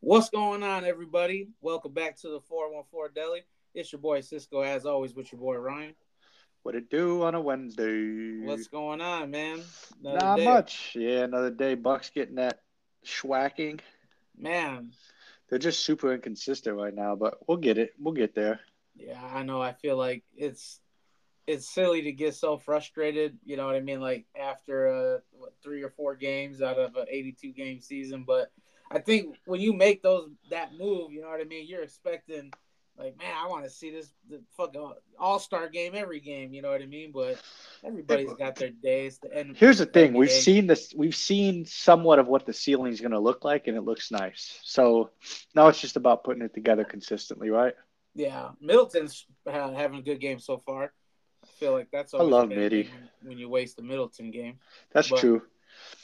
What's 0.00 0.30
going 0.30 0.62
on, 0.62 0.84
everybody? 0.84 1.48
Welcome 1.60 1.92
back 1.92 2.16
to 2.20 2.28
the 2.28 2.40
414 2.40 3.14
Deli. 3.14 3.40
It's 3.74 3.92
your 3.92 4.00
boy 4.00 4.20
Cisco, 4.20 4.60
as 4.60 4.86
always, 4.86 5.12
with 5.12 5.32
your 5.32 5.40
boy 5.40 5.56
Ryan. 5.56 5.94
What 6.62 6.76
it 6.76 6.88
do 6.88 7.24
on 7.24 7.34
a 7.34 7.40
Wednesday? 7.40 8.38
What's 8.46 8.68
going 8.68 9.00
on, 9.00 9.32
man? 9.32 9.60
Another 10.00 10.18
Not 10.24 10.36
day. 10.36 10.44
much. 10.44 10.92
Yeah, 10.94 11.24
another 11.24 11.50
day. 11.50 11.74
Bucks 11.74 12.10
getting 12.10 12.36
that 12.36 12.60
schwacking. 13.04 13.80
Man, 14.38 14.92
they're 15.50 15.58
just 15.58 15.84
super 15.84 16.14
inconsistent 16.14 16.76
right 16.76 16.94
now, 16.94 17.16
but 17.16 17.38
we'll 17.48 17.58
get 17.58 17.76
it. 17.76 17.90
We'll 17.98 18.14
get 18.14 18.36
there. 18.36 18.60
Yeah, 18.94 19.20
I 19.20 19.42
know. 19.42 19.60
I 19.60 19.72
feel 19.72 19.96
like 19.96 20.22
it's 20.36 20.80
it's 21.48 21.68
silly 21.68 22.02
to 22.02 22.12
get 22.12 22.36
so 22.36 22.56
frustrated. 22.56 23.36
You 23.44 23.56
know 23.56 23.66
what 23.66 23.74
I 23.74 23.80
mean? 23.80 24.00
Like 24.00 24.26
after 24.38 25.16
uh, 25.16 25.18
what, 25.32 25.54
three 25.60 25.82
or 25.82 25.90
four 25.90 26.14
games 26.14 26.62
out 26.62 26.78
of 26.78 26.94
an 26.94 27.06
82 27.10 27.52
game 27.52 27.80
season, 27.80 28.22
but 28.24 28.52
I 28.90 28.98
think 28.98 29.36
when 29.46 29.60
you 29.60 29.72
make 29.72 30.02
those 30.02 30.30
that 30.50 30.72
move, 30.78 31.12
you 31.12 31.20
know 31.20 31.28
what 31.28 31.40
I 31.40 31.44
mean. 31.44 31.66
You're 31.66 31.82
expecting 31.82 32.52
like, 32.98 33.16
man, 33.16 33.32
I 33.36 33.46
want 33.46 33.64
to 33.64 33.70
see 33.70 33.90
this 33.90 34.12
the 34.28 34.40
fucking 34.56 34.80
uh, 34.80 34.94
all 35.18 35.38
star 35.38 35.68
game 35.68 35.92
every 35.94 36.18
game. 36.18 36.52
You 36.52 36.62
know 36.62 36.70
what 36.70 36.82
I 36.82 36.86
mean? 36.86 37.12
But 37.12 37.40
everybody's 37.84 38.32
got 38.34 38.56
their 38.56 38.70
days. 38.70 39.18
The 39.18 39.32
end. 39.32 39.56
here's 39.56 39.78
the 39.78 39.86
thing: 39.86 40.14
we've 40.14 40.28
day. 40.28 40.34
seen 40.34 40.66
this. 40.66 40.92
We've 40.96 41.14
seen 41.14 41.64
somewhat 41.64 42.18
of 42.18 42.26
what 42.26 42.44
the 42.44 42.52
ceiling 42.52 42.92
is 42.92 43.00
going 43.00 43.12
to 43.12 43.20
look 43.20 43.44
like, 43.44 43.68
and 43.68 43.76
it 43.76 43.82
looks 43.82 44.10
nice. 44.10 44.58
So 44.64 45.10
now 45.54 45.68
it's 45.68 45.80
just 45.80 45.96
about 45.96 46.24
putting 46.24 46.42
it 46.42 46.54
together 46.54 46.84
consistently, 46.84 47.50
right? 47.50 47.74
Yeah, 48.16 48.50
Middleton's 48.60 49.26
having 49.46 50.00
a 50.00 50.02
good 50.02 50.20
game 50.20 50.40
so 50.40 50.58
far. 50.58 50.92
I 51.44 51.46
feel 51.60 51.72
like 51.72 51.88
that's. 51.92 52.14
I 52.14 52.22
love 52.22 52.48
Mitty 52.48 52.90
when 53.22 53.38
you 53.38 53.48
waste 53.48 53.76
the 53.76 53.82
Middleton 53.82 54.32
game. 54.32 54.58
That's 54.92 55.08
but, 55.08 55.20
true. 55.20 55.42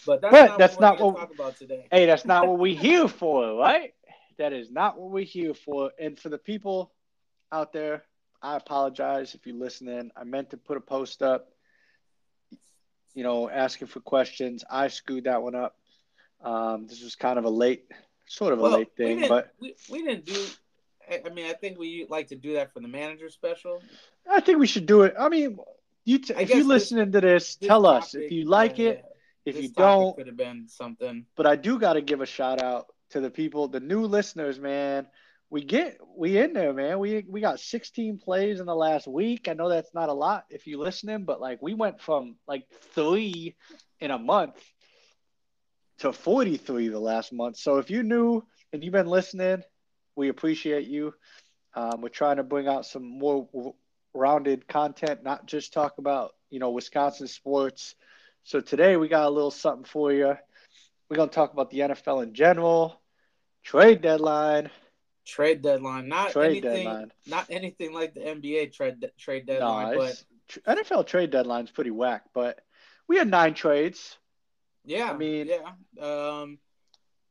But 0.07 0.21
that's 0.21 0.33
but 0.33 0.47
not 0.47 0.59
that's 0.59 0.75
what 0.75 0.81
not 0.81 1.01
what. 1.01 1.17
Talk 1.17 1.35
about 1.35 1.57
today. 1.57 1.87
Hey, 1.93 2.07
that's 2.07 2.25
not 2.25 2.47
what 2.47 2.59
we're 2.59 2.79
here 2.79 3.09
for, 3.09 3.59
right? 3.59 3.95
That 4.39 4.53
is 4.53 4.71
not 4.71 4.99
what 4.99 5.11
we're 5.11 5.25
here 5.25 5.55
for. 5.55 5.93
And 5.99 6.19
for 6.19 6.29
the 6.29 6.39
people 6.39 6.93
out 7.53 7.73
there, 7.73 8.03
I 8.43 8.57
apologize 8.57 9.35
if 9.35 9.47
you're 9.47 9.57
listening. 9.57 10.11
I 10.17 10.25
meant 10.25 10.51
to 10.51 10.57
put 10.57 10.77
a 10.77 10.81
post 10.81 11.23
up, 11.23 11.49
you 13.15 13.23
know, 13.23 13.49
asking 13.49 13.89
for 13.89 14.01
questions. 14.01 14.65
I 14.69 14.89
screwed 14.89 15.25
that 15.25 15.43
one 15.43 15.55
up. 15.55 15.77
Um, 16.43 16.87
this 16.87 17.03
was 17.03 17.15
kind 17.15 17.39
of 17.39 17.45
a 17.47 17.51
late, 17.51 17.87
sort 18.27 18.53
of 18.53 18.59
a 18.59 18.69
late 18.69 18.95
thing, 18.97 19.23
we 19.23 19.29
but 19.29 19.55
we, 19.61 19.75
we 19.91 20.03
didn't 20.03 20.27
do. 20.27 20.45
I 21.09 21.29
mean, 21.31 21.47
I 21.47 21.55
think 21.55 21.79
we 21.79 22.07
like 22.09 22.29
to 22.29 22.37
do 22.37 22.55
that 22.55 22.73
for 22.73 22.81
the 22.81 22.89
manager 22.89 23.31
special. 23.31 23.83
I 24.31 24.41
think 24.41 24.59
we 24.59 24.67
should 24.67 24.87
do 24.87 25.03
it. 25.03 25.15
I 25.19 25.29
mean, 25.29 25.59
you 26.05 26.19
t- 26.19 26.35
if 26.35 26.51
you're 26.51 26.65
listening 26.65 27.13
to 27.13 27.21
this, 27.21 27.57
this 27.57 27.67
tell 27.69 27.87
us 27.87 28.15
if 28.15 28.31
you 28.31 28.45
like 28.45 28.79
yeah, 28.79 28.89
it. 28.91 29.05
Yeah. 29.05 29.11
If 29.45 29.57
this 29.57 29.65
you 29.65 29.69
don't, 29.71 30.17
could 30.17 30.27
have 30.27 30.37
been 30.37 30.69
something. 30.69 31.27
But 31.37 31.47
I 31.47 31.57
do 31.57 31.79
got 31.79 31.95
to 31.95 32.01
give 32.01 32.21
a 32.21 32.27
shout 32.27 32.63
out 32.63 32.87
to 33.11 33.21
the 33.21 33.31
people, 33.31 33.69
the 33.69 33.81
new 33.81 34.03
listeners, 34.03 34.59
man. 34.59 35.07
We 35.51 35.63
get 35.63 35.99
we 36.17 36.39
in 36.39 36.53
there, 36.53 36.73
man. 36.73 36.99
We 36.99 37.25
we 37.29 37.41
got 37.41 37.61
16 37.61 38.19
plays 38.19 38.61
in 38.61 38.67
the 38.67 38.75
last 38.75 39.07
week. 39.07 39.49
I 39.49 39.53
know 39.53 39.69
that's 39.69 39.95
not 39.95 40.09
a 40.09 40.15
lot 40.15 40.47
if 40.51 40.67
you 40.67 40.79
listening, 40.79 41.25
but 41.25 41.41
like 41.41 41.61
we 41.63 41.75
went 41.75 42.01
from 42.01 42.37
like 42.49 42.65
three 42.95 43.55
in 44.01 44.11
a 44.11 44.19
month 44.19 44.57
to 45.99 46.13
43 46.13 46.89
the 46.89 46.99
last 46.99 47.33
month. 47.33 47.57
So 47.57 47.79
if 47.79 47.91
you're 47.91 48.03
new 48.03 48.43
and 48.73 48.83
you've 48.83 48.93
been 48.93 49.07
listening, 49.07 49.63
we 50.17 50.29
appreciate 50.29 50.87
you. 50.87 51.15
Um, 51.75 52.01
we're 52.01 52.09
trying 52.09 52.37
to 52.37 52.43
bring 52.43 52.69
out 52.69 52.87
some 52.87 53.05
more 53.05 53.49
rounded 54.13 54.67
content, 54.67 55.23
not 55.23 55.47
just 55.47 55.73
talk 55.73 55.99
about 55.99 56.33
you 56.51 56.59
know 56.59 56.71
Wisconsin 56.71 57.27
sports. 57.27 57.95
So 58.45 58.61
today 58.61 58.99
we 58.99 59.09
got 59.09 59.27
a 59.27 59.31
little 59.31 59.51
something 59.51 59.87
for 59.87 60.13
you. 60.13 60.37
We're 61.09 61.17
gonna 61.17 61.31
talk 61.31 61.55
about 61.55 61.71
the 61.71 61.81
NFL 61.81 62.23
in 62.23 62.35
general, 62.35 63.01
trade 63.63 64.03
deadline, 64.03 64.71
trade 65.27 65.63
deadline, 65.63 66.09
not 66.09 66.33
trade 66.33 66.63
anything, 66.63 66.85
deadline. 66.85 67.13
not 67.27 67.47
anything 67.49 67.95
like 67.95 68.13
the 68.13 68.21
NBA 68.21 68.75
trade 68.75 68.97
trade 69.19 69.47
deadline, 69.47 69.97
no, 69.97 69.99
but 69.99 70.25
NFL 70.67 71.07
trade 71.07 71.31
deadline's 71.31 71.71
pretty 71.71 71.91
whack. 71.91 72.25
But 72.35 72.61
we 73.09 73.17
had 73.17 73.29
nine 73.29 73.55
trades. 73.55 74.19
Yeah, 74.85 75.11
I 75.11 75.17
mean, 75.17 75.49
yeah. 75.49 76.07
Um, 76.07 76.59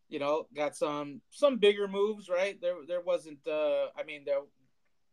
you 0.10 0.18
know, 0.18 0.48
got 0.56 0.76
some 0.76 1.22
some 1.30 1.60
bigger 1.60 1.88
moves, 1.88 2.28
right? 2.28 2.60
There 2.60 2.78
there 2.88 3.02
wasn't. 3.02 3.48
Uh, 3.48 3.86
I 3.96 4.02
mean, 4.04 4.24
there 4.26 4.40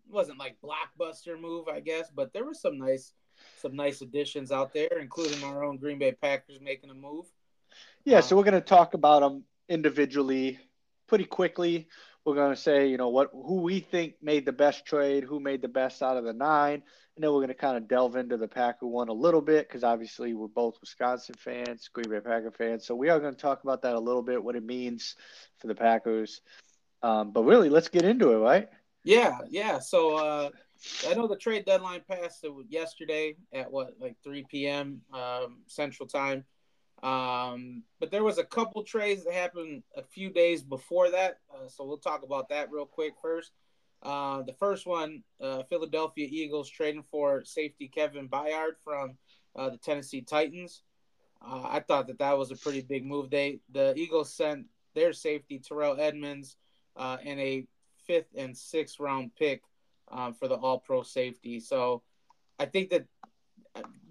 wasn't 0.08 0.38
like 0.38 0.56
blockbuster 0.64 1.38
move, 1.38 1.68
I 1.68 1.80
guess, 1.80 2.10
but 2.10 2.32
there 2.32 2.46
were 2.46 2.54
some 2.54 2.78
nice 2.78 3.12
some 3.60 3.76
nice 3.76 4.00
additions 4.00 4.52
out 4.52 4.72
there, 4.72 4.98
including 5.00 5.42
our 5.44 5.64
own 5.64 5.76
Green 5.76 5.98
Bay 5.98 6.12
Packers 6.12 6.60
making 6.60 6.90
a 6.90 6.94
move. 6.94 7.26
Yeah, 8.04 8.18
um, 8.18 8.22
so 8.22 8.36
we're 8.36 8.44
going 8.44 8.54
to 8.54 8.60
talk 8.60 8.94
about 8.94 9.20
them 9.20 9.44
individually 9.68 10.58
pretty 11.06 11.24
quickly. 11.24 11.88
We're 12.24 12.34
going 12.34 12.54
to 12.54 12.60
say, 12.60 12.86
you 12.88 12.96
know, 12.96 13.08
what 13.08 13.30
who 13.32 13.62
we 13.62 13.80
think 13.80 14.14
made 14.22 14.44
the 14.44 14.52
best 14.52 14.84
trade, 14.84 15.24
who 15.24 15.40
made 15.40 15.62
the 15.62 15.68
best 15.68 16.02
out 16.02 16.16
of 16.16 16.24
the 16.24 16.32
nine, 16.32 16.82
and 17.16 17.24
then 17.24 17.32
we're 17.32 17.38
going 17.38 17.48
to 17.48 17.54
kind 17.54 17.76
of 17.76 17.88
delve 17.88 18.16
into 18.16 18.36
the 18.36 18.48
Packer 18.48 18.86
one 18.86 19.08
a 19.08 19.12
little 19.12 19.40
bit 19.40 19.68
because 19.68 19.84
obviously 19.84 20.34
we're 20.34 20.48
both 20.48 20.78
Wisconsin 20.80 21.34
fans, 21.38 21.88
Green 21.92 22.10
Bay 22.10 22.20
Packer 22.20 22.50
fans. 22.50 22.86
So 22.86 22.94
we 22.94 23.08
are 23.08 23.20
going 23.20 23.34
to 23.34 23.40
talk 23.40 23.62
about 23.62 23.82
that 23.82 23.94
a 23.94 24.00
little 24.00 24.22
bit, 24.22 24.42
what 24.42 24.56
it 24.56 24.64
means 24.64 25.16
for 25.58 25.66
the 25.66 25.74
Packers. 25.74 26.40
Um, 27.02 27.32
but 27.32 27.44
really, 27.44 27.70
let's 27.70 27.88
get 27.88 28.04
into 28.04 28.32
it, 28.32 28.38
right? 28.38 28.68
Yeah, 29.04 29.38
yeah. 29.48 29.78
So 29.78 30.16
uh, 30.16 30.50
I 31.08 31.14
know 31.14 31.26
the 31.26 31.36
trade 31.36 31.64
deadline 31.64 32.02
passed 32.10 32.44
yesterday 32.68 33.36
at 33.52 33.70
what, 33.70 33.94
like 34.00 34.16
3 34.22 34.44
p.m. 34.50 35.02
Um, 35.12 35.58
Central 35.66 36.08
Time. 36.08 36.44
Um, 37.02 37.82
but 37.98 38.10
there 38.10 38.24
was 38.24 38.38
a 38.38 38.44
couple 38.44 38.82
trades 38.82 39.24
that 39.24 39.34
happened 39.34 39.82
a 39.96 40.02
few 40.02 40.30
days 40.30 40.62
before 40.62 41.10
that, 41.10 41.38
uh, 41.54 41.68
so 41.68 41.84
we'll 41.84 41.98
talk 41.98 42.22
about 42.22 42.50
that 42.50 42.70
real 42.70 42.84
quick 42.84 43.14
first. 43.22 43.52
Uh, 44.02 44.42
the 44.42 44.52
first 44.54 44.86
one, 44.86 45.22
uh, 45.40 45.62
Philadelphia 45.64 46.26
Eagles 46.30 46.68
trading 46.68 47.02
for 47.02 47.44
safety 47.44 47.88
Kevin 47.88 48.28
Byard 48.28 48.72
from 48.82 49.16
uh, 49.56 49.70
the 49.70 49.78
Tennessee 49.78 50.22
Titans. 50.22 50.82
Uh, 51.42 51.62
I 51.64 51.80
thought 51.80 52.06
that 52.08 52.18
that 52.18 52.36
was 52.36 52.50
a 52.50 52.56
pretty 52.56 52.82
big 52.82 53.04
move. 53.04 53.30
They 53.30 53.60
the 53.72 53.94
Eagles 53.96 54.32
sent 54.32 54.66
their 54.94 55.12
safety 55.12 55.58
Terrell 55.58 55.98
Edmunds 55.98 56.56
uh, 56.96 57.18
and 57.24 57.40
a 57.40 57.66
fifth 58.06 58.28
and 58.36 58.56
sixth 58.56 59.00
round 59.00 59.30
pick 59.38 59.62
um, 60.10 60.34
for 60.34 60.48
the 60.48 60.56
All 60.56 60.78
Pro 60.78 61.02
safety. 61.02 61.60
So 61.60 62.02
I 62.58 62.66
think 62.66 62.90
that. 62.90 63.06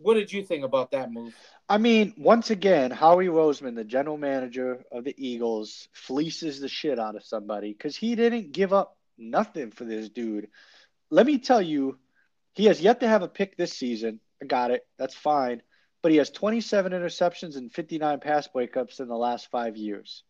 What 0.02 0.14
did 0.14 0.32
you 0.32 0.44
think 0.44 0.64
about 0.64 0.92
that 0.92 1.12
move? 1.12 1.36
I 1.68 1.78
mean, 1.78 2.14
once 2.18 2.50
again, 2.50 2.90
Howie 2.90 3.28
Roseman, 3.28 3.76
the 3.76 3.84
general 3.84 4.18
manager 4.18 4.86
of 4.90 5.04
the 5.04 5.14
Eagles, 5.18 5.90
fleeces 5.92 6.62
the 6.62 6.70
shit 6.70 6.98
out 6.98 7.18
of 7.18 7.26
somebody 7.26 7.74
because 7.74 7.98
he 7.98 8.16
didn't 8.16 8.54
give 8.54 8.72
up 8.72 8.98
nothing 9.18 9.72
for 9.72 9.84
this 9.84 10.08
dude. 10.10 10.48
Let 11.12 11.26
me 11.26 11.38
tell 11.38 11.62
you, 11.62 12.00
he 12.54 12.66
has 12.66 12.82
yet 12.82 13.02
to 13.02 13.08
have 13.08 13.22
a 13.22 13.28
pick 13.28 13.58
this 13.58 13.74
season. 13.74 14.20
I 14.42 14.46
got 14.46 14.72
it. 14.72 14.88
That's 14.98 15.16
fine. 15.16 15.62
But 16.02 16.12
he 16.12 16.18
has 16.18 16.30
27 16.30 16.94
interceptions 16.94 17.58
and 17.58 17.72
59 17.72 18.20
pass 18.20 18.48
breakups 18.48 19.00
in 19.00 19.08
the 19.08 19.18
last 19.18 19.52
five 19.52 19.76
years. 19.76 20.24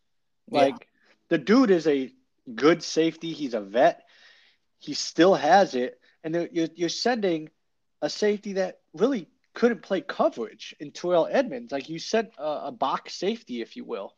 Like, 0.49 0.73
yeah. 0.79 0.87
the 1.29 1.37
dude 1.37 1.69
is 1.69 1.87
a 1.87 2.11
good 2.53 2.83
safety. 2.83 3.33
He's 3.33 3.53
a 3.53 3.61
vet. 3.61 4.03
He 4.79 4.93
still 4.93 5.35
has 5.35 5.75
it. 5.75 5.99
And 6.23 6.49
you're, 6.51 6.69
you're 6.75 6.89
sending 6.89 7.49
a 8.01 8.09
safety 8.09 8.53
that 8.53 8.79
really 8.93 9.27
couldn't 9.53 9.81
play 9.81 10.01
coverage 10.01 10.75
in 10.79 10.91
Terrell 10.91 11.27
Edmunds. 11.29 11.71
Like, 11.71 11.89
you 11.89 11.99
sent 11.99 12.31
a, 12.37 12.67
a 12.67 12.71
box 12.71 13.13
safety, 13.15 13.61
if 13.61 13.75
you 13.75 13.85
will. 13.85 14.13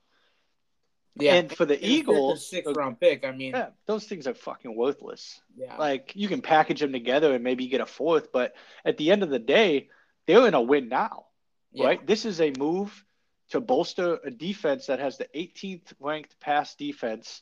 Yeah, 1.16 1.36
and 1.36 1.52
for 1.52 1.66
the 1.66 1.86
Eagles, 1.86 2.50
sixth 2.50 2.74
round 2.76 3.00
pick. 3.00 3.26
I 3.26 3.32
mean, 3.32 3.52
yeah, 3.52 3.70
those 3.86 4.06
things 4.06 4.28
are 4.28 4.34
fucking 4.34 4.74
worthless. 4.74 5.42
Yeah, 5.58 5.76
like 5.76 6.14
you 6.16 6.30
can 6.30 6.42
package 6.42 6.80
them 6.80 6.94
together 6.94 7.36
and 7.36 7.44
maybe 7.44 7.68
get 7.68 7.82
a 7.82 7.86
fourth, 7.86 8.32
but 8.32 8.54
at 8.86 8.98
the 8.98 9.12
end 9.12 9.22
of 9.22 9.30
the 9.30 9.40
day, 9.40 9.90
they're 10.26 10.48
in 10.48 10.54
a 10.54 10.62
win 10.62 10.88
now, 10.88 11.26
yeah. 11.74 11.86
right? 11.86 12.08
This 12.08 12.24
is 12.24 12.40
a 12.40 12.54
move 12.58 13.04
to 13.50 13.60
bolster 13.60 14.20
a 14.24 14.32
defense 14.32 14.86
that 14.88 15.00
has 15.00 15.18
the 15.18 15.28
18th 15.36 15.94
ranked 16.00 16.40
pass 16.40 16.76
defense 16.76 17.42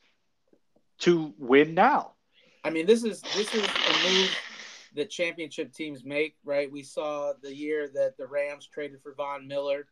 to 1.00 1.34
win 1.38 1.76
now. 1.76 2.14
I 2.64 2.70
mean, 2.70 2.86
this 2.86 3.04
is 3.04 3.22
this 3.22 3.54
is 3.54 3.64
a 3.64 4.10
move 4.10 4.38
that 4.96 5.10
championship 5.10 5.74
teams 5.74 6.04
make, 6.04 6.36
right? 6.44 6.72
We 6.72 6.84
saw 6.84 7.34
the 7.42 7.56
year 7.56 7.90
that 7.94 8.18
the 8.18 8.28
Rams 8.28 8.68
traded 8.68 9.02
for 9.02 9.14
Von 9.14 9.48
Miller 9.48 9.88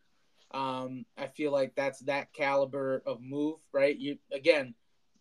um, 0.51 1.05
I 1.17 1.27
feel 1.27 1.51
like 1.51 1.75
that's 1.75 1.99
that 2.01 2.33
caliber 2.33 3.03
of 3.05 3.21
move, 3.21 3.59
right? 3.73 3.97
You 3.97 4.17
again, 4.31 4.73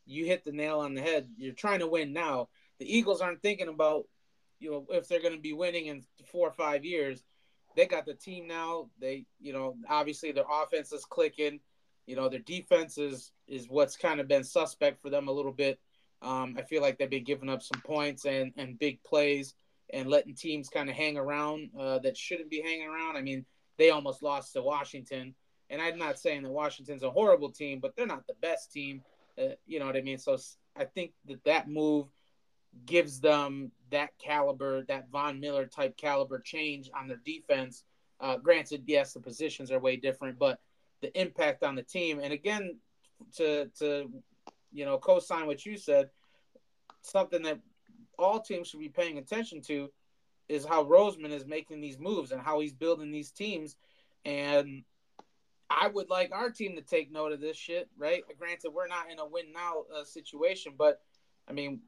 you 0.07 0.25
hit 0.25 0.45
the 0.45 0.53
nail 0.53 0.81
on 0.81 0.95
the 0.95 1.03
head. 1.03 1.29
You're 1.37 1.53
trying 1.53 1.81
to 1.81 1.89
win 1.89 2.13
now. 2.13 2.49
The 2.79 2.97
Eagles 2.97 3.21
aren't 3.21 3.43
thinking 3.43 3.69
about, 3.69 4.05
you 4.61 4.71
know, 4.71 4.87
if 4.91 5.09
they're 5.09 5.23
going 5.23 5.35
to 5.35 5.41
be 5.41 5.53
winning 5.53 5.87
in 5.87 6.05
four 6.31 6.49
or 6.49 6.53
five 6.53 6.85
years. 6.85 7.25
They 7.75 7.87
got 7.87 8.07
the 8.07 8.15
team 8.15 8.47
now. 8.47 8.89
They, 8.99 9.27
you 9.39 9.53
know, 9.53 9.77
obviously 9.89 10.33
their 10.33 10.47
offense 10.51 10.93
is 10.93 11.05
clicking. 11.05 11.61
You 12.07 12.17
know, 12.17 12.29
their 12.29 12.41
defense 12.41 12.97
is 12.97 13.33
is 13.49 13.67
what's 13.69 13.97
kind 13.97 14.21
of 14.21 14.29
been 14.29 14.45
suspect 14.45 15.03
for 15.03 15.11
them 15.11 15.29
a 15.29 15.33
little 15.33 15.53
bit. 15.53 15.81
Um, 16.27 16.57
I 16.59 16.63
feel 16.63 16.83
like 16.83 16.99
they've 16.99 17.09
been 17.09 17.25
giving 17.25 17.49
up 17.49 17.63
some 17.63 17.81
points 17.83 18.25
and 18.25 18.53
and 18.57 18.79
big 18.79 19.03
plays 19.05 19.55
and 19.93 20.09
letting 20.09 20.35
teams 20.35 20.69
kind 20.69 20.91
of 20.91 20.97
hang 20.97 21.17
around 21.17 21.71
uh, 21.79 21.99
that 22.01 22.17
shouldn't 22.17 22.51
be 22.51 22.61
hanging 22.61 22.89
around. 22.89 23.17
I 23.17 23.23
mean, 23.23 23.45
they 23.79 23.91
almost 23.91 24.23
lost 24.23 24.53
to 24.55 24.63
Washington. 24.63 25.35
And 25.71 25.81
I'm 25.81 25.99
not 25.99 26.19
saying 26.19 26.43
that 26.43 26.51
Washington's 26.51 27.03
a 27.03 27.11
horrible 27.11 27.51
team, 27.51 27.81
but 27.81 27.95
they're 27.97 28.07
not 28.07 28.27
the 28.27 28.35
best 28.41 28.73
team. 28.73 29.03
Uh, 29.39 29.55
you 29.67 29.79
know 29.79 29.87
what 29.87 29.97
I 29.97 30.01
mean? 30.03 30.19
So 30.19 30.37
I 30.77 30.85
think 30.85 31.13
that 31.27 31.45
that 31.45 31.69
move 31.69 32.07
gives 32.85 33.21
them 33.21 33.71
that 33.91 34.11
caliber, 34.19 34.85
that 34.89 35.09
Von 35.11 35.41
Miller 35.41 35.67
type 35.67 35.97
caliber 35.97 36.39
change 36.39 36.91
on 36.99 37.09
their 37.09 37.21
defense. 37.25 37.85
Uh, 38.21 38.37
granted, 38.37 38.85
yes, 38.87 39.13
the 39.13 39.21
positions 39.21 39.71
are 39.71 39.79
way 39.79 39.97
different, 39.97 40.39
but 40.39 40.59
the 41.01 41.19
impact 41.21 41.63
on 41.63 41.75
the 41.75 41.83
team. 41.83 42.21
And 42.23 42.33
again, 42.33 42.79
to 43.37 43.67
to 43.79 44.11
you 44.73 44.85
know 44.85 44.99
co-sign 44.99 45.47
what 45.47 45.65
you 45.65 45.77
said, 45.77 46.11
something 47.07 47.43
that 47.43 47.61
all 48.19 48.41
teams 48.41 48.69
should 48.69 48.81
be 48.81 48.89
paying 48.89 49.19
attention 49.19 49.61
to 49.63 49.91
is 50.49 50.65
how 50.65 50.85
Roseman 50.85 51.33
is 51.33 51.47
making 51.47 51.81
these 51.81 51.99
moves 51.99 52.33
and 52.33 52.41
how 52.41 52.61
he's 52.61 52.73
building 52.73 53.11
these 53.11 53.31
teams. 53.31 53.77
And 54.25 54.83
I 55.69 55.89
would 55.89 56.09
like 56.09 56.31
our 56.33 56.51
team 56.51 56.77
to 56.77 56.83
take 56.83 57.13
note 57.13 57.33
of 57.33 57.41
this 57.41 57.57
shit, 57.57 57.89
right? 57.99 58.23
Granted, 58.39 58.71
we're 58.71 58.89
not 58.89 59.11
in 59.11 59.19
a 59.19 59.27
win 59.27 59.53
now 59.53 59.85
uh, 59.95 60.05
situation, 60.05 60.75
but 60.79 61.01
I 61.49 61.53
mean, 61.53 61.81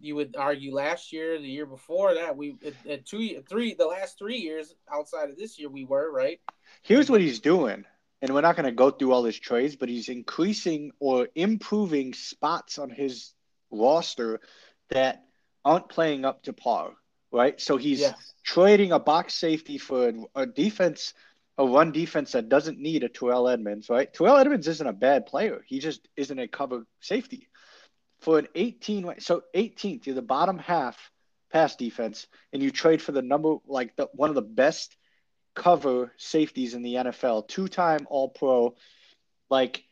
you 0.00 0.14
would 0.16 0.36
argue 0.36 0.74
last 0.74 1.12
year, 1.12 1.38
the 1.38 1.48
year 1.48 1.66
before 1.66 2.14
that, 2.14 2.36
we 2.36 2.56
at, 2.88 3.06
two, 3.06 3.42
three, 3.48 3.74
the 3.74 3.86
last 3.86 4.18
three 4.18 4.36
years 4.36 4.74
outside 4.92 5.30
of 5.30 5.36
this 5.36 5.58
year, 5.58 5.68
we 5.68 5.84
were 5.84 6.10
right. 6.10 6.40
Here's 6.82 7.10
what 7.10 7.20
he's 7.20 7.40
doing, 7.40 7.84
and 8.20 8.34
we're 8.34 8.42
not 8.42 8.56
going 8.56 8.66
to 8.66 8.72
go 8.72 8.90
through 8.90 9.12
all 9.12 9.24
his 9.24 9.38
trades, 9.38 9.76
but 9.76 9.88
he's 9.88 10.08
increasing 10.08 10.92
or 11.00 11.28
improving 11.34 12.12
spots 12.14 12.78
on 12.78 12.90
his 12.90 13.32
roster 13.70 14.40
that 14.90 15.24
aren't 15.64 15.88
playing 15.88 16.24
up 16.24 16.42
to 16.44 16.52
par, 16.52 16.92
right? 17.30 17.60
So 17.60 17.76
he's 17.76 18.00
yeah. 18.00 18.14
trading 18.44 18.92
a 18.92 18.98
box 18.98 19.34
safety 19.34 19.78
for 19.78 20.12
a 20.34 20.46
defense, 20.46 21.14
a 21.58 21.66
run 21.66 21.92
defense 21.92 22.32
that 22.32 22.48
doesn't 22.48 22.78
need 22.78 23.04
a 23.04 23.08
Terrell 23.08 23.48
Edmunds, 23.48 23.90
right? 23.90 24.12
Terrell 24.12 24.36
Edmunds 24.36 24.68
isn't 24.68 24.86
a 24.86 24.92
bad 24.92 25.26
player. 25.26 25.62
He 25.66 25.78
just 25.78 26.08
isn't 26.16 26.38
a 26.38 26.48
cover 26.48 26.86
safety 27.00 27.48
for 28.20 28.38
an 28.38 28.48
18 28.54 29.14
so 29.18 29.42
18th 29.54 30.06
you're 30.06 30.14
the 30.14 30.22
bottom 30.22 30.58
half 30.58 31.10
pass 31.52 31.76
defense 31.76 32.26
and 32.52 32.62
you 32.62 32.70
trade 32.70 33.00
for 33.00 33.12
the 33.12 33.22
number 33.22 33.56
like 33.66 33.96
the 33.96 34.08
one 34.12 34.28
of 34.28 34.34
the 34.34 34.42
best 34.42 34.96
cover 35.54 36.12
safeties 36.16 36.74
in 36.74 36.82
the 36.82 36.94
NFL 36.94 37.48
two-time 37.48 38.06
all 38.10 38.28
pro 38.28 38.74
like 39.50 39.84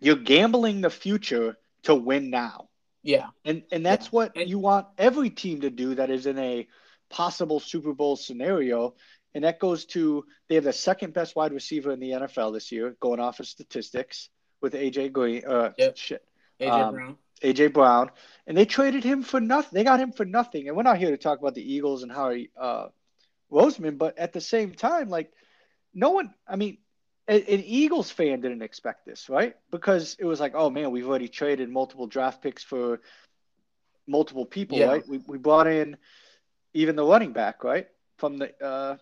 you're 0.00 0.16
gambling 0.16 0.80
the 0.80 0.90
future 0.90 1.56
to 1.84 1.94
win 1.94 2.30
now 2.30 2.68
yeah 3.06 3.26
and 3.44 3.62
and 3.72 3.84
that's 3.84 4.06
yeah. 4.06 4.10
what 4.10 4.32
and, 4.36 4.48
you 4.48 4.58
want 4.58 4.86
every 4.98 5.30
team 5.30 5.60
to 5.60 5.70
do 5.70 5.94
that 5.94 6.10
is 6.10 6.26
in 6.26 6.38
a 6.38 6.66
possible 7.08 7.60
Super 7.60 7.92
Bowl 7.92 8.16
scenario 8.16 8.94
and 9.34 9.44
that 9.44 9.60
goes 9.60 9.84
to 9.86 10.24
they 10.48 10.56
have 10.56 10.64
the 10.64 10.72
second 10.72 11.14
best 11.14 11.36
wide 11.36 11.52
receiver 11.52 11.92
in 11.92 12.00
the 12.00 12.10
NFL 12.10 12.52
this 12.52 12.72
year 12.72 12.96
going 13.00 13.20
off 13.20 13.40
of 13.40 13.46
statistics 13.46 14.28
with 14.60 14.74
AJ 14.74 15.12
Green 15.12 15.42
uh 15.46 15.70
yep. 15.78 15.96
shit 15.96 16.24
AJ 16.60 16.70
um, 16.70 16.94
Brown 16.94 17.18
AJ 17.42 17.72
Brown, 17.72 18.10
and 18.46 18.56
they 18.56 18.64
traded 18.64 19.04
him 19.04 19.22
for 19.22 19.40
nothing. 19.40 19.70
They 19.74 19.84
got 19.84 20.00
him 20.00 20.12
for 20.12 20.24
nothing. 20.24 20.68
And 20.68 20.76
we're 20.76 20.82
not 20.82 20.98
here 20.98 21.10
to 21.10 21.16
talk 21.16 21.38
about 21.38 21.54
the 21.54 21.74
Eagles 21.74 22.02
and 22.02 22.10
Harry 22.10 22.50
uh, 22.58 22.86
Roseman, 23.52 23.98
but 23.98 24.18
at 24.18 24.32
the 24.32 24.40
same 24.40 24.72
time, 24.72 25.08
like 25.08 25.32
no 25.94 26.10
one. 26.10 26.32
I 26.48 26.56
mean, 26.56 26.78
an, 27.28 27.42
Eagles 27.48 28.10
fan 28.10 28.40
didn't 28.40 28.62
expect 28.62 29.06
this, 29.06 29.28
right? 29.28 29.56
Because 29.70 30.16
it 30.18 30.24
was 30.24 30.40
like, 30.40 30.52
oh 30.54 30.70
man, 30.70 30.90
we've 30.90 31.08
already 31.08 31.28
traded 31.28 31.68
multiple 31.68 32.06
draft 32.06 32.42
picks 32.42 32.62
for 32.62 33.00
multiple 34.06 34.46
people, 34.46 34.78
yeah. 34.78 34.86
right? 34.86 35.08
We 35.08 35.18
we 35.26 35.38
brought 35.38 35.66
in 35.66 35.96
even 36.74 36.96
the 36.96 37.04
running 37.04 37.32
back, 37.32 37.64
right, 37.64 37.88
from 38.18 38.38
the 38.38 38.64
uh, 38.64 38.96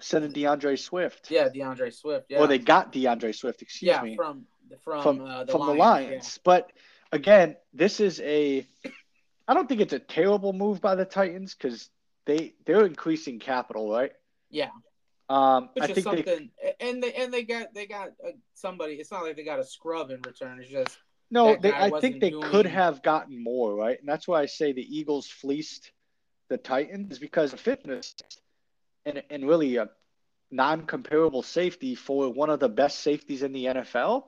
sending 0.00 0.32
D'Andre 0.32 0.76
Swift. 0.76 1.30
Yeah, 1.30 1.48
D'Andre 1.48 1.90
Swift. 1.90 2.26
Yeah. 2.28 2.40
Or 2.40 2.46
they 2.46 2.58
got 2.58 2.92
D'Andre 2.92 3.32
Swift. 3.32 3.62
Excuse 3.62 3.88
yeah, 3.88 4.02
me. 4.02 4.16
from 4.16 4.46
from 4.82 5.02
from, 5.02 5.20
uh, 5.20 5.44
the, 5.44 5.52
from 5.52 5.60
Lions, 5.60 5.72
the 5.72 5.78
Lions, 5.78 6.34
yeah. 6.36 6.40
but 6.44 6.72
again, 7.12 7.56
this 7.72 8.00
is 8.00 8.20
a. 8.20 8.66
I 9.48 9.54
don't 9.54 9.68
think 9.68 9.80
it's 9.80 9.92
a 9.92 10.00
terrible 10.00 10.52
move 10.52 10.80
by 10.80 10.96
the 10.96 11.04
Titans 11.04 11.54
because 11.54 11.88
they 12.24 12.54
they're 12.64 12.86
increasing 12.86 13.38
capital, 13.38 13.90
right? 13.90 14.12
Yeah. 14.50 14.70
Um, 15.28 15.70
Which 15.74 15.84
I 15.84 15.86
think 15.88 16.04
something, 16.04 16.50
they, 16.62 16.74
and 16.80 17.02
they 17.02 17.12
and 17.14 17.32
they 17.32 17.42
got 17.42 17.74
they 17.74 17.86
got 17.86 18.08
uh, 18.24 18.30
somebody. 18.54 18.94
It's 18.94 19.10
not 19.10 19.24
like 19.24 19.36
they 19.36 19.44
got 19.44 19.58
a 19.58 19.64
scrub 19.64 20.10
in 20.10 20.22
return. 20.22 20.60
It's 20.60 20.70
just 20.70 20.98
no. 21.30 21.56
They, 21.56 21.72
I 21.72 21.90
think 22.00 22.20
they 22.20 22.30
doing... 22.30 22.48
could 22.48 22.66
have 22.66 23.02
gotten 23.02 23.42
more, 23.42 23.74
right? 23.74 23.98
And 23.98 24.08
that's 24.08 24.28
why 24.28 24.40
I 24.40 24.46
say 24.46 24.72
the 24.72 24.96
Eagles 24.96 25.26
fleeced 25.26 25.90
the 26.48 26.58
Titans 26.58 27.18
because 27.18 27.52
of 27.52 27.60
fitness 27.60 28.14
and 29.04 29.22
and 29.30 29.48
really 29.48 29.76
a 29.76 29.88
non-comparable 30.52 31.42
safety 31.42 31.96
for 31.96 32.32
one 32.32 32.50
of 32.50 32.60
the 32.60 32.68
best 32.68 33.00
safeties 33.00 33.42
in 33.42 33.52
the 33.52 33.64
NFL 33.64 34.26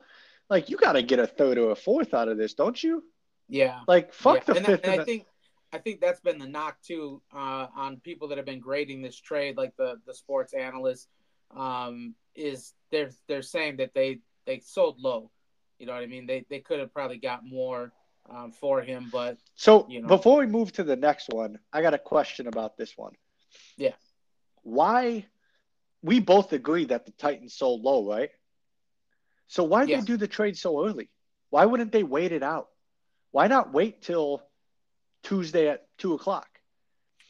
like 0.50 0.70
you 0.70 0.76
got 0.76 0.92
to 0.92 1.02
get 1.02 1.18
a 1.18 1.26
third 1.26 1.58
or 1.58 1.70
a 1.70 1.76
fourth 1.76 2.14
out 2.14 2.28
of 2.28 2.38
this, 2.38 2.54
don't 2.54 2.82
you? 2.82 3.04
Yeah. 3.48 3.80
Like 3.86 4.12
fuck 4.12 4.36
yeah. 4.36 4.44
the 4.44 4.56
and 4.56 4.66
fifth. 4.66 4.84
And 4.84 5.00
I 5.00 5.04
think 5.04 5.26
I 5.72 5.78
think 5.78 6.00
that's 6.00 6.20
been 6.20 6.38
the 6.38 6.46
knock 6.46 6.80
too 6.82 7.20
uh, 7.34 7.66
on 7.76 7.98
people 7.98 8.28
that 8.28 8.38
have 8.38 8.46
been 8.46 8.60
grading 8.60 9.02
this 9.02 9.16
trade, 9.16 9.56
like 9.56 9.76
the 9.76 10.00
the 10.06 10.14
sports 10.14 10.54
analysts, 10.54 11.08
um, 11.56 12.14
is 12.34 12.74
they're 12.90 13.10
they're 13.26 13.42
saying 13.42 13.76
that 13.76 13.92
they 13.94 14.20
they 14.46 14.60
sold 14.60 15.00
low. 15.00 15.30
You 15.78 15.86
know 15.86 15.92
what 15.92 16.02
I 16.02 16.06
mean? 16.06 16.26
They 16.26 16.44
they 16.48 16.60
could 16.60 16.80
have 16.80 16.92
probably 16.92 17.18
got 17.18 17.44
more 17.44 17.92
um, 18.30 18.52
for 18.52 18.80
him, 18.80 19.08
but 19.12 19.38
so 19.54 19.86
you 19.88 20.00
know. 20.00 20.08
before 20.08 20.38
we 20.38 20.46
move 20.46 20.72
to 20.72 20.84
the 20.84 20.96
next 20.96 21.28
one, 21.28 21.58
I 21.72 21.82
got 21.82 21.94
a 21.94 21.98
question 21.98 22.46
about 22.46 22.76
this 22.76 22.96
one. 22.96 23.12
Yeah. 23.76 23.94
Why? 24.62 25.26
We 26.02 26.20
both 26.20 26.52
agree 26.52 26.86
that 26.86 27.06
the 27.06 27.12
Titans 27.12 27.54
sold 27.54 27.82
low, 27.82 28.08
right? 28.08 28.30
So 29.48 29.64
why 29.64 29.86
did 29.86 30.00
they 30.00 30.04
do 30.04 30.16
the 30.16 30.28
trade 30.28 30.56
so 30.56 30.86
early? 30.86 31.10
Why 31.50 31.64
wouldn't 31.64 31.90
they 31.90 32.02
wait 32.04 32.32
it 32.32 32.42
out? 32.42 32.68
Why 33.32 33.48
not 33.48 33.72
wait 33.72 34.02
till 34.02 34.42
Tuesday 35.22 35.68
at 35.68 35.86
two 35.98 36.14
o'clock? 36.14 36.48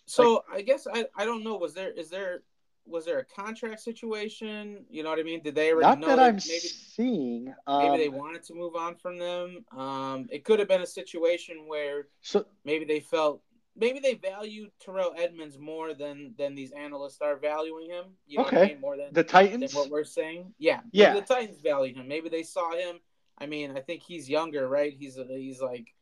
So 0.07 0.45
like, 0.51 0.61
I 0.61 0.63
guess 0.63 0.87
I, 0.93 1.07
I 1.17 1.25
don't 1.25 1.45
know. 1.45 1.57
Was 1.57 1.75
there 1.75 1.91
is 1.91 2.09
there 2.09 2.43
was 2.87 3.05
there 3.05 3.19
a 3.19 3.25
contract 3.25 3.81
situation? 3.81 4.85
You 4.89 5.03
know 5.03 5.11
what 5.11 5.19
I 5.19 5.23
mean? 5.23 5.43
Did 5.43 5.55
they 5.55 5.73
already 5.73 5.89
not 5.89 6.01
know 6.01 6.09
that, 6.09 6.17
that 6.17 6.25
I'm 6.25 6.35
maybe, 6.35 6.41
seeing? 6.41 7.55
Um, 7.67 7.83
maybe 7.83 8.05
they 8.05 8.09
wanted 8.09 8.43
to 8.45 8.55
move 8.55 8.75
on 8.75 8.97
from 8.97 9.19
them. 9.19 9.65
Um, 9.77 10.27
it 10.31 10.45
could 10.45 10.59
have 10.59 10.69
been 10.69 10.81
a 10.81 10.87
situation 10.87 11.65
where 11.67 12.09
so 12.23 12.47
maybe 12.65 12.85
they 12.85 13.01
felt 13.01 13.43
maybe 13.77 14.01
they 14.01 14.15
value 14.15 14.69
Terrell 14.81 15.13
Edmunds 15.17 15.59
more 15.59 15.95
than 15.95 16.35
than 16.39 16.55
these 16.55 16.73
analysts 16.73 17.21
are 17.21 17.37
valuing 17.37 17.91
him. 17.91 18.07
You 18.27 18.39
know 18.39 18.45
okay. 18.47 18.63
I 18.63 18.67
mean? 18.69 18.81
More 18.81 18.97
than 18.97 19.13
the 19.13 19.25
Titans. 19.25 19.73
Than 19.73 19.81
what 19.81 19.91
we're 19.91 20.05
saying. 20.05 20.53
Yeah. 20.59 20.81
Yeah. 20.91 21.15
the 21.15 21.23
Titans 21.23 21.61
value 21.61 21.95
him. 21.95 22.09
Maybe 22.09 22.29
they 22.29 22.43
saw 22.43 22.73
him. 22.73 23.01
I 23.37 23.47
mean, 23.47 23.77
I 23.77 23.81
think 23.81 24.03
he's 24.03 24.29
younger, 24.29 24.69
right? 24.69 24.93
He's 24.93 25.19
he's 25.29 25.61
like. 25.61 25.95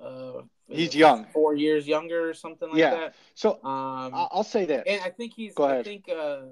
Uh, 0.00 0.42
he's 0.68 0.94
young, 0.94 1.26
four 1.32 1.54
years 1.54 1.86
younger 1.86 2.28
or 2.28 2.34
something 2.34 2.68
like 2.68 2.78
yeah. 2.78 2.90
that. 2.90 3.14
So 3.34 3.52
um, 3.64 4.10
I'll 4.14 4.44
say 4.44 4.66
that, 4.66 4.86
and 4.86 5.00
I 5.02 5.10
think 5.10 5.32
he's. 5.34 5.54
Go 5.54 5.64
ahead. 5.64 5.80
I 5.80 5.82
think 5.82 6.08
uh, 6.08 6.42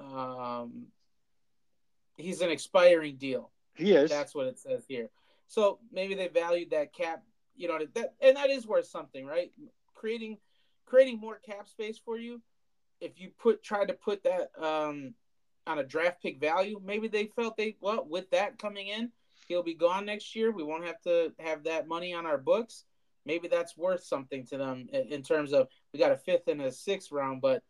um, 0.00 0.86
he's 2.16 2.40
an 2.40 2.50
expiring 2.50 3.16
deal. 3.16 3.50
He 3.74 3.92
is. 3.92 4.10
That's 4.10 4.34
what 4.34 4.46
it 4.46 4.58
says 4.58 4.84
here. 4.88 5.10
So 5.48 5.78
maybe 5.92 6.14
they 6.14 6.28
valued 6.28 6.70
that 6.70 6.92
cap, 6.92 7.22
you 7.56 7.68
know, 7.68 7.78
that 7.94 8.14
and 8.20 8.36
that 8.36 8.50
is 8.50 8.66
worth 8.66 8.86
something, 8.86 9.24
right? 9.24 9.52
creating 9.96 10.38
creating 10.84 11.18
more 11.18 11.40
cap 11.44 11.68
space 11.68 11.98
for 11.98 12.16
you. 12.16 12.40
If 13.00 13.20
you 13.20 13.30
put 13.38 13.62
try 13.62 13.84
to 13.84 13.92
put 13.92 14.22
that 14.22 14.50
um, 14.56 15.14
on 15.66 15.78
a 15.78 15.84
draft 15.84 16.22
pick 16.22 16.38
value, 16.38 16.80
maybe 16.84 17.08
they 17.08 17.26
felt 17.26 17.56
they 17.56 17.76
well 17.80 18.06
with 18.08 18.30
that 18.30 18.58
coming 18.58 18.86
in, 18.86 19.10
he'll 19.46 19.62
be 19.62 19.74
gone 19.74 20.06
next 20.06 20.34
year. 20.34 20.50
We 20.50 20.62
won't 20.62 20.84
have 20.84 21.00
to 21.02 21.32
have 21.38 21.64
that 21.64 21.88
money 21.88 22.12
on 22.12 22.26
our 22.26 22.38
books. 22.38 22.84
Maybe 23.24 23.48
that's 23.48 23.76
worth 23.76 24.04
something 24.04 24.46
to 24.46 24.58
them 24.58 24.88
in 24.92 25.22
terms 25.22 25.52
of 25.52 25.68
we 25.92 25.98
got 25.98 26.12
a 26.12 26.16
fifth 26.16 26.48
and 26.48 26.62
a 26.62 26.70
sixth 26.70 27.10
round, 27.10 27.40
but 27.40 27.62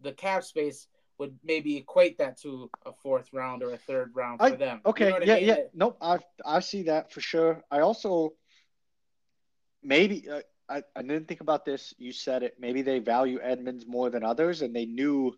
the 0.00 0.12
cap 0.12 0.44
space 0.44 0.86
would 1.18 1.36
maybe 1.44 1.76
equate 1.76 2.18
that 2.18 2.40
to 2.42 2.70
a 2.86 2.92
fourth 2.92 3.32
round 3.32 3.62
or 3.62 3.72
a 3.72 3.76
third 3.76 4.12
round 4.14 4.40
for 4.40 4.46
I, 4.46 4.50
them. 4.50 4.80
Okay, 4.86 5.06
you 5.06 5.20
know 5.20 5.24
yeah, 5.24 5.34
I 5.34 5.38
mean? 5.38 5.48
yeah, 5.48 5.56
nope, 5.72 5.96
I 6.00 6.18
I 6.44 6.60
see 6.60 6.84
that 6.84 7.12
for 7.12 7.20
sure. 7.20 7.62
I 7.70 7.80
also 7.80 8.34
maybe 9.82 10.28
uh, 10.28 10.40
I, 10.68 10.82
I 10.96 11.02
didn't 11.02 11.28
think 11.28 11.40
about 11.40 11.64
this. 11.64 11.94
You 11.98 12.12
said 12.12 12.42
it. 12.42 12.56
Maybe 12.58 12.82
they 12.82 12.98
value 12.98 13.38
Edmunds 13.42 13.86
more 13.86 14.10
than 14.10 14.24
others, 14.24 14.62
and 14.62 14.74
they 14.74 14.86
knew 14.86 15.34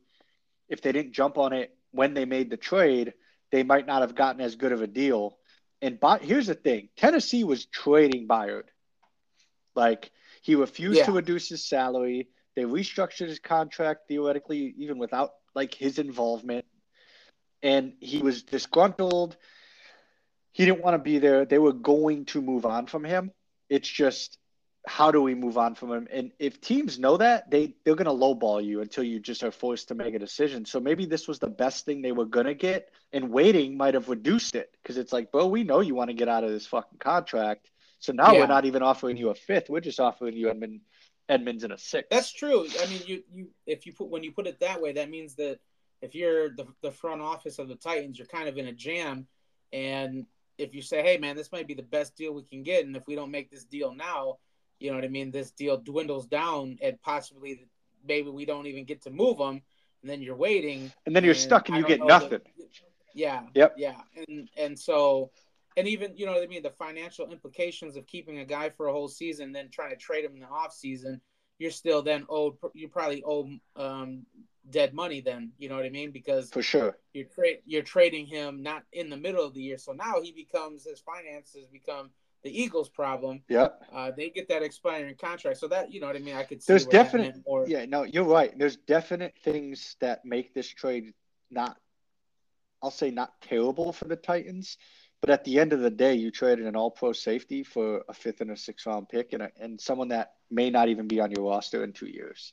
if 0.69 0.83
they 0.83 0.93
didn't 0.93 1.13
jump 1.13 1.39
on 1.39 1.53
it 1.53 1.77
when 1.93 2.15
they 2.15 2.25
made 2.25 2.51
the 2.51 2.57
trade, 2.57 3.15
they 3.51 3.63
might 3.63 3.87
not 3.87 4.03
have 4.03 4.15
gotten 4.15 4.41
as 4.41 4.57
good 4.57 4.73
of 4.73 4.83
a 4.83 4.87
deal. 4.87 5.39
And 5.83 6.01
by, 6.01 6.19
here's 6.19 6.47
the 6.47 6.55
thing: 6.55 6.89
Tennessee 6.97 7.45
was 7.45 7.67
trading 7.67 8.27
Byard. 8.27 8.65
Like 9.75 10.11
he 10.43 10.55
refused 10.55 10.99
yeah. 10.99 11.07
to 11.07 11.13
reduce 11.13 11.49
his 11.49 11.67
salary. 11.67 12.29
They 12.55 12.63
restructured 12.63 13.29
his 13.29 13.39
contract 13.39 14.09
theoretically, 14.09 14.75
even 14.79 14.99
without 14.99 15.33
like 15.55 15.75
his 15.75 15.99
involvement. 15.99 16.65
And 17.63 17.95
he 18.01 18.19
was 18.19 18.43
disgruntled. 18.43 19.37
He 20.53 20.65
didn't 20.65 20.83
want 20.83 20.95
to 20.95 21.03
be 21.03 21.19
there. 21.19 21.45
They 21.45 21.59
were 21.59 21.73
going 21.73 22.25
to 22.27 22.41
move 22.41 22.65
on 22.65 22.87
from 22.87 23.05
him. 23.05 23.33
It's 23.69 23.89
just 23.89 24.39
how 24.87 25.11
do 25.11 25.21
we 25.21 25.35
move 25.35 25.59
on 25.59 25.75
from 25.75 25.93
him? 25.93 26.09
And 26.13 26.31
if 26.39 26.61
teams 26.61 26.99
know 26.99 27.17
that, 27.17 27.51
they 27.51 27.75
they're 27.85 27.97
gonna 27.97 28.15
lowball 28.15 28.65
you 28.65 28.81
until 28.81 29.03
you 29.03 29.19
just 29.19 29.43
are 29.43 29.51
forced 29.51 29.89
to 29.89 29.95
make 29.95 30.15
a 30.15 30.19
decision. 30.19 30.65
So 30.65 30.79
maybe 30.79 31.07
this 31.07 31.27
was 31.27 31.39
the 31.39 31.49
best 31.49 31.85
thing 31.85 32.03
they 32.03 32.13
were 32.13 32.25
gonna 32.25 32.55
get, 32.55 32.91
and 33.13 33.31
waiting 33.31 33.77
might 33.77 33.95
have 33.95 34.09
reduced 34.09 34.55
it 34.55 34.75
because 34.83 34.97
it's 34.97 35.13
like, 35.13 35.33
bro, 35.33 35.47
we 35.47 35.65
know 35.65 35.81
you 35.81 35.95
want 35.95 36.11
to 36.11 36.15
get 36.15 36.29
out 36.29 36.45
of 36.45 36.51
this 36.51 36.67
fucking 36.67 36.99
contract. 37.01 37.71
So 37.99 38.13
now 38.13 38.33
yeah. 38.33 38.41
we're 38.41 38.47
not 38.47 38.65
even 38.65 38.83
offering 38.83 39.17
you 39.17 39.31
a 39.31 39.35
fifth; 39.35 39.69
we're 39.69 39.81
just 39.81 39.99
offering 39.99 40.35
you 40.35 40.49
Edmund, 40.51 40.81
Edmunds 41.29 41.65
in 41.65 41.73
a 41.73 41.79
six. 41.79 42.07
That's 42.09 42.33
true. 42.33 42.67
I 42.81 42.87
mean, 42.87 43.01
you 43.07 43.23
you 43.33 43.49
if 43.67 43.87
you 43.87 43.93
put 43.93 44.09
when 44.09 44.23
you 44.23 44.31
put 44.31 44.47
it 44.47 44.61
that 44.61 44.81
way, 44.81 44.93
that 44.93 45.11
means 45.11 45.35
that 45.35 45.59
if 46.01 46.15
you're 46.15 46.51
the 46.51 46.67
the 46.83 46.93
front 46.93 47.23
office 47.23 47.59
of 47.59 47.67
the 47.67 47.75
Titans, 47.75 48.19
you're 48.19 48.29
kind 48.29 48.49
of 48.49 48.57
in 48.57 48.69
a 48.69 48.73
jam, 48.73 49.27
and 49.73 50.27
if 50.59 50.75
you 50.75 50.81
say, 50.81 51.03
hey 51.03 51.19
man, 51.19 51.35
this 51.35 51.51
might 51.51 51.67
be 51.67 51.75
the 51.75 51.83
best 51.83 52.15
deal 52.17 52.33
we 52.33 52.43
can 52.43 52.63
get, 52.63 52.87
and 52.87 52.97
if 52.97 53.07
we 53.09 53.17
don't 53.17 53.33
make 53.33 53.51
this 53.51 53.65
deal 53.65 53.93
now 53.93 54.39
you 54.79 54.91
know 54.91 54.97
what 54.97 55.05
I 55.05 55.09
mean? 55.09 55.31
This 55.31 55.51
deal 55.51 55.79
dwindles 55.79 56.27
down, 56.27 56.79
and 56.83 57.01
possibly 57.03 57.67
maybe 58.07 58.31
we 58.31 58.45
don't 58.45 58.67
even 58.67 58.85
get 58.85 59.03
to 59.03 59.11
move 59.11 59.39
them, 59.39 59.63
and 60.03 60.11
then 60.11 60.23
you're 60.23 60.37
waiting, 60.37 60.93
and 61.07 61.15
then 61.15 61.25
you're 61.25 61.33
and 61.33 61.41
stuck, 61.41 61.69
and 61.69 61.79
you 61.79 61.87
get 61.87 62.05
nothing. 62.05 62.41
The, 62.59 62.69
yeah. 63.15 63.43
Yep. 63.55 63.75
Yeah, 63.79 64.01
and 64.29 64.49
and 64.57 64.79
so, 64.79 65.31
and 65.77 65.89
even 65.89 66.17
you 66.17 66.27
know 66.27 66.33
what 66.33 66.43
I 66.43 66.47
mean, 66.47 66.63
the 66.63 66.71
financial 66.71 67.31
implications 67.31 67.97
of 67.97 68.07
keeping 68.07 68.39
a 68.39 68.45
guy 68.45 68.71
for 68.71 68.87
a 68.89 68.93
whole 68.93 69.09
season, 69.09 69.53
then 69.53 69.71
trying 69.71 69.91
to 69.91 69.97
trade 69.97 70.25
him 70.25 70.35
in 70.35 70.41
the 70.41 70.47
off 70.47 70.73
season, 70.73 71.21
you're 71.59 71.71
still 71.71 72.03
then 72.03 72.27
owed. 72.29 72.55
You 72.75 72.89
probably 72.89 73.23
owe 73.25 73.49
um, 73.77 74.27
dead 74.71 74.93
money 74.93 75.21
then. 75.21 75.53
You 75.59 75.69
know 75.69 75.77
what 75.77 75.87
I 75.87 75.91
mean? 75.91 76.11
Because 76.11 76.51
for 76.51 76.63
sure 76.63 76.97
you're 77.15 77.27
tra- 77.27 77.61
you're 77.65 77.83
trading 77.83 78.27
him 78.27 78.63
not 78.63 78.85
in 78.93 79.09
the 79.09 79.17
middle 79.17 79.45
of 79.45 79.55
the 79.55 79.63
year, 79.63 79.79
so 79.79 79.93
now 79.93 80.21
he 80.23 80.33
becomes 80.33 80.85
his 80.85 81.01
finances 81.01 81.67
become 81.73 82.11
the 82.43 82.63
Eagles' 82.63 82.89
problem. 82.89 83.43
Yeah. 83.49 83.69
Uh, 83.93 84.11
they 84.17 84.31
get 84.31 84.49
that 84.49 84.63
expiring 84.63 85.17
contract, 85.17 85.59
so 85.59 85.69
that 85.69 85.93
you 85.93 86.01
know 86.01 86.07
what 86.07 86.17
I 86.17 86.21
mean. 86.21 86.37
I 86.37 86.45
could 86.45 86.63
see. 86.63 86.73
There's 86.73 86.87
definite. 86.87 87.37
More... 87.47 87.67
Yeah, 87.69 87.87
no, 87.87 88.05
you're 88.05 88.25
right. 88.25 88.57
There's 88.57 88.77
definite 88.77 89.35
things 89.43 89.97
that 90.01 90.25
make 90.25 90.55
this 90.55 90.69
trade 90.69 91.13
not. 91.51 91.77
I'll 92.83 92.91
say 92.91 93.11
not 93.11 93.33
terrible 93.41 93.93
for 93.93 94.05
the 94.05 94.17
Titans, 94.17 94.77
but 95.21 95.31
at 95.31 95.45
the 95.45 95.59
end 95.59 95.73
of 95.73 95.81
the 95.81 95.91
day, 95.91 96.15
you 96.15 96.31
traded 96.31 96.67
an 96.67 96.77
All-Pro 96.77 97.13
safety 97.13 97.63
for 97.63 98.05
a 98.09 98.13
fifth 98.13 98.43
and 98.43 98.51
a 98.51 98.57
sixth 98.57 98.87
round 98.87 99.09
pick, 99.09 99.33
and 99.33 99.43
a, 99.43 99.51
and 99.61 99.81
someone 99.81 100.09
that 100.09 100.35
may 100.51 100.71
not 100.71 100.89
even 100.89 101.09
be 101.09 101.21
on 101.21 101.31
your 101.31 101.49
roster 101.49 101.83
in 101.83 101.93
two 101.93 102.07
years. 102.07 102.53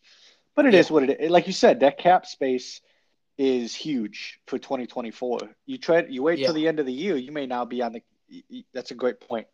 But 0.55 0.65
it 0.65 0.73
yeah. 0.73 0.79
is 0.79 0.91
what 0.91 1.03
it 1.03 1.19
is. 1.19 1.29
Like 1.29 1.47
you 1.47 1.53
said, 1.53 1.81
that 1.81 1.97
cap 1.97 2.25
space 2.25 2.81
is 3.37 3.75
huge 3.75 4.39
for 4.47 4.57
2024. 4.57 5.39
You 5.65 5.77
trade, 5.77 6.05
you 6.09 6.23
wait 6.23 6.39
yeah. 6.39 6.47
till 6.47 6.53
the 6.53 6.67
end 6.67 6.79
of 6.79 6.85
the 6.85 6.93
year, 6.93 7.15
you 7.15 7.31
may 7.31 7.45
now 7.45 7.65
be 7.65 7.81
on 7.81 7.93
the 7.93 8.01
that's 8.73 8.91
a 8.91 8.95
great 8.95 9.19
point. 9.19 9.47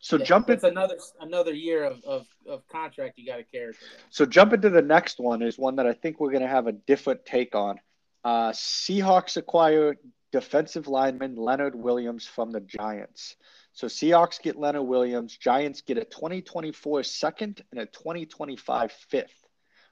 So 0.00 0.16
yeah, 0.16 0.24
jump 0.24 0.50
into 0.50 0.66
another 0.66 0.96
another 1.20 1.52
year 1.52 1.84
of, 1.84 2.02
of, 2.04 2.26
of 2.46 2.66
contract 2.68 3.18
you 3.18 3.26
got 3.26 3.36
to 3.36 3.44
carry. 3.44 3.74
So 4.10 4.26
jump 4.26 4.52
into 4.52 4.70
the 4.70 4.82
next 4.82 5.18
one 5.18 5.42
is 5.42 5.58
one 5.58 5.76
that 5.76 5.86
I 5.86 5.92
think 5.92 6.20
we're 6.20 6.30
going 6.30 6.42
to 6.42 6.48
have 6.48 6.66
a 6.66 6.72
different 6.72 7.24
take 7.24 7.54
on. 7.54 7.80
Uh, 8.24 8.50
Seahawks 8.52 9.36
acquire 9.36 9.96
defensive 10.32 10.88
lineman 10.88 11.36
Leonard 11.36 11.74
Williams 11.74 12.26
from 12.26 12.50
the 12.50 12.60
Giants. 12.60 13.36
So 13.72 13.86
Seahawks 13.86 14.40
get 14.40 14.56
Leonard 14.56 14.86
Williams. 14.86 15.36
Giants 15.36 15.80
get 15.80 15.98
a 15.98 16.04
2024 16.04 17.02
second 17.02 17.62
and 17.70 17.80
a 17.80 17.86
2025 17.86 18.92
fifth. 18.92 19.46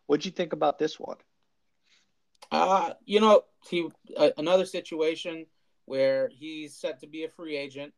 What'd 0.07 0.25
you 0.25 0.31
think 0.31 0.53
about 0.53 0.79
this 0.79 0.99
one? 0.99 1.17
Uh, 2.51 2.95
you 3.05 3.21
know, 3.21 3.43
he 3.69 3.89
uh, 4.17 4.31
another 4.37 4.67
situation 4.67 5.47
where 5.85 6.29
he's 6.29 6.75
set 6.77 7.01
to 7.01 7.07
be 7.07 7.25
a 7.25 7.29
free 7.29 7.57
agent. 7.57 7.93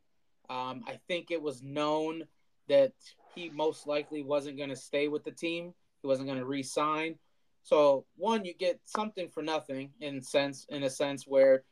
Um, 0.49 0.83
I 0.87 0.99
think 1.07 1.31
it 1.31 1.41
was 1.41 1.61
known 1.61 2.23
that 2.67 2.93
he 3.35 3.49
most 3.49 3.87
likely 3.87 4.23
wasn't 4.23 4.57
going 4.57 4.69
to 4.69 4.75
stay 4.75 5.07
with 5.07 5.23
the 5.23 5.31
team. 5.31 5.73
He 6.01 6.07
wasn't 6.07 6.27
going 6.27 6.39
to 6.39 6.45
re-sign. 6.45 7.15
So 7.63 8.05
one, 8.15 8.45
you 8.45 8.53
get 8.53 8.79
something 8.85 9.29
for 9.29 9.41
nothing 9.41 9.91
in 9.99 10.21
sense 10.21 10.65
in 10.69 10.83
a 10.83 10.89
sense 10.89 11.25
where, 11.25 11.63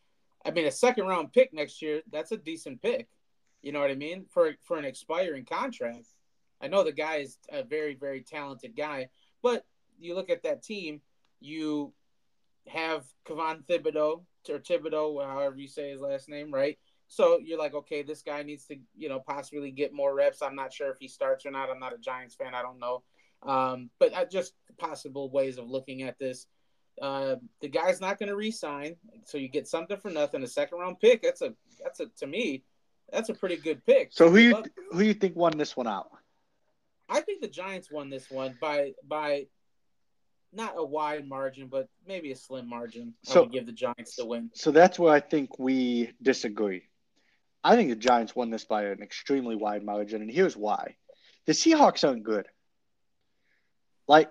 I 0.46 0.52
mean, 0.52 0.66
a 0.66 0.72
second 0.72 1.06
round 1.06 1.34
pick 1.34 1.54
next 1.54 1.82
year 1.82 2.02
that's 2.12 2.32
a 2.32 2.38
decent 2.38 2.82
pick. 2.82 3.08
You 3.62 3.72
know 3.72 3.80
what 3.80 3.92
I 3.92 3.96
mean 3.96 4.26
for 4.30 4.54
for 4.64 4.78
an 4.78 4.86
expiring 4.86 5.46
contract. 5.46 6.08
I 6.60 6.68
know 6.68 6.84
the 6.84 6.92
guy 6.92 7.18
is 7.18 7.38
a 7.50 7.64
very 7.64 7.96
very 7.96 8.22
talented 8.22 8.76
guy, 8.76 9.10
but 9.42 9.66
you 10.00 10.16
look 10.16 10.30
at 10.30 10.44
that 10.44 10.64
team, 10.64 11.02
you 11.40 11.94
have 12.68 13.06
Kayvon 13.26 13.64
Thibodeaux 13.66 14.24
or 14.50 14.60
Thibodeaux, 14.60 15.26
however 15.26 15.58
you 15.58 15.68
say 15.68 15.92
his 15.92 16.02
last 16.02 16.28
name, 16.28 16.54
right? 16.54 16.78
So 17.14 17.38
you're 17.44 17.60
like, 17.60 17.76
okay, 17.76 18.02
this 18.02 18.24
guy 18.24 18.42
needs 18.42 18.66
to, 18.66 18.76
you 18.98 19.08
know, 19.08 19.20
possibly 19.20 19.70
get 19.70 19.94
more 19.94 20.16
reps. 20.16 20.42
I'm 20.42 20.56
not 20.56 20.74
sure 20.74 20.90
if 20.90 20.98
he 21.00 21.08
starts 21.08 21.46
or 21.46 21.52
not. 21.52 21.70
I'm 21.70 21.80
not 21.80 21.94
a 21.94 21.98
Giants 22.00 22.34
fan. 22.34 22.56
I 22.56 22.64
don't 22.64 22.80
know. 22.80 23.04
Um, 23.44 23.92
but 24.00 24.16
I, 24.16 24.26
just 24.26 24.54
possible 24.80 25.30
ways 25.30 25.60
of 25.60 25.70
looking 25.70 26.02
at 26.02 26.18
this. 26.18 26.48
Uh, 27.00 27.36
the 27.62 27.68
guy's 27.68 28.02
not 28.02 28.18
going 28.18 28.30
to 28.30 28.36
re-sign, 28.36 28.96
so 29.26 29.38
you 29.38 29.48
get 29.48 29.68
something 29.68 29.98
for 29.98 30.10
nothing. 30.10 30.42
A 30.42 30.48
second 30.48 30.80
round 30.80 31.00
pick. 31.00 31.22
That's 31.22 31.44
a 31.44 31.54
that's 31.84 32.00
a 32.00 32.08
to 32.18 32.26
me, 32.26 32.64
that's 33.12 33.30
a 33.30 33.34
pretty 33.36 33.58
good 33.58 33.86
pick. 33.86 34.10
So 34.12 34.30
who 34.30 34.38
you 34.38 34.64
who 34.92 35.02
you 35.02 35.14
think 35.14 35.36
won 35.36 35.56
this 35.56 35.78
one 35.78 35.88
out? 35.88 36.10
I 37.10 37.22
think 37.22 37.42
the 37.42 37.48
Giants 37.48 37.92
won 37.92 38.10
this 38.10 38.32
one 38.32 38.58
by 38.60 38.94
by 39.08 39.48
not 40.52 40.74
a 40.78 40.84
wide 40.84 41.28
margin, 41.28 41.68
but 41.68 41.90
maybe 42.08 42.32
a 42.32 42.36
slim 42.36 42.68
margin. 42.68 43.14
So, 43.24 43.40
I 43.40 43.44
would 43.44 43.52
give 43.52 43.66
the 43.68 43.72
Giants 43.72 44.16
the 44.16 44.26
win. 44.26 44.50
So 44.54 44.72
that's 44.72 44.98
where 44.98 45.14
I 45.14 45.20
think 45.20 45.60
we 45.60 46.12
disagree. 46.22 46.84
I 47.64 47.76
think 47.76 47.90
the 47.90 47.96
Giants 47.96 48.36
won 48.36 48.50
this 48.50 48.66
by 48.66 48.86
an 48.86 49.02
extremely 49.02 49.56
wide 49.56 49.84
margin, 49.84 50.22
and 50.22 50.32
here's 50.32 50.58
why: 50.58 50.96
the 51.46 51.54
Seahawks 51.54 52.08
aren't 52.08 52.24
good. 52.24 52.48
Like 54.08 54.30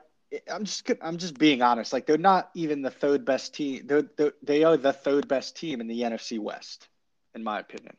I'm 0.51 0.65
just 0.65 0.91
I'm 1.03 1.19
just 1.19 1.39
being 1.39 1.63
honest. 1.63 1.93
Like 1.93 2.07
they're 2.07 2.19
not 2.19 2.51
even 2.55 2.83
the 2.83 2.91
third 2.91 3.25
best 3.25 3.55
team. 3.55 3.87
They're, 3.87 4.09
they're 4.17 4.33
they 4.43 4.65
are 4.65 4.77
the 4.77 4.93
third 4.93 5.29
best 5.29 5.57
team 5.57 5.81
in 5.81 5.89
the 5.89 6.03
NFC 6.03 6.39
West, 6.39 6.89
in 7.35 7.43
my 7.43 7.61
opinion. 7.61 7.97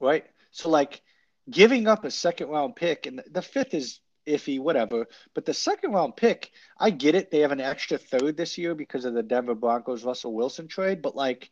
Right. 0.00 0.24
So 0.50 0.68
like 0.68 1.02
giving 1.50 1.86
up 1.86 2.04
a 2.04 2.10
second 2.10 2.48
round 2.48 2.76
pick 2.76 3.06
and 3.06 3.22
the 3.30 3.42
fifth 3.42 3.74
is 3.74 4.00
iffy, 4.26 4.60
whatever. 4.60 5.06
But 5.34 5.44
the 5.44 5.54
second 5.54 5.92
round 5.92 6.16
pick, 6.16 6.50
I 6.78 6.90
get 6.90 7.14
it. 7.14 7.30
They 7.30 7.40
have 7.40 7.52
an 7.52 7.60
extra 7.60 7.98
third 7.98 8.36
this 8.36 8.58
year 8.58 8.74
because 8.74 9.04
of 9.04 9.14
the 9.14 9.22
Denver 9.22 9.54
Broncos 9.54 10.04
Russell 10.04 10.34
Wilson 10.34 10.68
trade. 10.68 11.02
But 11.02 11.16
like 11.16 11.50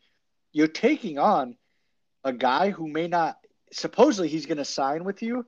you're 0.52 0.68
taking 0.68 1.18
on 1.18 1.56
a 2.24 2.32
guy 2.32 2.70
who 2.70 2.88
may 2.88 3.08
not 3.08 3.36
supposedly 3.72 4.28
he's 4.28 4.46
going 4.46 4.58
to 4.58 4.64
sign 4.64 5.04
with 5.04 5.22
you. 5.22 5.46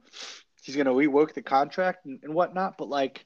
He's 0.62 0.76
going 0.76 0.86
to 0.86 0.92
rework 0.92 1.34
the 1.34 1.42
contract 1.42 2.06
and, 2.06 2.20
and 2.22 2.34
whatnot. 2.34 2.78
But 2.78 2.88
like 2.88 3.24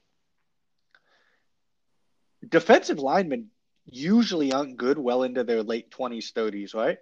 defensive 2.47 2.99
linemen 2.99 3.49
usually 3.85 4.51
aren't 4.51 4.77
good 4.77 4.97
well 4.97 5.23
into 5.23 5.43
their 5.43 5.63
late 5.63 5.91
20s, 5.91 6.33
30s, 6.33 6.75
right? 6.75 6.97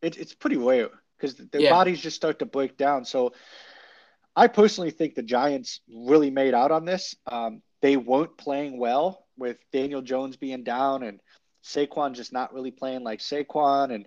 It, 0.00 0.16
it's 0.16 0.34
pretty 0.34 0.56
rare 0.56 0.90
because 1.16 1.36
their 1.36 1.62
yeah. 1.62 1.70
bodies 1.70 2.00
just 2.00 2.16
start 2.16 2.38
to 2.38 2.46
break 2.46 2.76
down. 2.76 3.04
So 3.04 3.32
I 4.36 4.46
personally 4.46 4.90
think 4.90 5.14
the 5.14 5.22
Giants 5.22 5.80
really 5.88 6.30
made 6.30 6.54
out 6.54 6.70
on 6.70 6.84
this. 6.84 7.14
Um, 7.26 7.62
they 7.82 7.96
weren't 7.96 8.36
playing 8.36 8.78
well 8.78 9.26
with 9.36 9.58
Daniel 9.72 10.02
Jones 10.02 10.36
being 10.36 10.64
down 10.64 11.02
and 11.02 11.20
Saquon 11.64 12.14
just 12.14 12.32
not 12.32 12.52
really 12.52 12.70
playing 12.70 13.02
like 13.02 13.20
Saquon 13.20 13.92
and 13.94 14.06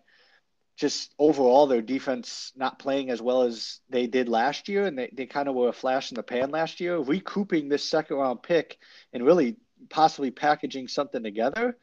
just 0.78 1.14
overall 1.18 1.66
their 1.66 1.82
defense 1.82 2.54
not 2.56 2.80
playing 2.80 3.10
as 3.10 3.22
well 3.22 3.42
as 3.42 3.80
they 3.90 4.06
did 4.08 4.30
last 4.30 4.70
year, 4.70 4.86
and 4.86 4.98
they, 4.98 5.10
they 5.12 5.26
kind 5.26 5.50
of 5.50 5.56
were 5.56 5.70
a 5.70 5.74
flash 5.74 6.12
in 6.12 6.16
the 6.16 6.24
pan 6.24 6.52
last 6.52 6.80
year. 6.80 6.98
Recouping 6.98 7.68
this 7.68 7.84
second 7.84 8.18
round 8.18 8.44
pick 8.44 8.78
and 9.12 9.26
really 9.26 9.58
possibly 9.90 10.32
packaging 10.32 10.88
something 10.88 11.24
together, 11.24 11.78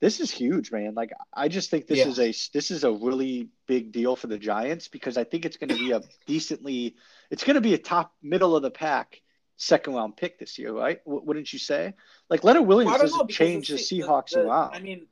this 0.00 0.18
is 0.18 0.30
huge, 0.30 0.72
man. 0.72 0.94
Like 0.94 1.12
I 1.32 1.48
just 1.48 1.70
think 1.70 1.86
this 1.86 1.98
yeah. 1.98 2.08
is 2.08 2.18
a 2.18 2.34
this 2.52 2.70
is 2.70 2.84
a 2.84 2.90
really 2.90 3.50
big 3.66 3.92
deal 3.92 4.16
for 4.16 4.26
the 4.26 4.38
Giants 4.38 4.88
because 4.88 5.18
I 5.18 5.24
think 5.24 5.44
it's 5.44 5.58
going 5.58 5.70
to 5.70 5.78
be 5.78 5.92
a 5.92 6.00
decently, 6.26 6.96
it's 7.30 7.44
going 7.44 7.54
to 7.54 7.60
be 7.60 7.74
a 7.74 7.78
top 7.78 8.14
middle 8.22 8.56
of 8.56 8.62
the 8.62 8.70
pack 8.70 9.20
second 9.58 9.94
round 9.94 10.16
pick 10.16 10.38
this 10.38 10.58
year, 10.58 10.72
right? 10.72 11.04
W- 11.04 11.22
wouldn't 11.24 11.52
you 11.52 11.58
say? 11.58 11.92
Like 12.30 12.44
Leonard 12.44 12.66
Williams 12.66 12.92
well, 12.92 13.02
doesn't 13.02 13.30
change 13.30 13.68
the, 13.68 13.74
the 13.74 13.80
Seahawks 13.80 14.30
the, 14.30 14.40
around. 14.40 14.74
I 14.74 14.80
mean, 14.80 15.06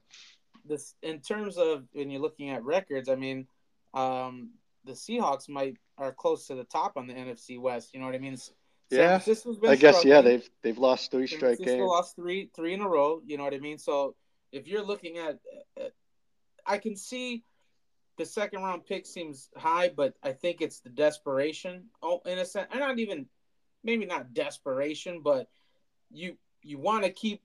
this 0.71 0.95
in 1.03 1.21
terms 1.21 1.59
of 1.59 1.85
when 1.93 2.11
you're 2.11 2.23
looking 2.23 2.51
at 2.51 2.65
records, 2.65 3.09
I 3.09 3.17
mean, 3.17 3.47
um, 3.93 4.51
the 4.85 4.93
Seahawks 4.93 5.49
might 5.49 5.77
are 5.99 6.13
close 6.13 6.47
to 6.47 6.55
the 6.55 6.65
top 6.65 6.97
on 6.97 7.07
the 7.07 7.13
NFC 7.13 7.61
West. 7.61 7.93
You 7.93 8.01
know 8.01 8.07
what 8.07 8.15
I 8.15 8.19
mean? 8.19 8.39
yeah, 8.91 9.21
I 9.69 9.77
guess 9.77 10.05
yeah 10.05 10.21
they've 10.21 10.49
they've 10.63 10.79
lost 10.79 11.11
three 11.11 11.27
straight 11.27 11.59
games. 11.59 11.81
Lost 11.81 12.17
three 12.17 12.51
three 12.57 12.75
in 12.75 12.81
a 12.81 12.89
row. 12.89 13.21
You 13.27 13.37
know 13.37 13.45
what 13.45 13.55
I 13.55 13.59
mean? 13.59 13.79
So 13.79 14.17
if 14.53 14.67
you're 14.67 14.83
looking 14.85 15.19
at, 15.19 15.39
uh, 15.81 15.89
I 16.67 16.79
can 16.79 16.97
see 16.97 17.45
the 18.17 18.25
second 18.25 18.63
round 18.63 18.87
pick 18.87 19.07
seems 19.07 19.49
high, 19.57 19.91
but 19.95 20.15
I 20.23 20.33
think 20.33 20.61
it's 20.61 20.81
the 20.81 20.91
desperation. 20.91 21.85
Oh, 22.03 22.21
in 22.27 22.39
a 22.39 22.45
sense, 22.45 22.69
and 22.71 22.81
not 22.81 22.99
even 22.99 23.27
maybe 23.85 24.07
not 24.07 24.35
desperation, 24.35 25.21
but 25.23 25.49
you 26.11 26.37
you 26.63 26.79
want 26.79 27.05
to 27.05 27.11
keep 27.11 27.43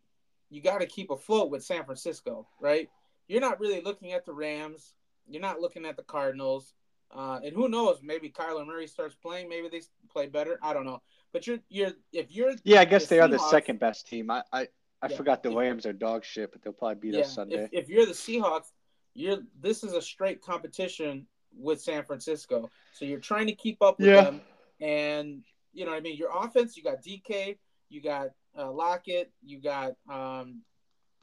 you 0.49 0.61
got 0.61 0.79
to 0.79 0.85
keep 0.85 1.11
afloat 1.11 1.49
with 1.49 1.63
San 1.63 1.85
Francisco, 1.85 2.47
right? 2.59 2.89
You're 3.27 3.41
not 3.41 3.59
really 3.59 3.81
looking 3.81 4.13
at 4.13 4.25
the 4.25 4.33
Rams. 4.33 4.93
You're 5.27 5.41
not 5.41 5.59
looking 5.59 5.85
at 5.85 5.95
the 5.97 6.03
Cardinals. 6.03 6.73
Uh, 7.15 7.39
and 7.43 7.53
who 7.55 7.69
knows? 7.69 7.99
Maybe 8.03 8.29
Kyler 8.29 8.65
Murray 8.65 8.87
starts 8.87 9.15
playing. 9.15 9.47
Maybe 9.49 9.69
they 9.69 9.81
play 10.11 10.27
better. 10.27 10.59
I 10.61 10.73
don't 10.73 10.85
know. 10.85 11.01
But 11.33 11.47
you're 11.47 11.59
you're 11.69 11.91
if 12.13 12.31
you're 12.31 12.53
yeah, 12.63 12.79
I 12.81 12.85
guess 12.85 13.07
the 13.07 13.15
they 13.15 13.19
are 13.21 13.27
the 13.27 13.39
second 13.39 13.79
best 13.79 14.07
team. 14.07 14.29
I 14.31 14.43
I, 14.51 14.67
I 15.01 15.09
Yeah, 15.09 15.17
forgot 15.17 15.43
the 15.43 15.49
if- 15.51 15.55
Rams 15.55 15.85
are 15.85 15.93
dog 15.93 16.23
shit, 16.25 16.51
but 16.51 16.61
they'll 16.61 16.73
probably 16.73 16.95
beat 16.95 17.13
yeah, 17.13 17.21
us 17.21 17.33
Sunday. 17.33 17.69
If, 17.71 17.83
if 17.83 17.89
you're 17.89 18.05
the 18.05 18.11
Seahawks, 18.13 18.71
you're 19.13 19.39
this 19.61 19.83
is 19.83 19.93
a 19.93 20.01
straight 20.01 20.41
competition 20.41 21.27
with 21.57 21.81
San 21.81 22.03
Francisco. 22.03 22.69
So 22.93 23.05
you're 23.05 23.19
trying 23.19 23.47
to 23.47 23.53
keep 23.55 23.81
up 23.81 23.99
with 23.99 24.07
Yeah. 24.09 24.23
them, 24.23 24.41
and 24.81 25.43
you 25.73 25.85
know 25.85 25.91
what 25.91 25.97
I 25.97 26.01
mean. 26.01 26.17
Your 26.17 26.31
offense, 26.35 26.75
you 26.75 26.83
got 26.83 27.03
DK, 27.03 27.57
you 27.89 28.01
got 28.01 28.29
uh, 28.57 28.71
Lockett, 28.71 29.31
you 29.43 29.61
got 29.61 29.93
um, 30.09 30.61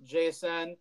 JSN. 0.07 0.77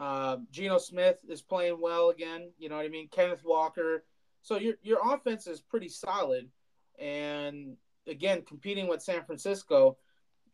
Uh, 0.00 0.38
Geno 0.50 0.78
Smith 0.78 1.18
is 1.28 1.42
playing 1.42 1.78
well 1.78 2.08
again. 2.08 2.50
You 2.58 2.70
know 2.70 2.76
what 2.76 2.86
I 2.86 2.88
mean. 2.88 3.08
Kenneth 3.08 3.44
Walker. 3.44 4.04
So 4.42 4.56
your 4.56 4.74
your 4.82 4.98
offense 5.14 5.46
is 5.46 5.60
pretty 5.60 5.90
solid, 5.90 6.48
and 6.98 7.76
again, 8.06 8.42
competing 8.42 8.88
with 8.88 9.02
San 9.02 9.22
Francisco 9.24 9.98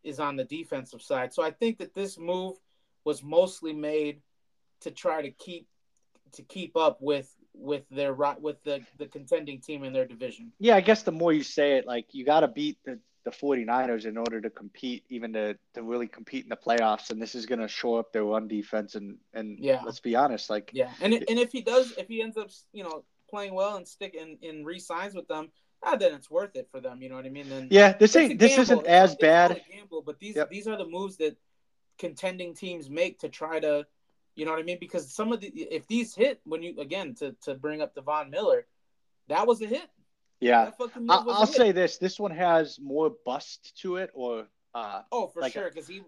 is 0.02 0.18
on 0.18 0.34
the 0.34 0.44
defensive 0.44 1.00
side. 1.00 1.32
So 1.32 1.44
I 1.44 1.52
think 1.52 1.78
that 1.78 1.94
this 1.94 2.18
move 2.18 2.56
was 3.04 3.22
mostly 3.22 3.72
made 3.72 4.20
to 4.80 4.90
try 4.90 5.22
to 5.22 5.30
keep 5.30 5.68
to 6.32 6.42
keep 6.42 6.76
up 6.76 7.00
with 7.00 7.32
with 7.54 7.84
their 7.90 8.14
with 8.14 8.62
the 8.64 8.82
the 8.98 9.06
contending 9.06 9.60
team 9.60 9.84
in 9.84 9.92
their 9.92 10.06
division. 10.06 10.52
yeah, 10.58 10.74
I 10.74 10.80
guess 10.80 11.04
the 11.04 11.12
more 11.12 11.32
you 11.32 11.44
say 11.44 11.78
it, 11.78 11.86
like 11.86 12.06
you 12.12 12.24
got 12.24 12.40
to 12.40 12.48
beat 12.48 12.78
the 12.84 12.98
the 13.26 13.32
49ers 13.32 14.06
in 14.06 14.16
order 14.16 14.40
to 14.40 14.48
compete, 14.48 15.04
even 15.08 15.32
to, 15.32 15.58
to 15.74 15.82
really 15.82 16.06
compete 16.06 16.44
in 16.44 16.48
the 16.48 16.56
playoffs. 16.56 17.10
And 17.10 17.20
this 17.20 17.34
is 17.34 17.44
going 17.44 17.58
to 17.58 17.66
show 17.66 17.96
up 17.96 18.12
their 18.12 18.22
run 18.22 18.46
defense. 18.46 18.94
And, 18.94 19.18
and 19.34 19.58
Yeah. 19.58 19.82
let's 19.84 19.98
be 19.98 20.14
honest, 20.14 20.48
like, 20.48 20.70
Yeah, 20.72 20.92
and 21.00 21.12
it, 21.12 21.24
and 21.28 21.36
if 21.36 21.50
he 21.50 21.60
does, 21.60 21.92
if 21.98 22.06
he 22.06 22.22
ends 22.22 22.36
up, 22.36 22.50
you 22.72 22.84
know, 22.84 23.04
playing 23.28 23.52
well 23.52 23.76
and 23.76 23.86
stick 23.86 24.14
in 24.14 24.38
in 24.42 24.64
re-signs 24.64 25.16
with 25.16 25.26
them, 25.26 25.50
ah, 25.82 25.96
then 25.96 26.14
it's 26.14 26.30
worth 26.30 26.54
it 26.54 26.68
for 26.70 26.80
them. 26.80 27.02
You 27.02 27.08
know 27.08 27.16
what 27.16 27.26
I 27.26 27.30
mean? 27.30 27.48
Then 27.48 27.66
yeah, 27.68 27.94
this 27.94 28.14
ain't, 28.14 28.38
this 28.38 28.56
isn't 28.58 28.86
as 28.86 29.14
it's 29.14 29.20
bad. 29.20 29.50
a 29.50 29.60
gamble, 29.74 30.02
but 30.02 30.20
these 30.20 30.36
Yep. 30.36 30.48
these 30.50 30.68
are 30.68 30.78
the 30.78 30.86
moves 30.86 31.16
that 31.16 31.36
contending 31.98 32.54
teams 32.54 32.88
make 32.88 33.18
to 33.20 33.28
try 33.28 33.58
to, 33.58 33.86
you 34.36 34.44
know 34.44 34.52
what 34.52 34.60
I 34.60 34.62
mean? 34.62 34.78
Because 34.78 35.12
some 35.12 35.32
of 35.32 35.40
the 35.40 35.48
if 35.48 35.88
these 35.88 36.14
hit 36.14 36.40
when 36.44 36.62
you 36.62 36.78
again 36.78 37.16
to 37.16 37.34
to 37.42 37.56
bring 37.56 37.82
up 37.82 37.96
Devon 37.96 38.30
Miller, 38.30 38.68
that 39.26 39.48
was 39.48 39.60
a 39.62 39.66
hit. 39.66 39.90
Yeah. 40.40 40.70
I, 40.70 40.72
was 40.78 40.90
a 40.96 41.10
I'll 41.10 41.46
hit. 41.46 41.54
say 41.54 41.72
this, 41.72 41.98
this 41.98 42.18
one 42.20 42.30
has 42.30 42.78
more 42.80 43.12
bust 43.24 43.76
to 43.82 43.96
it 43.96 44.10
or, 44.14 44.46
uh, 44.74 45.02
Oh, 45.10 45.28
for 45.28 45.40
Like 45.42 45.52
sure. 45.52 45.70
Because 45.70 45.88
he, 45.88 46.02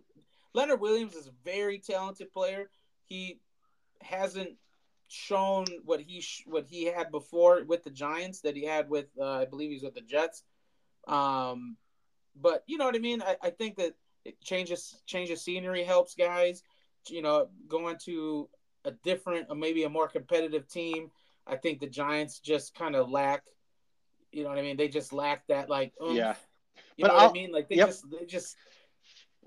Leonard 0.54 0.80
Williams 0.80 1.14
is 1.14 1.26
a 1.26 1.32
very 1.44 1.78
talented 1.78 2.32
player. 2.32 2.70
He 3.06 3.40
hasn't 4.02 4.50
shown 5.08 5.64
what 5.84 6.00
he 6.00 6.20
sh- 6.20 6.44
what 6.46 6.66
he 6.68 6.84
had 6.84 7.10
before 7.10 7.64
with 7.64 7.82
the 7.82 7.90
Giants 7.90 8.42
that 8.42 8.54
he 8.54 8.64
had 8.64 8.90
with 8.90 9.06
uh, 9.18 9.24
I 9.38 9.44
believe 9.46 9.70
he's 9.70 9.82
with 9.82 9.94
the 9.94 10.02
Jets. 10.02 10.42
Um, 11.06 11.76
but 12.40 12.62
you 12.66 12.76
know 12.76 12.84
what 12.84 12.94
I 12.94 12.98
mean. 12.98 13.22
I, 13.22 13.36
I 13.42 13.50
think 13.50 13.76
that 13.76 13.94
it 14.26 14.40
changes 14.42 15.00
change 15.06 15.30
of 15.30 15.38
scenery 15.38 15.82
helps 15.82 16.14
guys. 16.14 16.62
You 17.08 17.22
know, 17.22 17.48
going 17.68 17.96
to 18.04 18.48
a 18.84 18.90
different, 18.90 19.46
or 19.48 19.56
maybe 19.56 19.84
a 19.84 19.88
more 19.88 20.08
competitive 20.08 20.68
team. 20.68 21.10
I 21.46 21.56
think 21.56 21.80
the 21.80 21.86
Giants 21.86 22.38
just 22.40 22.74
kind 22.74 22.94
of 22.94 23.08
lack. 23.08 23.44
You 24.32 24.42
know 24.44 24.50
what 24.50 24.58
I 24.58 24.62
mean? 24.62 24.76
They 24.76 24.88
just 24.88 25.12
lack 25.12 25.46
that 25.48 25.68
like. 25.68 25.92
oomph. 26.02 26.16
yeah. 26.16 26.34
You 26.96 27.02
But 27.04 27.08
know 27.08 27.14
what 27.14 27.22
I'll- 27.24 27.30
I 27.30 27.32
mean? 27.32 27.52
Like 27.52 27.68
they 27.68 27.76
yep. 27.76 27.88
just 27.88 28.10
they 28.10 28.26
just. 28.26 28.56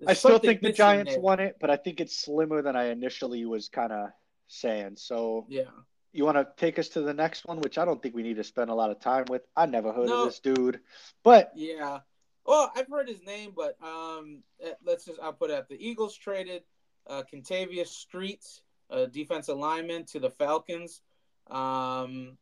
I 0.07 0.13
still 0.13 0.39
think 0.39 0.61
the 0.61 0.71
Giants 0.71 1.15
won 1.17 1.39
it, 1.39 1.57
but 1.59 1.69
I 1.69 1.75
think 1.77 1.99
it's 1.99 2.15
slimmer 2.17 2.61
than 2.63 2.75
I 2.75 2.85
initially 2.85 3.45
was 3.45 3.69
kind 3.69 3.91
of 3.93 4.09
saying. 4.47 4.95
So 4.95 5.45
Yeah. 5.47 5.69
you 6.11 6.25
want 6.25 6.37
to 6.37 6.47
take 6.57 6.79
us 6.79 6.89
to 6.89 7.01
the 7.01 7.13
next 7.13 7.45
one, 7.45 7.59
which 7.61 7.77
I 7.77 7.85
don't 7.85 8.01
think 8.01 8.15
we 8.15 8.23
need 8.23 8.37
to 8.37 8.43
spend 8.43 8.71
a 8.71 8.73
lot 8.73 8.89
of 8.89 8.99
time 8.99 9.25
with. 9.29 9.43
I 9.55 9.67
never 9.67 9.93
heard 9.93 10.07
No. 10.07 10.21
of 10.23 10.25
this 10.29 10.39
dude, 10.39 10.79
but 11.23 11.51
Yeah. 11.55 11.99
Well, 12.45 12.71
I've 12.75 12.87
heard 12.87 13.07
his 13.07 13.21
name, 13.23 13.53
but 13.55 13.77
um, 13.83 14.41
eh, 14.59 14.73
let's 14.83 15.05
just 15.05 15.19
I'll 15.21 15.33
put 15.33 15.51
it 15.51 15.57
up. 15.57 15.69
The 15.69 15.77
Eagles 15.87 16.15
traded 16.17 16.63
uh, 17.05 17.21
Kentavius 17.31 17.87
Street, 17.89 18.43
a 18.89 19.05
defensive 19.05 19.57
lineman, 19.57 20.05
to 20.05 20.19
the 20.19 20.31
Falcons. 20.31 21.01
Um, 21.47 22.37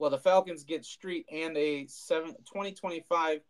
well, 0.00 0.10
the 0.10 0.18
Falcons 0.18 0.64
get 0.64 0.84
Street 0.86 1.26
and 1.30 1.54
a 1.58 1.86
seven, 1.86 2.30
2025 2.46 3.40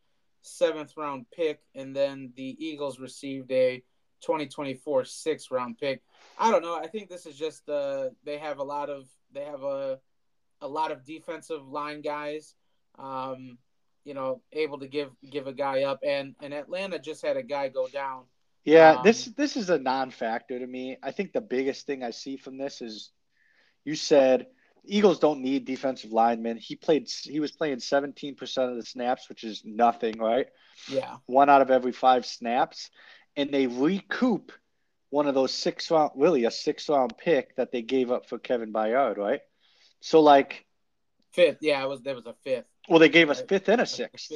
seventh 0.43 0.97
round 0.97 1.27
pick, 1.31 1.61
and 1.77 1.95
then 1.95 2.33
the 2.37 2.57
Eagles 2.59 2.99
received 2.99 3.53
a 3.53 3.85
2024 4.23 5.05
sixth 5.05 5.53
round 5.53 5.79
pick. 5.79 6.03
I 6.37 6.51
don't 6.51 6.63
know. 6.63 6.75
I 6.75 6.89
think 6.89 7.09
this 7.09 7.25
is 7.25 7.37
just 7.37 7.69
uh, 7.69 8.09
they 8.25 8.37
have 8.39 8.59
a 8.59 8.65
lot 8.65 8.91
of 8.91 9.07
they 9.33 9.45
have 9.45 9.63
a 9.63 10.01
a 10.61 10.67
lot 10.67 10.91
of 10.91 11.05
defensive 11.05 11.67
line 11.69 12.03
guys. 12.03 12.57
Um, 12.99 13.57
you 14.05 14.15
know, 14.15 14.43
able 14.53 14.81
to 14.81 14.89
give 14.89 15.11
give 15.31 15.47
a 15.47 15.53
guy 15.53 15.85
up, 15.85 16.01
and 16.05 16.35
and 16.43 16.53
Atlanta 16.53 16.99
just 16.99 17.25
had 17.25 17.37
a 17.37 17.45
guy 17.45 17.69
go 17.69 17.87
down. 17.87 18.25
yeah, 18.65 18.97
Um, 18.97 19.05
this 19.05 19.27
this 19.27 19.57
is 19.57 19.71
a 19.71 19.79
non-factor 19.79 20.59
to 20.59 20.67
me. 20.67 20.97
I 21.01 21.13
think 21.13 21.33
the 21.33 21.41
biggest 21.41 21.87
thing 21.87 22.03
I 22.03 22.11
see 22.11 22.37
from 22.37 22.59
this 22.59 22.83
is 22.83 23.13
you 23.85 23.95
said 23.95 24.49
Eagles 24.85 25.19
don't 25.19 25.41
need 25.41 25.65
defensive 25.65 26.13
linemen. 26.13 26.57
He 26.57 26.77
played 26.77 27.09
he 27.23 27.41
was 27.41 27.53
playing 27.53 27.79
17% 27.79 28.71
of 28.71 28.77
the 28.77 28.85
snaps, 28.85 29.29
which 29.29 29.45
is 29.45 29.63
nothing, 29.65 30.19
right? 30.19 30.47
Yeah, 30.89 31.17
One 31.27 31.51
out 31.51 31.63
of 31.63 31.71
every 31.71 31.93
5 31.93 32.25
snaps, 32.25 32.91
and 33.37 33.51
they 33.51 33.67
recoup 33.67 34.53
one 35.11 35.27
of 35.27 35.35
those 35.35 35.53
six 35.53 35.91
round 35.91 36.13
really 36.15 36.45
a 36.45 36.51
six 36.51 36.89
round 36.89 37.17
pick 37.19 37.57
that 37.57 37.73
they 37.73 37.83
gave 37.83 38.11
up 38.11 38.29
for 38.29 38.39
Kevin 38.39 38.73
Byard, 38.73 39.17
right? 39.19 39.41
So 40.01 40.21
like 40.21 40.65
fifth. 41.33 41.59
Yeah, 41.61 41.83
it 41.83 41.89
was 41.89 42.01
there 42.03 42.15
was 42.15 42.27
a 42.27 42.35
fifth. 42.45 42.67
well 42.89 42.99
they 42.99 43.09
gave 43.09 43.29
us 43.29 43.41
fifth 43.43 43.69
and 43.69 43.81
A 43.81 43.87
sixth. 43.87 44.33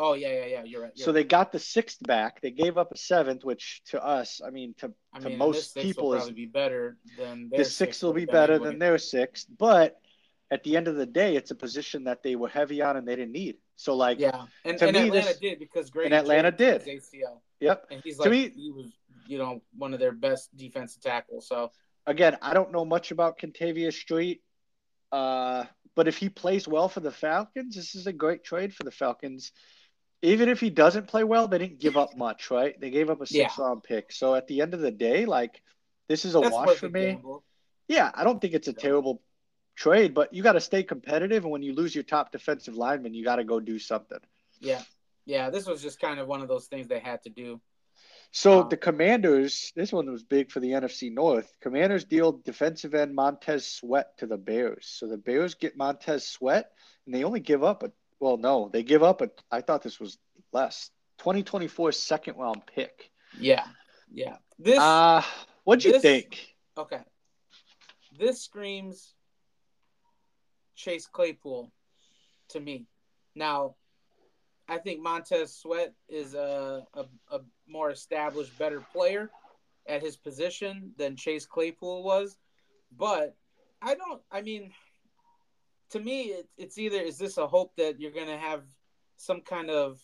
Oh 0.00 0.14
yeah, 0.14 0.28
yeah, 0.28 0.46
yeah. 0.46 0.62
You're 0.64 0.82
right. 0.82 0.92
You're 0.94 1.04
So 1.04 1.12
they 1.12 1.24
got 1.24 1.50
the 1.52 1.58
sixth 1.58 1.98
back. 2.06 2.40
They 2.40 2.50
gave 2.52 2.78
up 2.78 2.92
a 2.92 2.96
seventh, 2.96 3.44
which 3.44 3.82
to 3.86 4.02
us, 4.02 4.40
I 4.46 4.50
mean, 4.50 4.74
to 4.78 4.92
I 5.12 5.18
to 5.20 5.28
mean, 5.30 5.38
most 5.38 5.74
people 5.74 6.14
is- 6.14 6.30
be 6.30 6.46
better 6.46 6.96
than 7.18 7.48
their 7.50 7.58
the 7.60 7.64
sixth 7.64 8.02
will 8.02 8.12
be 8.12 8.24
better 8.24 8.54
anyway. 8.54 8.68
than 8.70 8.78
their 8.78 8.98
sixth. 8.98 9.46
But 9.58 10.00
at 10.50 10.62
the 10.64 10.76
end 10.76 10.86
of 10.88 10.94
the 10.96 11.04
day, 11.06 11.36
it's 11.36 11.50
a 11.50 11.54
position 11.54 12.04
that 12.04 12.22
they 12.22 12.36
were 12.36 12.48
heavy 12.48 12.80
on 12.80 12.96
and 12.96 13.06
they 13.06 13.16
didn't 13.16 13.32
need. 13.32 13.56
So 13.76 13.94
like, 13.94 14.18
Yeah, 14.18 14.46
and, 14.64 14.78
to 14.78 14.86
and 14.86 14.96
me, 14.96 15.02
Atlanta 15.08 15.26
this- 15.28 15.38
did 15.38 15.58
because 15.58 15.90
Grady 15.90 16.06
and 16.06 16.14
Atlanta 16.14 16.50
did. 16.52 16.82
ACL, 16.86 17.42
yep. 17.60 17.84
and 17.90 18.00
he's 18.02 18.16
To 18.16 18.22
like 18.22 18.30
me- 18.30 18.52
he 18.54 18.70
was 18.70 18.92
you 19.26 19.36
know 19.38 19.60
one 19.76 19.92
of 19.94 20.00
their 20.00 20.12
best 20.12 20.56
defensive 20.56 21.02
tackles. 21.02 21.46
So 21.48 21.70
Again, 22.06 22.38
I 22.40 22.54
don't 22.54 22.72
know 22.72 22.86
much 22.86 23.10
about 23.10 23.38
Kentavius 23.38 23.92
Street, 23.92 24.42
uh, 25.12 25.64
but 25.94 26.08
if 26.08 26.16
he 26.16 26.30
plays 26.30 26.66
well 26.66 26.88
for 26.88 27.00
the 27.00 27.10
Falcons, 27.10 27.76
this 27.76 27.94
is 27.94 28.06
a 28.06 28.12
great 28.14 28.42
trade 28.44 28.74
for 28.74 28.84
the 28.84 28.90
Falcons. 28.90 29.52
Even 30.22 30.48
if 30.48 30.60
he 30.60 30.70
doesn't 30.70 31.06
play 31.06 31.22
well, 31.24 31.46
they 31.48 31.58
didn't 31.58 31.78
give 31.78 31.96
up 31.96 32.16
much, 32.16 32.50
right? 32.50 32.78
They 32.80 32.90
gave 32.90 33.08
up 33.10 33.20
a 33.20 33.26
six 33.26 33.56
round 33.58 33.82
pick. 33.84 34.10
So 34.12 34.34
at 34.34 34.46
the 34.48 34.60
end 34.62 34.74
of 34.74 34.80
the 34.80 34.90
day, 34.90 35.26
like 35.26 35.62
this 36.08 36.24
is 36.24 36.34
a 36.34 36.40
that's 36.40 36.54
wash 36.54 36.76
for 36.76 36.88
me. 36.88 37.06
gamble. 37.12 37.44
Yeah, 37.86 38.10
I 38.14 38.24
don't 38.24 38.40
think 38.40 38.54
it's 38.54 38.68
a 38.68 38.72
Yeah. 38.72 38.80
terrible 38.80 39.22
trade, 39.76 40.14
but 40.14 40.34
you 40.34 40.42
got 40.42 40.52
to 40.54 40.60
stay 40.60 40.82
competitive. 40.82 41.44
And 41.44 41.52
when 41.52 41.62
you 41.62 41.72
lose 41.72 41.94
your 41.94 42.04
top 42.04 42.32
defensive 42.32 42.74
lineman, 42.76 43.14
you 43.14 43.24
got 43.24 43.36
to 43.36 43.44
go 43.44 43.60
do 43.60 43.78
something. 43.78 44.18
Yeah, 44.60 44.82
yeah. 45.24 45.50
This 45.50 45.66
was 45.66 45.80
just 45.82 46.00
kind 46.00 46.18
of 46.18 46.26
one 46.26 46.42
of 46.42 46.48
those 46.48 46.66
things 46.66 46.88
they 46.88 46.98
had 46.98 47.22
to 47.22 47.30
do. 47.30 47.60
So 48.30 48.62
Um, 48.62 48.68
the 48.68 48.76
Commanders, 48.76 49.72
this 49.74 49.92
one 49.92 50.10
was 50.10 50.22
big 50.22 50.50
for 50.50 50.60
the 50.60 50.72
NFC 50.74 51.10
North. 51.10 51.50
Commanders 51.60 52.04
deal 52.04 52.32
defensive 52.32 52.94
end 52.94 53.14
Montez 53.14 53.66
Sweat 53.66 54.16
to 54.18 54.26
the 54.26 54.36
Bears. 54.36 54.86
So 54.86 55.06
the 55.06 55.16
Bears 55.16 55.54
get 55.54 55.76
Montez 55.76 56.26
Sweat, 56.26 56.70
and 57.06 57.14
they 57.14 57.24
only 57.24 57.40
give 57.40 57.64
up 57.64 57.82
a 57.82 57.92
well, 58.20 58.36
no, 58.36 58.68
they 58.72 58.82
give 58.82 59.02
up 59.02 59.20
a. 59.20 59.30
I 59.50 59.60
thought 59.60 59.82
this 59.82 60.00
was 60.00 60.18
less. 60.52 60.90
2024 61.18 61.92
second 61.92 62.36
round 62.36 62.62
pick. 62.74 63.10
Yeah, 63.38 63.64
yeah. 64.12 64.36
This 64.58 64.78
Uh 64.78 65.22
what'd 65.64 65.84
you 65.84 65.92
this- 65.92 66.02
think? 66.02 66.54
okay. 66.76 67.00
This 68.18 68.42
screams 68.42 69.14
Chase 70.74 71.06
Claypool 71.06 71.70
to 72.50 72.60
me. 72.60 72.86
Now, 73.34 73.76
I 74.68 74.78
think 74.78 75.00
Montez 75.02 75.54
Sweat 75.56 75.92
is 76.08 76.34
a, 76.34 76.82
a, 76.94 77.04
a 77.30 77.40
more 77.68 77.90
established, 77.90 78.56
better 78.58 78.80
player 78.92 79.30
at 79.86 80.02
his 80.02 80.16
position 80.16 80.92
than 80.96 81.16
Chase 81.16 81.46
Claypool 81.46 82.02
was. 82.02 82.36
But 82.96 83.34
I 83.82 83.94
don't, 83.94 84.20
I 84.32 84.42
mean, 84.42 84.72
to 85.90 86.00
me, 86.00 86.22
it, 86.22 86.48
it's 86.56 86.78
either 86.78 87.00
is 87.00 87.18
this 87.18 87.38
a 87.38 87.46
hope 87.46 87.74
that 87.76 88.00
you're 88.00 88.12
going 88.12 88.26
to 88.26 88.36
have 88.36 88.62
some 89.16 89.40
kind 89.40 89.70
of 89.70 90.00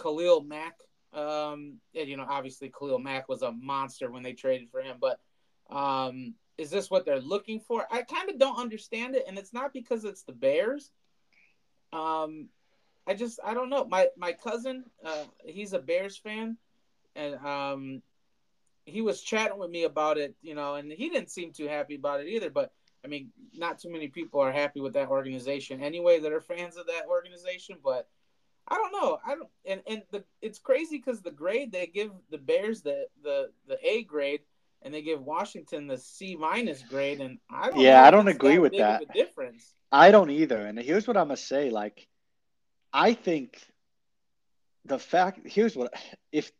Khalil 0.00 0.42
Mack? 0.42 0.78
Um, 1.12 1.78
and, 1.94 2.08
you 2.08 2.16
know, 2.16 2.26
obviously 2.28 2.72
Khalil 2.76 2.98
Mack 2.98 3.28
was 3.28 3.42
a 3.42 3.52
monster 3.52 4.10
when 4.10 4.22
they 4.22 4.32
traded 4.32 4.70
for 4.70 4.80
him, 4.80 4.96
but 5.00 5.20
um, 5.70 6.34
is 6.58 6.70
this 6.70 6.90
what 6.90 7.04
they're 7.04 7.20
looking 7.20 7.60
for? 7.60 7.86
I 7.90 8.02
kind 8.02 8.30
of 8.30 8.38
don't 8.38 8.58
understand 8.58 9.14
it, 9.14 9.24
and 9.26 9.38
it's 9.38 9.52
not 9.52 9.72
because 9.72 10.04
it's 10.04 10.22
the 10.22 10.32
Bears. 10.32 10.90
Um, 11.92 12.48
I 13.06 13.14
just 13.14 13.40
I 13.44 13.54
don't 13.54 13.68
know. 13.68 13.84
My 13.84 14.08
my 14.16 14.32
cousin, 14.32 14.84
uh, 15.04 15.24
he's 15.44 15.72
a 15.72 15.78
Bears 15.78 16.16
fan, 16.16 16.56
and 17.16 17.34
um, 17.44 18.02
he 18.84 19.00
was 19.00 19.22
chatting 19.22 19.58
with 19.58 19.70
me 19.70 19.84
about 19.84 20.18
it, 20.18 20.34
you 20.40 20.54
know, 20.54 20.74
and 20.74 20.90
he 20.92 21.08
didn't 21.08 21.30
seem 21.30 21.52
too 21.52 21.68
happy 21.68 21.96
about 21.96 22.20
it 22.20 22.28
either. 22.28 22.50
But 22.50 22.72
I 23.04 23.08
mean, 23.08 23.30
not 23.54 23.78
too 23.78 23.90
many 23.90 24.08
people 24.08 24.40
are 24.40 24.52
happy 24.52 24.80
with 24.80 24.94
that 24.94 25.08
organization 25.08 25.82
anyway 25.82 26.20
that 26.20 26.32
are 26.32 26.40
fans 26.40 26.76
of 26.76 26.86
that 26.86 27.06
organization, 27.08 27.76
but 27.82 28.08
I 28.68 28.76
don't 28.76 28.92
know. 28.92 29.18
I 29.26 29.34
don't 29.34 29.48
and 29.64 29.82
and 29.86 30.02
the 30.10 30.24
it's 30.40 30.58
crazy 30.58 30.98
because 30.98 31.20
the 31.20 31.30
grade 31.30 31.72
they 31.72 31.86
give 31.86 32.12
the 32.30 32.38
Bears 32.38 32.82
the 32.82 33.06
the 33.22 33.50
the 33.66 33.78
A 33.86 34.04
grade 34.04 34.40
and 34.84 34.92
they 34.92 35.02
give 35.02 35.22
Washington 35.22 35.86
the 35.86 35.98
C 35.98 36.36
minus 36.36 36.82
grade, 36.82 37.20
and 37.20 37.38
I 37.50 37.70
don't. 37.70 37.80
Yeah, 37.80 38.04
I 38.04 38.10
don't 38.10 38.28
agree 38.28 38.54
that 38.54 38.60
with 38.60 38.76
that. 38.76 39.12
difference. 39.12 39.74
I 39.90 40.10
don't 40.10 40.30
either. 40.30 40.58
And 40.58 40.78
here's 40.78 41.06
what 41.06 41.16
I'm 41.16 41.26
gonna 41.26 41.36
say. 41.36 41.70
Like, 41.70 42.06
I 42.92 43.14
think 43.14 43.58
the 44.84 44.98
fact 44.98 45.40
here's 45.44 45.76
what 45.76 45.92
if 46.32 46.50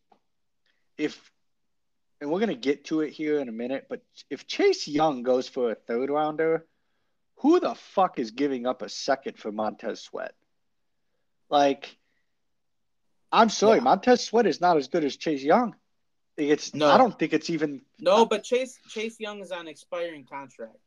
if 0.98 1.33
and 2.22 2.30
we're 2.30 2.38
gonna 2.38 2.54
get 2.54 2.85
to 2.85 3.00
it 3.00 3.11
here 3.11 3.40
in 3.40 3.48
a 3.48 3.52
minute, 3.52 3.87
but 3.90 4.00
if 4.30 4.46
Chase 4.46 4.87
Young 4.87 5.24
goes 5.24 5.48
for 5.48 5.72
a 5.72 5.74
third 5.74 6.08
rounder, 6.08 6.64
who 7.38 7.58
the 7.58 7.74
fuck 7.74 8.20
is 8.20 8.30
giving 8.30 8.64
up 8.64 8.80
a 8.80 8.88
second 8.88 9.38
for 9.38 9.50
Montez 9.50 10.00
Sweat? 10.00 10.32
Like, 11.50 11.96
I'm 13.32 13.48
sorry, 13.48 13.78
Yeah. 13.78 13.85
Montez 13.85 14.24
Sweat 14.24 14.46
is 14.46 14.61
not 14.61 14.76
as 14.76 14.87
good 14.87 15.04
as 15.04 15.16
Chase 15.16 15.42
Young. 15.42 15.74
It's 16.37 16.72
No. 16.72 16.88
I 16.90 16.96
don't 16.96 17.18
think 17.18 17.32
it's 17.32 17.50
even 17.50 17.82
No, 17.98 18.24
but 18.24 18.44
Chase 18.44 18.78
Chase 18.88 19.18
Young 19.18 19.40
is 19.40 19.50
on 19.50 19.66
expiring 19.66 20.24
contract. 20.24 20.78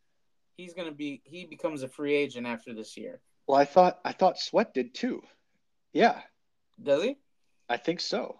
He's 0.55 0.73
gonna 0.73 0.93
be 0.93 1.21
he 1.25 1.43
becomes 1.43 1.83
a 1.83 1.89
free 1.89 2.15
agent 2.15 2.47
after 2.47 2.73
this 2.73 2.95
year. 2.95 3.19
well, 3.45 3.59
I 3.59 3.65
thought 3.65 3.99
I 4.05 4.13
thought 4.13 4.39
Sweat 4.39 4.73
did 4.73 4.95
too. 4.95 5.21
Yeah, 5.91 6.21
Does 6.81 7.03
he? 7.03 7.17
I 7.67 7.75
think 7.75 7.99
so. 7.99 8.39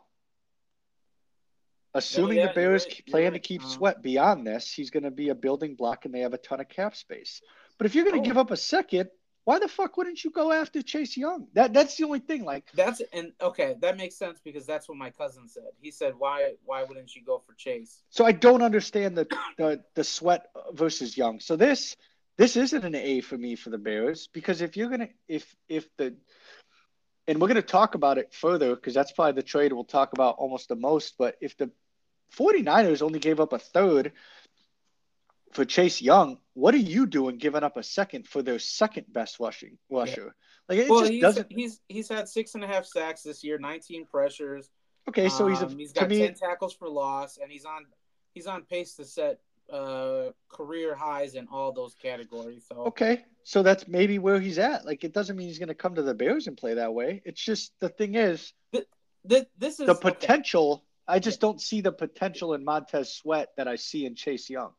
Assuming 1.96 2.38
yeah, 2.38 2.48
the 2.48 2.54
Bears 2.54 2.86
right, 2.86 3.06
plan 3.08 3.34
to 3.34 3.40
keep 3.40 3.64
Uh, 3.64 3.68
Sweat 3.68 4.02
beyond 4.02 4.46
this, 4.46 4.72
he's 4.72 4.90
going 4.90 5.04
to 5.04 5.12
be 5.12 5.30
a 5.30 5.36
building 5.36 5.76
block 5.76 6.06
and 6.06 6.14
they 6.14 6.20
have 6.20 6.34
a 6.34 6.38
ton 6.38 6.60
of 6.60 6.70
cap 6.70 6.96
space. 6.96 7.42
But 7.78 7.88
if 7.88 7.96
you're 7.96 8.04
going 8.06 8.16
to 8.16 8.22
Oh. 8.22 8.26
give 8.26 8.38
up 8.38 8.52
a 8.52 8.58
second, 8.58 9.10
why 9.46 9.60
the 9.60 9.68
fuck 9.68 9.96
wouldn't 9.96 10.24
you 10.24 10.32
go 10.32 10.52
after 10.52 10.82
Chase 10.82 11.16
Young? 11.16 11.48
That 11.54 11.72
that's 11.72 11.96
the 11.98 12.04
only 12.04 12.20
thing. 12.20 12.44
Like, 12.44 12.66
That's 12.74 13.02
and 13.14 13.32
okay, 13.40 13.76
that 13.80 13.96
makes 13.96 14.16
sense 14.16 14.40
because 14.44 14.66
that's 14.66 14.90
what 14.90 14.98
my 14.98 15.12
cousin 15.12 15.48
said. 15.48 15.70
He 15.80 15.92
said, 15.92 16.14
"Why 16.18 16.54
why 16.66 16.84
wouldn't 16.84 17.16
you 17.16 17.24
go 17.24 17.38
for 17.46 17.54
Chase?" 17.54 18.02
so 18.10 18.26
I 18.26 18.32
don't 18.32 18.64
understand 18.64 19.16
the 19.16 19.28
the, 19.58 19.84
the 19.94 20.04
Sweat 20.04 20.48
versus 20.74 21.16
Young. 21.16 21.40
So 21.40 21.56
this 21.56 21.96
this 22.38 22.58
isn't 22.58 22.84
an 22.84 22.96
A 22.96 23.22
for 23.22 23.38
me 23.38 23.56
for 23.56 23.70
the 23.70 23.78
Bears 23.78 24.28
because 24.28 24.62
if 24.62 24.76
you're 24.76 24.90
gonna 24.90 25.10
if 25.28 25.56
if 25.70 25.88
the 25.98 26.16
and 27.28 27.40
we're 27.40 27.48
gonna 27.48 27.62
talk 27.62 27.94
about 27.94 28.18
it 28.18 28.34
further 28.34 28.76
because 28.76 28.96
that's 28.96 29.12
probably 29.12 29.34
the 29.34 29.44
trade 29.44 29.72
we'll 29.74 29.84
talk 29.84 30.14
about 30.14 30.38
almost 30.40 30.70
the 30.70 30.76
most. 30.76 31.20
But 31.20 31.38
if 31.40 31.56
the 31.56 31.70
49ers 32.36 33.02
only 33.02 33.20
gave 33.20 33.40
up 33.40 33.54
a 33.54 33.60
third 33.60 34.14
for 35.56 35.64
Chase 35.64 36.02
Young, 36.02 36.38
what 36.54 36.74
are 36.74 36.80
you 36.80 37.08
doing 37.08 37.38
giving 37.38 37.64
up 37.64 37.78
a 37.78 37.84
second 37.84 38.28
for 38.28 38.42
their 38.42 38.60
second 38.60 39.06
best 39.12 39.40
rushing 39.40 39.78
rusher? 39.90 40.36
Like 40.68 40.80
it 40.80 40.90
well, 40.90 41.02
just 41.02 41.12
he's, 41.12 41.22
doesn't. 41.22 41.48
he's 41.50 41.82
he's 41.88 42.10
had 42.10 42.28
six 42.28 42.56
and 42.56 42.64
a 42.64 42.68
half 42.68 42.86
sacks 42.86 43.24
this 43.24 43.44
year, 43.44 43.58
19 43.58 44.06
pressures. 44.06 44.70
Okay, 45.08 45.30
so 45.30 45.48
he's 45.48 45.62
a 45.62 45.68
Um, 45.68 45.78
he's 45.78 45.94
got 45.94 46.10
me. 46.10 46.20
10 46.20 46.34
tackles 46.34 46.74
for 46.74 46.90
loss, 46.90 47.38
and 47.42 47.52
he's 47.52 47.66
on 47.66 47.86
he's 48.34 48.48
on 48.48 48.64
pace 48.64 48.96
to 48.96 49.06
set 49.06 49.40
uh 49.72 50.30
career 50.50 50.94
highs 50.94 51.36
in 51.36 51.48
all 51.52 51.72
those 51.72 51.96
categories. 51.96 52.66
So 52.68 52.86
Okay, 52.88 53.24
so 53.44 53.64
that's 53.64 53.88
maybe 53.88 54.20
where 54.20 54.40
he's 54.40 54.60
at. 54.60 54.86
Like 54.86 55.04
it 55.04 55.14
doesn't 55.14 55.38
mean 55.38 55.48
he's 55.48 55.60
going 55.60 55.70
to 55.70 55.76
come 55.76 55.96
to 55.96 56.04
the 56.04 56.14
Bears 56.14 56.48
and 56.48 56.58
play 56.58 56.74
that 56.74 56.94
way. 56.94 57.22
It's 57.26 57.42
just 57.42 57.72
the 57.80 57.90
thing 57.90 58.16
is 58.16 58.54
th- 58.74 59.48
this 59.58 59.80
is 59.80 59.86
the 59.86 59.96
okay. 59.96 60.02
I 61.08 61.20
just 61.20 61.40
don't 61.40 61.62
see 61.62 61.82
the 61.82 61.92
potential 61.92 62.54
in 62.54 62.64
Montez 62.64 63.14
Sweat 63.14 63.50
that 63.58 63.68
I 63.68 63.76
see 63.76 64.06
in 64.06 64.16
Chase 64.16 64.50
Young. 64.50 64.72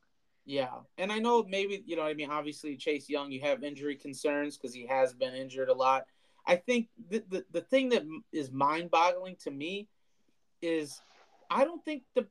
Yeah, 0.44 0.70
and 0.98 1.10
I 1.10 1.18
know 1.18 1.44
maybe 1.48 1.82
you 1.86 1.96
know 1.96 2.02
I 2.02 2.14
mean. 2.14 2.30
Obviously, 2.30 2.76
Chase 2.76 3.08
Young, 3.08 3.32
you 3.32 3.40
have 3.40 3.64
injury 3.64 3.96
concerns 3.96 4.56
because 4.56 4.74
he 4.74 4.86
has 4.86 5.12
been 5.12 5.34
injured 5.34 5.68
a 5.68 5.74
lot. 5.74 6.04
I 6.46 6.56
think 6.56 6.88
the 7.10 7.22
the, 7.28 7.44
the 7.52 7.60
thing 7.60 7.88
that 7.90 8.04
is 8.32 8.52
mind 8.52 8.90
boggling 8.90 9.36
to 9.42 9.50
me 9.50 9.88
is 10.62 11.00
I 11.50 11.64
don't 11.64 11.84
think 11.84 12.04
the 12.14 12.26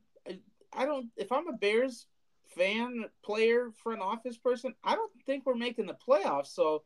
I 0.74 0.86
don't 0.86 1.08
if 1.18 1.32
I'm 1.32 1.48
a 1.48 1.54
Bears 1.54 2.08
fan, 2.56 3.06
player, 3.24 3.72
front 3.84 4.02
office 4.02 4.38
person, 4.38 4.74
I 4.84 4.96
don't 4.96 5.12
think 5.26 5.46
we're 5.46 5.56
making 5.56 5.88
the 5.88 5.98
playoffs. 6.08 6.48
So 6.48 6.84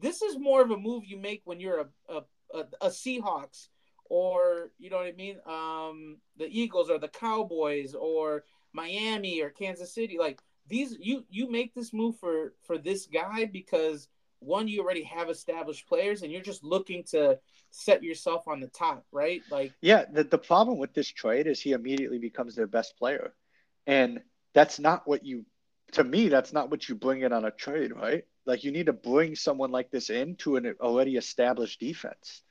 this 0.00 0.20
is 0.20 0.38
more 0.38 0.60
of 0.60 0.70
a 0.70 0.76
move 0.76 1.04
you 1.06 1.16
make 1.16 1.42
when 1.44 1.60
you're 1.60 1.80
a 1.80 1.86
a, 2.14 2.22
a, 2.54 2.64
a 2.82 2.88
Seahawks 2.88 3.68
or 4.08 4.70
you 4.78 4.90
know 4.90 4.96
what 4.96 5.06
I 5.06 5.12
mean, 5.12 5.36
um, 5.46 6.18
the 6.36 6.48
Eagles 6.48 6.90
or 6.90 6.98
the 6.98 7.08
Cowboys 7.08 7.94
or 7.94 8.44
Miami 8.72 9.40
or 9.42 9.50
Kansas 9.50 9.94
City. 9.94 10.18
Like 10.18 10.40
these, 10.68 10.96
you 11.00 11.24
you 11.30 11.50
make 11.50 11.74
this 11.74 11.92
move 11.92 12.16
for 12.18 12.54
for 12.62 12.78
this 12.78 13.06
guy 13.06 13.44
because 13.46 14.08
one, 14.40 14.68
you 14.68 14.80
already 14.80 15.02
have 15.02 15.30
established 15.30 15.88
players, 15.88 16.22
and 16.22 16.30
you're 16.30 16.40
just 16.42 16.62
looking 16.62 17.02
to 17.04 17.38
set 17.70 18.02
yourself 18.02 18.46
on 18.46 18.60
the 18.60 18.68
top, 18.68 19.04
right? 19.12 19.42
Like 19.50 19.72
Yeah, 19.80 20.04
the, 20.10 20.24
the 20.24 20.38
problem 20.38 20.78
with 20.78 20.94
this 20.94 21.08
trade 21.08 21.46
is 21.46 21.60
he 21.60 21.72
immediately 21.72 22.18
becomes 22.18 22.54
their 22.54 22.66
best 22.66 22.96
player. 22.98 23.34
And 23.86 24.20
that's 24.54 24.78
not 24.78 25.06
what 25.06 25.24
you, 25.24 25.44
to 25.92 26.04
me, 26.04 26.28
that's 26.28 26.52
not 26.52 26.70
what 26.70 26.88
you 26.88 26.94
bring 26.94 27.22
in 27.22 27.32
on 27.32 27.44
a 27.44 27.50
trade, 27.50 27.92
right? 27.92 28.24
Like 28.46 28.64
you 28.64 28.70
need 28.70 28.86
to 28.86 28.92
bring 28.92 29.34
someone 29.34 29.70
like 29.70 29.90
this 29.90 30.10
into 30.10 30.56
an 30.56 30.74
already 30.80 31.16
established 31.16 31.80
defense. 31.80 32.42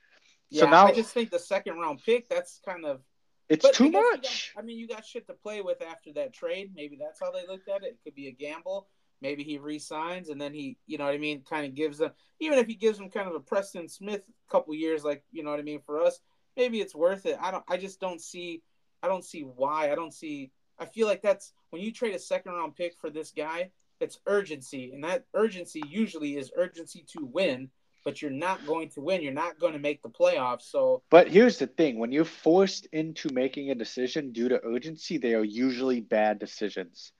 Yeah, 0.50 0.62
so 0.62 0.70
now 0.70 0.86
I 0.86 0.92
just 0.92 1.12
think 1.12 1.30
the 1.30 1.38
second 1.38 1.78
round 1.78 2.00
pick 2.04 2.28
that's 2.28 2.60
kind 2.64 2.84
of 2.84 3.00
it's 3.48 3.64
but 3.64 3.74
too 3.74 3.90
much. 3.90 4.52
got- 4.54 4.62
I 4.62 4.64
mean, 4.64 4.78
you 4.78 4.86
got 4.86 5.04
shit 5.06 5.26
to 5.28 5.32
play 5.34 5.62
with 5.62 5.80
after 5.82 6.12
that 6.14 6.32
trade. 6.34 6.72
Maybe 6.74 6.98
that's 7.00 7.20
how 7.20 7.30
they 7.30 7.46
looked 7.46 7.68
at 7.68 7.82
it. 7.82 7.86
It 7.88 7.98
could 8.04 8.14
be 8.14 8.28
a 8.28 8.32
gamble. 8.32 8.88
Maybe 9.20 9.42
he 9.42 9.58
resigns 9.58 10.28
and 10.28 10.40
then 10.40 10.52
he, 10.54 10.76
you 10.86 10.96
know 10.98 11.04
what 11.06 11.14
I 11.14 11.18
mean, 11.18 11.42
kind 11.48 11.66
of 11.66 11.74
gives 11.74 11.98
them, 11.98 12.12
even 12.40 12.58
if 12.58 12.66
he 12.66 12.74
gives 12.74 12.98
them 12.98 13.10
kind 13.10 13.28
of 13.28 13.34
a 13.34 13.40
Preston 13.40 13.88
Smith 13.88 14.22
couple 14.48 14.74
years, 14.74 15.02
like 15.02 15.24
you 15.32 15.42
know 15.42 15.50
what 15.50 15.58
I 15.58 15.64
mean, 15.64 15.80
for 15.80 16.00
us, 16.02 16.20
maybe 16.56 16.80
it's 16.80 16.94
worth 16.94 17.26
it. 17.26 17.36
I 17.40 17.50
don't. 17.50 17.64
I 17.68 17.78
just 17.78 18.00
don't 18.00 18.20
see. 18.20 18.62
I 19.02 19.08
don't 19.08 19.24
see 19.24 19.42
why. 19.42 19.90
I 19.90 19.94
don't 19.94 20.14
see. 20.14 20.52
I 20.78 20.84
feel 20.84 21.06
like 21.08 21.22
that's 21.22 21.52
when 21.70 21.82
you 21.82 21.90
trade 21.92 22.14
a 22.14 22.18
second 22.18 22.52
round 22.52 22.76
pick 22.76 22.96
for 22.96 23.10
this 23.10 23.32
guy. 23.32 23.70
It's 24.00 24.20
urgency, 24.26 24.92
and 24.92 25.02
that 25.02 25.24
urgency 25.34 25.82
usually 25.88 26.36
is 26.36 26.52
urgency 26.56 27.04
to 27.16 27.24
win. 27.24 27.70
But 28.04 28.22
you're 28.22 28.30
not 28.30 28.66
going 28.66 28.90
to 28.90 29.00
win. 29.00 29.22
You're 29.22 29.32
not 29.32 29.58
going 29.58 29.74
to 29.74 29.78
make 29.78 30.02
the 30.02 30.08
playoffs. 30.08 30.62
So 30.62 31.02
But 31.10 31.28
here's 31.28 31.58
the 31.58 31.66
thing 31.66 31.98
when 31.98 32.12
you're 32.12 32.24
forced 32.24 32.86
into 32.92 33.32
making 33.32 33.70
a 33.70 33.74
decision 33.74 34.32
due 34.32 34.48
to 34.48 34.60
urgency, 34.64 35.18
they 35.18 35.34
are 35.34 35.44
usually 35.44 36.00
bad 36.00 36.38
decisions. 36.38 37.12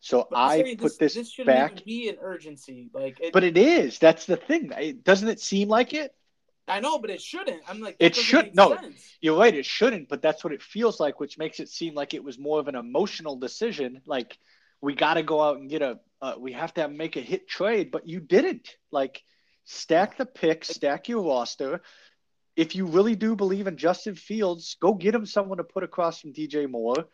So 0.00 0.28
saying 0.30 0.76
put 0.76 0.98
this, 0.98 1.14
This 1.14 1.32
shouldn't 1.32 1.56
back. 1.56 1.72
even 1.72 1.84
be 1.84 2.08
an 2.08 2.16
urgency. 2.20 2.88
Like, 2.92 3.18
it, 3.20 3.32
But 3.32 3.42
it 3.42 3.56
is. 3.58 3.98
That's 3.98 4.26
the 4.26 4.36
thing. 4.36 4.70
It, 4.78 5.02
doesn't 5.02 5.28
it 5.28 5.40
seem 5.40 5.68
like 5.68 5.92
it? 5.92 6.14
I 6.68 6.80
know, 6.80 6.98
but 6.98 7.10
it 7.10 7.20
shouldn't. 7.22 7.62
I'm 7.68 7.80
like, 7.80 7.96
It 7.98 8.14
should- 8.14 8.54
no. 8.54 8.76
sense. 8.76 9.16
You're 9.20 9.38
right. 9.38 9.54
It 9.54 9.64
shouldn't, 9.64 10.08
but 10.08 10.22
that's 10.22 10.44
what 10.44 10.52
it 10.52 10.62
feels 10.62 11.00
like, 11.00 11.18
which 11.18 11.38
makes 11.38 11.58
it 11.60 11.68
seem 11.68 11.94
like 11.94 12.14
it 12.14 12.22
was 12.22 12.38
more 12.38 12.60
of 12.60 12.68
an 12.68 12.74
emotional 12.76 13.36
decision. 13.36 14.02
Like 14.06 14.38
we 14.80 14.94
got 14.94 15.14
to 15.14 15.22
go 15.22 15.42
out 15.42 15.56
and 15.58 15.68
get 15.68 15.82
a. 15.82 15.98
Uh, 16.20 16.34
we 16.38 16.52
have 16.52 16.74
to 16.74 16.88
make 16.88 17.16
a 17.16 17.20
hit 17.20 17.48
trade, 17.48 17.90
but 17.90 18.06
you 18.08 18.20
didn't. 18.20 18.76
Like 18.92 19.22
stack 19.72 20.16
the 20.16 20.24
picks, 20.26 20.68
stack 20.68 21.08
your 21.08 21.22
roster. 21.22 21.82
If 22.56 22.74
you 22.74 22.86
really 22.86 23.14
do 23.14 23.36
believe 23.36 23.66
in 23.66 23.76
Justin 23.76 24.14
Fields, 24.16 24.76
go 24.80 24.94
get 24.94 25.14
him 25.14 25.26
someone 25.26 25.58
to 25.58 25.64
put 25.64 25.84
across 25.84 26.20
from 26.20 26.32
DJ 26.32 26.68
Moore. 26.68 27.06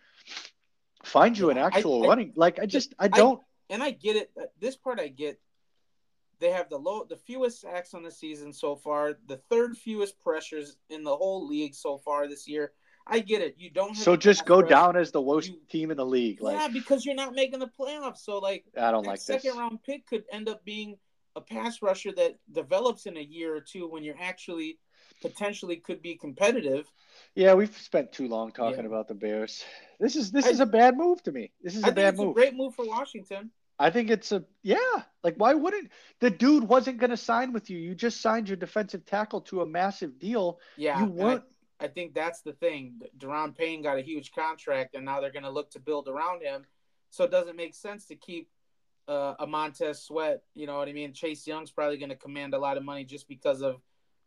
Find 1.05 1.37
you 1.37 1.51
an 1.51 1.57
Yeah, 1.57 1.65
I- 1.65 1.67
actual 1.67 2.05
I- 2.05 2.09
running. 2.09 2.33
Like 2.37 2.59
I 2.61 2.67
just 2.67 2.95
I 2.99 3.09
don't. 3.09 3.43
and 3.69 3.83
I 3.83 3.91
get 3.91 4.17
it. 4.17 4.31
This 4.59 4.77
part 4.77 5.01
I 5.01 5.09
get. 5.09 5.39
They 6.41 6.51
have 6.51 6.69
the 6.69 6.79
low, 6.79 7.05
the 7.05 7.17
fewest 7.17 7.61
sacks 7.61 7.95
on 7.95 8.03
the 8.03 8.11
season 8.11 8.53
so 8.53 8.75
far, 8.77 9.19
the 9.27 9.37
third 9.51 9.77
fewest 9.77 10.19
pressures 10.21 10.77
in 10.91 11.05
the 11.05 11.15
whole 11.17 11.47
league 11.47 11.75
so 11.75 11.99
far 11.99 12.27
this 12.29 12.47
year. 12.49 12.73
I 13.07 13.21
get 13.21 13.41
it. 13.43 13.57
You 13.59 13.71
don't. 13.71 13.89
Have 13.91 13.99
so 13.99 14.17
just 14.17 14.47
go 14.47 14.61
rush. 14.61 14.71
down 14.71 14.97
as 14.97 15.13
the 15.13 15.21
worst 15.21 15.49
You- 15.49 15.61
team 15.69 15.91
in 15.91 15.97
the 15.99 16.07
league. 16.07 16.41
Like 16.41 16.57
yeah, 16.59 16.69
because 16.69 17.05
you're 17.05 17.15
not 17.15 17.35
making 17.35 17.59
the 17.61 17.69
playoffs. 17.79 18.19
So 18.19 18.39
like 18.39 18.65
I 18.79 18.91
don't 18.93 19.05
like 19.07 19.17
this. 19.17 19.27
second 19.27 19.59
round 19.59 19.83
pick 19.83 20.07
could 20.07 20.25
end 20.33 20.49
up 20.49 20.65
being 20.65 20.97
a 21.37 21.41
pass 21.41 21.83
rusher 21.83 22.13
that 22.13 22.37
develops 22.53 23.07
in 23.07 23.17
a 23.17 23.21
year 23.21 23.55
or 23.55 23.61
two 23.61 23.89
when 23.89 24.03
you're 24.05 24.21
actually 24.21 24.79
potentially 25.21 25.77
could 25.77 26.03
be 26.03 26.17
competitive. 26.17 26.91
Yeah, 27.35 27.55
we've 27.55 27.77
spent 27.77 28.13
too 28.13 28.29
long 28.29 28.53
talking 28.53 28.81
Yeah. 28.81 28.87
about 28.87 29.09
the 29.09 29.15
Bears. 29.15 29.65
This 30.01 30.17
is 30.17 30.31
this 30.33 30.47
I- 30.47 30.51
is 30.51 30.61
a 30.61 30.67
bad 30.67 30.97
move 30.97 31.23
to 31.25 31.33
me. 31.33 31.53
This 31.63 31.77
is 31.77 31.85
I 31.85 31.89
a 31.89 31.91
think 31.91 31.97
bad 31.97 32.15
it's 32.15 32.21
move. 32.23 32.31
a 32.31 32.35
great 32.35 32.55
move 32.55 32.75
for 32.75 32.87
Washington. 32.87 33.51
I 33.79 33.91
think 33.91 34.11
it's 34.11 34.31
a 34.33 34.45
yeah. 34.63 35.03
Like 35.23 35.35
why 35.37 35.55
wouldn't 35.55 35.91
the 36.21 36.31
dude 36.31 36.65
wasn't 36.65 36.99
going 36.99 37.11
to 37.11 37.17
sign 37.17 37.53
with 37.53 37.71
you? 37.71 37.79
You 37.79 37.95
just 37.95 38.21
signed 38.21 38.49
your 38.49 38.57
defensive 38.57 39.05
tackle 39.05 39.41
to 39.43 39.63
a 39.63 39.67
massive 39.67 40.19
deal. 40.19 40.61
Yeah, 40.77 41.01
you 41.01 41.07
weren't. 41.07 41.43
I, 41.81 41.87
I 41.87 41.89
think 41.89 42.15
that's 42.15 42.41
the 42.43 42.53
thing. 42.53 43.01
Daron 43.19 43.57
Payne 43.57 43.83
got 43.83 43.99
a 43.99 44.03
huge 44.03 44.31
contract, 44.33 44.95
and 44.95 45.05
now 45.05 45.21
they're 45.21 45.33
going 45.33 45.43
to 45.45 45.51
look 45.51 45.71
to 45.73 45.81
build 45.81 46.09
around 46.09 46.43
him. 46.43 46.65
So 47.11 47.25
it 47.25 47.31
doesn't 47.33 47.57
make 47.57 47.75
sense 47.75 48.07
to 48.07 48.17
keep 48.17 48.49
uh, 49.09 49.35
a 49.39 49.47
Montez 49.47 50.03
Sweat. 50.03 50.43
You 50.55 50.67
know 50.67 50.77
what 50.77 50.89
I 50.89 50.93
mean? 50.93 51.13
Chase 51.13 51.47
Young's 51.47 51.71
probably 51.71 51.99
going 51.99 52.11
to 52.11 52.17
command 52.17 52.55
a 52.55 52.59
lot 52.59 52.77
of 52.77 52.85
money 52.85 53.05
just 53.05 53.29
because 53.29 53.63
of 53.63 53.81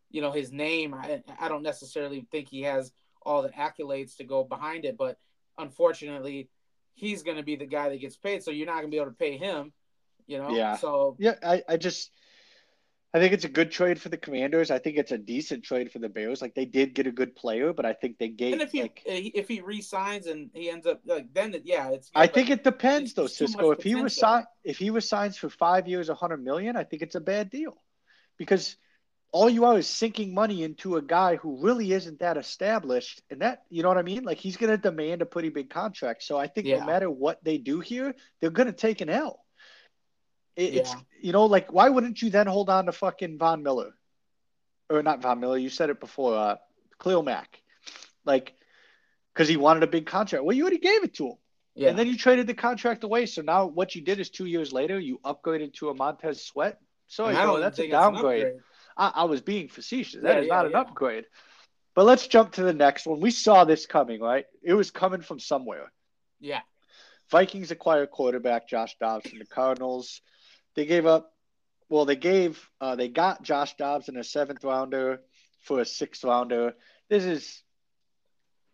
you 0.10 0.22
know 0.22 0.32
his 0.32 0.52
name. 0.52 0.94
I, 0.94 1.24
I 1.40 1.48
don't 1.48 1.64
necessarily 1.64 2.28
think 2.32 2.50
he 2.50 2.62
has 2.64 2.92
all 3.22 3.42
the 3.42 3.50
accolades 3.50 4.16
to 4.18 4.24
go 4.24 4.44
behind 4.44 4.86
it, 4.86 4.98
but 4.98 5.18
unfortunately, 5.58 6.50
he's 6.94 7.24
going 7.24 7.38
to 7.38 7.44
be 7.44 7.56
the 7.56 7.66
guy 7.66 7.90
that 7.90 8.00
gets 8.00 8.18
paid. 8.18 8.44
So 8.44 8.52
you're 8.52 8.66
not 8.66 8.76
going 8.76 8.88
to 8.88 8.92
be 8.92 8.98
able 8.98 9.12
to 9.12 9.18
pay 9.18 9.38
him. 9.38 9.74
You 10.28 10.40
know. 10.40 10.50
Yeah. 10.52 10.76
So 10.78 11.16
Yeah, 11.20 11.36
I, 11.44 11.64
I 11.68 11.78
just 11.78 12.12
I 13.14 13.20
think 13.20 13.34
it's 13.34 13.46
a 13.46 13.50
good 13.50 13.72
trade 13.72 14.02
for 14.02 14.10
the 14.10 14.18
Commanders. 14.18 14.70
I 14.70 14.80
think 14.80 14.98
it's 14.98 15.14
a 15.14 15.18
decent 15.18 15.64
trade 15.64 15.92
for 15.92 16.00
the 16.00 16.10
Bears. 16.10 16.42
Like 16.42 16.56
they 16.56 16.66
did 16.66 16.94
get 16.94 17.08
a 17.08 17.12
good 17.12 17.36
player, 17.36 17.72
but 17.72 17.86
I 17.86 17.94
think 17.94 18.18
they 18.18 18.28
gave 18.28 18.54
and 18.54 18.62
if 18.62 18.72
he 18.72 18.82
like 18.82 19.02
eh, 19.06 19.30
if 19.34 19.48
he 19.48 19.62
resigns 19.62 20.28
and 20.28 20.50
he 20.54 20.70
ends 20.70 20.86
up 20.86 21.00
like 21.06 21.34
then 21.34 21.54
it, 21.56 21.64
yeah, 21.66 21.90
it's. 21.90 22.12
I 22.14 22.28
think 22.28 22.50
it 22.50 22.64
depends 22.64 23.14
though, 23.14 23.28
Cisco. 23.28 23.72
If 23.72 23.82
he 23.82 23.96
was 23.96 24.16
signed 24.16 24.46
if 24.64 24.78
he 24.78 24.90
was 24.90 25.08
signed 25.08 25.36
for 25.36 25.50
five 25.50 25.88
years, 25.88 26.10
a 26.10 26.16
hundred 26.16 26.44
million, 26.44 26.76
I 26.76 26.84
think 26.84 27.02
it's 27.02 27.16
a 27.16 27.22
bad 27.22 27.50
deal. 27.50 27.82
Because 28.38 28.76
all 29.32 29.50
you 29.50 29.66
are 29.66 29.78
is 29.78 29.88
sinking 29.88 30.34
money 30.34 30.64
into 30.64 30.98
a 30.98 31.02
guy 31.02 31.38
who 31.38 31.62
really 31.64 31.94
isn't 31.94 32.20
that 32.20 32.38
established. 32.38 33.22
And 33.30 33.42
that 33.42 33.64
you 33.70 33.84
know 33.84 33.90
what 33.90 33.98
I 33.98 34.04
mean? 34.04 34.24
Like 34.24 34.38
he's 34.38 34.58
gonna 34.58 34.78
demand 34.78 35.22
a 35.22 35.26
pretty 35.26 35.50
big 35.50 35.70
contract. 35.70 36.24
So 36.24 36.38
I 36.38 36.48
think 36.48 36.68
Yeah. 36.68 36.80
no 36.80 36.86
matter 36.86 37.10
what 37.10 37.42
they 37.42 37.58
do 37.58 37.80
here, 37.80 38.14
they're 38.42 38.50
gonna 38.50 38.74
take 38.74 39.00
an 39.00 39.10
L. 39.10 39.46
It, 40.58 40.76
It's 40.76 40.96
you 41.22 41.32
know, 41.32 41.46
like 41.46 41.72
why 41.72 41.88
wouldn't 41.88 42.22
you 42.22 42.30
then 42.30 42.48
hold 42.48 42.70
on 42.70 42.88
to 42.88 42.92
fucking 42.92 43.38
Von 43.38 43.64
Miller? 43.64 43.94
Or 44.90 45.02
not 45.04 45.22
Von 45.22 45.40
Miller, 45.40 45.58
you 45.58 45.70
said 45.70 45.90
it 45.90 46.00
before, 46.00 46.36
uh 46.36 46.56
Khalil 47.00 47.24
Mack. 47.24 47.62
Like 48.26 48.54
because 49.34 49.48
he 49.48 49.56
wanted 49.56 49.84
a 49.84 49.88
big 49.88 50.08
contract. 50.08 50.44
Well, 50.44 50.56
you 50.56 50.64
already 50.64 50.80
gave 50.80 51.04
it 51.04 51.14
to 51.16 51.28
him. 51.28 51.38
Yeah. 51.76 51.90
And 51.90 52.00
then 52.00 52.08
you 52.08 52.18
traded 52.18 52.48
the 52.48 52.56
contract 52.56 53.04
away. 53.04 53.28
So 53.28 53.44
now 53.44 53.68
what 53.68 53.94
you 53.94 54.02
did 54.02 54.20
is 54.20 54.32
two 54.32 54.46
years 54.48 54.74
later, 54.74 55.00
you 55.00 55.20
upgraded 55.24 55.76
to 55.76 55.90
a 55.90 55.94
Montez 55.94 56.44
Sweat. 56.44 56.80
Sorry, 57.06 57.36
bro, 57.36 57.60
that's 57.60 57.78
a 57.78 57.84
think 57.84 57.94
it's 57.94 58.04
an 58.04 58.14
downgrade. 58.14 58.54
I, 58.98 59.12
I 59.16 59.24
was 59.26 59.42
being 59.42 59.68
facetious. 59.68 60.24
That 60.24 60.38
Yeah, 60.38 60.42
is 60.42 60.48
yeah, 60.48 60.56
not 60.56 60.66
an 60.66 60.76
upgrade. 60.76 61.26
But 61.94 62.06
let's 62.06 62.28
jump 62.28 62.54
to 62.54 62.64
the 62.64 62.74
next 62.74 63.06
one. 63.06 63.20
We 63.20 63.30
saw 63.30 63.64
this 63.64 63.86
coming, 63.86 64.22
right? 64.22 64.46
It 64.64 64.74
was 64.74 64.90
coming 64.90 65.22
from 65.22 65.40
somewhere. 65.40 65.92
Yeah. 66.40 66.62
Vikings 67.30 67.72
acquire 67.72 68.08
quarterback 68.08 68.68
Josh 68.68 68.96
Dobbs 69.00 69.30
from 69.30 69.40
the 69.40 69.46
Cardinals. 69.46 70.22
They 70.78 70.86
gave 70.86 71.08
up, 71.08 71.34
well, 71.90 72.06
they 72.06 72.16
gave, 72.16 72.70
uh, 72.80 72.96
they 72.96 73.10
got 73.10 73.42
Josh 73.42 73.76
Dobbs 73.78 74.10
in 74.10 74.16
a 74.16 74.24
seventh 74.24 74.64
rounder 74.64 75.22
for 75.64 75.82
a 75.82 75.86
sixth 75.86 76.24
rounder. 76.24 76.76
This 77.10 77.26
is, 77.26 77.64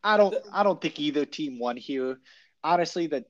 I 0.04 0.18
don't, 0.18 0.36
I 0.52 0.64
don't 0.64 0.82
think 0.82 1.00
either 1.00 1.26
team 1.26 1.58
won 1.60 1.78
here. 1.78 2.20
Honestly, 2.62 3.08
that 3.08 3.26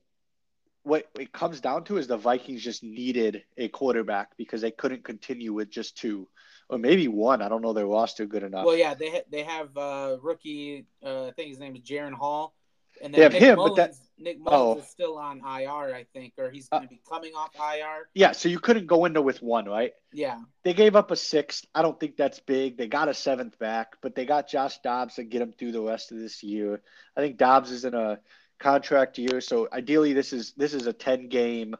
what 0.82 1.06
it 1.18 1.32
comes 1.32 1.60
down 1.60 1.84
to 1.84 1.98
is 1.98 2.08
the 2.08 2.16
Vikings 2.16 2.62
just 2.62 2.82
needed 2.82 3.44
a 3.56 3.68
quarterback 3.68 4.36
because 4.36 4.60
they 4.60 4.72
couldn't 4.72 5.04
continue 5.04 5.52
with 5.52 5.70
just 5.70 5.96
two 5.96 6.28
or 6.68 6.76
maybe 6.76 7.06
one. 7.06 7.42
I 7.42 7.48
don't 7.48 7.62
know 7.62 7.74
their 7.74 7.86
roster 7.86 8.26
good 8.26 8.42
enough. 8.42 8.66
Well, 8.66 8.76
yeah, 8.76 8.94
they 8.94 9.10
ha- 9.10 9.28
they 9.30 9.44
have 9.44 9.76
uh, 9.76 10.16
rookie. 10.20 10.86
Uh, 11.00 11.28
I 11.28 11.30
think 11.30 11.50
his 11.50 11.60
name 11.60 11.76
is 11.76 11.82
Jaren 11.82 12.12
Hall, 12.12 12.54
and 13.02 13.12
then 13.12 13.18
They 13.18 13.22
have 13.24 13.32
Nick 13.32 13.42
him, 13.42 13.56
but 13.56 13.62
Mullens. 13.68 13.76
that- 13.76 13.94
Nick 14.16 14.38
Mullens 14.38 14.76
Oh. 14.76 14.78
is 14.78 14.86
still 14.88 15.18
on 15.18 15.40
IR, 15.40 15.92
I 15.94 16.04
think, 16.12 16.34
or 16.38 16.48
he's 16.50 16.68
Uh, 16.70 16.78
going 16.78 16.88
to 16.88 16.94
be 16.94 17.00
coming 17.08 17.34
off 17.34 17.50
IR. 17.58 18.08
yeah, 18.14 18.30
so 18.32 18.48
you 18.48 18.60
couldn't 18.60 18.86
go 18.86 19.04
into 19.06 19.20
with 19.20 19.42
one, 19.42 19.64
right? 19.66 19.92
Yeah, 20.12 20.40
They 20.62 20.72
gave 20.72 20.94
up 20.94 21.10
a 21.10 21.16
sixth. 21.16 21.66
I 21.74 21.82
don't 21.82 21.98
think 21.98 22.16
that's 22.16 22.38
big. 22.38 22.76
They 22.76 22.86
got 22.86 23.08
a 23.08 23.14
seventh 23.14 23.58
back, 23.58 23.96
but 24.02 24.14
they 24.14 24.24
got 24.24 24.46
Josh 24.48 24.78
Dobbs 24.82 25.16
to 25.16 25.24
get 25.24 25.42
him 25.42 25.52
through 25.52 25.72
the 25.72 25.82
rest 25.82 26.12
of 26.12 26.18
this 26.18 26.42
year. 26.44 26.80
I 27.16 27.20
think 27.20 27.36
Dobbs 27.38 27.72
is 27.72 27.84
in 27.84 27.94
a 27.94 28.20
contract 28.60 29.18
year, 29.18 29.40
so 29.40 29.68
ideally 29.72 30.12
this 30.12 30.32
is 30.32 30.52
this 30.54 30.74
is 30.74 30.86
a 30.86 30.92
ten 30.92 31.28
game. 31.28 31.74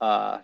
Uh, 0.00 0.40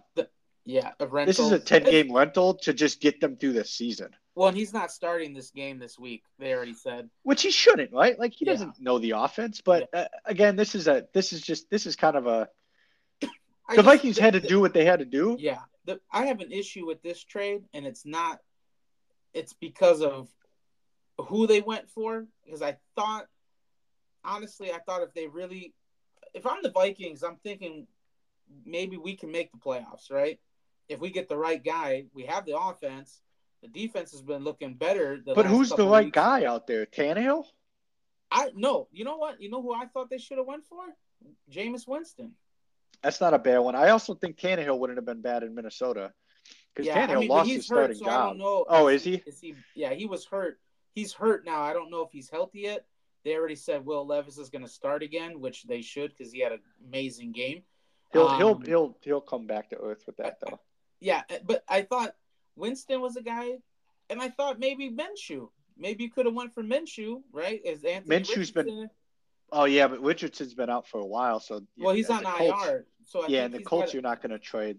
yeah, 0.65 0.93
a 1.01 1.07
rental. 1.07 1.27
this 1.27 1.39
is 1.41 1.51
a 1.53 1.59
ten 1.59 1.83
game 1.91 2.13
rental 2.13 2.55
to 2.59 2.73
just 2.73 3.01
get 3.01 3.21
them 3.21 3.37
through 3.37 3.55
the 3.55 3.65
season, 3.65 4.15
Well, 4.35 4.49
and 4.49 4.57
he's 4.57 4.73
not 4.73 4.91
starting 4.91 5.33
this 5.33 5.51
game 5.51 5.79
this 5.79 5.97
week. 5.99 6.25
They 6.39 6.53
already 6.53 6.75
said. 6.75 7.09
which 7.23 7.43
he 7.43 7.51
shouldn't, 7.53 7.93
right? 7.93 8.19
Like 8.19 8.33
he 8.33 8.45
Yeah. 8.45 8.53
doesn't 8.53 8.81
know 8.81 8.99
the 8.99 9.13
offense. 9.13 9.61
But 9.61 9.89
uh, 9.95 10.07
again, 10.25 10.57
this 10.57 10.75
is 10.75 10.89
a 10.89 11.07
this 11.13 11.33
is 11.33 11.41
just 11.41 11.71
this 11.71 11.87
is 11.87 11.95
kind 11.97 12.17
of 12.17 12.27
a 12.27 12.49
the 13.21 13.29
just- 13.75 13.85
Vikings 13.85 14.19
had 14.19 14.33
to 14.35 14.41
do 14.41 14.61
what 14.61 14.75
they 14.75 14.85
had 14.85 14.99
to 14.99 15.05
do. 15.05 15.37
Yeah, 15.39 15.61
the, 15.85 16.01
I 16.13 16.27
have 16.27 16.41
an 16.41 16.51
issue 16.51 16.85
with 16.87 17.01
this 17.03 17.23
trade, 17.23 17.63
and 17.73 17.87
it's 17.87 18.05
not. 18.05 18.41
It's 19.35 19.53
because 19.53 20.01
of 20.03 20.29
who 21.19 21.47
they 21.47 21.61
went 21.61 21.89
for. 21.91 22.27
Because 22.45 22.63
I 22.63 22.77
thought, 22.97 23.27
honestly, 24.25 24.73
I 24.73 24.79
thought 24.79 25.03
if 25.03 25.13
they 25.15 25.27
really, 25.29 25.75
if 26.35 26.47
I'm 26.47 26.63
the 26.63 26.71
Vikings, 26.71 27.23
I'm 27.23 27.37
thinking 27.37 27.87
maybe 28.65 28.97
we 28.97 29.17
can 29.17 29.31
make 29.33 29.51
the 29.53 29.59
playoffs, 29.59 30.11
right? 30.11 30.39
If 30.89 31.01
we 31.01 31.11
get 31.11 31.29
the 31.29 31.37
right 31.37 31.63
guy, 31.65 32.07
we 32.15 32.25
have 32.27 32.45
the 32.47 32.59
offense. 32.59 33.21
The 33.65 33.87
defense 33.87 34.13
has 34.13 34.21
been 34.21 34.45
looking 34.45 34.75
better. 34.75 35.19
But 35.25 35.47
who's 35.47 35.71
the 35.71 35.87
right 35.87 36.05
weeks. 36.05 36.15
guy 36.15 36.45
out 36.45 36.67
there? 36.67 36.85
Tannehill? 36.85 37.47
I 38.31 38.51
no. 38.55 38.89
You 38.93 39.05
know 39.05 39.17
what? 39.17 39.41
You 39.41 39.51
know 39.51 39.63
who 39.63 39.73
I 39.73 39.87
thought 39.87 40.11
they 40.11 40.19
should 40.19 40.37
have 40.37 40.47
went 40.47 40.67
for? 40.67 40.85
Jameis 41.51 41.89
Winston. 41.89 42.33
That's 43.03 43.23
not 43.23 43.33
a 43.33 43.39
bad 43.39 43.59
one. 43.61 43.75
I 43.75 43.89
also 43.89 44.15
think 44.15 44.37
Tannehill 44.37 44.79
wouldn't 44.79 44.99
have 44.99 45.07
been 45.07 45.23
bad 45.23 45.45
in 45.45 45.55
Minnesota 45.55 46.13
because 46.75 46.87
Yeah, 46.87 47.07
Tannehill 47.07 47.17
I 47.17 47.21
mean, 47.21 47.29
lost 47.29 47.51
his 47.51 47.65
starting 47.65 47.97
hurt, 47.97 48.05
so 48.05 48.05
I 48.05 48.09
job. 48.09 48.29
don't 48.31 48.39
know. 48.39 48.65
Oh, 48.69 48.89
is 48.89 49.03
he? 49.03 49.23
Is 49.27 49.41
he? 49.41 49.55
Yeah, 49.75 49.95
he 49.95 50.05
was 50.05 50.27
hurt. 50.27 50.61
He's 50.95 51.15
hurt 51.15 51.47
now. 51.47 51.63
I 51.63 51.73
don't 51.73 51.91
know 51.91 52.03
if 52.03 52.11
he's 52.13 52.29
healthy 52.29 52.61
yet. 52.61 52.85
They 53.25 53.35
already 53.35 53.57
said 53.57 53.87
Will 53.87 54.07
Levis 54.07 54.37
is 54.37 54.51
going 54.51 54.63
to 54.65 54.71
start 54.71 55.03
again, 55.03 55.41
which 55.41 55.63
they 55.63 55.81
should 55.81 56.11
because 56.15 56.31
he 56.31 56.41
had 56.41 56.53
an 56.53 56.61
amazing 56.87 57.33
game. 57.33 57.63
He'll 58.13 58.29
Um, 58.29 58.37
he'll 58.37 58.59
he'll 58.61 58.99
he'll 59.03 59.21
come 59.23 59.47
back 59.47 59.71
to 59.71 59.77
earth 59.79 60.03
with 60.07 60.19
that 60.19 60.37
though. 60.41 60.61
Yeah, 61.01 61.23
but 61.47 61.65
I 61.67 61.83
thought 61.83 62.15
Winston 62.57 63.01
was 63.01 63.17
a 63.17 63.23
guy, 63.23 63.53
and 64.11 64.21
I 64.23 64.29
thought 64.29 64.59
maybe 64.59 64.91
Minshew. 64.91 65.49
Maybe 65.77 66.05
you 66.05 66.11
could 66.11 66.27
have 66.27 66.35
went 66.35 66.55
for 66.55 66.63
Minshew, 66.63 67.23
right? 67.33 67.61
As 67.67 67.83
Anthony 67.85 68.21
Minshew's 68.21 68.51
been- 68.51 68.89
Oh 69.53 69.65
yeah, 69.65 69.89
but 69.89 70.01
Richardson's 70.03 70.55
been 70.55 70.71
out 70.71 70.87
for 70.89 70.99
a 71.01 71.07
while, 71.07 71.39
so 71.41 71.61
well, 71.77 71.95
he's 71.95 72.11
on 72.11 72.23
the 72.23 72.31
Colts- 72.31 72.67
IR. 72.67 72.87
So 73.05 73.25
I 73.25 73.27
yeah, 73.29 73.49
the 73.49 73.63
Colts 73.63 73.93
you're 73.93 74.03
not 74.03 74.23
going 74.23 74.31
to 74.31 74.39
trade. 74.39 74.79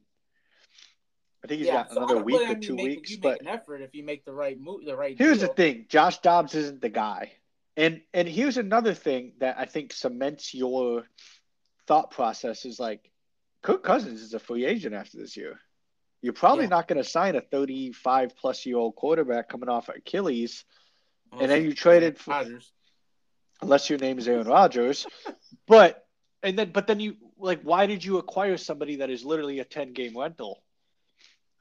I 1.44 1.48
think 1.48 1.60
he's 1.60 1.68
yeah, 1.68 1.84
got 1.84 1.92
so 1.92 1.98
another 1.98 2.24
week 2.24 2.42
or 2.50 2.56
two 2.56 2.76
make- 2.76 2.86
weeks. 2.86 3.12
You 3.12 3.18
make 3.18 3.22
But 3.24 3.42
an 3.42 3.48
effort 3.48 3.82
if 3.82 3.94
you 3.94 4.04
make 4.04 4.26
the 4.26 4.34
right 4.34 4.60
move, 4.60 4.84
the 4.86 4.96
right. 4.96 5.16
here's 5.18 5.40
deal. 5.40 5.48
the 5.50 5.54
thing: 5.54 5.86
Josh 5.90 6.20
Dobbs 6.20 6.56
isn't 6.56 6.82
the 6.82 6.90
guy, 6.90 7.34
and 7.78 8.02
and 8.14 8.28
here's 8.28 8.58
another 8.58 8.94
thing 8.94 9.34
that 9.40 9.58
I 9.60 9.66
think 9.66 9.94
cements 9.94 10.54
your 10.54 11.08
thought 11.88 12.10
process 12.10 12.66
is 12.66 12.80
like, 12.80 13.12
Kirk 13.62 13.84
Cousins 13.84 14.22
is 14.22 14.34
a 14.34 14.40
free 14.40 14.66
agent 14.66 14.96
after 14.96 15.18
this 15.20 15.38
year. 15.38 15.60
You're 16.22 16.34
probably 16.34 16.66
Yeah. 16.66 16.70
not 16.70 16.88
going 16.88 17.02
to 17.02 17.08
sign 17.10 17.36
a 17.36 17.42
35 17.42 18.36
plus 18.36 18.66
year 18.66 18.78
old 18.78 18.96
quarterback 18.96 19.50
coming 19.50 19.70
off 19.70 19.90
Achilles 19.90 20.66
and 21.32 21.52
then 21.52 21.64
you 21.64 21.74
traded 21.74 22.18
for, 22.18 22.32
Rodgers. 22.32 22.72
unless 23.62 23.90
your 23.90 24.00
name 24.00 24.18
is 24.18 24.28
Aaron 24.28 24.48
Rodgers. 24.58 25.06
but 25.68 26.08
and 26.44 26.58
then 26.58 26.72
but 26.72 26.88
then 26.88 27.00
you 27.00 27.18
like 27.38 27.62
why 27.62 27.86
did 27.86 28.04
you 28.04 28.18
acquire 28.18 28.58
somebody 28.58 28.98
that 28.98 29.10
is 29.10 29.24
literally 29.26 29.60
a 29.60 29.66
10 29.66 29.94
game 29.94 30.18
rental? 30.18 30.64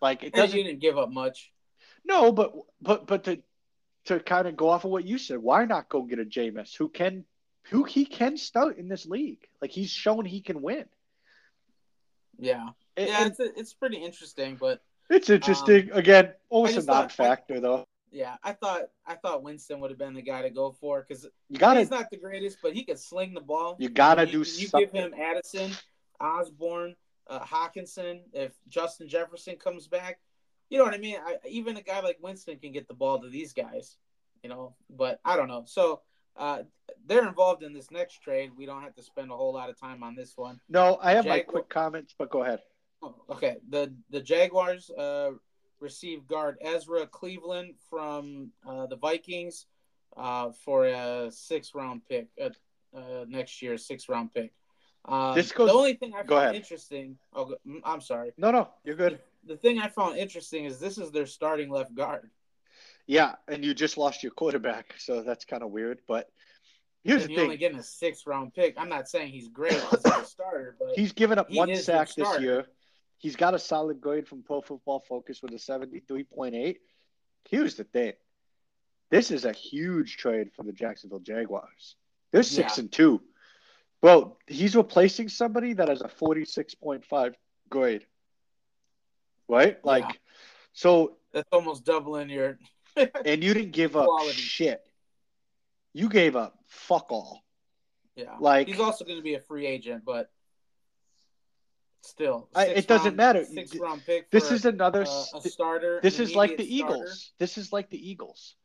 Like 0.01 0.23
it 0.23 0.33
doesn't 0.33 0.57
you 0.57 0.65
didn't 0.65 0.81
give 0.81 0.97
up 0.99 1.11
much. 1.11 1.51
no, 2.05 2.31
but 2.33 2.55
but 2.81 3.07
but 3.07 3.25
to 3.25 3.43
to 4.07 4.21
kind 4.21 4.47
of 4.47 4.57
go 4.57 4.69
off 4.69 4.85
of 4.85 4.91
what 4.91 5.05
you 5.07 5.17
said, 5.19 5.39
why 5.39 5.65
not 5.65 5.89
go 5.89 6.03
get 6.03 6.19
a 6.19 6.25
Jameis 6.25 6.77
who 6.77 6.89
can 6.89 7.25
who 7.71 7.85
he 7.85 8.05
can 8.05 8.37
start 8.37 8.77
in 8.79 8.89
this 8.89 9.07
league? 9.07 9.49
Like 9.63 9.71
he's 9.73 9.91
shown 9.91 10.25
he 10.27 10.41
can 10.43 10.61
win. 10.63 10.85
Yeah, 12.39 12.69
And- 12.97 13.09
yeah, 13.09 13.27
it's 13.27 13.41
it's 13.41 13.75
pretty 13.75 13.97
interesting, 13.97 14.57
but 14.57 14.81
it's 15.11 15.29
interesting. 15.31 15.91
Again, 15.93 16.33
almost 16.49 16.77
a 16.79 16.83
non-factor 16.83 17.61
though. 17.61 17.85
yeah, 18.11 18.37
I 18.43 18.53
thought 18.53 18.83
I 19.07 19.15
thought 19.15 19.43
Winston 19.43 19.81
would 19.81 19.91
have 19.91 19.99
been 19.99 20.15
the 20.15 20.23
guy 20.23 20.43
to 20.43 20.51
go 20.51 20.73
for 20.81 21.05
because 21.07 21.27
You 21.49 21.59
gotta 21.59 21.81
he's 21.81 21.91
not 21.91 22.11
the 22.11 22.17
greatest, 22.17 22.59
but 22.63 22.73
he 22.73 22.85
can 22.85 22.97
sling 22.97 23.35
the 23.35 23.41
ball. 23.41 23.77
You 23.79 23.89
gotta 23.89 24.27
you, 24.27 24.33
do 24.33 24.39
You 24.39 24.45
something. 24.45 24.89
give 24.91 24.93
him 24.93 25.15
Addison, 25.21 25.73
Osborn, 26.21 26.95
uh, 27.29 27.41
Hockenson. 27.41 28.21
If 28.33 28.53
Justin 28.69 29.09
Jefferson 29.09 29.57
comes 29.57 29.87
back, 29.89 30.21
you 30.71 30.79
know 30.79 30.85
what 30.85 30.95
I 30.95 30.99
mean. 30.99 31.17
I, 31.25 31.37
even 31.49 31.77
a 31.77 31.83
guy 31.83 32.01
like 32.01 32.19
Winston 32.23 32.59
can 32.59 32.73
get 32.73 32.89
the 32.89 32.95
ball 32.95 33.21
to 33.21 33.29
these 33.29 33.53
guys, 33.53 33.97
you 34.43 34.49
know. 34.49 34.75
But 34.89 35.21
I 35.25 35.37
don't 35.37 35.49
know. 35.49 35.65
So 35.67 36.01
uh, 36.37 36.63
they're 37.07 37.27
involved 37.29 37.63
in 37.63 37.73
this 37.73 37.91
next 37.91 38.23
trade. 38.23 38.53
We 38.57 38.67
don't 38.67 38.83
have 38.83 38.95
to 38.95 39.03
spend 39.03 39.31
a 39.31 39.37
whole 39.37 39.53
lot 39.53 39.69
of 39.71 39.79
time 39.79 40.03
on 40.03 40.15
this 40.15 40.33
one. 40.37 40.61
no. 40.69 40.99
I 41.03 41.13
have 41.13 41.27
my 41.27 41.41
quick 41.41 41.69
comments, 41.69 42.15
but 42.19 42.31
go 42.31 42.43
ahead. 42.43 42.61
Oh, 43.05 43.15
okay. 43.31 43.57
The 43.69 43.93
the 44.11 44.21
Jaguars 44.21 44.91
uh, 44.91 45.33
received 45.81 46.27
guard 46.27 46.57
Ezra 46.63 47.07
Cleveland 47.07 47.75
from 47.91 48.51
uh, 48.67 48.87
the 48.87 48.97
Vikings 48.97 49.67
uh, 50.17 50.51
for 50.65 50.87
a 50.87 51.31
six 51.31 51.75
round 51.75 52.03
pick 52.09 52.29
uh, 52.43 52.49
uh, 52.97 53.25
next 53.29 53.61
year, 53.63 53.77
six 53.77 54.09
round 54.09 54.33
pick. 54.33 54.53
Um, 55.07 55.35
This 55.35 55.53
goes- 55.53 55.69
the 55.69 55.75
only 55.75 55.95
thing 55.95 56.15
I 56.15 56.23
go 56.23 56.37
found 56.37 56.43
ahead. 56.45 56.55
interesting. 56.55 57.19
Oh, 57.35 57.45
go- 57.45 57.59
mm, 57.69 57.81
I'm 57.85 58.01
sorry. 58.01 58.33
No, 58.39 58.51
no, 58.51 58.69
you're 58.85 58.97
good. 58.97 59.19
The 59.47 59.57
thing 59.59 59.79
I 59.79 59.89
found 59.89 60.17
interesting 60.17 60.65
is 60.65 60.79
this 60.81 60.97
is 60.97 61.11
their 61.11 61.27
starting 61.27 61.69
left 61.69 61.95
guard. 61.95 62.31
Yeah, 63.07 63.35
and 63.49 63.63
you 63.63 63.75
just 63.75 63.99
lost 63.99 64.23
your 64.23 64.33
quarterback, 64.33 64.95
so 64.99 65.23
that's 65.23 65.45
kind 65.45 65.63
of 65.63 65.71
weird. 65.71 65.99
But 66.09 66.31
here's 67.03 67.23
and 67.25 67.31
the 67.31 67.35
you're 67.35 67.43
only 67.45 67.59
getting 67.59 67.79
a 67.79 67.83
six 67.83 68.27
round 68.27 68.55
pick. 68.55 68.77
I'm 68.79 68.89
not 68.89 69.07
saying 69.11 69.31
he's 69.33 69.49
great 69.49 69.75
as 69.75 70.05
a 70.07 70.25
starter, 70.25 70.75
but 70.79 70.97
he's 70.97 71.13
given 71.13 71.39
up 71.39 71.51
one 71.51 71.77
sack 71.77 72.15
this 72.15 72.41
year. 72.41 72.65
He's 73.25 73.37
got 73.37 73.55
a 73.55 73.59
solid 73.59 74.03
grade 74.03 74.29
from 74.29 74.43
Pro 74.43 74.61
Football 74.61 75.01
Focus 75.01 75.41
with 75.41 75.53
a 75.53 75.57
73.8. 75.57 76.77
Here's 77.49 77.75
the 77.75 77.85
thing: 77.85 78.13
this 79.11 79.31
is 79.31 79.47
a 79.47 79.53
huge 79.53 80.19
trade 80.19 80.51
for 80.55 80.63
the 80.63 80.73
Jacksonville 80.73 81.21
Jaguars. 81.21 81.97
They're 82.33 82.43
six 82.43 82.77
Yeah. 82.77 82.83
and 82.83 82.93
two, 82.93 83.23
bro. 84.03 84.37
He's 84.47 84.77
replacing 84.77 85.31
somebody 85.31 85.73
that 85.73 85.89
has 85.89 86.03
a 86.03 86.09
46.5 86.09 87.35
grade. 87.71 88.07
right? 89.49 89.83
Like, 89.83 90.05
Yeah. 90.05 90.13
so 90.75 91.17
That's 91.33 91.49
almost 91.51 91.85
doubling 91.87 92.29
your. 92.29 92.59
and 93.25 93.43
you 93.43 93.55
didn't 93.55 93.71
give 93.73 93.97
up 93.97 94.05
Quality. 94.05 94.33
shit. 94.37 94.83
You 95.95 96.11
gave 96.11 96.37
up 96.37 96.59
fuck 96.67 97.11
all. 97.11 97.43
Yeah. 98.17 98.37
Like- 98.39 98.69
he's 98.69 98.81
also 98.81 99.07
going 99.07 99.17
to 99.19 99.23
be 99.23 99.35
a 99.35 99.41
free 99.41 99.65
agent, 99.67 100.05
but 100.05 100.31
still, 102.09 102.49
I- 102.55 102.67
it 102.67 102.87
doesn't 102.87 103.17
matter. 103.17 103.45
Six 103.45 103.75
round 103.77 104.03
pick. 104.05 104.31
This 104.31 104.51
is 104.51 104.65
another. 104.65 105.03
uh, 105.03 105.25
a 105.35 105.41
starter. 105.49 106.01
this 106.03 106.21
is 106.21 106.35
like 106.35 106.57
the 106.57 106.65
starter. 106.67 106.95
Eagles. 106.97 107.33
This 107.39 107.59
is 107.59 107.73
like 107.73 107.91
the 107.91 108.11
Eagles. 108.11 108.57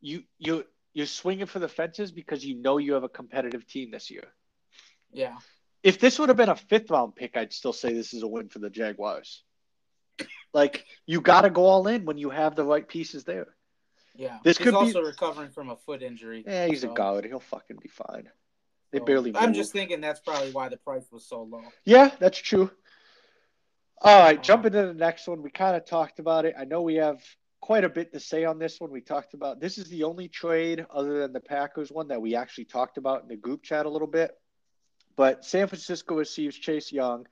You 0.00 0.24
you 0.38 0.64
you're 0.94 1.06
swinging 1.06 1.46
for 1.46 1.58
the 1.58 1.68
fences 1.68 2.12
because 2.12 2.44
you 2.44 2.54
know 2.56 2.78
you 2.78 2.94
have 2.94 3.04
a 3.04 3.08
competitive 3.08 3.66
team 3.66 3.90
this 3.90 4.10
year. 4.10 4.24
Yeah. 5.12 5.36
If 5.82 5.98
this 6.00 6.18
would 6.18 6.28
have 6.30 6.36
been 6.38 6.48
a 6.48 6.56
fifth 6.56 6.90
round 6.90 7.14
pick, 7.14 7.36
I'd 7.36 7.52
still 7.52 7.72
say 7.72 7.92
this 7.92 8.12
is 8.14 8.22
a 8.22 8.26
win 8.28 8.48
for 8.48 8.58
the 8.58 8.70
Jaguars. 8.70 9.42
Like 10.54 10.86
you 11.04 11.20
got 11.20 11.42
to 11.42 11.50
go 11.50 11.66
all 11.66 11.86
in 11.86 12.04
when 12.06 12.18
you 12.18 12.30
have 12.30 12.56
the 12.56 12.64
right 12.64 12.86
pieces 12.86 13.24
there. 13.24 13.48
Yeah. 14.14 14.38
This 14.42 14.56
he's 14.56 14.64
could 14.64 14.70
be- 14.72 14.76
also 14.76 15.02
recovering 15.02 15.50
from 15.50 15.68
a 15.70 15.76
foot 15.76 16.02
injury. 16.02 16.42
Yeah, 16.46 16.66
he's 16.66 16.80
so- 16.80 16.92
a 16.92 16.94
guard. 16.94 17.24
He'll 17.26 17.40
fucking 17.40 17.76
be 17.82 17.88
fine. 17.88 18.30
They 18.92 18.98
so 18.98 19.04
barely. 19.04 19.32
I'm 19.36 19.48
move. 19.48 19.56
just 19.56 19.72
thinking 19.72 20.00
that's 20.00 20.20
probably 20.20 20.52
why 20.52 20.68
the 20.70 20.76
price 20.78 21.06
was 21.12 21.26
so 21.26 21.42
low. 21.42 21.62
Yeah, 21.84 22.10
that's 22.18 22.38
true. 22.38 22.70
All 24.02 24.22
right, 24.22 24.42
jumping 24.42 24.72
to 24.72 24.86
the 24.86 24.94
next 24.94 25.26
one. 25.26 25.42
We 25.42 25.50
kind 25.50 25.76
of 25.76 25.86
talked 25.86 26.18
about 26.18 26.44
it. 26.44 26.54
I 26.58 26.64
know 26.64 26.82
we 26.82 26.96
have 26.96 27.22
quite 27.60 27.84
a 27.84 27.88
bit 27.88 28.12
to 28.12 28.20
say 28.20 28.44
on 28.44 28.58
this 28.58 28.80
one. 28.80 28.90
We 28.90 29.00
talked 29.00 29.34
about 29.34 29.60
this 29.60 29.78
is 29.78 29.88
the 29.88 30.04
only 30.04 30.28
trade 30.28 30.84
other 30.90 31.20
than 31.20 31.32
the 31.32 31.40
Packers 31.40 31.90
one 31.90 32.08
that 32.08 32.20
we 32.20 32.34
actually 32.34 32.66
talked 32.66 32.98
about 32.98 33.22
in 33.22 33.28
the 33.28 33.36
group 33.36 33.62
chat 33.62 33.86
a 33.86 33.90
little 33.90 34.06
bit. 34.08 34.32
But 35.16 35.44
San 35.44 35.66
Francisco 35.66 36.14
receives 36.14 36.56
Chase 36.56 36.92
Young, 36.92 37.26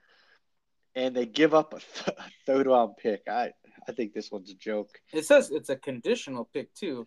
and 0.94 1.14
they 1.14 1.26
give 1.26 1.52
up 1.52 1.74
a, 1.74 1.80
th- 1.80 2.18
a 2.18 2.24
third 2.46 2.66
round 2.66 2.96
pick. 2.96 3.22
I 3.28 3.52
I 3.86 3.92
think 3.92 4.14
this 4.14 4.30
one's 4.30 4.50
a 4.50 4.54
joke. 4.54 4.98
It 5.12 5.26
says 5.26 5.50
it's 5.50 5.68
a 5.68 5.76
conditional 5.76 6.48
pick 6.52 6.74
too. 6.74 7.06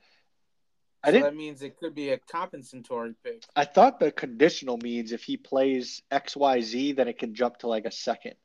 I 1.04 1.08
so 1.08 1.14
didn't. 1.14 1.26
that 1.26 1.36
means 1.36 1.64
it 1.64 1.78
could 1.78 1.96
be 1.96 2.12
a 2.12 2.20
compensatory 2.20 3.16
pick. 3.24 3.44
I 3.56 3.66
thought 3.66 4.00
the 4.00 4.12
conditional 4.12 4.78
means 4.78 5.12
if 5.12 5.24
he 5.24 5.38
plays 5.38 6.02
X 6.12 6.36
Y 6.36 6.62
Z, 6.62 6.92
then 6.94 7.08
it 7.08 7.18
can 7.18 7.34
jump 7.34 7.58
to 7.60 7.68
like 7.68 7.86
a 7.86 7.92
second. 7.92 8.36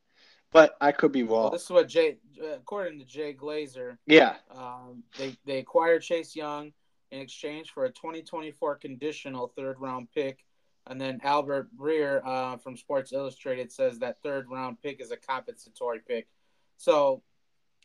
But 0.53 0.77
I 0.81 0.93
could 0.93 1.13
be 1.13 1.23
Well, 1.23 1.45
wrong. 1.45 1.53
this 1.53 1.65
is 1.65 1.71
what 1.71 1.89
Jay, 1.89 2.19
uh, 2.41 2.53
according 2.53 2.99
to 2.99 3.05
Jay 3.07 3.35
Glazer, 3.35 3.97
Yeah, 4.07 4.37
um, 4.51 5.03
they 5.19 5.35
they 5.45 5.59
acquired 5.59 6.03
Chase 6.03 6.37
Young 6.37 6.73
in 7.11 7.21
exchange 7.21 7.71
for 7.71 7.87
a 7.87 7.91
2024 7.91 8.77
conditional 8.77 9.49
third 9.57 9.81
round 9.81 10.11
pick, 10.13 10.45
and 10.87 11.01
then 11.01 11.21
Albert 11.23 11.75
Breer 11.77 12.25
uh, 12.25 12.59
from 12.59 12.77
Sports 12.77 13.13
Illustrated 13.13 13.73
says 13.73 13.99
that 14.01 14.23
third 14.23 14.49
round 14.51 14.81
pick 14.83 15.01
is 15.01 15.11
a 15.11 15.17
compensatory 15.17 16.01
pick. 16.07 16.29
So, 16.77 17.23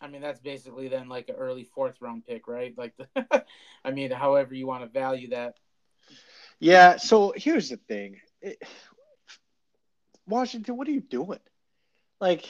I 0.01 0.07
mean 0.07 0.21
that's 0.21 0.41
basically 0.41 0.89
then 0.89 1.07
like 1.07 1.29
an 1.29 1.35
early 1.35 1.63
fourth 1.63 2.01
round 2.01 2.25
pick, 2.25 2.47
right? 2.49 2.73
Like, 2.77 2.93
the, 2.97 3.45
I 3.85 3.91
mean, 3.91 4.11
however 4.11 4.53
you 4.53 4.67
want 4.67 4.83
to 4.83 4.89
value 4.89 5.29
that. 5.29 5.55
Yeah, 6.59 6.97
so 6.97 7.33
here's 7.35 7.69
the 7.69 7.77
thing. 7.77 8.17
It, 8.41 8.61
Washington, 10.27 10.75
what 10.75 10.87
are 10.89 10.91
you 10.91 11.01
doing? 11.01 11.39
Like, 12.19 12.45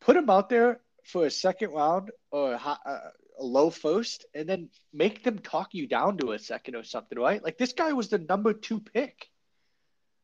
put 0.00 0.16
him 0.16 0.28
out 0.30 0.48
there 0.48 0.80
for 1.04 1.26
a 1.26 1.30
second 1.30 1.70
round 1.70 2.10
or 2.30 2.52
a, 2.52 2.56
a, 2.56 2.78
uh, 2.86 3.10
a 3.40 3.44
low 3.44 3.70
first, 3.70 4.26
and 4.34 4.48
then 4.48 4.68
make 4.92 5.22
them 5.22 5.38
talk 5.38 5.72
you 5.72 5.86
down 5.86 6.18
to 6.18 6.32
a 6.32 6.38
second 6.38 6.74
or 6.74 6.82
something, 6.84 7.18
right? 7.18 7.42
Like, 7.42 7.56
this 7.56 7.72
guy 7.72 7.92
was 7.92 8.08
the 8.08 8.18
number 8.18 8.52
two 8.52 8.80
pick. 8.80 9.28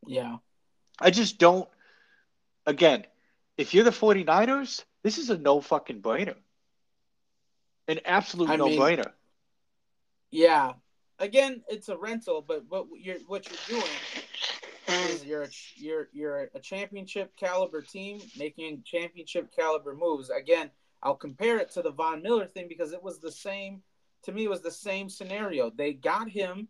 Yeah, 0.07 0.39
I 1.01 1.11
just 1.11 1.39
don't. 1.39 1.69
Again, 2.67 3.07
if 3.57 3.73
you're 3.73 3.85
the 3.85 3.91
49ers, 3.91 4.85
this 5.03 5.19
is 5.19 5.31
a 5.31 5.39
no 5.39 5.61
fucking 5.61 6.03
brainer. 6.03 6.35
An 7.89 8.01
absolute 8.05 8.51
I 8.51 8.57
no 8.57 8.67
mean- 8.67 8.81
brainer. 8.81 9.13
yeah. 10.31 10.73
Again, 11.21 11.63
it's 11.69 11.89
a 11.89 11.97
rental, 11.97 12.43
but 12.43 12.65
what 12.69 12.87
you're 12.99 13.19
what 13.29 13.49
you're 13.49 13.79
doing 13.79 13.91
is 14.89 15.25
you're 15.25 15.43
a, 15.43 15.49
you're 15.77 16.09
you're 16.13 16.51
a 16.55 16.61
championship 16.61 17.37
caliber 17.37 17.83
team 17.83 18.21
making 18.39 18.83
championship 18.85 19.55
caliber 19.55 19.95
moves. 19.95 20.31
Again, 20.31 20.71
I'll 21.03 21.15
compare 21.17 21.59
it 21.59 21.71
to 21.73 21.83
the 21.83 21.91
Von 21.93 22.23
Miller 22.23 22.47
thing 22.47 22.67
because 22.69 22.93
it 22.93 23.03
was 23.03 23.19
the 23.19 23.33
same. 23.33 23.83
To 24.25 24.33
me, 24.33 24.45
it 24.45 24.51
was 24.51 24.63
the 24.63 24.71
same 24.71 25.09
scenario. 25.09 25.71
They 25.71 25.93
got 25.93 26.29
him, 26.31 26.69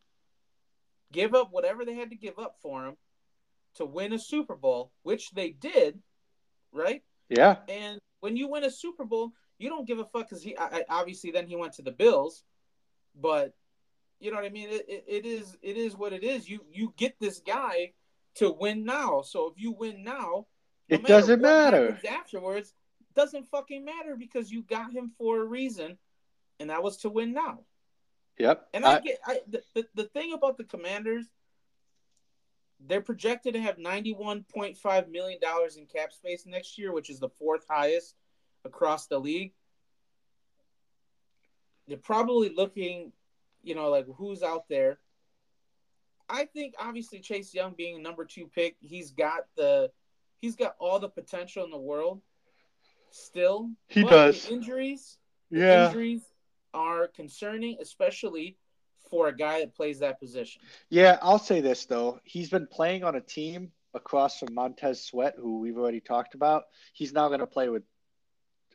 give 1.12 1.34
up 1.34 1.52
whatever 1.52 1.84
they 1.84 1.94
had 1.94 2.10
to 2.10 2.16
give 2.16 2.38
up 2.38 2.56
for 2.60 2.86
him 2.86 2.96
to 3.76 3.84
win 3.84 4.12
a 4.12 4.18
Super 4.18 4.56
Bowl, 4.56 4.92
which 5.02 5.30
they 5.32 5.50
did, 5.50 5.98
right? 6.72 7.02
Yeah. 7.28 7.56
And 7.68 7.98
when 8.20 8.36
you 8.36 8.48
win 8.48 8.64
a 8.64 8.70
Super 8.70 9.04
Bowl, 9.04 9.32
you 9.58 9.68
don't 9.68 9.86
give 9.86 9.98
a 9.98 10.04
fuck 10.04 10.28
because 10.28 10.42
he 10.42 10.56
I, 10.56 10.64
I- 10.66 10.84
obviously 10.88 11.30
then 11.30 11.46
he 11.46 11.56
went 11.56 11.74
to 11.74 11.82
the 11.82 11.92
Bills, 11.92 12.42
but 13.20 13.54
you 14.20 14.30
know 14.30 14.36
what 14.36 14.46
I 14.46 14.50
mean. 14.50 14.68
It, 14.70 14.84
it, 14.88 15.04
it 15.06 15.26
is 15.26 15.56
it 15.62 15.76
is 15.76 15.96
what 15.96 16.12
it 16.12 16.24
is. 16.24 16.48
You 16.48 16.60
you 16.72 16.92
get 16.96 17.14
this 17.20 17.40
guy 17.40 17.92
to 18.36 18.50
win 18.50 18.84
now. 18.84 19.22
So 19.22 19.46
if 19.46 19.54
you 19.56 19.72
win 19.72 20.04
now, 20.04 20.46
no 20.88 20.96
It 20.96 21.04
doesn't 21.06 21.40
what 21.40 21.48
matter. 21.48 21.98
Afterwards, 22.08 22.74
doesn't 23.14 23.46
fucking 23.48 23.84
matter 23.84 24.16
because 24.16 24.50
you 24.50 24.62
got 24.62 24.92
him 24.92 25.12
for 25.16 25.40
a 25.40 25.44
reason, 25.44 25.98
and 26.60 26.70
that 26.70 26.82
was 26.82 26.98
to 26.98 27.08
win 27.10 27.32
now. 27.32 27.60
Yep. 28.38 28.68
And 28.74 28.84
I, 28.84 28.96
I- 28.96 29.00
get 29.00 29.18
I, 29.24 29.40
the, 29.48 29.62
the 29.74 29.86
the 29.94 30.04
thing 30.04 30.32
about 30.32 30.56
the 30.58 30.64
Commanders, 30.64 31.26
they're 32.80 33.00
projected 33.00 33.54
to 33.54 33.60
have 33.60 33.78
ninety 33.78 34.12
one 34.12 34.44
point 34.52 34.76
five 34.76 35.08
million 35.08 35.38
dollars 35.40 35.76
in 35.76 35.86
cap 35.86 36.12
space 36.12 36.44
next 36.44 36.76
year, 36.76 36.92
which 36.92 37.08
is 37.10 37.20
the 37.20 37.28
fourth 37.28 37.64
highest 37.68 38.16
across 38.64 39.06
the 39.06 39.18
league. 39.18 39.52
They're 41.86 41.96
probably 41.98 42.48
looking, 42.54 43.12
you 43.62 43.74
know, 43.74 43.90
like 43.90 44.06
who's 44.16 44.42
out 44.42 44.68
there. 44.68 44.98
I 46.28 46.46
think 46.46 46.74
obviously 46.78 47.20
Chase 47.20 47.54
Young 47.54 47.74
being 47.76 47.96
a 47.96 48.02
number 48.02 48.24
two 48.24 48.46
pick, 48.46 48.76
he's 48.80 49.10
got 49.10 49.46
the 49.56 49.90
he's 50.40 50.56
got 50.56 50.74
all 50.78 50.98
the 50.98 51.08
potential 51.08 51.64
in 51.64 51.70
the 51.70 51.78
world. 51.78 52.20
Still, 53.10 53.70
He 53.88 54.02
but 54.02 54.10
does. 54.10 54.46
The 54.46 54.54
injuries, 54.54 55.18
yeah. 55.50 55.86
injuries 55.88 56.22
are 56.72 57.06
concerning, 57.06 57.78
especially 57.80 58.56
for 59.08 59.28
a 59.28 59.36
guy 59.36 59.60
that 59.60 59.74
plays 59.74 60.00
that 60.00 60.18
position. 60.18 60.60
Yeah, 60.90 61.18
I'll 61.22 61.38
say 61.38 61.60
this 61.60 61.86
though. 61.86 62.20
He's 62.24 62.50
been 62.50 62.66
playing 62.66 63.04
on 63.04 63.14
a 63.14 63.20
team 63.20 63.70
across 63.94 64.40
from 64.40 64.52
Montez 64.54 65.00
Sweat, 65.04 65.34
who 65.38 65.60
we've 65.60 65.78
already 65.78 66.00
talked 66.00 66.34
about. 66.34 66.64
He's 66.92 67.12
now 67.12 67.28
going 67.28 67.40
to 67.40 67.46
play 67.46 67.68
with 67.68 67.84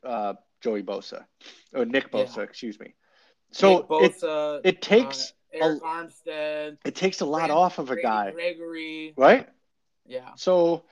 uh, 0.04 0.36
Joey 0.62 0.84
Bosa 0.84 1.26
or 1.74 1.84
Nick 1.86 2.12
Bosa, 2.12 2.38
Yeah. 2.38 2.44
excuse 2.44 2.80
me. 2.80 2.96
So 3.52 3.70
Nick 3.74 3.82
it 3.82 3.90
Bosa, 3.90 4.62
it 4.64 4.82
takes 4.82 5.34
Arik 5.56 5.82
Armstead, 5.82 6.78
it 6.86 6.96
takes 6.96 7.22
a 7.22 7.26
lot 7.26 7.40
Brandon 7.40 7.58
off 7.58 7.80
of 7.80 7.92
a 7.92 8.02
guy, 8.02 8.32
Gregory. 8.32 9.14
right? 9.18 9.48
Yeah, 10.06 10.32
So 10.38 10.86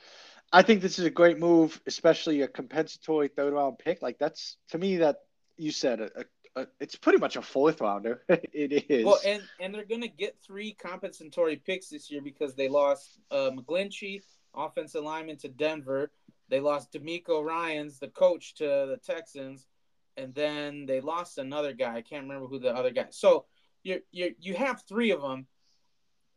I 0.53 0.61
think 0.61 0.81
this 0.81 0.99
is 0.99 1.05
a 1.05 1.09
great 1.09 1.39
move, 1.39 1.81
especially 1.87 2.41
a 2.41 2.47
compensatory 2.47 3.27
third 3.27 3.53
round 3.53 3.79
pick. 3.79 4.01
Like 4.01 4.17
that's 4.19 4.57
to 4.69 4.77
me 4.77 4.97
that 4.97 5.17
you 5.57 5.71
said 5.71 5.99
a, 5.99 6.09
a, 6.15 6.61
a, 6.61 6.67
it's 6.79 6.95
pretty 6.95 7.17
much 7.17 7.35
a 7.35 7.41
fourth 7.41 7.81
rounder. 7.81 8.23
it 8.29 8.89
is. 8.89 9.05
well, 9.05 9.19
and 9.25 9.41
and 9.59 9.73
they're 9.73 9.85
gonna 9.85 10.07
get 10.07 10.37
three 10.45 10.73
compensatory 10.73 11.57
picks 11.57 11.89
this 11.89 12.09
year 12.09 12.21
because 12.21 12.55
they 12.55 12.69
lost 12.69 13.19
uh, 13.31 13.51
McGlinchey, 13.51 14.21
offensive 14.55 15.03
lineman, 15.03 15.37
to 15.37 15.49
Denver. 15.49 16.11
They 16.49 16.59
lost 16.61 16.93
DeMeco 16.93 17.43
Ryans, 17.43 17.99
the 17.99 18.07
coach, 18.07 18.55
to 18.55 18.63
the 18.63 18.99
Texans, 19.03 19.67
and 20.15 20.33
then 20.33 20.85
they 20.85 21.01
lost 21.01 21.39
another 21.39 21.73
guy. 21.73 21.97
I 21.97 22.01
can't 22.01 22.23
remember 22.23 22.47
who 22.47 22.59
the 22.59 22.73
other 22.73 22.91
guy. 22.91 23.07
So 23.09 23.45
you 23.87 24.01
you 24.11 24.35
you 24.39 24.53
have 24.55 24.83
three 24.83 25.11
of 25.11 25.21
them. 25.21 25.47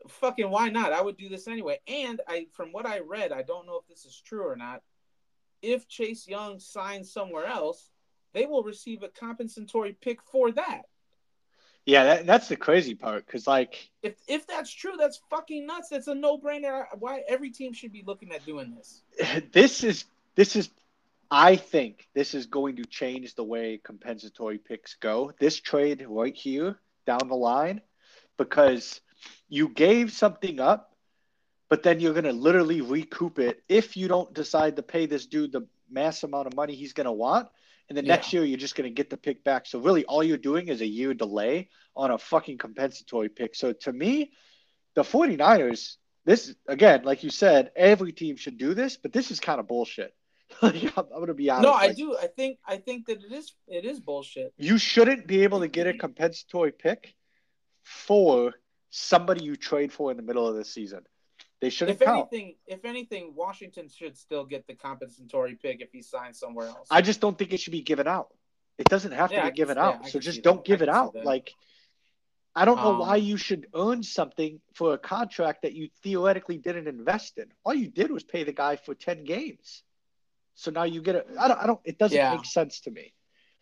Fucking 0.08 0.50
why 0.50 0.70
not? 0.70 0.92
I 0.92 1.02
would 1.02 1.16
do 1.16 1.28
this 1.28 1.48
anyway. 1.48 1.80
And 1.86 2.20
I, 2.26 2.46
from 2.52 2.72
what 2.72 2.86
I 2.86 3.00
read, 3.00 3.32
I 3.32 3.42
don't 3.42 3.66
know 3.66 3.76
if 3.76 3.86
this 3.86 4.06
is 4.06 4.18
true 4.24 4.46
or 4.48 4.56
not. 4.56 4.82
If 5.60 5.88
Chase 5.88 6.26
Young 6.26 6.58
signs 6.58 7.12
somewhere 7.12 7.44
else, 7.44 7.90
they 8.32 8.46
will 8.46 8.62
receive 8.62 9.02
a 9.02 9.08
compensatory 9.08 9.94
pick 10.00 10.22
for 10.22 10.52
that. 10.52 10.82
yeah, 11.84 12.04
that, 12.04 12.26
that's 12.26 12.48
the 12.48 12.56
crazy 12.56 12.94
part 12.94 13.26
because 13.26 13.46
like 13.46 13.90
If 14.02 14.14
if 14.26 14.46
that's 14.46 14.72
true, 14.72 14.94
that's 14.98 15.20
fucking 15.28 15.66
nuts. 15.66 15.88
That's 15.90 16.06
a 16.06 16.14
no 16.14 16.38
brainer. 16.38 16.84
Why 16.98 17.22
every 17.28 17.50
team 17.50 17.74
should 17.74 17.92
be 17.92 18.04
looking 18.06 18.32
at 18.32 18.46
doing 18.46 18.74
this? 18.74 19.02
this 19.52 19.84
is 19.84 20.04
this 20.36 20.56
is 20.56 20.70
I 21.30 21.56
think 21.56 22.08
this 22.14 22.34
is 22.34 22.46
going 22.46 22.76
to 22.76 22.84
change 22.84 23.34
the 23.34 23.44
way 23.44 23.80
compensatory 23.84 24.58
picks 24.58 24.94
go. 24.94 25.32
This 25.38 25.60
trade 25.60 26.06
right 26.08 26.34
here 26.34 26.80
down 27.06 27.28
the 27.28 27.36
line 27.36 27.80
because 28.36 29.00
you 29.48 29.68
gave 29.68 30.12
something 30.12 30.60
up, 30.60 30.94
but 31.68 31.82
then 31.82 32.00
you're 32.00 32.12
going 32.14 32.24
to 32.24 32.32
literally 32.32 32.80
recoup 32.80 33.38
it 33.38 33.62
if 33.68 33.96
you 33.96 34.08
don't 34.08 34.32
decide 34.34 34.76
to 34.76 34.82
pay 34.82 35.06
this 35.06 35.26
dude 35.26 35.52
the 35.52 35.66
mass 35.90 36.22
amount 36.22 36.46
of 36.46 36.54
money 36.54 36.74
he's 36.74 36.92
going 36.92 37.06
to 37.06 37.12
want. 37.12 37.48
And 37.88 37.98
the 37.98 38.04
Yeah. 38.04 38.14
next 38.14 38.32
year, 38.32 38.44
you're 38.44 38.58
just 38.58 38.76
going 38.76 38.88
to 38.88 38.94
get 38.94 39.10
the 39.10 39.16
pick 39.16 39.42
back. 39.42 39.66
So, 39.66 39.80
really, 39.80 40.04
all 40.04 40.22
you're 40.22 40.38
doing 40.38 40.68
is 40.68 40.80
a 40.80 40.86
year 40.86 41.12
delay 41.12 41.68
on 41.96 42.12
a 42.12 42.18
fucking 42.18 42.58
compensatory 42.58 43.28
pick. 43.28 43.56
So, 43.56 43.72
to 43.72 43.92
me, 43.92 44.30
the 44.94 45.02
49ers, 45.02 45.96
this, 46.24 46.54
again, 46.68 47.02
like 47.02 47.24
you 47.24 47.30
said, 47.30 47.72
every 47.74 48.12
team 48.12 48.36
should 48.36 48.58
do 48.58 48.74
this, 48.74 48.96
but 48.96 49.12
this 49.12 49.32
is 49.32 49.40
kind 49.40 49.58
of 49.58 49.66
bullshit. 49.66 50.14
like, 50.62 50.82
I'm, 50.96 51.04
I'm 51.14 51.20
gonna 51.20 51.34
be 51.34 51.50
honest. 51.50 51.64
No, 51.64 51.72
I 51.72 51.88
like, 51.88 51.96
do. 51.96 52.16
I 52.16 52.26
think 52.26 52.58
I 52.66 52.76
think 52.76 53.06
that 53.06 53.22
it 53.24 53.32
is 53.32 53.52
it 53.68 53.84
is 53.84 54.00
bullshit. 54.00 54.52
You 54.58 54.78
shouldn't 54.78 55.26
be 55.26 55.42
able 55.44 55.60
to 55.60 55.68
get 55.68 55.86
a 55.86 55.92
compensatory 55.94 56.72
pick 56.72 57.14
for 57.82 58.54
somebody 58.90 59.44
you 59.44 59.56
trade 59.56 59.92
for 59.92 60.10
in 60.10 60.16
the 60.16 60.22
middle 60.22 60.46
of 60.46 60.56
the 60.56 60.64
season. 60.64 61.04
They 61.60 61.70
shouldn't 61.70 62.00
If 62.00 62.06
count. 62.06 62.30
anything, 62.30 62.56
if 62.66 62.84
anything, 62.84 63.34
Washington 63.34 63.88
should 63.88 64.16
still 64.16 64.44
get 64.44 64.66
the 64.66 64.74
compensatory 64.74 65.56
pick 65.56 65.80
if 65.80 65.92
he 65.92 66.02
signs 66.02 66.38
somewhere 66.38 66.66
else. 66.68 66.88
I 66.90 67.02
just 67.02 67.20
don't 67.20 67.36
think 67.38 67.52
it 67.52 67.60
should 67.60 67.72
be 67.72 67.82
given 67.82 68.06
out. 68.08 68.28
It 68.78 68.88
doesn't 68.88 69.12
have 69.12 69.30
Yeah, 69.30 69.44
to 69.44 69.50
be 69.50 69.56
given 69.56 69.76
yeah, 69.76 69.84
out. 69.84 69.98
I 70.02 70.08
so 70.08 70.18
just 70.18 70.42
don't 70.42 70.56
that. 70.56 70.64
give 70.64 70.80
I 70.80 70.84
it 70.84 70.88
out. 70.88 71.14
Like 71.22 71.52
I 72.54 72.64
don't 72.64 72.82
know 72.82 72.92
why 72.92 73.16
Um, 73.16 73.22
you 73.22 73.36
should 73.36 73.66
earn 73.74 74.02
something 74.02 74.60
for 74.74 74.94
a 74.94 74.98
contract 74.98 75.62
that 75.62 75.74
you 75.74 75.90
theoretically 76.02 76.58
didn't 76.58 76.88
invest 76.88 77.38
in. 77.38 77.52
All 77.64 77.74
you 77.74 77.88
did 77.88 78.10
was 78.10 78.24
pay 78.24 78.44
the 78.44 78.52
guy 78.52 78.76
for 78.76 78.94
10 78.94 79.24
games. 79.24 79.82
So 80.60 80.70
now 80.70 80.82
you 80.84 81.00
get 81.00 81.14
it. 81.14 81.26
I 81.38 81.48
don't 81.48 81.58
I 81.62 81.66
don't 81.66 81.80
it 81.84 81.96
doesn't 81.98 82.14
Yeah. 82.16 82.34
make 82.34 82.44
sense 82.44 82.80
to 82.80 82.90
me. 82.90 83.14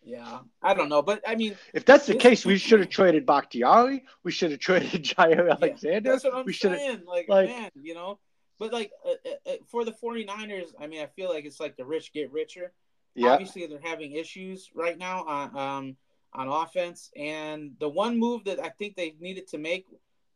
yeah, 0.03 0.39
I 0.61 0.73
don't 0.73 0.89
know, 0.89 1.01
but 1.01 1.21
I 1.25 1.35
mean, 1.35 1.55
If 1.73 1.85
that's 1.85 2.05
the 2.05 2.15
case, 2.15 2.45
we 2.45 2.57
should 2.57 2.79
have 2.81 2.89
traded 2.89 3.25
Bakhtiari. 3.25 4.03
We 4.23 4.31
should 4.31 4.51
have 4.51 4.59
traded 4.59 5.03
Jair 5.11 5.49
Alexander. 5.49 6.11
That's 6.11 6.25
what 6.25 6.35
I'm 6.35 6.45
we 6.45 6.53
saying. 6.53 7.03
Like, 7.07 7.29
like- 7.29 7.49
man, 7.49 7.71
you 7.75 7.93
know, 7.93 8.19
but 8.59 8.73
like 8.73 8.91
uh, 9.05 9.11
uh, 9.11 9.51
uh, 9.51 9.55
for 9.71 9.85
the 9.85 9.93
49ers, 9.93 10.69
I 10.77 10.87
mean, 10.87 11.01
I 11.01 11.05
feel 11.07 11.29
like 11.29 11.45
it's 11.45 11.59
like 11.61 11.77
the 11.77 11.85
rich 11.85 12.11
get 12.11 12.31
richer. 12.33 12.73
Yeah. 13.15 13.29
Obviously, 13.29 13.65
they're 13.65 13.79
having 13.81 14.11
issues 14.13 14.69
right 14.75 14.97
now 14.97 15.23
on 15.25 15.57
um, 15.57 15.97
on 16.33 16.47
offense, 16.49 17.11
and 17.15 17.71
the 17.79 17.87
one 17.87 18.19
move 18.19 18.43
that 18.43 18.59
I 18.59 18.69
think 18.77 18.95
they 18.97 19.15
needed 19.21 19.47
to 19.53 19.57
make 19.57 19.85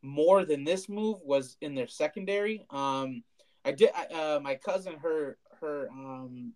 more 0.01 0.45
than 0.45 0.64
this 0.64 0.88
move 0.88 1.18
was 1.24 1.57
in 1.59 1.76
their 1.76 1.88
secondary. 1.88 2.66
Um, 2.70 3.24
I 3.66 3.72
did. 3.72 3.91
I, 3.95 4.03
uh, 4.22 4.39
my 4.41 4.55
cousin, 4.55 4.95
her 5.01 5.38
her 5.64 5.89
um, 5.91 6.53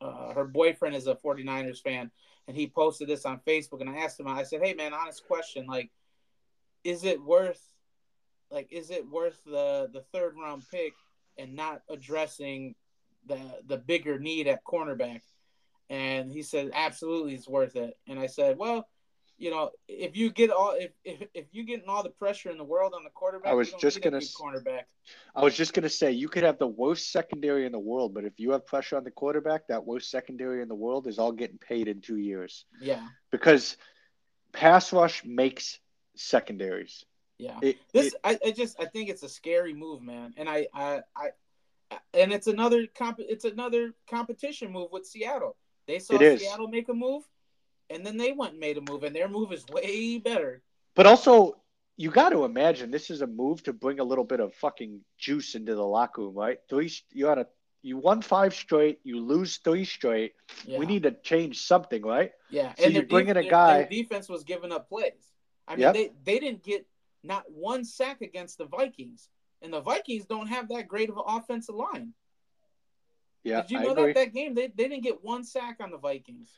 uh, 0.00 0.34
her 0.34 0.44
boyfriend 0.44 0.94
is 0.94 1.06
a 1.06 1.14
49ers 1.14 1.82
fan, 1.82 2.10
and 2.46 2.56
he 2.56 2.66
posted 2.68 3.08
this 3.08 3.24
on 3.24 3.40
Facebook, 3.46 3.80
and 3.80 3.88
I 3.88 3.96
asked 3.96 4.20
him. 4.20 4.28
I 4.28 4.42
said, 4.42 4.62
"Hey, 4.62 4.74
man, 4.74 4.92
honest 4.92 5.26
question, 5.26 5.66
like, 5.66 5.90
is 6.84 7.04
it 7.04 7.22
worth?" 7.22 7.62
Like, 8.50 8.68
is 8.70 8.90
it 8.90 9.08
worth 9.08 9.42
the 9.44 9.88
the 9.92 10.04
third 10.12 10.36
round 10.40 10.64
pick 10.70 10.92
and 11.38 11.54
not 11.54 11.82
addressing 11.88 12.74
the 13.26 13.40
the 13.66 13.78
bigger 13.78 14.18
need 14.18 14.46
at 14.46 14.64
cornerback? 14.64 15.22
And 15.90 16.30
he 16.30 16.42
said, 16.42 16.70
absolutely, 16.74 17.34
it's 17.34 17.48
worth 17.48 17.76
it. 17.76 17.96
And 18.08 18.18
I 18.18 18.26
said, 18.26 18.56
well, 18.58 18.88
you 19.36 19.50
know, 19.50 19.70
if 19.88 20.16
you 20.16 20.30
get 20.30 20.50
all 20.50 20.74
if 20.78 20.92
if, 21.04 21.28
if 21.34 21.46
you 21.52 21.64
getting 21.64 21.88
all 21.88 22.02
the 22.02 22.10
pressure 22.10 22.50
in 22.50 22.58
the 22.58 22.64
world 22.64 22.92
on 22.94 23.04
the 23.04 23.10
quarterback, 23.10 23.50
I 23.50 23.54
was 23.54 23.72
just 23.72 24.00
gonna 24.02 24.18
cornerback. 24.18 24.82
I 25.34 25.42
was 25.42 25.54
just 25.56 25.74
gonna 25.74 25.88
say 25.88 26.12
you 26.12 26.28
could 26.28 26.44
have 26.44 26.58
the 26.58 26.66
worst 26.68 27.10
secondary 27.12 27.66
in 27.66 27.72
the 27.72 27.78
world, 27.78 28.14
but 28.14 28.24
if 28.24 28.38
you 28.38 28.52
have 28.52 28.64
pressure 28.66 28.96
on 28.96 29.04
the 29.04 29.10
quarterback, 29.10 29.66
that 29.68 29.84
worst 29.84 30.10
secondary 30.10 30.62
in 30.62 30.68
the 30.68 30.74
world 30.74 31.06
is 31.06 31.18
all 31.18 31.32
getting 31.32 31.58
paid 31.58 31.88
in 31.88 32.00
two 32.00 32.16
years 32.16 32.64
Yeah, 32.80 33.06
because 33.30 33.76
pass 34.52 34.92
rush 34.92 35.24
makes 35.24 35.80
secondaries. 36.16 37.04
yeah. 37.38 37.58
It, 37.60 37.78
This 37.92 38.14
it- 38.14 38.20
I, 38.22 38.38
I 38.46 38.50
just 38.52 38.80
I 38.80 38.86
think 38.86 39.08
it's 39.10 39.22
a 39.22 39.28
scary 39.28 39.74
move, 39.74 40.00
man. 40.02 40.34
And 40.36 40.48
I 40.48 40.68
I, 40.72 41.00
I 41.16 41.30
and 42.12 42.32
it's 42.32 42.46
another 42.46 42.86
comp 42.86 43.16
it's 43.18 43.44
another 43.44 43.94
competition 44.08 44.70
move 44.72 44.90
with 44.92 45.06
Seattle. 45.06 45.56
They 45.86 45.98
saw. 45.98 46.18
Seattle 46.18 46.68
make 46.68 46.88
a 46.88 46.94
move, 46.94 47.24
and 47.90 48.04
then 48.06 48.16
they 48.16 48.32
went 48.32 48.52
and 48.52 48.60
made 48.60 48.76
a 48.78 48.80
move, 48.80 49.04
and 49.04 49.14
their 49.14 49.28
move 49.28 49.52
is 49.52 49.64
way 49.68 50.18
better. 50.18 50.62
but 50.94 51.06
also 51.06 51.56
you 51.96 52.10
got 52.10 52.30
to 52.30 52.44
imagine 52.44 52.90
this 52.90 53.08
is 53.08 53.20
a 53.22 53.26
move 53.26 53.62
to 53.62 53.72
bring 53.72 54.00
a 54.00 54.04
little 54.04 54.24
bit 54.24 54.40
of 54.40 54.52
fucking 54.54 55.00
juice 55.16 55.54
into 55.54 55.76
the 55.76 55.84
locker 55.84 56.22
room, 56.22 56.34
right? 56.34 56.58
Three, 56.68 56.92
you 57.12 57.26
had 57.26 57.38
a 57.38 57.46
you 57.82 57.98
won 57.98 58.20
five 58.22 58.52
straight, 58.54 58.98
you 59.04 59.20
lose 59.20 59.58
three 59.58 59.84
straight. 59.84 60.32
Yeah. 60.64 60.78
We 60.78 60.86
need 60.86 61.02
to 61.04 61.12
change 61.12 61.60
something, 61.62 62.02
right? 62.02 62.32
Yeah, 62.50 62.74
So 62.78 62.84
and 62.86 62.94
you 62.94 63.02
bring 63.02 63.28
in 63.28 63.36
a 63.36 63.44
guy- 63.48 63.80
Their 63.82 63.88
defense 63.90 64.28
was 64.28 64.42
giving 64.42 64.72
up 64.72 64.88
plays. 64.88 65.12
I 65.68 65.72
mean, 65.76 65.80
Yep. 65.82 65.94
they 65.94 66.10
they 66.24 66.38
didn't 66.40 66.62
get 66.64 66.86
not 67.22 67.44
one 67.52 67.84
sack 67.84 68.22
against 68.22 68.58
the 68.58 68.64
Vikings, 68.66 69.28
and 69.62 69.72
the 69.72 69.80
Vikings 69.80 70.24
don't 70.26 70.48
have 70.48 70.68
that 70.70 70.88
great 70.88 71.10
of 71.10 71.16
an 71.18 71.24
offensive 71.26 71.74
line. 71.76 72.12
Yeah, 73.44 73.60
Did 73.60 73.70
you 73.72 73.80
know 73.80 73.94
that 73.94 74.14
that 74.14 74.32
game 74.32 74.54
they, 74.54 74.68
they 74.68 74.88
didn't 74.88 75.02
get 75.04 75.22
one 75.22 75.44
sack 75.44 75.76
on 75.80 75.90
the 75.90 75.98
Vikings? 75.98 76.48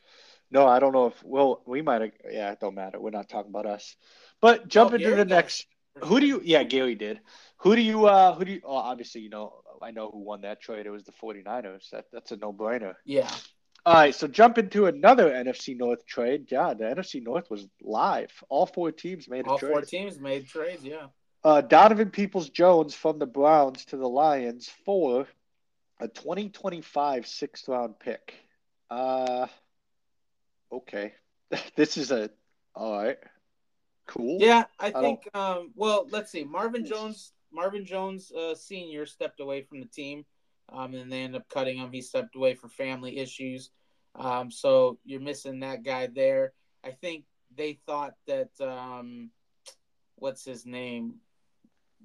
No, 0.50 0.66
I 0.66 0.78
don't 0.78 0.92
know 0.92 1.06
if 1.06 1.22
well 1.24 1.62
we 1.66 1.82
might 1.82 2.00
have. 2.02 2.10
Yeah, 2.30 2.52
it 2.52 2.60
don't 2.60 2.74
matter. 2.74 3.00
We're 3.00 3.10
not 3.10 3.28
talking 3.28 3.50
about 3.50 3.66
us. 3.66 3.96
But 4.40 4.68
jump 4.68 4.92
Oh, 4.92 4.94
into 4.94 5.04
Gary 5.08 5.16
the 5.16 5.24
does. 5.24 5.30
next. 5.30 5.66
Who 6.04 6.20
do 6.20 6.26
you? 6.26 6.40
Yeah, 6.44 6.62
Gary 6.62 6.94
did. 6.94 7.20
Who 7.58 7.74
do 7.74 7.82
you? 7.82 8.06
uh 8.06 8.34
Who 8.34 8.44
do 8.44 8.52
you? 8.52 8.60
Oh, 8.64 8.76
obviously 8.76 9.22
you 9.22 9.30
know. 9.30 9.54
I 9.82 9.90
know 9.90 10.10
who 10.10 10.20
won 10.20 10.40
that 10.42 10.60
trade. 10.62 10.86
It 10.86 10.90
was 10.90 11.04
the 11.04 11.12
49ers. 11.12 11.90
That 11.90 12.06
that's 12.12 12.32
a 12.32 12.36
no 12.36 12.52
brainer. 12.52 12.94
Yeah, 13.04 13.30
All 13.84 13.94
right, 13.94 14.14
so 14.14 14.26
jump 14.26 14.56
into 14.58 14.86
another 14.86 15.30
NFC 15.30 15.76
North 15.76 16.06
trade. 16.06 16.46
Yeah, 16.50 16.72
the 16.74 16.84
NFC 16.84 17.22
North 17.22 17.50
was 17.50 17.66
live. 17.82 18.32
All 18.48 18.66
four 18.66 18.90
teams 18.92 19.28
made 19.28 19.46
a 19.46 19.50
all 19.50 19.58
trade. 19.58 19.70
four 19.72 19.82
teams 19.82 20.18
made 20.18 20.46
trades. 20.46 20.82
Yeah, 20.84 21.06
Uh, 21.44 21.60
Donovan 21.60 22.10
Peoples 22.10 22.48
Jones 22.50 22.94
from 22.94 23.18
the 23.18 23.26
Browns 23.26 23.84
to 23.86 23.96
the 23.96 24.08
Lions 24.08 24.70
for 24.86 25.26
a 26.00 26.08
2025 26.08 27.26
sixth 27.26 27.68
round 27.68 27.98
pick. 27.98 28.34
Uh, 28.90 29.46
okay. 30.76 31.14
this 31.76 31.96
is 31.96 32.10
a, 32.10 32.30
all 32.74 33.02
right. 33.02 33.18
Cool. 34.06 34.38
yeah. 34.40 34.64
I 34.78 34.90
don't- 34.90 35.02
think. 35.02 35.28
Um. 35.34 35.72
Well, 35.74 36.06
let's 36.10 36.30
see. 36.30 36.44
Marvin 36.44 36.84
Jones. 36.84 37.32
Marvin 37.52 37.86
Jones, 37.86 38.32
uh, 38.32 38.54
senior, 38.54 39.06
stepped 39.06 39.40
away 39.40 39.62
from 39.62 39.80
the 39.80 39.86
team, 39.86 40.26
um, 40.70 40.94
and 40.94 41.10
they 41.10 41.22
ended 41.22 41.40
up 41.40 41.48
cutting 41.48 41.78
him. 41.78 41.90
He 41.90 42.02
stepped 42.02 42.36
away 42.36 42.54
for 42.54 42.68
family 42.68 43.18
issues. 43.18 43.70
Um, 44.14 44.50
so 44.50 44.98
you're 45.04 45.20
missing 45.20 45.60
that 45.60 45.82
guy 45.82 46.08
there. 46.08 46.52
I 46.84 46.90
think 46.90 47.24
they 47.56 47.78
thought 47.86 48.14
that 48.26 48.50
um, 48.60 49.30
what's 50.16 50.44
his 50.44 50.66
name, 50.66 51.14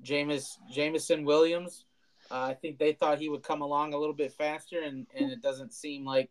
Jameis 0.03 0.45
Jameson 0.71 1.25
Williams. 1.25 1.85
Uh, 2.29 2.43
I 2.43 2.53
think 2.53 2.77
they 2.77 2.93
thought 2.93 3.19
he 3.19 3.29
would 3.29 3.43
come 3.43 3.61
along 3.61 3.93
a 3.93 3.97
little 3.97 4.15
bit 4.15 4.33
faster, 4.33 4.81
and, 4.81 5.07
and 5.15 5.31
it 5.31 5.41
doesn't 5.41 5.73
seem 5.73 6.05
like 6.05 6.29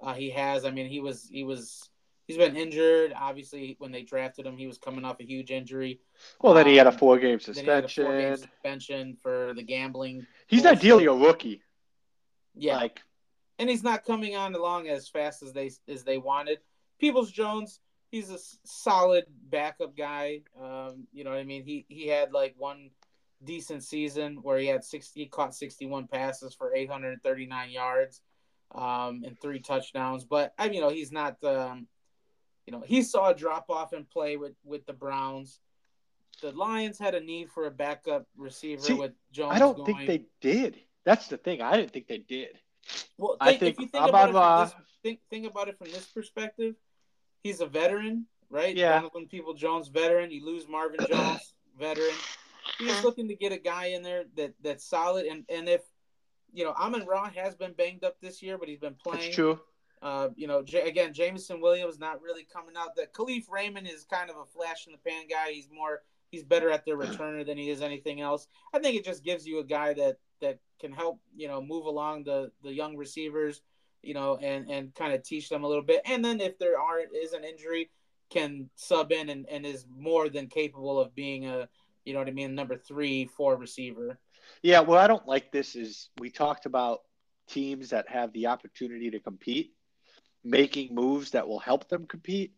uh, 0.00 0.14
he 0.14 0.30
has. 0.30 0.64
I 0.64 0.70
mean, 0.70 0.86
he 0.88 1.00
was 1.00 1.28
he 1.30 1.44
was 1.44 1.88
he's 2.26 2.36
been 2.36 2.56
injured. 2.56 3.12
Obviously, 3.16 3.76
when 3.78 3.92
they 3.92 4.02
drafted 4.02 4.46
him, 4.46 4.56
he 4.56 4.66
was 4.66 4.78
coming 4.78 5.04
off 5.04 5.20
a 5.20 5.24
huge 5.24 5.50
injury. 5.50 6.00
Well, 6.40 6.54
then 6.54 6.66
he 6.66 6.76
had 6.76 6.86
a 6.86 6.90
Um, 6.90 6.98
four 6.98 7.18
game 7.18 7.38
he 7.38 7.44
had 7.64 7.84
a 7.84 7.88
suspension. 7.88 8.36
suspension 8.36 9.16
for 9.22 9.52
the 9.54 9.62
gambling. 9.62 10.26
He's 10.46 10.62
bullshit. 10.62 10.78
ideally 10.78 11.06
a 11.06 11.12
rookie. 11.12 11.62
Yeah, 12.54 12.76
Like, 12.76 13.00
and 13.58 13.70
he's 13.70 13.82
not 13.82 14.04
coming 14.04 14.36
on 14.36 14.54
along 14.54 14.88
as 14.88 15.08
fast 15.08 15.42
as 15.42 15.52
they 15.52 15.70
as 15.88 16.04
they 16.04 16.18
wanted. 16.18 16.58
Peoples 16.98 17.30
Jones, 17.32 17.80
he's 18.10 18.30
a 18.30 18.38
solid 18.64 19.24
backup 19.48 19.96
guy. 19.96 20.42
Um, 20.60 21.06
you 21.12 21.24
know 21.24 21.30
what 21.30 21.38
I 21.38 21.44
mean? 21.44 21.64
He 21.64 21.86
he 21.88 22.08
had 22.08 22.32
like 22.32 22.54
one 22.58 22.90
decent 23.42 23.82
season 23.82 24.38
where 24.42 24.58
he 24.58 24.66
had 24.66 24.84
sixty, 24.84 25.20
he 25.20 25.26
caught 25.26 25.54
sixty 25.54 25.86
one 25.86 26.06
passes 26.06 26.54
for 26.54 26.74
eight 26.74 26.90
hundred 26.90 27.12
and 27.14 27.22
thirty 27.22 27.46
nine 27.46 27.70
yards, 27.70 28.20
um, 28.74 29.22
and 29.24 29.40
three 29.40 29.60
touchdowns. 29.60 30.24
But 30.24 30.54
I, 30.58 30.66
you 30.70 30.80
know, 30.80 30.90
he's 30.90 31.12
not. 31.12 31.42
Um, 31.44 31.86
you 32.66 32.72
know, 32.72 32.82
he 32.86 33.02
saw 33.02 33.30
a 33.30 33.34
drop 33.34 33.70
off 33.70 33.92
in 33.92 34.04
play 34.04 34.36
with 34.36 34.54
with 34.64 34.86
the 34.86 34.92
Browns. 34.92 35.60
The 36.40 36.52
Lions 36.52 36.98
had 36.98 37.14
a 37.14 37.20
need 37.20 37.50
for 37.50 37.66
a 37.66 37.70
backup 37.70 38.26
receiver 38.36 38.82
See, 38.82 38.94
with 38.94 39.12
Jones. 39.32 39.52
I 39.54 39.58
don't 39.58 39.76
going. 39.76 39.94
think 39.94 40.06
they 40.06 40.24
did. 40.40 40.76
That's 41.04 41.28
the 41.28 41.36
thing. 41.36 41.60
I 41.60 41.76
didn't 41.76 41.92
think 41.92 42.06
they 42.06 42.18
did. 42.18 42.58
Well, 43.18 43.36
I 43.40 43.50
think, 43.50 43.60
think 43.60 43.74
if 43.74 43.80
you 43.80 43.86
think 43.88 44.02
I'm 44.02 44.08
about 44.08 44.28
it 44.30 44.32
from 44.32 44.64
this, 44.64 44.74
think 45.02 45.20
think 45.30 45.46
about 45.46 45.68
it 45.68 45.78
from 45.78 45.88
this 45.90 46.06
perspective, 46.06 46.74
he's 47.42 47.60
a 47.60 47.66
veteran, 47.66 48.26
right? 48.50 48.76
Yeah. 48.76 48.94
Donovan 48.94 49.26
People 49.26 49.54
Jones, 49.54 49.88
veteran. 49.88 50.30
You 50.30 50.44
lose 50.44 50.68
Marvin 50.68 51.04
Jones, 51.08 51.54
veteran. 51.78 52.14
He's 52.78 53.02
looking 53.04 53.28
to 53.28 53.34
get 53.34 53.52
a 53.52 53.58
guy 53.58 53.86
in 53.86 54.02
there 54.02 54.24
that 54.36 54.54
that's 54.62 54.84
solid, 54.84 55.26
and 55.26 55.44
and 55.48 55.68
if 55.68 55.82
you 56.52 56.64
know, 56.64 56.72
Amon 56.72 57.06
Ra 57.06 57.30
has 57.30 57.54
been 57.54 57.72
banged 57.72 58.04
up 58.04 58.20
this 58.20 58.42
year, 58.42 58.58
but 58.58 58.68
he's 58.68 58.78
been 58.78 58.94
playing. 58.94 59.20
That's 59.20 59.34
true. 59.34 59.60
Uh, 60.02 60.28
you 60.34 60.48
know, 60.48 60.62
J- 60.62 60.88
again, 60.88 61.14
Jameson 61.14 61.60
Williams 61.60 61.98
not 61.98 62.20
really 62.20 62.46
coming 62.52 62.74
out. 62.76 62.96
That 62.96 63.14
Kalif 63.14 63.48
Raymond 63.48 63.86
is 63.86 64.04
kind 64.04 64.30
of 64.30 64.36
a 64.36 64.44
flash 64.44 64.86
in 64.86 64.92
the 64.92 64.98
pan 64.98 65.28
guy. 65.28 65.52
He's 65.52 65.68
more 65.72 66.02
he's 66.32 66.42
better 66.42 66.70
at 66.70 66.84
the 66.84 66.92
returner 66.92 67.46
than 67.46 67.56
he 67.56 67.70
is 67.70 67.80
anything 67.82 68.20
else. 68.20 68.48
I 68.74 68.80
think 68.80 68.96
it 68.96 69.04
just 69.04 69.22
gives 69.22 69.46
you 69.46 69.60
a 69.60 69.64
guy 69.64 69.94
that 69.94 70.18
that 70.40 70.58
can 70.80 70.92
help 70.92 71.20
you 71.36 71.46
know 71.46 71.62
move 71.62 71.86
along 71.86 72.24
the 72.24 72.50
the 72.64 72.72
young 72.72 72.96
receivers, 72.96 73.62
you 74.02 74.14
know, 74.14 74.38
and 74.38 74.68
and 74.68 74.94
kind 74.94 75.12
of 75.12 75.22
teach 75.22 75.48
them 75.48 75.62
a 75.62 75.68
little 75.68 75.84
bit. 75.84 76.02
And 76.04 76.24
then 76.24 76.40
if 76.40 76.58
there 76.58 76.80
are 76.80 76.98
is 76.98 77.32
an 77.32 77.44
injury, 77.44 77.90
can 78.28 78.68
sub 78.74 79.12
in 79.12 79.28
and, 79.28 79.46
and 79.48 79.64
is 79.64 79.86
more 79.94 80.28
than 80.28 80.48
capable 80.48 80.98
of 80.98 81.14
being 81.14 81.46
a 81.46 81.68
you 82.04 82.12
know 82.12 82.18
what 82.18 82.28
I 82.28 82.32
mean 82.32 82.54
number 82.56 82.76
three 82.76 83.26
four 83.26 83.56
receiver. 83.56 84.18
Yeah, 84.62 84.80
what 84.80 84.98
I 84.98 85.06
don't 85.06 85.26
like 85.26 85.50
this 85.50 85.74
is 85.74 86.08
we 86.18 86.30
talked 86.30 86.66
about 86.66 87.00
teams 87.48 87.90
that 87.90 88.08
have 88.08 88.32
the 88.32 88.46
opportunity 88.46 89.10
to 89.10 89.20
compete 89.20 89.74
making 90.44 90.94
moves 90.94 91.32
that 91.32 91.46
will 91.46 91.58
help 91.58 91.88
them 91.88 92.06
compete. 92.06 92.52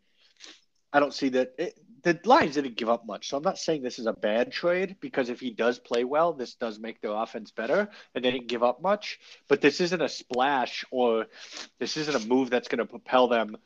I 0.92 1.00
don't 1.00 1.14
see 1.14 1.30
that. 1.30 1.54
It, 1.58 1.78
the 2.02 2.20
Lions 2.24 2.54
didn't 2.54 2.76
give 2.76 2.90
up 2.90 3.06
much, 3.06 3.28
so 3.28 3.36
I'm 3.36 3.42
not 3.42 3.58
saying 3.58 3.82
this 3.82 3.98
is 3.98 4.06
a 4.06 4.12
bad 4.12 4.52
trade 4.52 4.96
because 5.00 5.30
if 5.30 5.40
he 5.40 5.50
does 5.50 5.78
play 5.78 6.04
well, 6.04 6.34
this 6.34 6.54
does 6.54 6.78
make 6.78 7.00
their 7.00 7.12
offense 7.12 7.50
better, 7.50 7.88
and 8.14 8.24
they 8.24 8.30
didn't 8.30 8.46
give 8.46 8.62
up 8.62 8.82
much. 8.82 9.18
But 9.48 9.60
this 9.62 9.80
isn't 9.80 10.02
a 10.02 10.08
splash 10.08 10.84
or 10.90 11.26
this 11.78 11.96
isn't 11.96 12.14
a 12.14 12.26
move 12.26 12.50
that's 12.50 12.68
going 12.68 12.78
to 12.78 12.84
propel 12.84 13.28
them, 13.28 13.56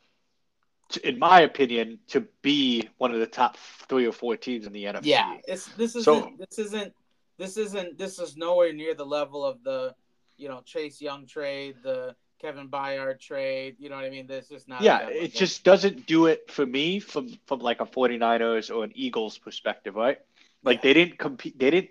to, 0.91 1.07
in 1.07 1.19
my 1.19 1.41
opinion, 1.41 1.99
to 2.09 2.27
be 2.43 2.89
one 2.97 3.13
of 3.13 3.19
the 3.19 3.27
top 3.27 3.57
three 3.89 4.07
or 4.07 4.13
four 4.13 4.37
teams 4.37 4.67
in 4.67 4.73
the 4.73 4.85
NFC. 4.85 5.01
Yeah, 5.03 5.37
it's 5.47 5.67
this 5.73 5.97
isn't 5.97 6.05
so, 6.05 6.33
this 6.39 6.59
isn't 6.59 6.95
this 7.39 7.57
isn't 7.57 7.97
this 7.97 8.19
is 8.19 8.37
nowhere 8.37 8.73
near 8.73 8.95
the 8.95 9.07
level 9.07 9.45
of 9.45 9.63
the 9.63 9.95
you 10.37 10.49
know 10.49 10.61
Chase 10.65 11.01
Young 11.01 11.27
trade, 11.27 11.77
the 11.83 12.15
Kevin 12.41 12.69
Byard 12.69 13.21
trade. 13.21 13.77
You 13.79 13.89
know 13.89 13.97
what 13.97 14.05
I 14.05 14.11
mean? 14.11 14.27
This 14.27 14.51
is 14.51 14.67
not. 14.69 14.81
Yeah, 14.81 15.09
it 15.09 15.35
just 15.35 15.65
doesn't 15.65 16.07
do 16.07 16.27
it 16.27 16.51
for 16.51 16.67
me 16.67 17.01
from 17.01 17.39
from 17.47 17.61
like 17.61 17.81
a 17.81 17.87
49ers 17.87 18.75
or 18.75 18.85
an 18.85 18.93
Eagles 18.95 19.39
perspective, 19.39 19.95
right? 19.95 20.19
Like 20.63 20.79
yeah. 20.79 20.83
they 20.83 20.95
didn't 20.95 21.19
compete. 21.19 21.59
They 21.59 21.71
didn't. 21.71 21.91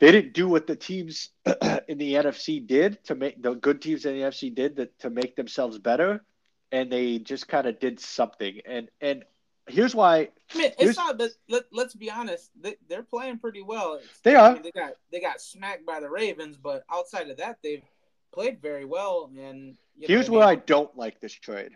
They 0.00 0.12
didn't 0.12 0.32
do 0.32 0.48
what 0.48 0.68
the 0.68 0.76
teams 0.76 1.30
in 1.88 1.98
the 1.98 2.14
NFC 2.14 2.64
did 2.64 3.02
to 3.04 3.16
make 3.16 3.42
the 3.42 3.54
good 3.54 3.82
teams 3.82 4.04
in 4.04 4.14
the 4.14 4.22
NFC 4.22 4.54
did 4.54 4.76
that 4.76 4.96
to 5.00 5.10
make 5.10 5.34
themselves 5.34 5.78
better, 5.78 6.24
and 6.70 6.90
they 6.90 7.18
just 7.18 7.48
kind 7.48 7.66
of 7.66 7.80
did 7.80 7.98
something. 7.98 8.60
And 8.64 8.88
and 9.00 9.24
here's 9.68 9.94
why. 9.94 10.28
I 10.54 10.58
mean, 10.58 10.72
it's 10.78 10.96
not. 10.96 11.18
But 11.18 11.30
let, 11.48 11.64
let's 11.72 11.94
be 11.94 12.10
honest. 12.10 12.50
They, 12.60 12.76
they're 12.88 13.02
playing 13.02 13.38
pretty 13.38 13.62
well. 13.62 13.94
It's, 13.94 14.20
they 14.20 14.34
are. 14.34 14.50
I 14.50 14.54
mean, 14.54 14.62
they 14.62 14.70
got 14.70 14.92
they 15.12 15.20
got 15.20 15.40
smacked 15.40 15.86
by 15.86 16.00
the 16.00 16.10
Ravens, 16.10 16.56
but 16.56 16.84
outside 16.92 17.30
of 17.30 17.36
that, 17.38 17.58
they've 17.62 17.82
played 18.32 18.60
very 18.60 18.84
well. 18.84 19.30
And 19.38 19.76
here's 19.98 20.30
where 20.30 20.42
I, 20.42 20.52
mean? 20.52 20.60
I 20.60 20.62
don't 20.66 20.96
like 20.96 21.20
this 21.20 21.32
trade. 21.32 21.72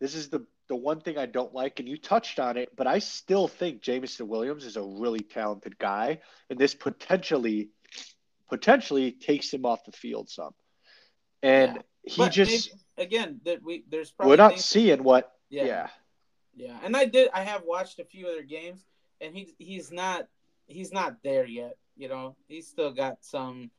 This 0.00 0.14
is 0.14 0.28
the 0.28 0.46
the 0.68 0.76
one 0.76 1.00
thing 1.00 1.18
I 1.18 1.26
don't 1.26 1.54
like, 1.54 1.78
and 1.80 1.88
you 1.88 1.98
touched 1.98 2.38
on 2.38 2.56
it, 2.56 2.70
but 2.76 2.86
I 2.86 2.98
still 2.98 3.48
think 3.48 3.82
Jameson 3.82 4.28
Williams 4.28 4.64
is 4.64 4.76
a 4.76 4.82
really 4.82 5.20
talented 5.20 5.78
guy, 5.78 6.20
and 6.48 6.58
this 6.58 6.74
potentially 6.74 7.70
potentially 8.48 9.12
takes 9.12 9.52
him 9.52 9.66
off 9.66 9.84
the 9.84 9.92
field 9.92 10.30
some. 10.30 10.54
And 11.42 11.76
yeah. 11.76 11.82
he 12.04 12.22
but 12.22 12.32
just 12.32 12.70
maybe, 12.96 13.08
again 13.08 13.40
that 13.44 13.62
we 13.62 13.84
there's 13.88 14.12
we're 14.18 14.36
not 14.36 14.58
seeing 14.58 15.02
what 15.02 15.32
yeah. 15.50 15.64
yeah 15.64 15.88
yeah 16.56 16.78
and 16.82 16.96
I 16.96 17.04
did 17.04 17.30
I 17.32 17.42
have 17.42 17.62
watched 17.66 17.98
a 17.98 18.04
few 18.04 18.26
other 18.28 18.42
games 18.42 18.84
and 19.20 19.34
he 19.34 19.54
he's 19.58 19.90
not 19.90 20.28
he's 20.66 20.92
not 20.92 21.16
there 21.22 21.46
yet 21.46 21.76
you 21.96 22.08
know 22.08 22.36
he's 22.48 22.66
still 22.66 22.92
got 22.92 23.24
some 23.24 23.70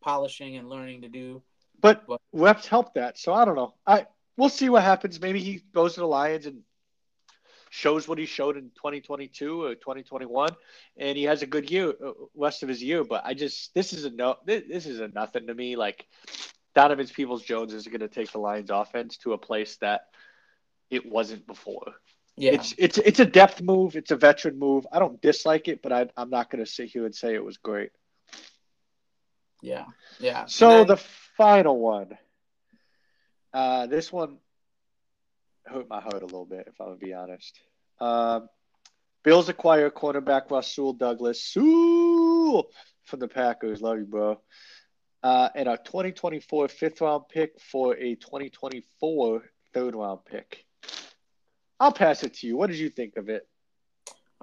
polishing 0.00 0.56
and 0.56 0.68
learning 0.68 1.02
to 1.02 1.08
do 1.08 1.42
but, 1.80 2.06
but 2.06 2.20
refs 2.34 2.66
help 2.66 2.94
that. 2.94 3.18
So 3.18 3.32
I 3.34 3.44
don't 3.44 3.56
know. 3.56 3.74
I 3.86 4.06
we'll 4.36 4.48
see 4.48 4.68
what 4.68 4.82
happens. 4.82 5.20
Maybe 5.20 5.40
he 5.40 5.62
goes 5.74 5.94
to 5.94 6.00
the 6.00 6.06
Lions 6.06 6.46
and 6.46 6.62
shows 7.70 8.06
what 8.06 8.18
he 8.18 8.26
showed 8.26 8.56
in 8.56 8.70
2022 8.76 9.64
or 9.64 9.74
2021, 9.74 10.50
and 10.96 11.18
he 11.18 11.24
has 11.24 11.42
a 11.42 11.46
good 11.46 11.70
year 11.70 11.90
uh, 11.90 12.12
rest 12.34 12.62
of 12.62 12.68
his 12.68 12.82
year. 12.82 13.04
But 13.04 13.24
I 13.24 13.34
just 13.34 13.74
this 13.74 13.92
is 13.92 14.04
a 14.04 14.10
no. 14.10 14.36
This 14.46 14.86
is 14.86 15.00
a 15.00 15.08
nothing 15.08 15.46
to 15.46 15.54
me. 15.54 15.76
Like 15.76 16.06
Donovan 16.74 17.06
Peoples 17.06 17.42
Jones 17.42 17.74
is 17.74 17.86
going 17.86 18.00
to 18.00 18.08
take 18.08 18.32
the 18.32 18.38
Lions 18.38 18.70
offense 18.70 19.18
to 19.18 19.32
a 19.32 19.38
place 19.38 19.76
that 19.76 20.06
it 20.90 21.04
wasn't 21.04 21.46
before. 21.46 21.94
Yeah, 22.36 22.52
it's 22.52 22.74
it's 22.78 22.98
it's 22.98 23.20
a 23.20 23.26
depth 23.26 23.62
move. 23.62 23.94
It's 23.94 24.10
a 24.10 24.16
veteran 24.16 24.58
move. 24.58 24.86
I 24.90 24.98
don't 24.98 25.20
dislike 25.22 25.68
it, 25.68 25.82
but 25.82 25.92
I, 25.92 26.08
I'm 26.16 26.30
not 26.30 26.50
going 26.50 26.64
to 26.64 26.70
sit 26.70 26.88
here 26.88 27.04
and 27.04 27.14
say 27.14 27.34
it 27.34 27.44
was 27.44 27.58
great. 27.58 27.90
Yeah, 29.62 29.84
yeah. 30.18 30.46
So 30.46 30.78
then, 30.78 30.86
the 30.88 30.96
final 31.36 31.78
one. 31.78 32.18
Uh, 33.52 33.86
this 33.86 34.12
one 34.12 34.38
hurt 35.64 35.88
my 35.88 36.00
heart 36.00 36.22
a 36.22 36.26
little 36.26 36.44
bit, 36.44 36.66
if 36.66 36.80
I'm 36.80 36.88
gonna 36.88 36.98
be 36.98 37.14
honest. 37.14 37.60
Um, 38.00 38.48
Bills 39.22 39.48
acquire 39.48 39.90
cornerback 39.90 40.50
Rasul 40.50 40.92
Douglas 40.92 41.56
Ooh, 41.56 42.64
from 43.04 43.20
the 43.20 43.28
Packers. 43.28 43.80
Love 43.80 43.98
you, 43.98 44.04
bro. 44.04 44.40
Uh, 45.22 45.48
and 45.54 45.68
a 45.68 45.78
2024 45.78 46.68
fifth 46.68 47.00
round 47.00 47.24
pick 47.30 47.58
for 47.58 47.96
a 47.96 48.16
2024 48.16 49.42
third 49.72 49.94
round 49.94 50.20
pick. 50.26 50.66
I'll 51.80 51.92
pass 51.92 52.22
it 52.22 52.34
to 52.34 52.46
you. 52.46 52.56
What 52.56 52.68
did 52.68 52.78
you 52.78 52.88
think 52.88 53.16
of 53.16 53.28
it? 53.28 53.46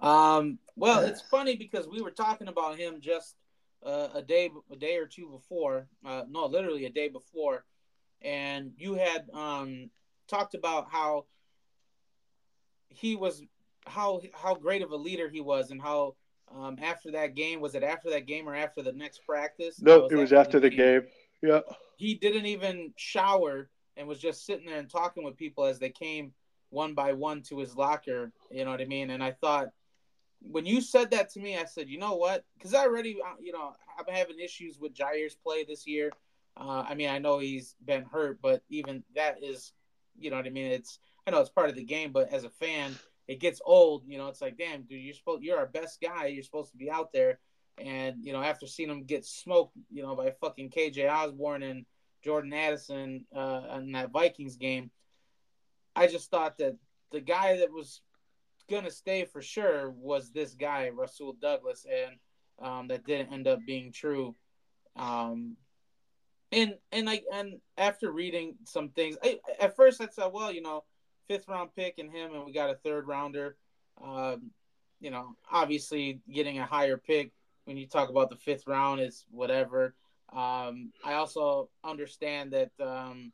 Um, 0.02 0.60
well, 0.76 1.02
it's 1.02 1.22
funny 1.22 1.56
because 1.56 1.88
we 1.88 2.02
were 2.02 2.12
talking 2.12 2.48
about 2.48 2.78
him 2.78 3.02
just 3.02 3.36
uh, 3.86 4.10
a 4.14 4.22
day 4.22 4.50
a 4.72 4.76
day 4.76 4.98
or 4.98 5.06
two 5.06 5.30
before, 5.30 5.88
uh, 6.06 6.24
no, 6.30 6.46
literally 6.46 6.86
a 6.86 6.90
day 6.90 7.08
before, 7.08 7.66
and 8.22 8.72
you 8.78 8.96
had 8.96 9.30
um, 9.34 9.90
talked 10.28 10.56
about 10.56 10.88
how 10.92 11.26
he 12.90 13.16
was 13.16 13.44
how 13.86 14.22
how 14.34 14.56
great 14.56 14.82
of 14.82 14.92
a 14.92 14.96
leader 14.96 15.30
he 15.30 15.42
was, 15.42 15.72
and 15.72 15.82
how 15.82 16.16
um, 16.56 16.78
after 16.82 17.12
that 17.12 17.36
game 17.36 17.62
was 17.62 17.76
it 17.76 17.84
after 17.84 18.10
that 18.10 18.26
game 18.26 18.48
or 18.48 18.56
after 18.56 18.82
the 18.82 18.92
next 18.92 19.26
practice? 19.26 19.82
No, 19.82 20.08
it 20.08 20.16
was 20.16 20.34
after 20.34 20.60
the 20.60 20.70
game. 20.70 21.02
game. 21.02 21.10
Yeah, 21.44 21.62
he 21.98 22.16
didn't 22.16 22.46
even 22.46 22.94
shower 22.98 23.70
and 23.98 24.08
was 24.08 24.20
just 24.20 24.46
sitting 24.46 24.66
there 24.68 24.78
and 24.78 24.90
talking 24.90 25.24
with 25.24 25.38
people 25.38 25.66
as 25.66 25.80
they 25.80 25.90
came 25.90 26.34
one 26.72 26.96
by 26.96 27.14
one 27.14 27.44
to 27.44 27.60
his 27.60 27.76
locker. 27.76 28.32
You 28.50 28.66
know 28.66 28.72
what 28.72 28.82
I 28.82 28.86
mean? 28.86 29.12
And 29.12 29.24
I 29.24 29.32
thought 29.32 29.70
when 30.42 30.66
you 30.66 30.82
said 30.82 31.12
that 31.12 31.30
to 31.32 31.40
me, 31.40 31.58
I 31.58 31.66
said, 31.66 31.88
you 31.88 32.00
know 32.00 32.16
what? 32.16 32.44
Because 32.58 32.74
I 32.74 32.86
already, 32.86 33.20
uh, 33.24 33.36
you 33.40 33.52
know, 33.52 33.76
been 34.06 34.16
having 34.16 34.40
issues 34.40 34.80
with 34.80 34.98
Jair's 34.98 35.36
play 35.36 35.64
this 35.64 35.86
year. 35.86 36.12
Uh, 36.58 36.84
I 36.88 36.96
mean, 36.96 37.10
I 37.10 37.20
know 37.20 37.40
he's 37.40 37.76
been 37.86 38.04
hurt, 38.04 38.40
but 38.42 38.64
even 38.70 39.04
that 39.16 39.44
is, 39.44 39.74
you 40.18 40.30
know 40.30 40.38
what 40.38 40.46
I 40.46 40.50
mean? 40.50 40.72
It's, 40.72 41.00
I 41.26 41.32
know 41.32 41.40
it's 41.40 41.50
part 41.50 41.70
of 41.70 41.76
the 41.76 41.84
game, 41.84 42.12
but 42.12 42.34
as 42.34 42.44
a 42.44 42.50
fan, 42.50 42.96
it 43.28 43.40
gets 43.40 43.62
old. 43.64 44.04
You 44.08 44.18
know, 44.18 44.28
it's 44.28 44.42
like, 44.42 44.58
damn, 44.58 44.84
dude, 44.84 45.02
you're 45.02 45.14
supposed, 45.14 45.44
you're 45.44 45.58
our 45.58 45.68
best 45.68 46.02
guy. 46.02 46.28
You're 46.28 46.44
supposed 46.44 46.72
to 46.72 46.78
be 46.78 46.90
out 46.90 47.14
there. 47.14 47.40
And 47.78 48.18
you 48.22 48.34
know, 48.34 48.42
after 48.42 48.68
seeing 48.68 48.90
him 48.90 49.04
get 49.04 49.26
smoked, 49.26 49.76
you 49.90 50.04
know, 50.04 50.16
by 50.16 50.32
fucking 50.42 50.72
KJ 50.72 51.10
Osborn 51.10 51.64
and 51.64 51.86
Jordan 52.24 52.54
Addison 52.54 53.26
uh, 53.36 53.62
in 53.78 53.94
that 53.94 54.12
Vikings 54.12 54.58
game, 54.58 54.92
I 55.96 56.08
just 56.08 56.30
thought 56.30 56.58
that 56.58 56.76
the 57.12 57.22
guy 57.22 57.58
that 57.58 57.72
was 57.72 58.02
gonna 58.70 58.92
stay 58.92 59.26
for 59.26 59.42
sure 59.42 59.92
was 59.92 60.32
this 60.32 60.54
guy 60.54 60.90
Rasul 60.90 61.34
Douglas, 61.42 61.86
and 61.92 62.16
um, 62.60 62.88
that 62.88 63.06
didn't 63.06 63.34
end 63.34 63.48
up 63.48 63.60
being 63.66 63.92
true. 63.92 64.36
Um, 64.96 65.58
and 66.52 66.76
and 66.92 67.06
like 67.06 67.24
and 67.34 67.60
after 67.78 68.12
reading 68.12 68.56
some 68.66 68.90
things, 68.90 69.18
I, 69.24 69.40
at 69.60 69.76
first 69.76 70.02
I 70.02 70.08
said, 70.08 70.32
well, 70.34 70.52
you 70.52 70.62
know, 70.62 70.84
fifth 71.28 71.48
round 71.48 71.74
pick 71.76 71.98
and 71.98 72.12
him, 72.12 72.34
and 72.34 72.46
we 72.46 72.54
got 72.54 72.70
a 72.70 72.76
third 72.76 73.08
rounder. 73.08 73.56
Um, 74.04 74.52
you 75.00 75.12
know, 75.12 75.36
obviously 75.52 76.22
getting 76.32 76.60
a 76.60 76.66
higher 76.66 76.98
pick 76.98 77.32
when 77.66 77.78
you 77.78 77.88
talk 77.88 78.10
about 78.10 78.30
the 78.30 78.36
fifth 78.36 78.68
round 78.68 79.02
is 79.02 79.26
whatever. 79.32 79.96
Um, 80.32 80.92
I 81.04 81.14
also 81.14 81.70
understand 81.84 82.54
that 82.54 82.72
um, 82.80 83.32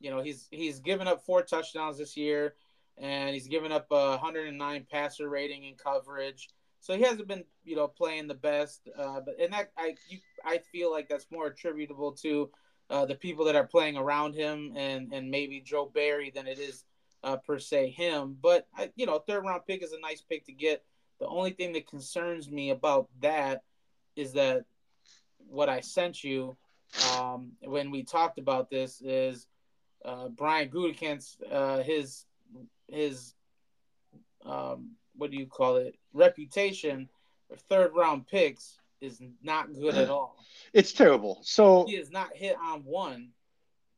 you 0.00 0.10
know 0.10 0.22
he's 0.22 0.48
he's 0.50 0.80
given 0.80 1.06
up 1.06 1.24
four 1.24 1.42
touchdowns 1.42 1.98
this 1.98 2.16
year 2.16 2.54
and 3.00 3.34
he's 3.34 3.48
given 3.48 3.72
up 3.72 3.86
a 3.90 4.10
109 4.10 4.86
passer 4.90 5.28
rating 5.28 5.64
in 5.64 5.74
coverage. 5.74 6.50
So 6.80 6.96
he 6.96 7.02
hasn't 7.02 7.28
been, 7.28 7.44
you 7.64 7.76
know, 7.76 7.88
playing 7.88 8.26
the 8.26 8.34
best. 8.34 8.88
Uh, 8.96 9.20
but 9.20 9.38
and 9.40 9.52
that 9.52 9.72
I 9.76 9.94
you, 10.08 10.18
I 10.44 10.58
feel 10.58 10.90
like 10.90 11.08
that's 11.08 11.26
more 11.30 11.46
attributable 11.46 12.12
to 12.12 12.50
uh, 12.88 13.06
the 13.06 13.14
people 13.14 13.44
that 13.46 13.56
are 13.56 13.66
playing 13.66 13.96
around 13.96 14.34
him 14.34 14.72
and 14.76 15.12
and 15.12 15.30
maybe 15.30 15.60
Joe 15.60 15.90
Barry 15.92 16.30
than 16.34 16.46
it 16.46 16.58
is 16.58 16.84
uh, 17.22 17.36
per 17.36 17.58
se 17.58 17.90
him. 17.90 18.36
But 18.40 18.66
I, 18.76 18.90
you 18.96 19.06
know, 19.06 19.18
third 19.18 19.44
round 19.44 19.62
pick 19.66 19.82
is 19.82 19.92
a 19.92 20.00
nice 20.00 20.20
pick 20.22 20.46
to 20.46 20.52
get. 20.52 20.84
The 21.18 21.26
only 21.26 21.50
thing 21.50 21.72
that 21.74 21.86
concerns 21.86 22.50
me 22.50 22.70
about 22.70 23.08
that 23.20 23.62
is 24.16 24.32
that 24.32 24.64
what 25.48 25.68
I 25.68 25.80
sent 25.80 26.24
you 26.24 26.56
um, 27.18 27.52
when 27.62 27.90
we 27.90 28.02
talked 28.04 28.38
about 28.38 28.70
this 28.70 29.02
is 29.02 29.46
uh, 30.04 30.28
Brian 30.28 30.68
Gutekunst, 30.68 31.36
uh, 31.50 31.82
his 31.82 32.24
his 32.88 33.34
um, 34.44 34.92
what 35.16 35.30
do 35.30 35.36
you 35.36 35.46
call 35.46 35.76
it 35.76 35.96
reputation 36.12 37.08
or 37.48 37.56
third 37.56 37.92
round 37.94 38.26
picks 38.26 38.78
is 39.00 39.20
not 39.42 39.72
good 39.74 39.94
at 39.94 40.08
all. 40.08 40.36
It's 40.72 40.92
terrible. 40.92 41.40
So 41.42 41.84
he 41.86 41.96
has 41.96 42.12
not 42.12 42.36
hit 42.36 42.56
on 42.62 42.84
one. 42.84 43.30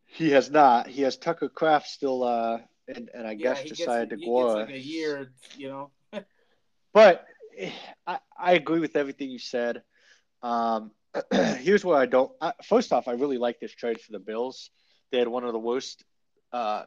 He 0.07 0.31
has 0.31 0.51
not. 0.51 0.87
He 0.87 1.03
has 1.03 1.19
Tucker 1.19 1.51
Kraft 1.51 1.87
still, 1.87 2.25
uh, 2.25 2.61
and, 2.89 3.11
and 3.13 3.27
I 3.27 3.33
yeah, 3.33 3.55
guess 3.63 3.79
to 3.79 4.17
go 4.17 4.55
like 4.55 4.71
a 4.71 4.79
year, 4.79 5.33
you 5.59 5.69
know. 5.69 5.91
but 6.95 7.27
I, 8.07 8.19
I 8.39 8.53
agree 8.53 8.81
with 8.81 8.97
everything 8.97 9.31
you 9.31 9.39
said. 9.39 9.83
Um, 10.43 10.93
here's 11.33 11.85
where 11.85 11.99
I 11.99 12.07
don't. 12.07 12.33
I, 12.41 12.55
first 12.65 12.93
off, 12.93 13.07
I 13.07 13.13
really 13.13 13.39
like 13.39 13.61
this 13.61 13.73
trade 13.73 14.01
for 14.01 14.13
the 14.13 14.19
Bills. 14.19 14.71
They 15.13 15.19
had 15.19 15.29
one 15.29 15.45
of 15.45 15.53
the 15.53 15.59
worst 15.59 16.05
uh, 16.53 16.85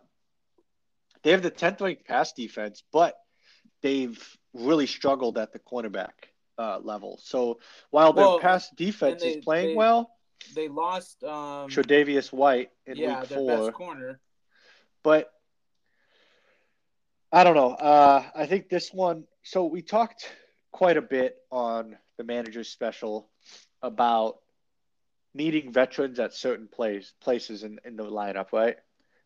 they 1.26 1.32
have 1.32 1.42
the 1.42 1.52
10th 1.52 1.82
ranked 1.82 2.06
pass 2.06 2.34
defense, 2.34 2.84
but 2.94 3.16
they've 3.82 4.38
really 4.54 4.86
struggled 4.86 5.40
at 5.40 5.54
the 5.54 5.60
cornerback 5.60 6.12
uh, 6.60 6.80
level. 6.84 7.20
So 7.24 7.60
while 7.90 8.14
their 8.14 8.26
well, 8.26 8.40
pass 8.40 8.70
defense 8.70 9.24
they, 9.24 9.30
is 9.30 9.44
playing 9.44 9.70
they, 9.70 9.76
well, 9.76 10.12
they 10.54 10.68
lost 10.68 11.24
um, 11.24 11.68
Tre'Davious 11.70 12.32
White 12.32 12.70
in 12.86 12.98
yeah, 12.98 13.22
week 13.22 13.30
four. 13.30 13.66
Best 13.66 13.74
corner. 13.74 14.20
But 15.04 15.32
I 17.32 17.44
don't 17.44 17.56
know. 17.56 17.72
Uh, 17.72 18.24
I 18.36 18.46
think 18.46 18.70
this 18.70 18.94
one 18.94 19.24
so 19.42 19.66
we 19.66 19.82
talked 19.82 20.32
quite 20.72 20.98
a 20.98 21.02
bit 21.02 21.38
on 21.52 21.98
the 22.18 22.24
manager's 22.24 22.70
special 22.70 23.30
about 23.82 24.38
needing 25.36 25.72
veterans 25.72 26.18
at 26.20 26.34
certain 26.34 26.68
place, 26.68 27.14
places 27.22 27.64
in, 27.64 27.80
in 27.84 27.98
the 27.98 28.04
lineup, 28.04 28.52
right? 28.54 28.78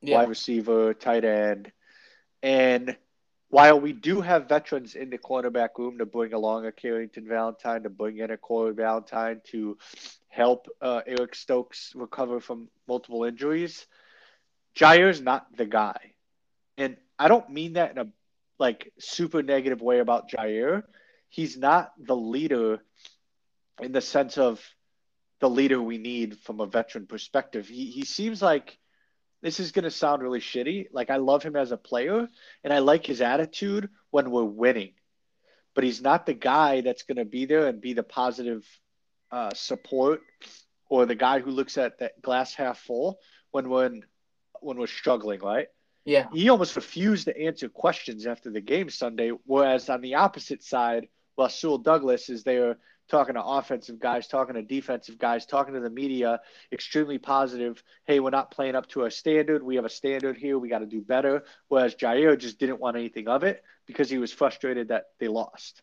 Yeah. 0.02 0.18
Wide 0.18 0.30
receiver, 0.30 0.94
tight 0.94 1.24
end. 1.24 1.72
And 2.42 2.98
while 3.50 3.80
we 3.80 3.94
do 3.94 4.22
have 4.22 4.50
veterans 4.50 4.96
in 4.96 5.10
the 5.10 5.18
cornerback 5.18 5.70
room 5.78 6.00
to 6.00 6.06
bring 6.06 6.34
along 6.34 6.66
a 6.66 6.72
Carrington 6.72 7.28
Valentine, 7.28 7.84
to 7.84 7.90
bring 7.90 8.18
in 8.18 8.32
a 8.32 8.38
Corey 8.38 8.74
Ballentine 8.74 9.44
to 9.46 9.78
help 10.30 10.68
uh, 10.82 11.02
Eric 11.06 11.36
Stokes 11.36 11.94
recover 11.96 12.40
from 12.40 12.70
multiple 12.88 13.24
injuries, 13.24 13.86
Jaire's 14.76 15.22
not 15.22 15.46
the 15.56 15.66
guy. 15.66 16.14
And 16.78 16.98
I 17.20 17.28
don't 17.28 17.50
mean 17.50 17.74
that 17.74 17.92
in 17.92 17.98
a 18.00 18.08
like 18.58 18.92
super 19.00 19.44
negative 19.44 19.82
way 19.82 20.00
about 20.00 20.30
Jair. 20.30 20.84
He's 21.30 21.58
not 21.58 21.92
the 22.00 22.16
leader 22.16 22.80
in 23.82 23.92
the 23.92 24.02
sense 24.02 24.38
of 24.38 24.64
the 25.40 25.50
leader 25.50 25.82
we 25.82 25.98
need 25.98 26.38
from 26.40 26.60
a 26.60 26.66
veteran 26.66 27.08
perspective. 27.08 27.68
He 27.68 27.86
he 27.92 28.06
seems 28.06 28.42
like 28.42 28.78
this 29.42 29.60
is 29.60 29.72
going 29.72 29.84
to 29.84 29.92
sound 29.92 30.22
really 30.22 30.42
shitty. 30.42 30.88
Like 30.92 31.10
I 31.10 31.18
love 31.18 31.44
him 31.44 31.56
as 31.56 31.72
a 31.72 31.78
player 31.78 32.28
and 32.64 32.74
I 32.74 32.80
like 32.80 33.06
his 33.06 33.22
attitude 33.22 33.90
when 34.12 34.32
we're 34.32 34.44
winning. 34.44 34.94
But 35.76 35.86
he's 35.86 36.02
not 36.02 36.26
the 36.26 36.34
guy 36.34 36.82
that's 36.82 37.04
going 37.04 37.18
to 37.18 37.26
be 37.26 37.46
there 37.46 37.68
and 37.68 37.80
be 37.80 37.94
the 37.94 38.04
positive 38.04 38.66
uh, 39.32 39.52
support 39.54 40.22
or 40.90 41.06
the 41.06 41.16
guy 41.16 41.40
who 41.40 41.52
looks 41.52 41.78
at 41.78 42.00
that 42.00 42.22
glass 42.22 42.54
half 42.54 42.80
full 42.80 43.20
when 43.52 43.70
when 43.70 44.04
when 44.62 44.78
we're 44.78 44.88
struggling, 44.88 45.40
right? 45.40 45.68
Yeah. 46.06 46.28
He 46.34 46.50
almost 46.50 46.76
refused 46.76 47.26
to 47.26 47.40
answer 47.40 47.70
questions 47.70 48.26
after 48.26 48.50
the 48.50 48.62
game 48.62 48.90
Sunday, 48.90 49.32
whereas 49.46 49.90
on 49.90 50.02
the 50.02 50.16
opposite 50.16 50.64
side, 50.64 51.08
Rasul 51.38 51.78
Douglas 51.78 52.30
is 52.30 52.44
there 52.44 52.80
talking 53.10 53.36
to 53.36 53.44
offensive 53.44 54.00
guys, 54.00 54.28
talking 54.28 54.56
to 54.56 54.62
defensive 54.62 55.18
guys, 55.18 55.46
talking 55.46 55.74
to 55.74 55.80
the 55.80 55.90
media, 55.90 56.40
extremely 56.72 57.18
positive. 57.18 57.84
Hey, 58.06 58.20
we're 58.20 58.30
not 58.30 58.52
playing 58.52 58.76
up 58.76 58.88
to 58.90 59.02
our 59.02 59.10
standard. 59.10 59.64
We 59.64 59.76
have 59.76 59.86
a 59.86 59.90
standard 59.90 60.38
here. 60.38 60.58
We 60.58 60.70
got 60.70 60.80
to 60.80 60.86
do 60.86 61.02
better. 61.02 61.44
Whereas 61.68 61.96
Jair 61.96 62.38
just 62.38 62.60
didn't 62.60 62.80
want 62.80 62.98
anything 62.98 63.28
of 63.28 63.44
it 63.44 63.64
because 63.88 64.10
he 64.10 64.18
was 64.18 64.32
frustrated 64.32 64.90
that 64.90 65.06
they 65.20 65.28
lost. 65.28 65.82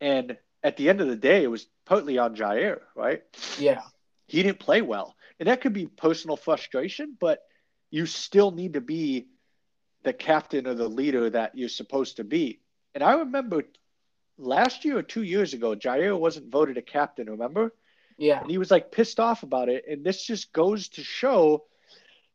And 0.00 0.36
at 0.62 0.76
the 0.76 0.88
end 0.88 1.00
of 1.00 1.08
the 1.08 1.16
day, 1.16 1.42
it 1.42 1.50
was 1.50 1.66
partly 1.86 2.18
on 2.18 2.36
Jair, 2.36 2.80
right? 2.94 3.22
Yeah. 3.58 3.80
He 4.26 4.42
didn't 4.42 4.60
play 4.60 4.82
well. 4.82 5.14
And 5.40 5.48
that 5.48 5.60
could 5.60 5.72
be 5.72 5.86
personal 5.86 6.36
frustration, 6.36 7.16
but 7.18 7.40
you 7.90 8.06
still 8.06 8.50
need 8.50 8.74
to 8.74 8.80
be 8.80 9.28
the 10.02 10.12
captain 10.12 10.66
or 10.66 10.74
the 10.74 10.88
leader 10.88 11.30
that 11.30 11.56
you're 11.56 11.68
supposed 11.68 12.16
to 12.16 12.24
be. 12.24 12.60
And 12.94 13.02
I 13.02 13.14
remember 13.14 13.62
last 14.38 14.84
year 14.84 14.98
or 14.98 15.02
two 15.02 15.22
years 15.22 15.54
ago, 15.54 15.74
Jaire 15.74 16.18
wasn't 16.18 16.50
voted 16.50 16.76
a 16.76 16.82
captain, 16.82 17.30
remember? 17.30 17.72
Yeah. 18.18 18.40
And 18.40 18.50
he 18.50 18.58
was 18.58 18.70
like 18.70 18.92
pissed 18.92 19.20
off 19.20 19.42
about 19.42 19.68
it. 19.68 19.84
And 19.88 20.04
this 20.04 20.22
just 20.22 20.52
goes 20.52 20.88
to 20.90 21.04
show 21.04 21.64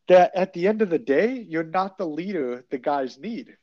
that 0.07 0.31
at 0.35 0.53
the 0.53 0.67
end 0.67 0.81
of 0.81 0.89
the 0.89 0.99
day, 0.99 1.45
you're 1.47 1.63
not 1.63 1.97
the 1.97 2.07
leader 2.07 2.65
the 2.69 2.77
guys 2.77 3.17
need. 3.17 3.55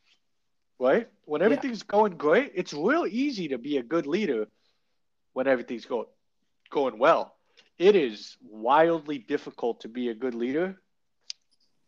Right? 0.80 1.09
When 1.24 1.43
everything's 1.43 1.80
yeah. 1.80 1.93
going 1.93 2.16
great, 2.16 2.53
it's 2.55 2.72
real 2.72 3.05
easy 3.07 3.49
to 3.49 3.59
be 3.59 3.78
a 3.78 3.82
good 3.82 4.07
leader 4.07 4.47
when 5.32 5.49
everything's 5.49 5.86
going 5.86 6.07
going 6.70 6.99
well. 6.99 7.34
It 7.78 7.97
is 7.97 8.36
wildly 8.43 9.18
difficult 9.18 9.80
to 9.80 9.89
be 9.89 10.09
a 10.09 10.14
good 10.14 10.34
leader 10.34 10.80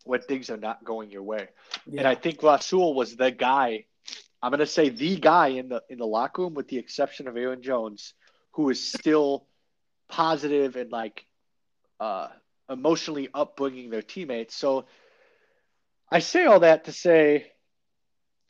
when 0.05 0.20
things 0.22 0.51
are 0.51 0.57
not 0.57 0.84
going 0.84 1.11
your 1.11 1.22
way. 1.22 1.48
Yeah. 1.86 2.01
And 2.01 2.09
I 2.09 2.14
think 2.14 2.42
Rasul 2.42 2.94
was 2.94 3.16
the 3.16 3.30
guy 3.30 3.86
I'm 4.43 4.51
going 4.51 4.61
to 4.61 4.66
say 4.66 4.88
the 4.88 5.16
guy 5.16 5.49
in 5.49 5.68
the 5.68 5.82
in 5.88 5.99
the 5.99 6.07
locker 6.07 6.43
room, 6.43 6.55
with 6.55 6.68
the 6.68 6.78
exception 6.78 7.28
of 7.28 7.36
Aaron 7.36 7.62
Jones, 7.62 8.14
who 8.53 8.70
is 8.70 8.93
still 8.93 9.47
positive 10.09 10.76
and 10.76 10.91
like 10.91 11.24
uh, 11.99 12.28
emotionally 12.68 13.28
upbringing 13.34 13.91
their 13.91 14.03
teammates. 14.03 14.55
So 14.55 14.86
I 16.11 16.20
say 16.20 16.47
all 16.47 16.61
that 16.61 16.84
to 16.84 16.93
say, 16.93 17.53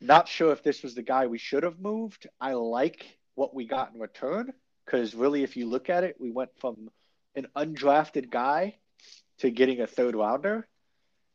not 0.01 0.28
sure 0.28 0.53
if 0.53 0.62
this 0.62 0.82
was 0.82 0.95
the 0.95 1.03
guy 1.03 1.26
we 1.26 1.38
should 1.38 1.64
have 1.64 1.78
moved. 1.78 2.28
I 2.41 2.53
like 2.55 3.05
what 3.34 3.55
we 3.55 3.66
got 3.66 3.93
in 3.93 4.01
return 4.01 4.53
because 4.84 5.14
really, 5.14 5.43
if 5.43 5.57
you 5.57 5.66
look 5.66 5.91
at 5.91 6.05
it, 6.05 6.16
we 6.20 6.30
went 6.30 6.51
from 6.59 6.88
an 7.34 7.47
undrafted 7.57 8.30
guy 8.30 8.76
to 9.38 9.51
getting 9.51 9.80
a 9.80 9.86
third 9.86 10.14
rounder. 10.14 10.66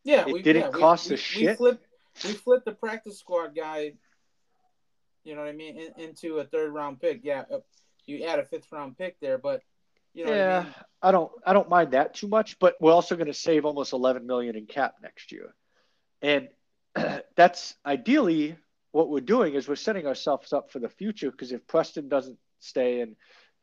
Yeah, 0.03 0.25
it 0.27 0.33
we, 0.33 0.41
didn't 0.41 0.73
yeah, 0.73 0.79
cost 0.79 1.09
we, 1.09 1.15
us 1.15 1.19
shit. 1.19 1.49
We 1.49 1.55
flipped, 1.55 1.85
we 2.23 2.33
flipped 2.33 2.65
the 2.65 2.73
practice 2.73 3.19
squad 3.19 3.55
guy 3.55 3.93
you 5.25 5.35
know 5.35 5.41
what 5.41 5.49
I 5.49 5.53
mean, 5.53 5.77
in, 5.77 6.03
into 6.03 6.37
a 6.37 6.45
third 6.45 6.71
round 6.71 7.01
pick. 7.01 7.21
Yeah, 7.23 7.43
uh, 7.51 7.59
you 8.05 8.23
add 8.25 8.39
a 8.39 8.45
fifth 8.45 8.71
round 8.71 8.97
pick 8.97 9.19
there, 9.19 9.37
but 9.37 9.61
you 10.13 10.25
know 10.25 10.33
yeah, 10.33 10.59
I, 10.59 10.63
mean? 10.63 10.73
I, 11.01 11.11
don't 11.11 11.31
I 11.45 11.53
don't 11.53 11.69
mind 11.69 11.91
that 11.91 12.13
too 12.13 12.27
much. 12.27 12.57
But 12.59 12.75
we're 12.79 12.93
also 12.93 13.15
going 13.15 13.27
to 13.27 13.33
save 13.33 13.65
almost 13.65 13.91
11 13.91 14.25
million 14.25 14.55
in 14.55 14.65
cap 14.67 14.95
next 15.01 15.31
year, 15.31 15.53
and 16.21 16.47
that's 17.35 17.75
ideally 17.85 18.55
what 18.91 19.09
we're 19.09 19.19
doing 19.19 19.55
is 19.55 19.67
we're 19.67 19.75
setting 19.75 20.07
ourselves 20.07 20.53
up 20.53 20.71
for 20.71 20.79
the 20.79 20.87
future 20.87 21.29
because 21.29 21.51
if 21.51 21.67
Preston 21.67 22.07
doesn't 22.07 22.37
stay 22.59 23.01
and 23.01 23.17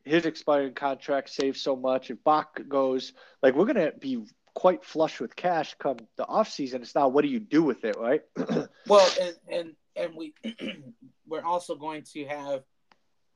his 0.05 0.27
expiring 0.27 0.75
contract 0.75 1.31
saves 1.31 1.63
so 1.63 1.75
much, 1.75 2.11
if 2.11 2.23
Bach 2.23 2.61
goes, 2.69 3.15
like 3.43 3.55
we're 3.55 3.65
going 3.65 3.77
to 3.77 3.93
be 3.99 4.23
quite 4.55 4.85
flush 4.85 5.21
with 5.21 5.35
cash 5.35 5.75
come 5.79 5.97
the 6.17 6.27
off 6.27 6.51
season. 6.51 6.83
It's 6.83 6.95
now 6.95 7.09
what 7.09 7.23
do 7.23 7.29
you 7.29 7.41
do 7.41 7.63
with 7.63 7.85
it, 7.85 7.97
right? 7.99 8.21
well, 8.87 9.11
and 9.21 9.37
and 9.51 9.73
and 9.97 10.15
we 10.17 10.35
we're 11.27 11.45
also 11.45 11.75
going 11.75 12.03
to 12.03 12.25
have 12.27 12.63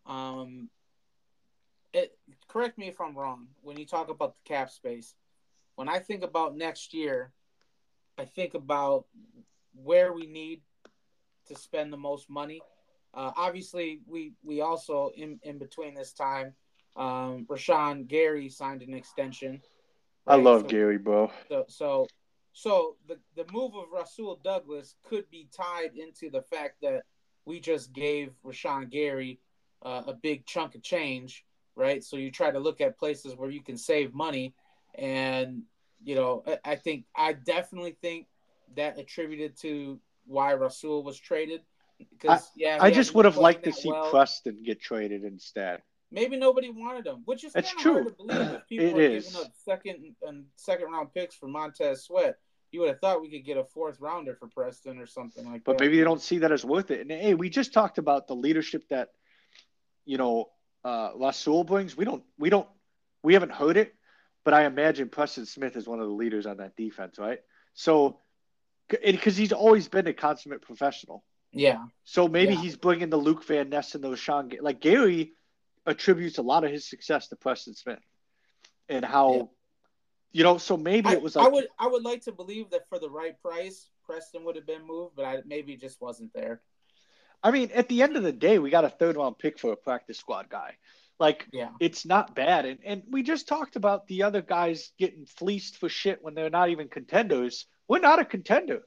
um 0.07 0.69
it 1.93 2.17
correct 2.49 2.79
me 2.79 2.89
if 2.89 3.01
I'm 3.01 3.17
wrong 3.17 3.49
when 3.63 3.79
you 3.79 3.87
talk 3.87 4.11
about 4.11 4.35
the 4.35 4.49
cap 4.49 4.71
space. 4.71 5.15
When 5.77 5.89
I 5.89 5.99
think 5.99 6.23
about 6.23 6.57
next 6.57 6.95
year, 6.95 7.33
I 8.19 8.25
think 8.25 8.55
about 8.55 9.07
where 9.75 10.13
we 10.13 10.27
need 10.27 10.63
to 11.49 11.55
spend 11.55 11.93
the 11.93 11.97
most 11.97 12.29
money. 12.29 12.61
Uh, 13.15 13.33
obviously, 13.37 14.01
we 14.07 14.33
we 14.43 14.61
also 14.61 15.11
in 15.17 15.39
in 15.43 15.59
between 15.59 15.95
this 15.95 16.13
time, 16.13 16.55
um, 16.97 17.47
Rashan 17.49 18.07
Gary 18.07 18.49
signed 18.49 18.83
an 18.83 18.95
extension. 18.95 19.63
Right? 20.27 20.35
I 20.35 20.37
love 20.37 20.63
so, 20.63 20.69
Gary, 20.69 20.99
bro. 20.99 21.31
So 21.49 21.65
so 21.69 22.07
so 22.57 22.97
the 23.07 23.19
the 23.37 23.45
move 23.53 23.75
of 23.75 23.85
Rasul 23.93 24.41
Douglas 24.43 24.95
could 25.05 25.29
be 25.31 25.47
tied 25.55 25.91
into 25.95 26.31
the 26.31 26.41
fact 26.41 26.77
that 26.81 27.03
we 27.45 27.61
just 27.61 27.93
gave 27.93 28.31
Rashan 28.47 28.89
Gary 28.89 29.41
uh, 29.83 30.05
a 30.07 30.15
big 30.15 30.47
chunk 30.47 30.75
of 30.75 30.83
change, 30.83 31.45
right? 31.75 32.03
So 32.03 32.17
you 32.17 32.31
try 32.31 32.51
to 32.51 32.59
look 32.59 32.81
at 32.81 32.99
places 32.99 33.37
where 33.37 33.51
you 33.51 33.63
can 33.63 33.77
save 33.77 34.15
money, 34.15 34.55
and 34.95 35.65
you 36.03 36.15
know 36.15 36.45
I, 36.47 36.73
I 36.73 36.77
think 36.77 37.05
I 37.15 37.35
definitely 37.35 37.95
think 38.01 38.27
that 38.75 38.99
attributed 38.99 39.59
to 39.59 40.01
why 40.25 40.55
Rasul 40.55 41.03
was 41.03 41.21
traded. 41.21 41.61
Because 41.99 42.51
yeah, 42.57 42.79
I 42.81 42.91
just 42.91 43.15
would 43.15 43.27
have 43.27 43.37
liked 43.37 43.65
to 43.65 43.73
see 43.73 43.91
well. 43.91 44.11
Preston 44.11 44.63
get 44.65 44.81
traded 44.81 45.25
instead. 45.25 45.83
Maybe 46.11 46.39
nobody 46.39 46.71
wanted 46.71 47.07
him, 47.07 47.21
which 47.27 47.45
is 47.45 47.53
that's 47.53 47.75
true. 47.75 47.93
Hard 47.93 48.07
to 48.07 48.25
believe 48.25 48.51
if 48.55 48.67
people 48.69 48.87
it 48.87 48.97
are 48.97 49.01
is. 49.03 49.27
giving 49.27 49.41
up 49.45 49.53
second 49.63 50.15
and 50.23 50.45
second 50.57 50.91
round 50.91 51.13
picks 51.13 51.35
for 51.35 51.49
Montez 51.49 52.05
Sweat 52.05 52.39
you 52.71 52.81
would 52.81 52.89
have 52.89 53.01
thought 53.01 53.21
we 53.21 53.31
could 53.31 53.45
get 53.45 53.57
a 53.57 53.65
fourth 53.65 54.01
rounder 54.01 54.35
for 54.35 54.49
Preston 54.49 54.99
or 54.99 55.07
something 55.07 55.45
like 55.45 55.65
but 55.65 55.73
that. 55.73 55.79
But 55.79 55.85
maybe 55.85 55.99
they 55.99 56.05
don't 56.05 56.21
see 56.21 56.39
that 56.39 56.53
as 56.53 56.65
worth 56.65 56.91
it. 56.91 57.01
And 57.01 57.11
hey, 57.11 57.35
we 57.35 57.49
just 57.49 57.73
talked 57.73 57.99
about 57.99 58.27
the 58.27 58.35
leadership 58.35 58.85
that, 58.91 59.11
you 60.05 60.19
know, 60.19 60.51
uh, 60.85 61.11
Rasul 61.17 61.65
brings. 61.65 61.97
We 61.97 62.05
don't, 62.05 62.23
we 62.39 62.51
don't, 62.51 62.69
we 63.23 63.35
haven't 63.35 63.53
heard 63.53 63.77
it, 63.77 63.95
but 64.45 64.55
I 64.55 64.67
imagine 64.67 65.09
Preston 65.09 65.47
Smith 65.47 65.77
is 65.77 65.87
one 65.89 66.01
of 66.01 66.07
the 66.07 66.15
leaders 66.15 66.47
on 66.47 66.59
that 66.59 66.77
defense, 66.77 67.19
right? 67.19 67.41
So, 67.75 68.21
because 68.89 69.37
he's 69.37 69.53
always 69.53 69.89
been 69.89 70.07
a 70.07 70.13
consummate 70.13 70.63
professional. 70.63 71.25
Yeah. 71.53 71.87
So 72.05 72.29
maybe 72.29 72.55
yeah. 72.55 72.61
he's 72.61 72.77
bringing 72.77 73.11
the 73.11 73.17
Luke 73.17 73.45
Van 73.45 73.69
Ness 73.69 73.95
and 73.95 74.05
those 74.05 74.19
Sean. 74.19 74.51
Like 74.61 74.81
Gary 74.81 75.33
attributes 75.87 76.39
a 76.39 76.43
lot 76.43 76.65
of 76.65 76.71
his 76.71 76.89
success 76.89 77.29
to 77.29 77.37
Preston 77.37 77.75
Smith 77.75 77.99
and 78.89 79.05
how 79.05 79.35
yeah. 79.35 79.43
You 80.37 80.43
know, 80.43 80.59
so 80.59 80.77
maybe 80.77 81.09
I, 81.09 81.13
it 81.15 81.23
was 81.23 81.35
like 81.35 81.47
I 81.47 81.49
would 81.49 81.69
I 81.79 81.87
would 81.87 82.03
like 82.03 82.21
to 82.25 82.33
believe 82.33 82.69
that 82.69 82.87
for 82.91 82.99
the 82.99 83.09
right 83.09 83.41
price, 83.41 83.89
Preston 84.05 84.45
would 84.45 84.55
have 84.57 84.67
been 84.67 84.87
moved, 84.87 85.17
but 85.17 85.25
I 85.25 85.39
maybe 85.47 85.77
just 85.77 85.99
wasn't 85.99 86.31
there. 86.35 86.61
I 87.43 87.51
mean, 87.51 87.71
at 87.73 87.89
the 87.89 88.03
end 88.03 88.19
of 88.19 88.23
the 88.23 88.33
day, 88.33 88.59
we 88.59 88.69
got 88.69 88.85
a 88.85 88.91
third 88.91 89.17
round 89.17 89.39
pick 89.39 89.59
for 89.59 89.73
a 89.73 89.77
practice 89.77 90.19
squad 90.19 90.51
guy. 90.51 90.75
Like, 91.19 91.47
yeah. 91.55 91.71
it's 91.81 92.05
not 92.05 92.35
bad. 92.35 92.67
And 92.67 92.81
and 92.85 93.03
we 93.11 93.23
just 93.23 93.49
talked 93.49 93.77
about 93.77 94.09
the 94.09 94.25
other 94.25 94.43
guys 94.43 94.93
getting 94.99 95.25
fleeced 95.25 95.79
for 95.79 95.89
shit 95.89 96.23
when 96.23 96.35
they're 96.35 96.51
not 96.51 96.69
even 96.69 96.89
contenders. 96.89 97.65
We're 97.89 98.01
not 98.01 98.19
a 98.19 98.25
contender. 98.27 98.83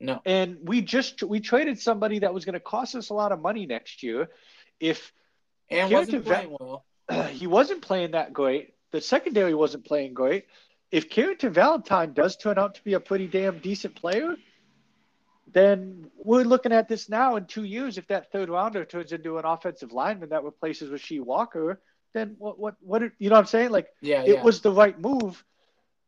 No. 0.00 0.20
And 0.26 0.58
we 0.64 0.82
just 0.82 1.22
we 1.22 1.40
traded 1.40 1.80
somebody 1.80 2.18
that 2.18 2.34
was 2.34 2.44
going 2.44 2.52
to 2.52 2.60
cost 2.60 2.94
us 2.94 3.08
a 3.08 3.14
lot 3.14 3.32
of 3.32 3.40
money 3.40 3.64
next 3.64 4.02
year. 4.02 4.28
If 4.78 5.14
and 5.70 5.90
wasn't 5.90 6.26
playing 6.26 6.54
well. 6.60 6.84
he 7.30 7.46
wasn't 7.46 7.80
playing 7.80 8.10
that 8.10 8.34
great. 8.34 8.74
The 8.92 9.00
secondary 9.00 9.54
wasn't 9.54 9.86
playing 9.86 10.12
great 10.12 10.44
if 10.90 11.10
Carrington 11.10 11.52
Valentine 11.52 12.12
does 12.12 12.36
turn 12.36 12.58
out 12.58 12.76
to 12.76 12.84
be 12.84 12.94
a 12.94 13.00
pretty 13.00 13.26
damn 13.26 13.58
decent 13.58 13.94
player, 13.94 14.36
then 15.52 16.10
we're 16.16 16.44
looking 16.44 16.72
at 16.72 16.88
this 16.88 17.08
now 17.08 17.36
in 17.36 17.46
two 17.46 17.64
years. 17.64 17.98
If 17.98 18.06
that 18.08 18.30
third 18.32 18.48
rounder 18.48 18.84
turns 18.84 19.12
into 19.12 19.38
an 19.38 19.44
offensive 19.44 19.92
lineman 19.92 20.30
that 20.30 20.44
replaces 20.44 20.90
Rasheed 20.90 21.20
Walker, 21.20 21.80
then 22.12 22.36
what? 22.38 22.58
What? 22.58 22.76
What? 22.80 23.02
You 23.18 23.28
know 23.28 23.34
what 23.36 23.40
I'm 23.40 23.46
saying? 23.46 23.70
Like, 23.70 23.88
Yeah, 24.00 24.22
it 24.22 24.36
yeah. 24.36 24.42
was 24.42 24.60
the 24.60 24.72
right 24.72 24.98
move, 24.98 25.44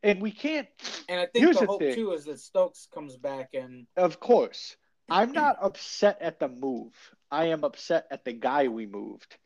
and 0.02 0.22
we 0.22 0.30
can't. 0.30 0.68
and 1.08 1.20
I 1.20 1.26
think 1.26 1.58
the 1.58 1.66
hope 1.66 1.80
thing. 1.80 1.94
too 1.94 2.12
is 2.12 2.24
that 2.24 2.40
Stokes 2.40 2.88
comes 2.92 3.16
back 3.16 3.50
and 3.54 3.86
Of 3.96 4.20
course, 4.20 4.76
I'm 5.08 5.32
not 5.32 5.56
upset 5.60 6.18
at 6.20 6.38
the 6.38 6.48
move. 6.48 6.92
I 7.30 7.46
am 7.46 7.64
upset 7.64 8.06
at 8.10 8.24
the 8.24 8.32
guy 8.32 8.68
we 8.68 8.86
moved. 8.86 9.36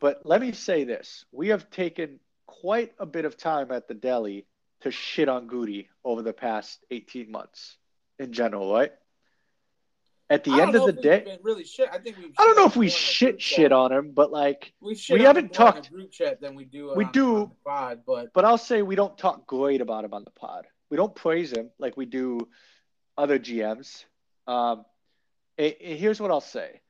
But 0.00 0.22
let 0.24 0.40
me 0.40 0.52
say 0.52 0.84
this: 0.84 1.24
we 1.32 1.48
have 1.48 1.70
taken 1.70 2.18
quite 2.46 2.92
a 2.98 3.06
bit 3.06 3.24
of 3.24 3.36
time 3.36 3.70
at 3.70 3.88
the 3.88 3.94
deli 3.94 4.46
to 4.82 4.90
shit 4.90 5.28
on 5.28 5.46
Goody 5.46 5.88
over 6.04 6.22
the 6.22 6.32
past 6.32 6.84
18 6.90 7.30
months 7.30 7.76
in 8.18 8.32
general, 8.32 8.72
right? 8.72 8.92
At 10.28 10.42
the 10.42 10.60
end 10.60 10.74
of 10.74 10.84
the 10.86 10.92
day, 10.92 11.38
really 11.42 11.62
shit. 11.64 11.88
I 11.92 11.98
think 11.98 12.16
we. 12.18 12.32
I 12.36 12.44
don't 12.44 12.56
know 12.56 12.66
if 12.66 12.74
we 12.76 12.88
shit 12.88 13.40
shit 13.40 13.70
on 13.70 13.92
him, 13.92 14.10
but 14.12 14.32
like, 14.32 14.72
We 14.80 14.96
shit 14.96 15.18
we 15.18 15.24
haven't 15.24 15.44
him 15.56 15.60
more 15.60 15.68
in 15.68 15.74
talked- 15.74 15.90
group 15.92 16.10
chat 16.10 16.40
than 16.40 16.56
we 16.56 16.64
do. 16.64 16.92
We 16.96 17.04
on, 17.04 17.12
do. 17.12 17.36
on 17.36 17.48
the 17.50 17.54
pod, 17.64 18.00
but 18.04 18.32
but 18.32 18.44
I'll 18.44 18.58
say 18.58 18.82
we 18.82 18.96
don't 18.96 19.16
talk 19.16 19.46
great 19.46 19.80
about 19.80 20.04
him 20.04 20.12
on 20.12 20.24
the 20.24 20.30
pod. 20.32 20.66
We 20.90 20.96
don't 20.96 21.14
praise 21.14 21.52
him 21.52 21.70
like 21.78 21.96
we 21.96 22.06
do 22.06 22.48
other 23.16 23.38
GMs. 23.38 24.04
Um, 24.48 24.84
and- 25.58 25.76
and 25.80 25.96
here's 25.98 26.20
what 26.20 26.32
I'll 26.32 26.40
say: 26.40 26.80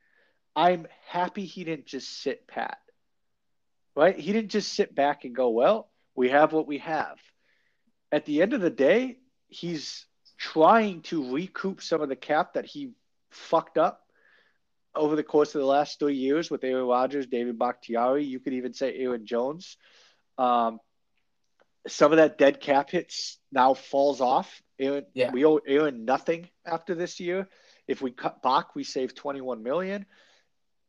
I'm 0.55 0.87
happy 1.05 1.45
he 1.45 1.63
didn't 1.63 1.85
just 1.85 2.09
sit 2.21 2.47
pat. 2.47 2.79
Right? 3.95 4.17
He 4.17 4.33
didn't 4.33 4.49
just 4.49 4.73
sit 4.73 4.95
back 4.95 5.25
and 5.25 5.35
go, 5.35 5.49
"Well, 5.49 5.91
we 6.15 6.29
have 6.29 6.53
what 6.53 6.65
we 6.65 6.79
have." 6.79 7.19
At 8.11 8.25
the 8.25 8.41
end 8.41 8.53
of 8.53 8.61
the 8.61 8.69
day, 8.69 9.17
he's 9.49 10.05
trying 10.37 11.01
to 11.03 11.33
recoup 11.33 11.81
some 11.81 12.01
of 12.01 12.09
the 12.09 12.15
cap 12.15 12.53
that 12.53 12.65
he 12.65 12.91
fucked 13.31 13.77
up 13.77 14.01
over 14.95 15.15
the 15.15 15.23
course 15.23 15.53
of 15.55 15.59
the 15.61 15.67
last 15.67 15.99
three 15.99 16.15
years 16.15 16.49
with 16.49 16.63
Aaron 16.63 16.85
Rodgers, 16.87 17.27
David 17.27 17.59
Bakhtiari. 17.59 18.23
You 18.23 18.39
could 18.39 18.53
even 18.53 18.73
say 18.73 18.95
Aaron 18.97 19.25
Jones. 19.25 19.77
Um, 20.37 20.79
some 21.87 22.11
of 22.11 22.17
that 22.17 22.37
dead 22.37 22.59
cap 22.59 22.89
hits 22.89 23.37
now 23.51 23.73
falls 23.73 24.21
off. 24.21 24.61
Aaron, 24.79 25.05
Yeah. 25.13 25.31
we 25.31 25.45
owe 25.45 25.57
Aaron 25.67 26.05
nothing 26.05 26.49
after 26.65 26.95
this 26.95 27.19
year. 27.19 27.47
If 27.87 28.01
we 28.01 28.11
cut 28.11 28.41
Bach, 28.41 28.75
we 28.75 28.83
save 28.83 29.15
21 29.15 29.63
million. 29.63 30.05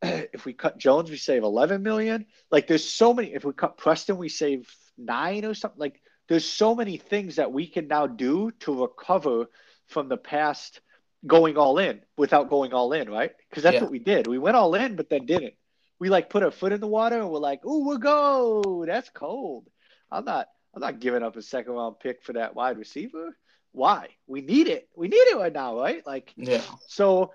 If 0.03 0.45
we 0.45 0.53
cut 0.53 0.79
Jones, 0.79 1.11
we 1.11 1.17
save 1.17 1.43
11 1.43 1.83
million. 1.83 2.27
Like 2.51 2.67
there's 2.67 2.89
so 2.89 3.13
many. 3.13 3.35
If 3.35 3.45
we 3.45 3.53
cut 3.53 3.77
Preston, 3.79 4.17
we 4.17 4.29
save 4.29 4.69
nine 4.97 5.45
or 5.45 5.55
something. 5.55 5.79
Like 5.81 6.01
there's 6.29 6.45
so 6.45 6.75
many 6.75 6.97
things 6.97 7.37
that 7.37 7.53
we 7.53 7.67
can 7.67 7.89
now 7.89 8.07
do 8.07 8.51
to 8.61 8.83
recover 8.83 9.47
from 9.87 10.09
the 10.09 10.17
past 10.17 10.81
going 11.27 11.57
all 11.57 11.79
in 11.79 12.01
without 12.17 12.49
going 12.49 12.73
all 12.73 12.93
in, 12.93 13.11
right? 13.11 13.33
Because 13.49 13.63
that's 13.63 13.75
Yeah. 13.75 13.83
what 13.83 13.91
we 13.91 13.99
did. 13.99 14.27
We 14.27 14.39
went 14.39 14.57
all 14.57 14.75
in, 14.75 14.97
but 14.97 15.09
then 15.09 15.27
didn't. 15.27 15.55
We 15.99 16.11
like 16.11 16.31
put 16.31 16.43
our 16.43 16.51
foot 16.51 16.73
in 16.73 16.81
the 16.81 16.87
water 16.87 17.19
and 17.19 17.31
we're 17.31 17.39
like, 17.41 17.65
"Ooh, 17.65 17.85
we'll 17.85 17.99
go." 17.99 18.85
That's 18.87 19.11
cold. 19.11 19.69
I'm 20.11 20.25
not. 20.25 20.49
I'm 20.75 20.81
not 20.81 21.01
giving 21.01 21.23
up 21.23 21.37
a 21.37 21.43
second 21.43 21.73
round 21.73 21.99
pick 21.99 22.23
for 22.23 22.35
that 22.35 22.55
wide 22.55 22.79
receiver. 22.79 23.37
Why? 23.73 24.09
We 24.27 24.43
need 24.43 24.69
it. 24.69 24.89
We 24.95 25.09
need 25.09 25.17
it 25.17 25.37
right 25.37 25.53
now, 25.53 25.79
right? 25.79 26.07
Like, 26.07 26.33
yeah, 26.37 26.63
so 26.87 27.33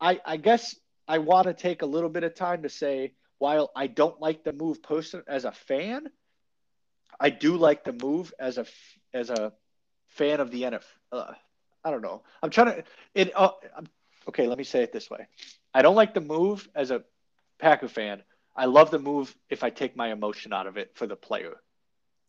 I 0.00 0.20
I 0.24 0.36
guess 0.36 0.74
I 1.06 1.18
want 1.18 1.46
to 1.46 1.54
take 1.54 1.82
a 1.82 1.86
little 1.86 2.08
bit 2.08 2.24
of 2.24 2.34
time 2.34 2.62
to 2.62 2.68
say 2.68 3.12
while 3.38 3.70
I 3.74 3.86
don't 3.86 4.20
like 4.20 4.44
the 4.44 4.52
move 4.52 4.82
person 4.82 5.22
as 5.26 5.44
a 5.44 5.52
fan, 5.52 6.08
I 7.18 7.30
do 7.30 7.56
like 7.56 7.84
the 7.84 7.92
move 7.92 8.32
as 8.38 8.58
a 8.58 8.62
f- 8.62 8.98
as 9.12 9.30
a 9.30 9.52
fan 10.08 10.40
of 10.40 10.50
the 10.50 10.62
NFL. 10.62 10.84
Uh, 11.12 11.32
I 11.84 11.90
don't 11.90 12.02
know. 12.02 12.22
I'm 12.42 12.50
trying 12.50 12.66
to 12.76 12.84
it. 13.14 13.32
Uh, 13.34 13.50
I'm- 13.74 13.88
okay, 14.28 14.46
let 14.46 14.58
me 14.58 14.64
say 14.64 14.82
it 14.82 14.92
this 14.92 15.10
way. 15.10 15.26
I 15.74 15.82
don't 15.82 15.96
like 15.96 16.14
the 16.14 16.20
move 16.20 16.68
as 16.74 16.90
a 16.90 17.02
Packer 17.58 17.88
fan. 17.88 18.22
I 18.56 18.66
love 18.66 18.90
the 18.90 18.98
move 18.98 19.34
if 19.48 19.62
I 19.64 19.70
take 19.70 19.96
my 19.96 20.12
emotion 20.12 20.52
out 20.52 20.66
of 20.66 20.76
it 20.76 20.90
for 20.94 21.06
the 21.06 21.16
player. 21.16 21.60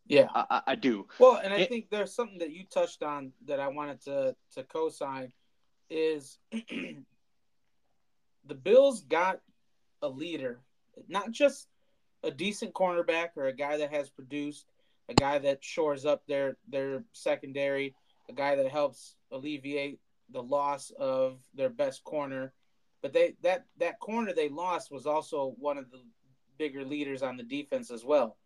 yeah. 0.08 0.28
I, 0.34 0.46
I, 0.50 0.62
I 0.68 0.76
do. 0.76 1.08
Well, 1.20 1.40
and 1.44 1.54
I 1.54 1.58
It- 1.62 1.70
think 1.70 1.90
there's 1.90 2.14
something 2.14 2.40
that 2.40 2.52
you 2.52 2.64
touched 2.66 3.04
on 3.04 3.34
that 3.46 3.60
I 3.60 3.68
wanted 3.68 4.02
to 4.04 4.36
to 4.56 4.64
co-sign 4.64 5.32
is 5.90 6.40
the 6.52 7.04
Bills 8.56 9.02
got 9.02 9.42
a 10.02 10.10
leader, 10.10 10.60
not 11.08 11.32
just 11.32 11.68
a 12.24 12.32
decent 12.32 12.74
cornerback 12.74 13.30
or 13.36 13.48
a 13.48 13.54
guy 13.54 13.78
that 13.78 13.94
has 13.94 14.10
produced, 14.10 14.66
a 15.10 15.14
guy 15.14 15.38
that 15.40 15.64
shores 15.64 16.06
up 16.06 16.26
their 16.28 16.58
their 16.68 17.04
secondary, 17.14 17.96
a 18.30 18.34
guy 18.34 18.56
that 18.56 18.70
helps 18.70 19.16
alleviate 19.32 20.00
the 20.32 20.42
loss 20.42 20.92
of 21.00 21.40
their 21.54 21.70
best 21.70 22.04
corner. 22.04 22.54
But 23.02 23.14
they 23.14 23.36
that 23.42 23.66
that 23.80 24.00
corner 24.00 24.34
they 24.34 24.50
lost 24.50 24.92
was 24.92 25.06
also 25.06 25.56
one 25.58 25.78
of 25.78 25.90
the 25.92 26.02
bigger 26.58 26.86
leaders 26.86 27.24
on 27.24 27.38
the 27.38 27.44
defense 27.44 27.92
as 27.92 28.06
well. 28.06 28.38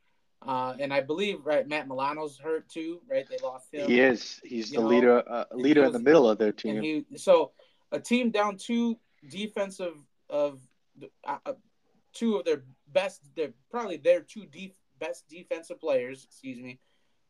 Uh, 0.46 0.76
and 0.80 0.94
I 0.94 1.02
believe 1.02 1.46
right 1.46 1.68
Matt 1.68 1.88
Milano's 1.88 2.38
hurt 2.38 2.70
too, 2.70 3.02
right? 3.10 3.28
They 3.28 3.38
lost 3.44 3.74
him. 3.74 3.88
He 3.88 4.00
is. 4.00 4.40
He's 4.44 4.72
You 4.72 4.78
the 4.78 4.84
know, 4.84 4.90
leader. 4.90 5.24
Uh, 5.30 5.46
leader 5.54 5.82
he 5.82 5.88
in 5.88 5.94
the 5.94 6.00
middle 6.00 6.30
of 6.30 6.38
their 6.38 6.52
team. 6.52 6.78
And 6.78 6.86
he 6.86 7.06
so 7.18 7.52
a 7.92 8.00
team 8.00 8.32
down 8.32 8.58
two 8.58 8.98
defensive 9.30 9.96
of 10.30 10.60
uh, 11.28 11.38
uh, 11.46 11.54
two 12.14 12.38
of 12.38 12.46
their 12.46 12.64
best, 12.92 13.22
they're 13.36 13.54
probably 13.70 13.98
their 13.98 14.22
two 14.22 14.46
def- 14.46 14.80
best 15.00 15.28
defensive 15.30 15.80
players. 15.80 16.24
Excuse 16.24 16.60
me, 16.60 16.80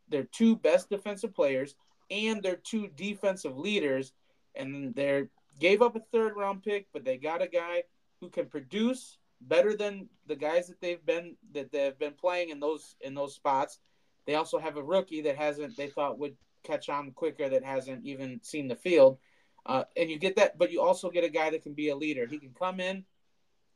their 0.09 0.23
two 0.23 0.55
best 0.55 0.89
defensive 0.89 1.33
players 1.33 1.75
and 2.11 2.41
their 2.43 2.55
two 2.55 2.89
defensive 2.95 3.57
leaders, 3.57 4.13
and 4.55 4.93
they 4.95 5.23
gave 5.59 5.81
up 5.81 5.95
a 5.95 6.01
third 6.11 6.35
round 6.35 6.63
pick, 6.63 6.87
but 6.93 7.03
they 7.03 7.17
got 7.17 7.41
a 7.41 7.47
guy 7.47 7.83
who 8.21 8.29
can 8.29 8.45
produce 8.45 9.17
better 9.41 9.75
than 9.75 10.07
the 10.27 10.35
guys 10.35 10.67
that 10.67 10.79
they've 10.81 11.05
been 11.05 11.35
that 11.53 11.71
they've 11.71 11.97
been 11.97 12.13
playing 12.13 12.49
in 12.49 12.59
those 12.59 12.95
in 13.01 13.13
those 13.13 13.35
spots. 13.35 13.79
They 14.25 14.35
also 14.35 14.57
have 14.57 14.77
a 14.77 14.83
rookie 14.83 15.21
that 15.21 15.37
hasn't 15.37 15.77
they 15.77 15.87
thought 15.87 16.19
would 16.19 16.35
catch 16.63 16.89
on 16.89 17.11
quicker 17.11 17.47
that 17.49 17.63
hasn't 17.63 18.05
even 18.05 18.39
seen 18.43 18.67
the 18.67 18.75
field. 18.75 19.17
Uh, 19.65 19.83
and 19.97 20.09
you 20.09 20.19
get 20.19 20.35
that, 20.35 20.57
but 20.57 20.71
you 20.71 20.81
also 20.81 21.09
get 21.09 21.23
a 21.23 21.29
guy 21.29 21.49
that 21.49 21.63
can 21.63 21.73
be 21.73 21.89
a 21.89 21.95
leader. 21.95 22.27
He 22.27 22.37
can 22.37 22.53
come 22.57 22.79
in 22.79 23.03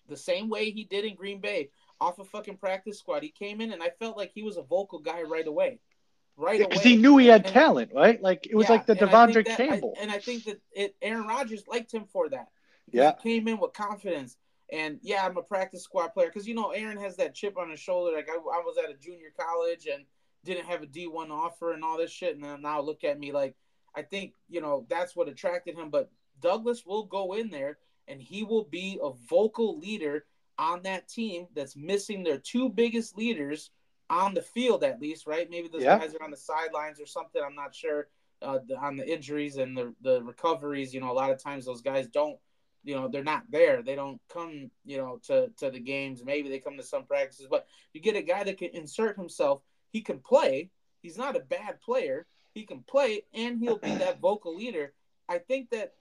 the 0.09 0.17
same 0.17 0.49
way 0.49 0.71
he 0.71 0.83
did 0.83 1.05
in 1.05 1.15
Green 1.15 1.39
Bay 1.39 1.69
off 2.01 2.19
a 2.19 2.23
fucking 2.23 2.57
practice 2.57 2.99
squad. 2.99 3.23
He 3.23 3.29
came 3.29 3.61
in 3.61 3.71
and 3.71 3.83
I 3.83 3.89
felt 3.99 4.17
like 4.17 4.31
he 4.33 4.41
was 4.43 4.57
a 4.57 4.61
vocal 4.63 4.99
guy 4.99 5.21
right 5.23 5.47
away. 5.47 5.79
Right 6.37 6.59
because 6.59 6.83
away. 6.85 6.95
he 6.95 6.97
knew 6.97 7.17
he 7.17 7.27
had 7.27 7.45
And- 7.45 7.53
talent, 7.53 7.91
right? 7.93 8.21
Like 8.21 8.47
it 8.47 8.55
was 8.55 8.67
Yeah, 8.67 8.73
like 8.73 8.85
the 8.85 8.95
Devondre 8.95 9.45
that- 9.45 9.57
Campbell. 9.57 9.93
I, 9.97 10.01
and 10.03 10.11
I 10.11 10.19
think 10.19 10.45
that 10.45 10.61
it, 10.71 10.95
Aaron 11.01 11.27
Rodgers 11.27 11.67
liked 11.67 11.93
him 11.93 12.05
for 12.05 12.29
that. 12.29 12.47
Yeah. 12.91 13.13
He 13.21 13.33
came 13.33 13.47
in 13.47 13.59
with 13.59 13.73
confidence. 13.73 14.37
And 14.71 14.99
yeah, 15.01 15.25
I'm 15.25 15.35
a 15.37 15.41
practice 15.41 15.83
squad 15.83 16.09
player 16.09 16.27
because 16.27 16.47
you 16.47 16.53
know 16.53 16.69
Aaron 16.71 16.99
has 16.99 17.17
that 17.17 17.33
chip 17.33 17.57
on 17.57 17.69
his 17.71 17.79
shoulder. 17.79 18.15
Like 18.15 18.29
I, 18.29 18.35
I 18.35 18.61
was 18.63 18.77
at 18.77 18.89
a 18.89 18.93
junior 18.93 19.33
college 19.37 19.87
and 19.91 20.05
didn't 20.45 20.67
have 20.67 20.83
a 20.83 20.85
D1 20.85 21.31
offer 21.31 21.73
and 21.73 21.83
all 21.83 21.97
this 21.97 22.11
shit, 22.11 22.35
and 22.35 22.43
then 22.43 22.61
now 22.61 22.79
look 22.79 23.03
at 23.03 23.19
me 23.19 23.31
like 23.31 23.55
I 23.95 24.03
think 24.03 24.33
you 24.47 24.61
know 24.61 24.85
that's 24.87 25.15
what 25.15 25.27
attracted 25.27 25.75
him. 25.75 25.89
But 25.89 26.11
Douglas 26.39 26.85
will 26.85 27.05
go 27.05 27.33
in 27.33 27.49
there 27.49 27.79
and 28.09 28.21
he 28.21 28.43
will 28.43 28.65
be 28.65 28.99
a 29.01 29.11
vocal 29.29 29.77
leader 29.79 30.25
on 30.57 30.81
that 30.83 31.07
team 31.07 31.47
that's 31.55 31.77
missing 31.77 32.23
their 32.23 32.37
two 32.37 32.67
biggest 32.69 33.17
leaders 33.17 33.71
on 34.09 34.33
the 34.33 34.41
field 34.41 34.83
at 34.83 34.99
least, 34.99 35.27
right? 35.27 35.49
Maybe 35.49 35.67
those 35.69 35.83
Yeah. 35.83 35.97
guys 35.99 36.15
are 36.15 36.23
on 36.23 36.31
the 36.31 36.37
sidelines 36.37 36.99
or 36.99 37.05
something. 37.05 37.41
I'm 37.41 37.55
not 37.55 37.73
sure 37.73 38.09
uh, 38.41 38.59
the, 38.67 38.75
on 38.77 38.95
the 38.97 39.07
injuries 39.07 39.57
and 39.57 39.77
the 39.77 39.93
the 40.01 40.23
recoveries. 40.23 40.93
You 40.93 41.01
know, 41.01 41.11
a 41.11 41.13
lot 41.13 41.31
of 41.31 41.41
times 41.41 41.65
those 41.65 41.81
guys 41.81 42.07
don't. 42.07 42.37
You 42.85 42.95
know, 42.95 43.09
they're 43.09 43.23
not 43.23 43.43
there. 43.51 43.83
They 43.83 43.95
don't 43.95 44.19
come. 44.29 44.71
You 44.85 44.97
know, 44.97 45.19
to 45.23 45.49
to 45.57 45.69
the 45.69 45.79
games. 45.79 46.23
Maybe 46.25 46.49
they 46.49 46.59
come 46.59 46.77
to 46.77 46.83
some 46.83 47.05
practices, 47.05 47.47
but 47.49 47.67
you 47.93 48.01
get 48.01 48.15
a 48.15 48.21
guy 48.21 48.43
that 48.43 48.57
can 48.57 48.69
insert 48.69 49.17
himself. 49.17 49.61
He 49.91 50.01
can 50.01 50.19
play. 50.19 50.71
He's 51.01 51.17
not 51.17 51.35
a 51.35 51.41
bad 51.41 51.79
player. 51.81 52.25
He 52.53 52.63
can 52.65 52.81
play, 52.83 53.23
and 53.33 53.59
he'll 53.59 53.77
be 53.77 53.95
that 53.95 54.19
vocal 54.19 54.55
leader. 54.55 54.93
I 55.27 55.37
think 55.37 55.69
that 55.69 55.93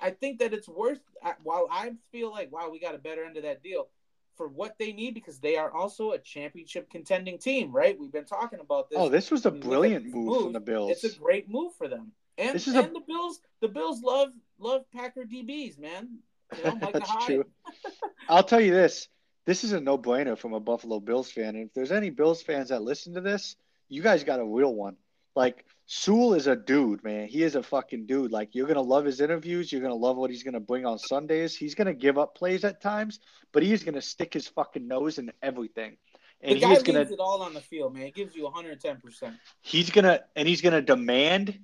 I 0.00 0.10
think 0.10 0.38
that 0.40 0.52
it's 0.52 0.68
worth. 0.68 1.00
While 1.42 1.68
I 1.70 1.92
feel 2.12 2.30
like 2.30 2.52
wow, 2.52 2.68
we 2.70 2.78
got 2.78 2.94
a 2.94 2.98
better 2.98 3.24
end 3.24 3.36
of 3.36 3.42
that 3.44 3.62
deal 3.62 3.88
for 4.36 4.48
what 4.48 4.76
they 4.78 4.92
need 4.92 5.12
because 5.14 5.38
they 5.38 5.56
are 5.56 5.70
also 5.70 6.12
a 6.12 6.18
championship 6.18 6.88
contending 6.90 7.38
team, 7.38 7.72
right? 7.72 7.98
We've 7.98 8.12
been 8.12 8.24
talking 8.24 8.60
about 8.60 8.88
this. 8.88 8.98
oh, 8.98 9.08
this 9.08 9.30
was 9.30 9.44
a 9.44 9.50
you 9.50 9.54
look 9.56 9.64
at 9.64 9.68
brilliant 9.68 10.04
move, 10.06 10.24
move, 10.26 10.42
from 10.44 10.52
the 10.54 10.60
Bills. 10.60 10.90
It's 10.90 11.16
a 11.16 11.18
great 11.18 11.50
move 11.50 11.74
for 11.76 11.88
them. 11.88 12.12
And 12.38 12.54
This 12.54 12.66
is 12.66 12.74
a- 12.74 12.82
the 12.82 13.02
Bills, 13.06 13.40
the 13.60 13.68
Bills 13.68 14.02
love 14.02 14.30
love 14.58 14.84
Packer 14.94 15.24
DBs, 15.24 15.78
man. 15.78 16.18
You 16.56 16.64
know, 16.64 16.78
That's 16.92 17.10
Hyde. 17.10 17.26
true. 17.26 17.44
I'll 18.28 18.42
tell 18.42 18.60
you 18.60 18.72
this: 18.72 19.08
this 19.44 19.62
is 19.64 19.72
a 19.72 19.80
no-brainer 19.80 20.38
from 20.38 20.54
a 20.54 20.60
Buffalo 20.60 21.00
Bills 21.00 21.30
fan. 21.30 21.56
And 21.56 21.66
if 21.66 21.74
there's 21.74 21.92
any 21.92 22.10
Bills 22.10 22.42
fans 22.42 22.70
that 22.70 22.82
listen 22.82 23.14
to 23.14 23.20
this, 23.20 23.56
you 23.88 24.02
guys 24.02 24.24
got 24.24 24.40
a 24.40 24.44
real 24.44 24.74
one. 24.74 24.96
Like 25.36 25.64
Sewell 25.92 26.34
is 26.34 26.46
a 26.46 26.54
dude, 26.54 27.02
man. 27.02 27.26
He 27.26 27.42
is 27.42 27.56
a 27.56 27.64
fucking 27.64 28.06
dude. 28.06 28.30
Like 28.30 28.54
you're 28.54 28.68
gonna 28.68 28.80
love 28.80 29.04
his 29.04 29.20
interviews. 29.20 29.72
You're 29.72 29.82
gonna 29.82 29.92
love 29.92 30.16
what 30.16 30.30
he's 30.30 30.44
gonna 30.44 30.60
bring 30.60 30.86
on 30.86 31.00
Sundays. 31.00 31.56
He's 31.56 31.74
gonna 31.74 31.94
give 31.94 32.16
up 32.16 32.36
plays 32.36 32.62
at 32.62 32.80
times, 32.80 33.18
but 33.50 33.64
he's 33.64 33.82
gonna 33.82 34.00
stick 34.00 34.32
his 34.32 34.46
fucking 34.46 34.86
nose 34.86 35.18
in 35.18 35.32
everything. 35.42 35.96
And 36.42 36.54
the 36.54 36.60
guy 36.60 36.68
he's 36.68 36.84
gonna 36.84 37.00
it 37.00 37.18
all 37.18 37.42
on 37.42 37.54
the 37.54 37.60
field, 37.60 37.92
man. 37.92 38.04
He 38.04 38.12
gives 38.12 38.36
you 38.36 38.44
110. 38.44 38.98
percent 38.98 39.34
he's 39.62 39.90
gonna 39.90 40.20
and 40.36 40.46
he's 40.46 40.60
gonna 40.60 40.80
demand 40.80 41.58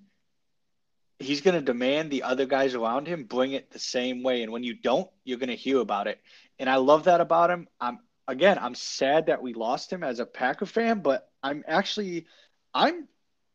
he's 1.20 1.40
going 1.40 1.54
to 1.54 1.62
demand 1.62 2.10
the 2.10 2.24
other 2.24 2.44
guys 2.44 2.74
around 2.74 3.06
him 3.06 3.24
bring 3.24 3.52
it 3.52 3.70
the 3.70 3.78
same 3.78 4.22
way. 4.22 4.42
And 4.42 4.52
when 4.52 4.64
you 4.64 4.74
don't, 4.74 5.08
you're 5.24 5.38
going 5.38 5.48
to 5.48 5.56
hear 5.56 5.78
about 5.78 6.08
it. 6.08 6.20
And 6.58 6.68
I 6.68 6.76
love 6.76 7.04
that 7.04 7.22
about 7.22 7.48
him. 7.48 7.68
I'm 7.80 8.00
again, 8.28 8.58
I'm 8.60 8.74
sad 8.74 9.26
that 9.26 9.40
we 9.40 9.54
lost 9.54 9.90
him 9.90 10.02
as 10.02 10.18
a 10.18 10.26
Packer 10.26 10.66
fan, 10.66 11.00
but 11.00 11.30
I'm 11.42 11.64
actually, 11.66 12.26
I'm, 12.74 13.08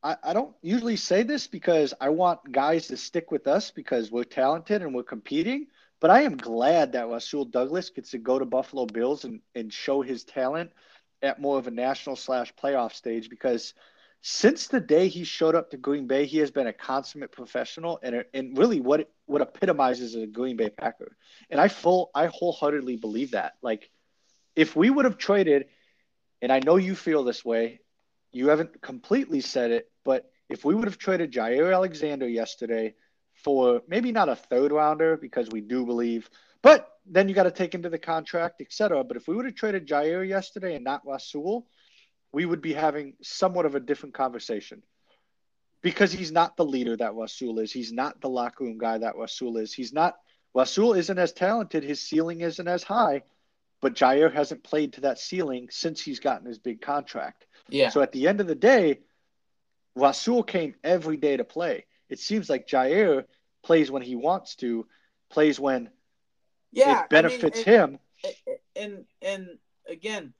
I, 0.03 0.17
I 0.23 0.33
don't 0.33 0.55
usually 0.61 0.95
say 0.95 1.23
this 1.23 1.47
because 1.47 1.93
I 2.01 2.09
want 2.09 2.51
guys 2.51 2.87
to 2.87 2.97
stick 2.97 3.31
with 3.31 3.47
us 3.47 3.71
because 3.71 4.11
we're 4.11 4.23
talented 4.23 4.81
and 4.81 4.93
we're 4.93 5.03
competing. 5.03 5.67
But 5.99 6.09
I 6.09 6.21
am 6.21 6.37
glad 6.37 6.93
that 6.93 7.09
Rasul 7.09 7.45
Douglas 7.45 7.91
gets 7.91 8.11
to 8.11 8.17
go 8.17 8.39
to 8.39 8.45
Buffalo 8.45 8.85
Bills 8.87 9.23
and, 9.23 9.41
and 9.53 9.71
show 9.71 10.01
his 10.01 10.23
talent 10.23 10.71
at 11.21 11.39
more 11.39 11.59
of 11.59 11.67
a 11.67 11.71
national 11.71 12.15
slash 12.15 12.53
playoff 12.55 12.93
stage 12.93 13.29
because 13.29 13.75
since 14.23 14.67
the 14.67 14.79
day 14.79 15.07
he 15.07 15.23
showed 15.23 15.55
up 15.55 15.69
to 15.71 15.77
Green 15.77 16.07
Bay, 16.07 16.25
he 16.25 16.39
has 16.39 16.51
been 16.51 16.67
a 16.67 16.73
consummate 16.73 17.31
professional 17.31 17.99
and 18.01 18.23
and 18.33 18.57
really 18.57 18.79
what 18.79 19.11
what 19.25 19.41
epitomizes 19.41 20.15
a 20.15 20.25
Green 20.27 20.57
Bay 20.57 20.69
Packer. 20.69 21.15
And 21.49 21.59
I 21.59 21.67
full 21.67 22.09
I 22.13 22.27
wholeheartedly 22.27 22.97
believe 22.97 23.31
that. 23.31 23.53
Like 23.61 23.89
if 24.55 24.75
we 24.75 24.89
would 24.89 25.05
have 25.05 25.17
traded, 25.17 25.65
and 26.41 26.51
I 26.51 26.59
know 26.59 26.77
you 26.77 26.95
feel 26.95 27.23
this 27.23 27.45
way, 27.45 27.80
you 28.31 28.49
haven't 28.49 28.81
completely 28.81 29.41
said 29.41 29.71
it, 29.71 29.89
but 30.03 30.29
if 30.49 30.65
we 30.65 30.75
would 30.75 30.85
have 30.85 30.97
traded 30.97 31.31
Jaire 31.31 31.73
Alexander 31.73 32.27
yesterday 32.27 32.93
for 33.33 33.81
maybe 33.87 34.11
not 34.11 34.29
a 34.29 34.35
third 34.35 34.71
rounder 34.71 35.17
because 35.17 35.49
we 35.49 35.61
do 35.61 35.85
believe, 35.85 36.29
but 36.61 36.87
then 37.05 37.27
you 37.27 37.35
got 37.35 37.43
to 37.43 37.51
take 37.51 37.73
into 37.73 37.89
the 37.89 37.97
contract, 37.97 38.61
etc. 38.61 39.03
But 39.03 39.17
if 39.17 39.27
we 39.27 39.35
would 39.35 39.45
have 39.45 39.55
traded 39.55 39.87
Jaire 39.87 40.27
yesterday 40.27 40.75
and 40.75 40.83
not 40.83 41.01
Rasul, 41.05 41.65
we 42.31 42.45
would 42.45 42.61
be 42.61 42.73
having 42.73 43.13
somewhat 43.21 43.65
of 43.65 43.75
a 43.75 43.79
different 43.79 44.15
conversation 44.15 44.83
because 45.81 46.11
he's 46.11 46.31
not 46.31 46.55
the 46.55 46.65
leader 46.65 46.95
that 46.95 47.15
Rasul 47.15 47.59
is. 47.59 47.71
He's 47.71 47.91
not 47.91 48.21
the 48.21 48.29
locker 48.29 48.63
room 48.63 48.77
guy 48.77 48.99
that 48.99 49.17
Rasul 49.17 49.57
is. 49.57 49.73
He's 49.73 49.93
not. 49.93 50.15
Rasul 50.53 50.93
isn't 50.93 51.17
as 51.17 51.33
talented. 51.33 51.83
His 51.83 52.01
ceiling 52.01 52.41
isn't 52.41 52.67
as 52.67 52.83
high, 52.83 53.23
but 53.81 53.95
Jair 53.95 54.31
hasn't 54.31 54.63
played 54.63 54.93
to 54.93 55.01
that 55.01 55.19
ceiling 55.19 55.67
since 55.71 56.01
he's 56.01 56.19
gotten 56.19 56.47
his 56.47 56.59
big 56.59 56.81
contract. 56.81 57.45
Yeah. 57.67 57.89
So 57.89 58.01
at 58.01 58.11
the 58.11 58.27
end 58.27 58.39
of 58.39 58.47
the 58.47 58.55
day, 58.55 58.99
Rasul 59.95 60.43
came 60.43 60.75
every 60.83 61.17
day 61.17 61.37
to 61.37 61.43
play. 61.43 61.85
It 62.09 62.19
seems 62.19 62.49
like 62.49 62.67
Jair 62.67 63.25
plays 63.63 63.91
when 63.91 64.01
he 64.01 64.15
wants 64.15 64.55
to, 64.57 64.85
plays 65.29 65.59
when 65.59 65.89
yeah, 66.71 67.03
it 67.03 67.09
benefits 67.09 67.59
I 67.67 67.69
mean, 67.69 67.79
him. 67.79 67.99
And, 68.23 68.33
and 68.75 69.05
and 69.21 69.47
again, 69.89 70.33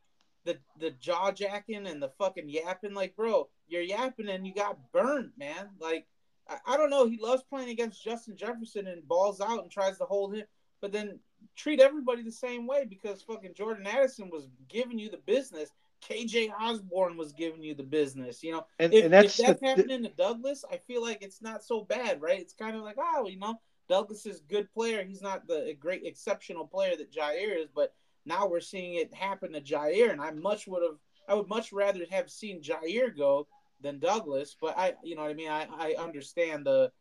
the 0.46 0.58
the 0.80 0.92
jaw 0.92 1.32
jacking 1.32 1.88
and 1.88 2.02
the 2.02 2.12
fucking 2.20 2.50
yapping, 2.50 2.94
like 2.94 3.16
bro, 3.16 3.50
you're 3.68 3.82
yapping 3.82 4.30
and 4.30 4.46
you 4.46 4.54
got 4.54 4.92
burned, 4.92 5.32
man. 5.38 5.70
Like 5.80 6.06
I, 6.48 6.58
I 6.66 6.78
don't 6.78 6.90
know, 6.90 7.08
he 7.08 7.18
loves 7.20 7.44
playing 7.44 7.70
against 7.70 8.04
Justin 8.04 8.38
Jefferson 8.38 8.88
and 8.88 9.08
balls 9.08 9.42
out 9.42 9.62
and 9.62 9.72
tries 9.72 9.98
to 9.98 10.06
hold 10.06 10.36
him, 10.36 10.46
but 10.80 10.92
then 10.92 11.20
treat 11.56 11.80
everybody 11.80 12.24
the 12.24 12.32
same 12.32 12.68
way 12.68 12.86
because 12.86 13.22
fucking 13.22 13.54
Jordan 13.54 13.88
Addison 13.88 14.30
was 14.30 14.48
giving 14.68 15.00
you 15.00 15.10
the 15.10 15.18
business. 15.18 15.70
KJ 16.08 16.50
Osborn 16.60 17.16
was 17.16 17.32
giving 17.32 17.62
you 17.62 17.76
the 17.76 17.84
business, 17.84 18.44
you 18.44 18.52
know. 18.52 18.66
And, 18.80 18.94
if, 18.94 19.06
and 19.06 19.14
that's, 19.14 19.40
if 19.40 19.46
that's 19.46 19.60
the, 19.60 19.68
happening 19.68 20.04
to 20.04 20.10
Douglas, 20.10 20.66
I 20.72 20.78
feel 20.78 21.02
like 21.02 21.22
it's 21.22 21.42
not 21.42 21.64
so 21.64 21.82
bad, 21.82 22.22
right? 22.22 22.40
It's 22.40 22.54
kind 22.54 22.76
of 22.76 22.82
like, 22.82 22.98
oh, 23.00 23.28
you 23.28 23.38
know, 23.38 23.60
Douglas 23.88 24.26
is 24.26 24.40
a 24.40 24.52
good 24.52 24.72
player. 24.74 25.04
He's 25.04 25.22
not 25.22 25.48
the 25.48 25.76
great 25.80 26.06
exceptional 26.06 26.66
player 26.66 26.96
that 26.96 27.12
Jair 27.12 27.62
is, 27.62 27.70
but 27.74 27.94
now 28.26 28.48
we're 28.48 28.62
seeing 28.62 28.96
it 28.96 29.14
happen 29.14 29.54
to 29.54 29.62
Jair, 29.62 30.12
and 30.12 30.22
I 30.22 30.32
much 30.32 30.68
would 30.68 30.84
have, 30.84 30.98
I 31.28 31.34
would 31.36 31.48
much 31.48 31.72
rather 31.72 32.06
have 32.10 32.30
seen 32.30 32.62
Jair 32.62 33.16
go 33.16 33.48
than 33.82 34.00
Douglas. 34.00 34.56
But 34.60 34.78
I, 34.78 34.94
you 35.04 35.16
know 35.16 35.24
what 35.24 35.32
I 35.32 35.36
mean. 35.36 35.50
I, 35.50 35.68
I 35.78 35.96
understand 35.98 36.66
the 36.66 36.92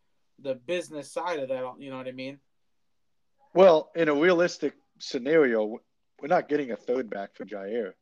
the 0.43 0.55
business 0.55 1.12
side 1.12 1.38
of 1.38 1.49
that. 1.49 1.74
You 1.78 1.91
know 1.91 1.97
what 1.97 2.09
I 2.09 2.12
mean. 2.12 2.38
Well, 3.55 3.90
in 3.94 4.09
a 4.09 4.14
realistic 4.14 4.74
scenario, 4.98 5.78
we're 6.20 6.28
not 6.28 6.48
getting 6.48 6.70
a 6.70 6.76
third 6.76 7.11
back 7.11 7.34
for 7.34 7.44
Jair. 7.44 7.92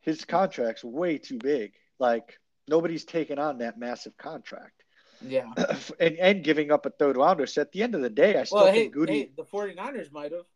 His 0.00 0.22
hmm. 0.22 0.30
contract's 0.30 0.84
way 0.84 1.18
too 1.18 1.38
big. 1.38 1.72
Like 1.98 2.38
nobody's 2.68 3.04
taking 3.04 3.38
on 3.38 3.58
that 3.58 3.78
massive 3.78 4.16
contract. 4.16 4.82
Yeah. 5.20 5.46
and 6.00 6.16
and 6.16 6.44
giving 6.44 6.72
up 6.72 6.86
a 6.86 6.90
third 6.90 7.16
rounder. 7.16 7.46
So 7.46 7.60
at 7.62 7.72
the 7.72 7.82
end 7.82 7.94
of 7.94 8.02
the 8.02 8.10
day, 8.10 8.36
I 8.36 8.44
still 8.44 8.64
well, 8.64 8.72
think 8.72 8.76
hey, 8.76 8.88
Goody. 8.88 9.18
hey, 9.18 9.30
the 9.36 9.44
49ers 9.44 10.12
might 10.12 10.32
have. 10.32 10.46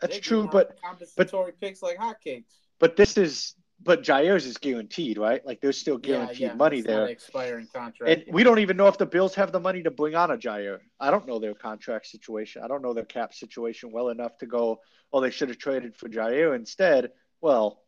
That's 0.00 0.18
true, 0.18 0.48
but 0.50 0.78
compensatory 0.82 1.52
picks 1.60 1.80
like 1.80 1.96
hotcakes. 1.96 2.52
But 2.80 2.96
this 2.96 3.16
is 3.16 3.54
but 3.84 4.02
Jaire's 4.02 4.46
is 4.46 4.58
guaranteed, 4.58 5.18
right? 5.18 5.44
Like 5.44 5.60
there's 5.60 5.78
still 5.78 5.98
guaranteed 5.98 6.38
yeah, 6.40 6.48
yeah, 6.48 6.54
money 6.54 6.80
there. 6.80 7.06
expiring 7.06 7.66
contract. 7.72 8.24
And 8.26 8.34
we 8.34 8.44
don't 8.44 8.58
even 8.60 8.76
know 8.76 8.86
if 8.88 8.98
the 8.98 9.06
Bills 9.06 9.34
have 9.34 9.52
the 9.52 9.60
money 9.60 9.82
to 9.82 9.90
bring 9.90 10.14
on 10.14 10.30
a 10.30 10.36
Jaire. 10.36 10.78
I 11.00 11.10
don't 11.10 11.26
know 11.26 11.38
their 11.38 11.54
contract 11.54 12.06
situation. 12.06 12.62
I 12.64 12.68
don't 12.68 12.82
know 12.82 12.94
their 12.94 13.04
cap 13.04 13.34
situation 13.34 13.90
well 13.92 14.10
enough 14.10 14.38
to 14.38 14.46
go, 14.46 14.80
oh, 15.12 15.20
they 15.20 15.30
should 15.30 15.48
have 15.48 15.58
traded 15.58 15.96
for 15.96 16.08
Jaire 16.08 16.54
instead. 16.54 17.10
Well, 17.40 17.82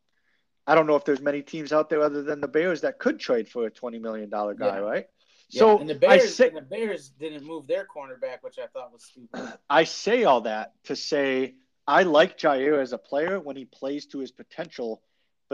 I 0.67 0.75
don't 0.75 0.87
know 0.87 0.97
if 0.97 1.05
there's 1.05 1.21
many 1.21 1.43
teams 1.43 1.73
out 1.73 1.91
there 1.91 2.03
other 2.03 2.23
than 2.23 2.41
the 2.41 2.49
Bears 2.49 2.81
that 2.81 2.99
could 2.99 3.21
trade 3.21 3.49
for 3.49 3.67
a 3.67 3.71
twenty 3.71 3.99
million 3.99 4.31
dollar 4.31 4.55
guy, 4.55 4.77
Yeah. 4.77 4.79
right? 4.79 5.07
So 5.51 5.79
and 5.79 5.89
the 5.89 5.95
Bears, 5.95 6.35
say 6.35 6.49
and 6.49 6.57
the 6.57 6.63
Bears 6.63 7.11
didn't 7.11 7.45
move 7.45 7.67
their 7.67 7.87
cornerback, 7.87 8.39
which 8.41 8.59
I 8.59 8.67
thought 8.67 8.93
was 8.93 9.05
stupid. 9.05 9.59
I 9.69 9.85
say 9.85 10.25
all 10.25 10.41
that 10.43 10.73
to 10.85 10.97
say 10.97 11.55
I 11.87 12.05
like 12.05 12.39
Jair 12.39 12.81
as 12.81 12.93
a 12.93 12.99
player 12.99 13.39
when 13.39 13.57
he 13.57 13.67
plays 13.67 14.07
to 14.07 14.19
his 14.21 14.33
potential, 14.33 15.03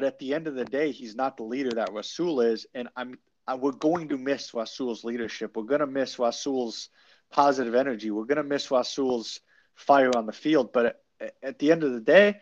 but 0.00 0.06
at 0.06 0.18
the 0.18 0.32
end 0.32 0.46
of 0.46 0.54
the 0.54 0.64
day, 0.64 0.92
he's 0.92 1.14
not 1.14 1.36
the 1.36 1.42
leader 1.42 1.72
that 1.72 1.92
Rasul 1.92 2.40
is, 2.40 2.64
and 2.74 2.88
I'm 2.96 3.18
I, 3.46 3.56
we're 3.56 3.72
going 3.72 4.08
to 4.08 4.16
miss 4.16 4.54
Rasul's 4.54 5.04
leadership. 5.04 5.58
We're 5.58 5.64
going 5.64 5.80
to 5.80 5.86
miss 5.86 6.18
Rasul's 6.18 6.88
positive 7.30 7.74
energy. 7.74 8.10
We're 8.10 8.24
going 8.24 8.38
to 8.38 8.42
miss 8.42 8.70
Rasul's 8.70 9.40
fire 9.74 10.10
on 10.16 10.24
the 10.24 10.32
field. 10.32 10.72
But 10.72 11.02
at, 11.20 11.34
at 11.42 11.58
the 11.58 11.70
end 11.70 11.84
of 11.84 11.92
the 11.92 12.00
day, 12.00 12.40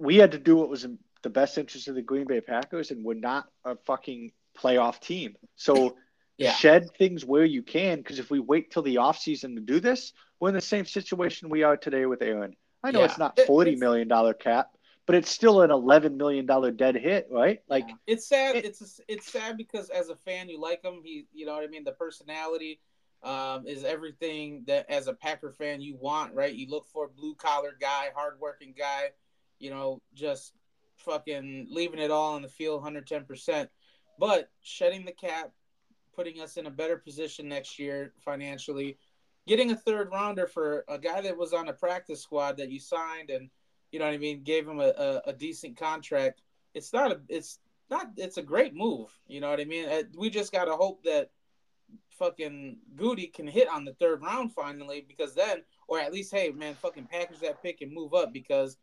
we 0.00 0.16
had 0.16 0.32
to 0.32 0.38
do 0.38 0.56
what 0.56 0.68
was 0.68 0.84
in 0.84 0.98
the 1.22 1.30
best 1.30 1.56
interest 1.56 1.86
of 1.86 1.94
the 1.94 2.02
Green 2.02 2.26
Bay 2.26 2.40
Packers, 2.40 2.90
and 2.90 3.04
we're 3.04 3.14
not 3.14 3.46
a 3.64 3.76
fucking 3.86 4.32
playoff 4.58 4.98
team. 5.00 5.36
So 5.54 5.96
Yeah. 6.36 6.52
shed 6.52 6.90
things 6.96 7.24
where 7.24 7.44
you 7.44 7.62
can, 7.62 7.98
because 7.98 8.18
if 8.20 8.28
we 8.30 8.38
wait 8.40 8.70
till 8.72 8.82
the 8.82 8.96
offseason 8.96 9.54
to 9.56 9.60
do 9.60 9.78
this, 9.80 10.12
we're 10.40 10.48
in 10.50 10.54
the 10.54 10.60
same 10.60 10.84
situation 10.84 11.48
we 11.48 11.62
are 11.64 11.76
today 11.76 12.06
with 12.06 12.22
Aaron. 12.22 12.54
I 12.82 12.90
know 12.92 13.00
Yeah. 13.00 13.06
it's 13.06 13.18
not 13.18 13.38
forty 13.40 13.72
it's- 13.72 13.80
million 13.80 14.06
dollar 14.08 14.34
cap, 14.34 14.70
but 15.08 15.14
it's 15.14 15.30
still 15.30 15.62
an 15.62 15.70
eleven 15.70 16.18
million 16.18 16.44
dollar 16.44 16.70
dead 16.70 16.94
hit, 16.94 17.28
right? 17.30 17.62
Like 17.66 17.86
Yeah. 17.88 17.94
it's 18.06 18.26
sad. 18.28 18.56
it- 18.56 18.66
it's 18.66 19.00
it's 19.08 19.32
sad 19.32 19.56
because 19.56 19.88
as 19.88 20.10
a 20.10 20.16
fan, 20.16 20.50
you 20.50 20.60
like 20.60 20.84
him. 20.84 21.00
He, 21.02 21.26
you 21.32 21.46
know 21.46 21.54
what 21.54 21.64
I 21.64 21.66
mean. 21.66 21.82
The 21.82 21.92
personality 21.92 22.78
um, 23.22 23.66
is 23.66 23.84
everything 23.84 24.64
that 24.66 24.84
as 24.90 25.08
a 25.08 25.14
Packer 25.14 25.50
fan 25.50 25.80
you 25.80 25.96
want, 25.96 26.34
right? 26.34 26.54
You 26.54 26.68
look 26.68 26.86
for 26.88 27.08
blue 27.08 27.34
collar 27.34 27.74
guy, 27.80 28.10
hardworking 28.14 28.74
guy. 28.76 29.12
You 29.58 29.70
know, 29.70 30.02
just 30.12 30.52
fucking 30.98 31.68
leaving 31.70 32.00
it 32.00 32.10
all 32.10 32.34
on 32.34 32.42
the 32.42 32.48
field, 32.50 32.82
hundred 32.82 33.06
ten 33.06 33.24
percent. 33.24 33.70
But 34.18 34.50
shedding 34.60 35.06
the 35.06 35.12
cap, 35.12 35.52
putting 36.14 36.38
us 36.42 36.58
in 36.58 36.66
a 36.66 36.70
better 36.70 36.98
position 36.98 37.48
next 37.48 37.78
year 37.78 38.12
financially. 38.20 38.98
Getting 39.46 39.70
a 39.70 39.76
third 39.76 40.10
rounder 40.12 40.46
for 40.46 40.84
a 40.86 40.98
guy 40.98 41.22
that 41.22 41.38
was 41.38 41.54
on 41.54 41.68
a 41.68 41.72
practice 41.72 42.20
squad 42.20 42.58
that 42.58 42.70
you 42.70 42.78
signed 42.78 43.30
and 43.30 43.48
you 43.90 43.98
know 43.98 44.04
what 44.06 44.14
I 44.14 44.18
mean, 44.18 44.42
gave 44.42 44.66
him 44.66 44.80
a, 44.80 44.88
a, 44.88 45.22
a 45.26 45.32
decent 45.32 45.76
contract. 45.76 46.42
It's 46.74 46.92
not 46.92 47.12
a 47.12 47.20
it's 47.28 47.58
not 47.90 48.08
it's 48.16 48.36
a 48.36 48.42
great 48.42 48.74
move. 48.74 49.08
You 49.26 49.40
know 49.40 49.50
what 49.50 49.60
I 49.60 49.64
mean? 49.64 49.88
Uh, 49.88 50.02
We 50.16 50.30
just 50.30 50.52
gotta 50.52 50.72
hope 50.72 51.02
that 51.04 51.30
fucking 52.10 52.76
Goody 52.96 53.28
can 53.28 53.46
hit 53.46 53.68
on 53.68 53.84
the 53.84 53.94
third 53.94 54.22
round 54.22 54.52
finally 54.52 55.04
because 55.06 55.34
then 55.34 55.62
or 55.86 55.98
at 56.00 56.12
least 56.12 56.32
hey 56.32 56.50
man 56.50 56.74
fucking 56.74 57.06
package 57.10 57.40
that 57.40 57.62
pick 57.62 57.80
and 57.80 57.92
move 57.92 58.12
up 58.12 58.32
because 58.32 58.76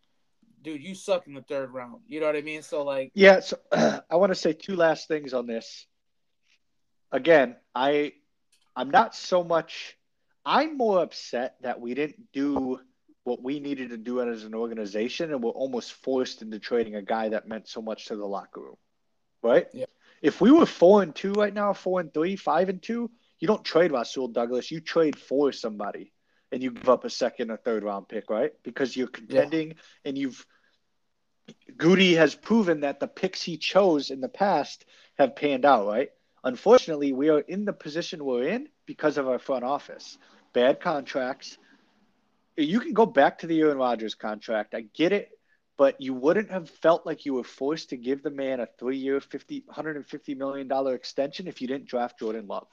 dude 0.62 0.82
you 0.82 0.96
suck 0.96 1.28
in 1.28 1.34
the 1.34 1.42
third 1.42 1.72
round. 1.72 2.02
You 2.08 2.20
know 2.20 2.26
what 2.28 2.36
I 2.36 2.42
mean? 2.42 2.62
So 2.62 2.84
like 2.84 3.12
Yeah, 3.14 3.42
so 3.42 3.58
I 3.72 4.16
want 4.16 4.32
to 4.32 4.36
say 4.36 4.54
two 4.54 4.76
last 4.76 5.08
things 5.08 5.34
on 5.34 5.46
this. 5.46 5.86
Again, 7.12 7.56
I 7.76 8.14
I'm 8.76 8.90
not 8.90 9.16
so 9.16 9.44
much 9.44 9.98
I'm 10.46 10.78
more 10.78 11.02
upset 11.02 11.56
that 11.62 11.80
we 11.80 11.94
didn't 11.94 12.32
do 12.32 12.80
what 13.26 13.42
we 13.44 13.60
needed 13.60 13.90
to 13.90 13.98
do 13.98 14.22
as 14.22 14.44
an 14.44 14.54
organization 14.54 15.32
and 15.32 15.44
we're 15.44 15.50
almost 15.50 15.94
forced 15.94 16.42
into 16.42 16.60
trading 16.60 16.96
a 16.96 17.02
guy 17.02 17.30
that 17.30 17.48
meant 17.48 17.68
so 17.68 17.82
much 17.82 18.06
to 18.06 18.16
the 18.16 18.26
locker 18.26 18.62
room. 18.62 18.78
Right? 19.42 19.68
Yeah. 19.74 19.86
If 20.22 20.42
we 20.42 20.52
were 20.52 20.66
four 20.66 21.04
and 21.04 21.14
two 21.14 21.34
right 21.34 21.54
now, 21.54 21.74
four 21.74 22.00
and 22.00 22.14
three, 22.14 22.36
five 22.36 22.70
and 22.70 22.82
two, 22.82 23.12
you 23.40 23.48
don't 23.48 23.64
trade 23.64 23.92
Rasul 23.92 24.30
Douglas, 24.30 24.72
you 24.72 24.80
trade 24.80 25.18
for 25.18 25.52
somebody 25.52 26.14
and 26.52 26.64
you 26.64 26.72
give 26.72 26.88
up 26.88 27.04
a 27.04 27.10
second 27.10 27.52
or 27.52 27.58
third 27.58 27.84
round 27.84 28.08
pick, 28.08 28.30
right? 28.30 28.54
Because 28.64 28.96
you're 28.96 29.08
contending 29.08 29.76
and 30.06 30.18
you've 30.18 30.46
Goody 31.78 32.16
has 32.16 32.34
proven 32.34 32.82
that 32.82 33.00
the 33.00 33.08
picks 33.08 33.42
he 33.42 33.58
chose 33.58 34.10
in 34.10 34.22
the 34.22 34.30
past 34.30 34.86
have 35.18 35.36
panned 35.36 35.66
out, 35.66 35.88
right? 35.88 36.10
Unfortunately, 36.44 37.12
we 37.12 37.30
are 37.30 37.40
in 37.40 37.66
the 37.66 37.74
position 37.74 38.24
we're 38.24 38.48
in 38.48 38.70
because 38.86 39.18
of 39.18 39.28
our 39.28 39.40
front 39.40 39.64
office. 39.64 40.18
Bad 40.54 40.80
contracts. 40.80 41.58
You 42.58 42.80
can 42.80 42.94
go 42.94 43.06
back 43.06 43.40
to 43.40 43.48
the 43.48 43.60
Aaron 43.62 43.78
Rodgers 43.78 44.16
contract. 44.16 44.76
I 44.76 44.82
get 44.94 45.12
it, 45.12 45.30
but 45.78 46.00
you 46.00 46.14
wouldn't 46.14 46.52
have 46.52 46.70
felt 46.70 47.06
like 47.06 47.26
you 47.26 47.34
were 47.34 47.44
forced 47.44 47.90
to 47.90 47.98
give 47.98 48.24
the 48.24 48.32
man 48.32 48.60
a 48.60 48.68
three-year, 48.80 49.20
$50, 49.20 49.66
$150 49.66 50.38
million 50.38 50.94
extension 50.94 51.48
if 51.48 51.62
you 51.62 51.68
didn't 51.68 51.88
draft 51.88 52.20
Jordan 52.20 52.48
Love. 52.48 52.68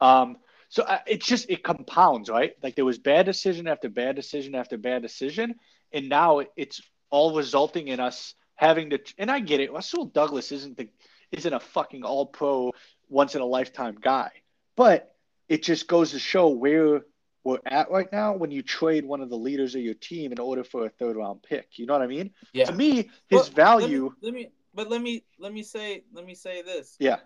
Um, 0.00 0.36
so 0.68 0.82
uh, 0.82 0.98
it's 1.06 1.26
just 1.26 1.48
it 1.48 1.62
compounds, 1.62 2.28
right? 2.28 2.54
Like 2.62 2.74
there 2.74 2.84
was 2.84 2.98
bad 2.98 3.26
decision 3.26 3.68
after 3.68 3.88
bad 3.88 4.16
decision 4.16 4.54
after 4.54 4.76
bad 4.76 5.02
decision, 5.02 5.54
and 5.92 6.08
now 6.08 6.42
it's 6.56 6.80
all 7.10 7.36
resulting 7.36 7.88
in 7.88 8.00
us 8.00 8.34
having 8.56 8.90
to. 8.90 8.98
And 9.18 9.30
I 9.30 9.40
get 9.40 9.60
it. 9.60 9.72
Rasul 9.72 10.06
Douglas 10.06 10.52
isn't 10.52 10.76
the 10.76 10.88
isn't 11.32 11.52
a 11.52 11.60
fucking 11.60 12.02
All 12.02 12.26
Pro 12.26 12.72
once 13.08 13.34
in 13.34 13.40
a 13.40 13.46
lifetime 13.46 13.96
guy, 14.00 14.30
but 14.76 15.14
it 15.48 15.62
just 15.62 15.86
goes 15.86 16.10
to 16.10 16.18
show 16.18 16.48
where 16.48 17.02
we're 17.46 17.60
at 17.66 17.88
right 17.92 18.10
now 18.10 18.34
when 18.34 18.50
you 18.50 18.60
trade 18.60 19.04
one 19.04 19.20
of 19.20 19.30
the 19.30 19.36
leaders 19.36 19.76
of 19.76 19.80
your 19.80 19.94
team 19.94 20.32
in 20.32 20.40
order 20.40 20.64
for 20.64 20.84
a 20.84 20.88
third 20.88 21.16
round 21.16 21.44
pick. 21.44 21.78
You 21.78 21.86
know 21.86 21.92
what 21.92 22.02
I 22.02 22.08
mean? 22.08 22.32
Yeah. 22.52 22.64
To 22.64 22.72
me, 22.72 23.08
his 23.28 23.48
value. 23.48 24.12
Let 24.20 24.34
me, 24.34 24.40
let 24.40 24.48
me, 24.48 24.50
but 24.74 24.90
let 24.90 25.00
me 25.00 25.24
let 25.38 25.52
me 25.52 25.62
say 25.62 26.02
let 26.12 26.26
me 26.26 26.34
say 26.34 26.62
this. 26.62 26.96
Yeah. 26.98 27.18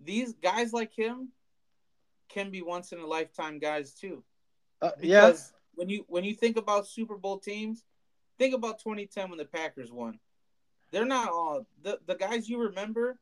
These 0.00 0.34
guys 0.34 0.72
like 0.72 0.94
him 0.94 1.30
can 2.28 2.50
be 2.50 2.62
once 2.62 2.92
in 2.92 3.00
a 3.00 3.06
lifetime 3.06 3.58
guys 3.58 3.92
too. 3.92 4.22
Uh, 4.80 4.92
yeah. 5.00 5.32
when 5.74 5.88
you 5.88 6.04
when 6.06 6.22
you 6.22 6.34
think 6.34 6.56
about 6.56 6.86
Super 6.86 7.16
Bowl 7.16 7.40
teams, 7.40 7.82
think 8.38 8.54
about 8.54 8.78
2010 8.78 9.30
when 9.30 9.38
the 9.38 9.46
Packers 9.46 9.90
won. 9.90 10.20
They're 10.92 11.04
not 11.04 11.28
all 11.28 11.66
the 11.82 11.98
the 12.06 12.14
guys 12.14 12.48
you 12.48 12.58
remember. 12.58 13.18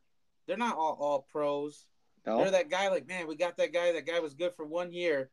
They're 0.47 0.59
not 0.59 0.77
all 0.77 0.99
all 1.01 1.27
pros. 1.33 1.87
No. 2.27 2.39
They're 2.39 2.51
that 2.53 2.70
guy 2.70 2.89
like 2.89 3.07
man, 3.07 3.29
we 3.29 3.37
got 3.37 3.57
that 3.59 3.72
guy. 3.72 3.93
That 3.93 4.07
guy 4.07 4.18
was 4.20 4.35
good 4.35 4.53
for 4.57 4.64
one 4.64 4.93
year, 4.93 5.31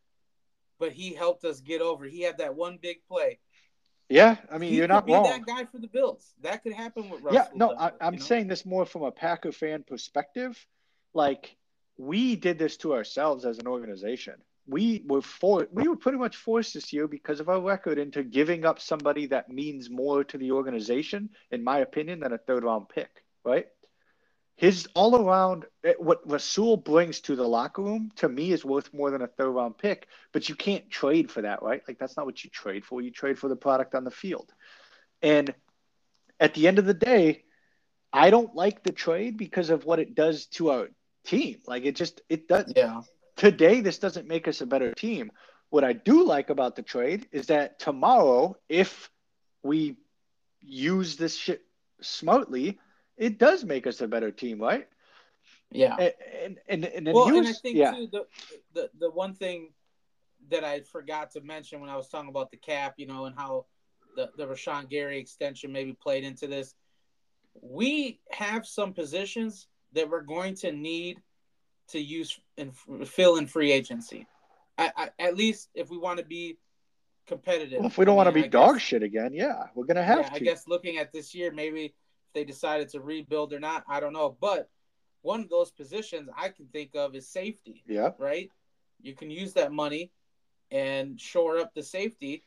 but 0.79 0.91
he 0.91 1.13
helped 1.13 1.43
us 1.43 1.59
get 1.59 1.81
over. 1.81 2.05
He 2.05 2.21
had 2.21 2.37
that 2.37 2.55
one 2.55 2.77
big 2.81 2.97
play. 3.07 3.39
Yeah, 4.09 4.37
I 4.51 4.57
mean, 4.57 4.69
he 4.69 4.77
you're 4.77 4.87
not 4.87 5.09
wrong. 5.09 5.23
That 5.23 5.45
guy 5.45 5.65
for 5.65 5.79
the 5.79 5.87
Bills. 5.87 6.33
That 6.41 6.61
could 6.61 6.73
happen 6.73 7.09
with 7.09 7.21
Russell. 7.23 7.41
Yeah, 7.41 7.47
no, 7.55 7.75
I, 7.75 7.91
am 8.01 8.19
saying 8.19 8.47
this 8.47 8.65
more 8.65 8.85
from 8.85 9.03
a 9.03 9.11
Packer 9.11 9.51
fan 9.51 9.83
perspective. 9.87 10.63
Like 11.13 11.55
we 11.97 12.35
did 12.35 12.59
this 12.59 12.77
to 12.77 12.93
ourselves 12.93 13.45
as 13.45 13.59
an 13.59 13.67
organization. 13.67 14.35
We 14.67 15.03
were 15.07 15.21
for 15.21 15.67
we 15.71 15.87
were 15.87 15.95
pretty 15.95 16.17
much 16.17 16.35
forced 16.35 16.75
this 16.75 16.93
year 16.93 17.07
because 17.07 17.39
of 17.39 17.49
our 17.49 17.59
record 17.59 17.97
into 17.97 18.23
giving 18.23 18.65
up 18.65 18.79
somebody 18.79 19.25
that 19.27 19.49
means 19.49 19.89
more 19.89 20.23
to 20.25 20.37
the 20.37 20.51
organization, 20.51 21.29
in 21.51 21.63
my 21.63 21.79
opinion, 21.79 22.19
than 22.19 22.33
a 22.33 22.37
third 22.37 22.63
round 22.63 22.89
pick. 22.89 23.09
Right? 23.43 23.67
His 24.55 24.87
all 24.93 25.15
around 25.15 25.65
eh, 25.83 25.93
what 25.97 26.21
Rasul 26.29 26.77
brings 26.77 27.21
to 27.21 27.35
the 27.35 27.47
locker 27.47 27.81
room 27.81 28.11
to 28.17 28.29
me 28.29 28.51
is 28.51 28.63
worth 28.63 28.93
more 28.93 29.09
than 29.09 29.21
a 29.21 29.27
third 29.27 29.49
round 29.49 29.77
pick. 29.77 30.07
But 30.31 30.47
you 30.47 30.55
can't 30.55 30.89
trade 30.89 31.31
for 31.31 31.41
that, 31.41 31.63
right? 31.63 31.81
Like 31.87 31.97
that's 31.97 32.15
not 32.15 32.25
what 32.25 32.43
you 32.43 32.49
trade 32.49 32.85
for. 32.85 33.01
You 33.01 33.11
trade 33.11 33.39
for 33.39 33.47
the 33.47 33.55
product 33.55 33.95
on 33.95 34.03
the 34.03 34.11
field. 34.11 34.51
And 35.21 35.53
at 36.39 36.53
the 36.53 36.67
end 36.67 36.79
of 36.79 36.85
the 36.85 36.93
day, 36.93 37.43
I 38.11 38.29
don't 38.29 38.55
like 38.55 38.83
the 38.83 38.91
trade 38.91 39.37
because 39.37 39.71
of 39.71 39.85
what 39.85 39.99
it 39.99 40.13
does 40.13 40.45
to 40.57 40.69
our 40.69 40.89
team. 41.25 41.57
Like 41.65 41.85
it 41.85 41.95
just 41.95 42.21
it 42.29 42.47
does. 42.47 42.71
Yeah. 42.75 43.01
Today, 43.35 43.81
this 43.81 43.97
doesn't 43.97 44.27
make 44.27 44.47
us 44.47 44.61
a 44.61 44.65
better 44.67 44.93
team. 44.93 45.31
What 45.71 45.83
I 45.83 45.93
do 45.93 46.23
like 46.23 46.51
about 46.51 46.75
the 46.75 46.83
trade 46.83 47.27
is 47.31 47.47
that 47.47 47.79
tomorrow, 47.79 48.55
if 48.69 49.09
we 49.63 49.97
use 50.61 51.17
this 51.17 51.35
shit 51.35 51.61
smartly, 52.01 52.79
it 53.17 53.37
does 53.37 53.63
make 53.63 53.87
us 53.87 54.01
a 54.01 54.07
better 54.07 54.31
team, 54.31 54.61
right? 54.61 54.87
Yeah. 55.71 55.95
And 55.95 56.57
and 56.69 56.85
and, 56.85 57.07
and 57.07 57.13
well, 57.13 57.27
use, 57.27 57.37
and 57.37 57.47
I 57.47 57.53
think 57.53 57.77
yeah. 57.77 57.91
too 57.91 58.07
the, 58.11 58.25
the 58.73 58.89
the 58.99 59.11
one 59.11 59.33
thing 59.33 59.69
that 60.49 60.63
I 60.63 60.81
forgot 60.81 61.31
to 61.31 61.41
mention 61.41 61.79
when 61.79 61.89
I 61.89 61.95
was 61.95 62.09
talking 62.09 62.29
about 62.29 62.51
the 62.51 62.57
cap, 62.57 62.95
you 62.97 63.07
know, 63.07 63.25
and 63.25 63.35
how 63.35 63.65
the 64.15 64.29
the 64.37 64.45
Rashan 64.45 64.89
Gary 64.89 65.19
extension 65.19 65.71
maybe 65.71 65.93
played 65.93 66.23
into 66.23 66.47
this. 66.47 66.75
We 67.61 68.19
have 68.31 68.65
some 68.65 68.93
positions 68.93 69.67
that 69.93 70.09
we're 70.09 70.21
going 70.21 70.55
to 70.55 70.71
need 70.71 71.21
to 71.89 71.99
use 71.99 72.39
and 72.57 72.75
fill 73.07 73.37
in 73.37 73.47
free 73.47 73.71
agency. 73.71 74.25
I, 74.77 74.91
I, 74.97 75.09
at 75.19 75.35
least 75.35 75.69
if 75.75 75.91
we 75.91 75.97
want 75.97 76.17
to 76.17 76.25
be 76.25 76.57
competitive. 77.27 77.79
Well, 77.79 77.87
if 77.87 77.97
we 77.97 78.05
don't 78.05 78.13
I 78.13 78.23
mean, 78.23 78.25
want 78.25 78.35
to 78.35 78.41
be 78.41 78.45
I 78.45 78.47
dog 78.47 78.75
guess, 78.75 78.81
shit 78.81 79.03
again, 79.03 79.31
yeah, 79.33 79.65
we're 79.75 79.85
gonna 79.85 80.03
have 80.03 80.19
yeah, 80.19 80.29
to. 80.29 80.35
I 80.35 80.39
guess 80.39 80.67
looking 80.67 80.97
at 80.97 81.11
this 81.11 81.33
year, 81.35 81.51
maybe 81.51 81.85
if 81.85 81.91
they 82.33 82.43
decided 82.43 82.89
to 82.89 83.01
rebuild 83.01 83.53
or 83.53 83.59
not, 83.59 83.83
I 83.87 83.99
don't 83.99 84.13
know. 84.13 84.35
But 84.39 84.69
one 85.21 85.41
of 85.41 85.49
those 85.49 85.71
positions 85.71 86.29
I 86.37 86.49
can 86.49 86.67
think 86.67 86.91
of 86.95 87.15
is 87.15 87.27
safety. 87.27 87.83
Yeah. 87.87 88.11
Right. 88.17 88.49
You 89.01 89.15
can 89.15 89.29
use 89.29 89.53
that 89.53 89.71
money 89.71 90.11
and 90.71 91.19
shore 91.19 91.57
up 91.57 91.73
the 91.73 91.83
safety 91.83 92.43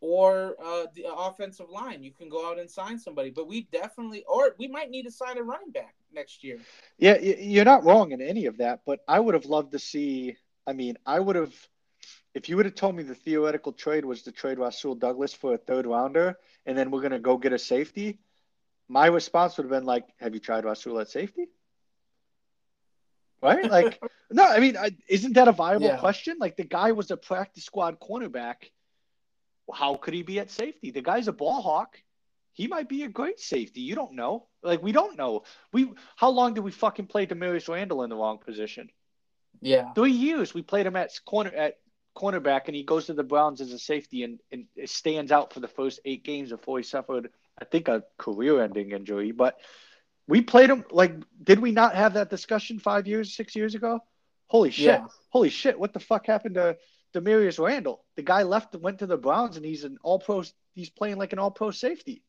or 0.00 0.54
uh, 0.62 0.86
the 0.94 1.06
offensive 1.10 1.70
line. 1.70 2.02
You 2.02 2.12
can 2.12 2.28
go 2.28 2.50
out 2.50 2.58
and 2.58 2.70
sign 2.70 2.98
somebody, 2.98 3.30
but 3.30 3.48
we 3.48 3.62
definitely, 3.72 4.22
or 4.28 4.54
we 4.58 4.68
might 4.68 4.90
need 4.90 5.04
to 5.04 5.10
sign 5.10 5.38
a 5.38 5.42
running 5.42 5.70
back 5.70 5.94
next 6.12 6.44
year. 6.44 6.58
Yeah, 6.98 7.18
you're 7.18 7.64
not 7.64 7.84
wrong 7.84 8.12
in 8.12 8.20
any 8.20 8.46
of 8.46 8.58
that, 8.58 8.80
but 8.84 9.00
I 9.08 9.18
would 9.18 9.34
have 9.34 9.46
loved 9.46 9.72
to 9.72 9.78
see. 9.78 10.36
I 10.66 10.74
mean, 10.74 10.98
I 11.06 11.20
would 11.20 11.36
have, 11.36 11.54
if 12.34 12.48
you 12.48 12.56
would 12.56 12.66
have 12.66 12.74
told 12.74 12.96
me 12.96 13.02
the 13.02 13.14
theoretical 13.14 13.72
trade 13.72 14.04
was 14.04 14.22
to 14.22 14.32
trade 14.32 14.58
Rasul 14.58 14.94
Douglas 14.94 15.32
for 15.32 15.54
a 15.54 15.58
third 15.58 15.86
rounder, 15.86 16.36
and 16.66 16.76
then 16.76 16.90
we're 16.90 17.02
gonna 17.02 17.18
go 17.18 17.38
get 17.38 17.54
a 17.54 17.58
safety. 17.58 18.18
My 18.88 19.06
response 19.06 19.56
would 19.56 19.64
have 19.64 19.70
been 19.70 19.86
like, 19.86 20.04
"Have 20.18 20.34
you 20.34 20.40
tried 20.40 20.64
Rasul 20.64 21.00
at 21.00 21.08
safety?" 21.08 21.48
Right? 23.42 23.70
Like, 23.70 24.02
no, 24.30 24.44
I 24.44 24.58
mean, 24.58 24.76
isn't 25.08 25.34
that 25.34 25.48
a 25.48 25.52
viable 25.52 25.86
yeah. 25.86 25.98
question? 25.98 26.36
Like, 26.40 26.56
the 26.56 26.64
guy 26.64 26.92
was 26.92 27.10
a 27.10 27.16
practice 27.16 27.64
squad 27.64 28.00
cornerback 28.00 28.70
how 29.72 29.96
could 29.96 30.14
he 30.14 30.22
be 30.22 30.38
at 30.40 30.50
safety? 30.50 30.90
The 30.90 31.00
guy's 31.00 31.28
a 31.28 31.32
ball 31.32 31.62
hawk. 31.62 31.96
He 32.52 32.66
might 32.68 32.88
be 32.88 33.02
a 33.02 33.08
great 33.08 33.40
safety. 33.40 33.80
You 33.80 33.94
don't 33.94 34.14
know. 34.14 34.46
Like 34.62 34.82
we 34.82 34.92
don't 34.92 35.16
know. 35.16 35.44
We 35.72 35.92
how 36.16 36.30
long 36.30 36.54
did 36.54 36.62
we 36.62 36.70
fucking 36.70 37.06
play 37.06 37.26
Damarious 37.26 37.68
Randall 37.68 38.02
in 38.02 38.10
the 38.10 38.16
wrong 38.16 38.38
position? 38.38 38.90
Yeah, 39.60 39.92
three 39.92 40.12
years. 40.12 40.54
We 40.54 40.62
played 40.62 40.86
him 40.86 40.96
at 40.96 41.10
corner 41.24 41.50
at 41.50 41.78
cornerback, 42.16 42.66
and 42.66 42.76
he 42.76 42.84
goes 42.84 43.06
to 43.06 43.14
the 43.14 43.24
Browns 43.24 43.60
as 43.60 43.72
a 43.72 43.78
safety, 43.78 44.22
and, 44.22 44.38
and 44.52 44.66
stands 44.84 45.32
out 45.32 45.52
for 45.52 45.60
the 45.60 45.68
first 45.68 46.00
eight 46.04 46.22
games 46.22 46.50
before 46.50 46.78
he 46.78 46.84
suffered, 46.84 47.30
I 47.60 47.64
think, 47.64 47.88
a 47.88 48.04
career-ending 48.18 48.92
injury. 48.92 49.32
But 49.32 49.56
we 50.26 50.42
played 50.42 50.70
him 50.70 50.84
like, 50.90 51.14
did 51.42 51.60
we 51.60 51.72
not 51.72 51.94
have 51.94 52.14
that 52.14 52.30
discussion 52.30 52.78
five 52.78 53.06
years, 53.06 53.36
six 53.36 53.54
years 53.54 53.74
ago? 53.74 54.00
Holy 54.46 54.70
shit! 54.70 54.86
Yeah. 54.86 55.06
Holy 55.30 55.50
shit! 55.50 55.78
What 55.78 55.92
the 55.92 56.00
fuck 56.00 56.26
happened 56.26 56.56
to 56.56 56.76
Damarious 57.14 57.64
Randall. 57.64 58.04
The 58.16 58.22
guy 58.22 58.42
left 58.42 58.74
and 58.74 58.82
went 58.82 58.98
to 58.98 59.06
the 59.06 59.16
Browns, 59.16 59.56
and 59.56 59.64
he's 59.64 59.84
an 59.84 59.98
All 60.02 60.18
Pro. 60.18 60.42
He's 60.74 60.90
playing 60.90 61.16
like 61.16 61.32
an 61.32 61.38
All 61.38 61.50
Pro 61.50 61.70
safety. 61.70 62.22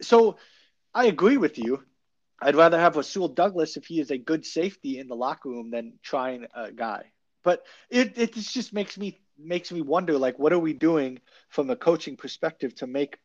So, 0.00 0.36
I 0.94 1.06
agree 1.06 1.36
with 1.36 1.58
you. 1.58 1.82
I'd 2.40 2.56
rather 2.56 2.78
have 2.78 2.96
Rasul 2.96 3.28
Douglas 3.28 3.76
if 3.76 3.86
he 3.86 4.00
is 4.00 4.10
a 4.10 4.18
good 4.18 4.44
safety 4.44 4.98
in 4.98 5.08
the 5.08 5.14
locker 5.14 5.48
room 5.48 5.70
than 5.70 5.94
trying 6.02 6.46
a 6.54 6.72
guy. 6.72 7.12
But 7.44 7.64
it 7.90 8.18
it 8.18 8.34
just 8.34 8.72
makes 8.72 8.96
me 8.96 9.20
makes 9.38 9.72
me 9.72 9.80
wonder 9.80 10.18
like 10.18 10.38
what 10.38 10.52
are 10.52 10.58
we 10.58 10.72
doing 10.72 11.20
from 11.48 11.70
a 11.70 11.76
coaching 11.76 12.16
perspective 12.16 12.74
to 12.76 12.86
make 12.86 13.18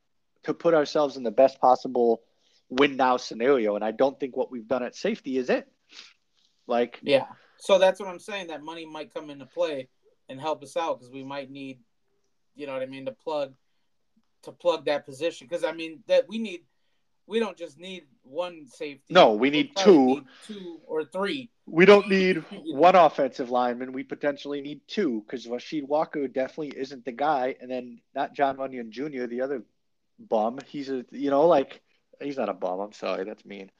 to 0.43 0.53
put 0.53 0.73
ourselves 0.73 1.17
in 1.17 1.23
the 1.23 1.31
best 1.31 1.59
possible 1.59 2.21
win 2.69 2.97
now 2.97 3.17
scenario 3.17 3.75
and 3.75 3.83
I 3.83 3.91
don't 3.91 4.19
think 4.19 4.35
what 4.35 4.51
we've 4.51 4.67
done 4.67 4.83
at 4.83 4.95
safety 4.95 5.37
is 5.37 5.49
it. 5.49 5.67
Like 6.67 6.99
Yeah. 7.01 7.25
So 7.59 7.79
that's 7.79 7.99
what 7.99 8.09
I'm 8.09 8.19
saying 8.19 8.47
that 8.47 8.63
money 8.63 8.85
might 8.85 9.13
come 9.13 9.29
into 9.29 9.45
play 9.45 9.89
and 10.29 10.39
help 10.39 10.63
us 10.63 10.77
out 10.77 10.99
because 10.99 11.11
we 11.11 11.23
might 11.23 11.49
need, 11.49 11.79
you 12.55 12.67
know 12.67 12.73
what 12.73 12.81
I 12.81 12.85
mean, 12.85 13.05
to 13.05 13.11
plug 13.11 13.53
to 14.43 14.51
plug 14.51 14.85
that 14.85 15.05
position. 15.05 15.47
Because 15.47 15.63
I 15.63 15.71
mean 15.71 16.03
that 16.07 16.27
we 16.27 16.37
need, 16.37 16.61
we 17.25 17.39
don't 17.39 17.57
just 17.57 17.79
need 17.79 18.03
one 18.23 18.67
safety. 18.67 19.13
No, 19.13 19.33
we 19.33 19.49
need 19.49 19.75
two, 19.75 20.05
need 20.07 20.23
two 20.45 20.79
or 20.85 21.05
three. 21.05 21.49
We 21.65 21.85
don't 21.85 22.07
need 22.07 22.37
one 22.51 22.95
offensive 22.95 23.49
lineman. 23.49 23.91
We 23.91 24.03
potentially 24.03 24.61
need 24.61 24.81
two 24.87 25.23
because 25.25 25.47
Rasheed 25.47 25.87
Walker 25.87 26.27
definitely 26.27 26.77
isn't 26.77 27.05
the 27.05 27.11
guy, 27.11 27.55
and 27.59 27.69
then 27.71 27.99
not 28.15 28.33
Jon 28.33 28.57
Runyan 28.57 28.89
Jr. 28.89 29.25
the 29.25 29.41
other 29.41 29.63
bum. 30.19 30.59
He's 30.67 30.89
a 30.89 31.05
you 31.11 31.29
know 31.29 31.47
like 31.47 31.81
he's 32.21 32.37
not 32.37 32.49
a 32.49 32.53
bum. 32.53 32.79
I'm 32.79 32.93
sorry, 32.93 33.25
that's 33.25 33.45
mean. 33.45 33.71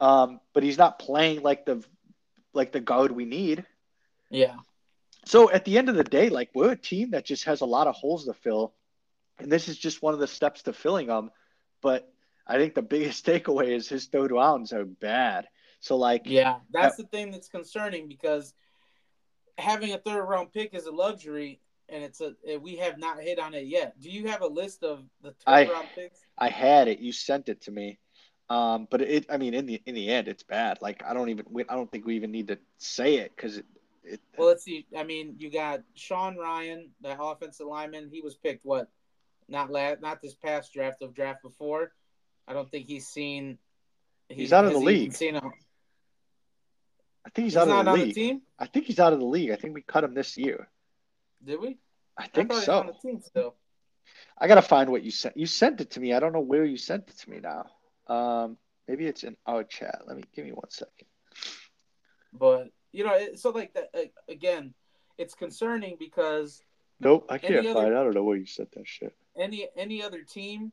Um, 0.00 0.40
but 0.52 0.62
he's 0.62 0.78
not 0.78 0.98
playing 0.98 1.42
like 1.42 1.66
the 1.66 1.84
like 2.52 2.72
the 2.72 2.80
guard 2.80 3.12
we 3.12 3.24
need. 3.24 3.64
Yeah. 4.30 4.56
So 5.24 5.50
at 5.50 5.64
the 5.64 5.78
end 5.78 5.88
of 5.88 5.96
the 5.96 6.04
day, 6.04 6.28
like 6.28 6.50
we're 6.54 6.72
a 6.72 6.76
team 6.76 7.10
that 7.10 7.24
just 7.24 7.44
has 7.44 7.60
a 7.60 7.66
lot 7.66 7.86
of 7.86 7.94
holes 7.94 8.26
to 8.26 8.34
fill, 8.34 8.74
and 9.38 9.50
this 9.50 9.68
is 9.68 9.78
just 9.78 10.02
one 10.02 10.14
of 10.14 10.20
the 10.20 10.26
steps 10.26 10.62
to 10.62 10.72
filling 10.72 11.08
them. 11.08 11.30
But 11.82 12.10
I 12.46 12.58
think 12.58 12.74
the 12.74 12.82
biggest 12.82 13.26
takeaway 13.26 13.68
is 13.68 13.88
his 13.88 14.06
third 14.06 14.32
rounds 14.32 14.72
are 14.72 14.84
bad. 14.84 15.48
So 15.80 15.96
like, 15.96 16.22
yeah, 16.24 16.56
that's 16.70 16.96
the 16.96 17.04
thing 17.04 17.30
that's 17.30 17.48
concerning 17.48 18.08
because 18.08 18.54
having 19.58 19.92
a 19.92 19.98
third 19.98 20.22
round 20.24 20.52
pick 20.52 20.74
is 20.74 20.86
a 20.86 20.90
luxury, 20.90 21.60
and 21.88 22.02
it's 22.02 22.20
a 22.20 22.34
we 22.58 22.76
have 22.76 22.98
not 22.98 23.20
hit 23.20 23.38
on 23.38 23.54
it 23.54 23.66
yet. 23.66 24.00
Do 24.00 24.10
you 24.10 24.28
have 24.28 24.42
a 24.42 24.46
list 24.46 24.82
of 24.82 25.04
the 25.22 25.30
third 25.30 25.36
I, 25.46 25.70
round 25.70 25.88
picks? 25.94 26.20
I 26.38 26.48
had 26.48 26.88
it. 26.88 26.98
You 26.98 27.12
sent 27.12 27.48
it 27.48 27.62
to 27.62 27.70
me. 27.70 27.98
Um, 28.48 28.86
but 28.90 29.02
it, 29.02 29.26
I 29.28 29.38
mean, 29.38 29.54
in 29.54 29.66
the 29.66 29.82
in 29.86 29.94
the 29.94 30.08
end, 30.08 30.28
it's 30.28 30.42
bad. 30.44 30.78
Like 30.80 31.02
I 31.04 31.14
don't 31.14 31.30
even, 31.30 31.46
we, 31.50 31.64
I 31.68 31.74
don't 31.74 31.90
think 31.90 32.06
we 32.06 32.16
even 32.16 32.30
need 32.30 32.48
to 32.48 32.58
say 32.78 33.16
it 33.16 33.32
because 33.34 33.58
it, 33.58 33.64
it, 34.04 34.20
well, 34.38 34.48
let's 34.48 34.64
see. 34.64 34.86
I 34.96 35.02
mean, 35.02 35.34
you 35.38 35.50
got 35.50 35.82
Sean 35.94 36.36
Rhyan, 36.36 36.90
the 37.00 37.20
offensive 37.20 37.66
lineman. 37.66 38.08
He 38.12 38.20
was 38.20 38.36
picked 38.36 38.64
what? 38.64 38.88
Not 39.48 39.70
last, 39.70 40.00
not 40.00 40.22
this 40.22 40.34
past 40.34 40.72
draft 40.72 41.02
of 41.02 41.14
draft 41.14 41.42
before. 41.42 41.92
I 42.46 42.52
don't 42.52 42.70
think 42.70 42.86
he's 42.86 43.08
seen. 43.08 43.58
He's, 44.28 44.38
he's 44.38 44.52
out 44.52 44.64
of 44.64 44.72
the 44.72 44.78
league. 44.78 45.12
Seen 45.12 45.36
a, 45.36 45.38
I 45.38 47.30
think 47.30 47.46
he's, 47.46 47.54
He's 47.54 47.56
out 47.56 47.68
not 47.68 47.80
of 47.80 47.84
the 47.86 47.90
on 47.90 47.98
league. 47.98 48.14
the 48.14 48.14
team. 48.14 48.42
I 48.58 48.66
think 48.66 48.86
he's 48.86 49.00
out 49.00 49.12
of 49.12 49.18
the 49.18 49.26
league. 49.26 49.50
I 49.50 49.56
think 49.56 49.74
we 49.74 49.82
cut 49.82 50.04
him 50.04 50.14
this 50.14 50.36
year. 50.36 50.68
Did 51.46 51.60
we? 51.60 51.78
I 52.18 52.26
think 52.26 52.52
I 52.52 52.60
so. 52.60 52.80
on 52.80 52.86
the 52.86 52.92
team 52.94 53.20
still. 53.20 53.54
I 54.38 54.48
gotta 54.48 54.62
find 54.62 54.90
what 54.90 55.02
you 55.02 55.10
sent. 55.10 55.36
You 55.36 55.46
sent 55.46 55.80
it 55.80 55.90
to 55.92 56.00
me. 56.00 56.12
I 56.12 56.20
don't 56.20 56.32
know 56.32 56.40
where 56.40 56.64
you 56.64 56.76
sent 56.76 57.08
it 57.08 57.16
to 57.18 57.30
me 57.30 57.40
now. 57.40 57.66
Um, 58.14 58.56
maybe 58.88 59.06
it's 59.06 59.22
in 59.24 59.36
our 59.46 59.64
chat. 59.64 60.02
Let 60.06 60.16
me 60.16 60.24
give 60.34 60.44
me 60.44 60.52
one 60.52 60.70
second. 60.70 61.06
But 62.32 62.68
you 62.92 63.04
know, 63.04 63.14
it, 63.14 63.38
so 63.38 63.50
like 63.50 63.74
that 63.74 63.90
again, 64.28 64.74
it's 65.18 65.34
concerning 65.34 65.96
because 65.98 66.62
Nope, 67.00 67.26
I 67.28 67.38
can't 67.38 67.66
other- 67.66 67.74
find. 67.74 67.88
it. 67.88 67.96
I 67.96 68.02
don't 68.02 68.14
know 68.14 68.24
where 68.24 68.36
you 68.36 68.46
sent 68.46 68.72
that 68.72 68.86
shit. 68.88 69.14
any 69.38 69.68
any 69.76 70.02
other 70.02 70.22
team 70.22 70.72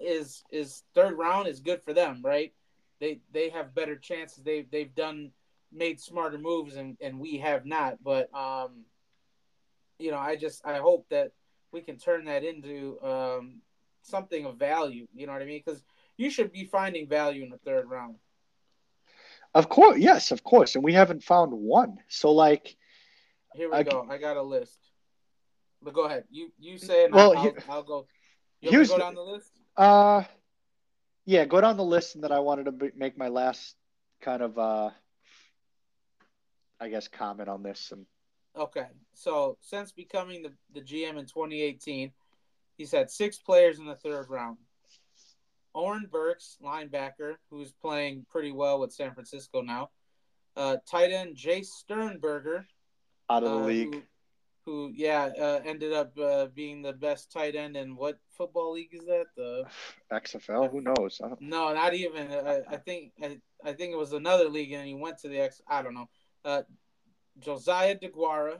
is 0.00 0.42
is 0.50 0.82
third 0.94 1.16
round 1.18 1.48
is 1.48 1.60
good 1.60 1.82
for 1.82 1.92
them, 1.92 2.20
right? 2.24 2.52
They 3.00 3.20
they 3.32 3.50
have 3.50 3.74
better 3.74 3.96
chances. 3.96 4.42
They 4.42 4.62
they've 4.70 4.94
done 4.94 5.32
made 5.72 6.00
smarter 6.00 6.38
moves 6.38 6.76
and 6.76 6.96
and 7.00 7.18
we 7.20 7.38
have 7.38 7.66
not. 7.66 8.02
But 8.02 8.32
um, 8.34 8.84
you 10.00 10.10
know, 10.10 10.18
I 10.18 10.36
just 10.36 10.64
I 10.66 10.78
hope 10.78 11.06
that 11.10 11.32
we 11.72 11.80
can 11.82 11.96
turn 11.98 12.24
that 12.26 12.42
into 12.44 12.98
um 13.02 13.60
something 14.02 14.44
of 14.46 14.56
value. 14.56 15.06
You 15.14 15.26
know 15.26 15.32
what 15.32 15.42
I 15.42 15.44
mean? 15.46 15.62
Because 15.64 15.82
you 16.16 16.30
should 16.30 16.52
be 16.52 16.64
finding 16.64 17.08
value 17.08 17.42
in 17.44 17.50
the 17.50 17.58
third 17.58 17.88
round. 17.88 18.16
Of 19.54 19.68
course, 19.68 19.98
yes, 19.98 20.30
of 20.30 20.44
course, 20.44 20.74
and 20.76 20.84
we 20.84 20.92
haven't 20.92 21.24
found 21.24 21.52
one. 21.52 21.98
So 22.08 22.30
like, 22.32 22.76
Here 23.54 23.68
we 23.68 23.76
I- 23.76 23.82
go. 23.82 24.06
I 24.08 24.18
got 24.18 24.36
a 24.36 24.42
list. 24.42 24.78
But 25.82 25.94
go 25.94 26.04
ahead. 26.04 26.24
You 26.30 26.52
you 26.58 26.78
say 26.78 27.04
it. 27.04 27.12
Well, 27.12 27.34
I'll, 27.36 27.42
here- 27.42 27.58
I'll, 27.68 27.76
I'll 27.76 27.82
go. 27.82 28.06
You 28.60 28.66
want 28.66 28.72
to 28.72 28.76
here's 28.76 28.88
go 28.90 28.98
down 28.98 29.14
the 29.14 29.22
list? 29.22 29.50
uh, 29.76 30.24
yeah, 31.24 31.44
go 31.46 31.60
down 31.60 31.76
the 31.76 31.84
list, 31.84 32.14
and 32.14 32.22
then 32.24 32.32
I 32.32 32.40
wanted 32.40 32.64
to 32.66 32.92
make 32.96 33.16
my 33.16 33.28
last 33.28 33.76
kind 34.20 34.42
of, 34.42 34.58
uh, 34.58 34.90
I 36.78 36.88
guess, 36.90 37.08
comment 37.08 37.48
on 37.48 37.62
this. 37.62 37.92
And 37.92 38.04
Okay. 38.60 38.86
So 39.14 39.56
since 39.62 39.90
becoming 39.90 40.42
the, 40.42 40.52
the 40.74 40.82
GM 40.82 41.18
in 41.18 41.24
2018, 41.24 42.12
he's 42.76 42.92
had 42.92 43.10
six 43.10 43.38
players 43.38 43.78
in 43.78 43.86
the 43.86 43.94
third 43.94 44.28
round. 44.28 44.58
Oren 45.72 46.08
Burks, 46.10 46.58
linebacker, 46.62 47.36
who's 47.48 47.72
playing 47.72 48.26
pretty 48.30 48.52
well 48.52 48.80
with 48.80 48.92
San 48.92 49.14
Francisco 49.14 49.62
now. 49.62 49.90
Uh, 50.56 50.76
tight 50.88 51.10
end 51.10 51.36
Jace 51.36 51.66
Sternberger, 51.66 52.66
out 53.30 53.44
of 53.44 53.50
the 53.50 53.56
uh, 53.56 53.66
league, 53.66 53.94
Who, 54.64 54.88
who 54.88 54.92
yeah, 54.94 55.30
uh, 55.40 55.60
ended 55.64 55.92
up 55.92 56.18
uh, 56.18 56.46
being 56.46 56.82
the 56.82 56.92
best 56.92 57.32
tight 57.32 57.54
end 57.54 57.76
in 57.76 57.94
what 57.96 58.18
football 58.36 58.72
league 58.72 58.92
is 58.92 59.06
that? 59.06 59.26
The 59.36 59.64
XFL, 60.12 60.70
who 60.70 60.80
knows? 60.80 61.20
No, 61.38 61.72
not 61.72 61.94
even. 61.94 62.30
I, 62.32 62.62
I 62.68 62.76
think 62.76 63.12
I, 63.22 63.38
I 63.64 63.72
think 63.72 63.92
it 63.92 63.96
was 63.96 64.12
another 64.12 64.48
league, 64.48 64.72
and 64.72 64.86
he 64.86 64.94
went 64.94 65.18
to 65.18 65.28
the 65.28 65.38
X. 65.38 65.62
I 65.68 65.82
don't 65.82 65.94
know. 65.94 66.08
Josiah 67.40 67.96
DeGuara, 67.96 68.58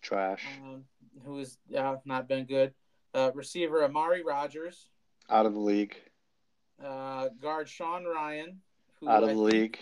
trash. 0.00 0.44
um, 0.62 0.84
who 1.24 1.38
has 1.38 1.58
uh, 1.76 1.96
not 2.04 2.28
been 2.28 2.44
good. 2.46 2.72
Uh, 3.14 3.30
receiver 3.34 3.84
Amari 3.84 4.22
Rodgers, 4.22 4.88
Out 5.28 5.44
of 5.46 5.52
the 5.52 5.60
league. 5.60 5.94
uh, 6.82 7.28
guard 7.40 7.68
Sean 7.68 8.04
Rhyan, 8.04 8.56
who 9.00 9.08
Out 9.08 9.22
of 9.22 9.30
I 9.30 9.34
the 9.34 9.38
league. 9.40 9.78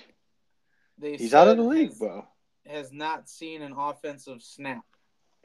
He's 1.01 1.33
out 1.33 1.49
of 1.49 1.57
the 1.57 1.63
league, 1.63 1.91
has, 1.91 1.99
bro. 1.99 2.27
has 2.67 2.93
not 2.93 3.29
seen 3.29 3.63
an 3.63 3.73
offensive 3.73 4.43
snap. 4.43 4.85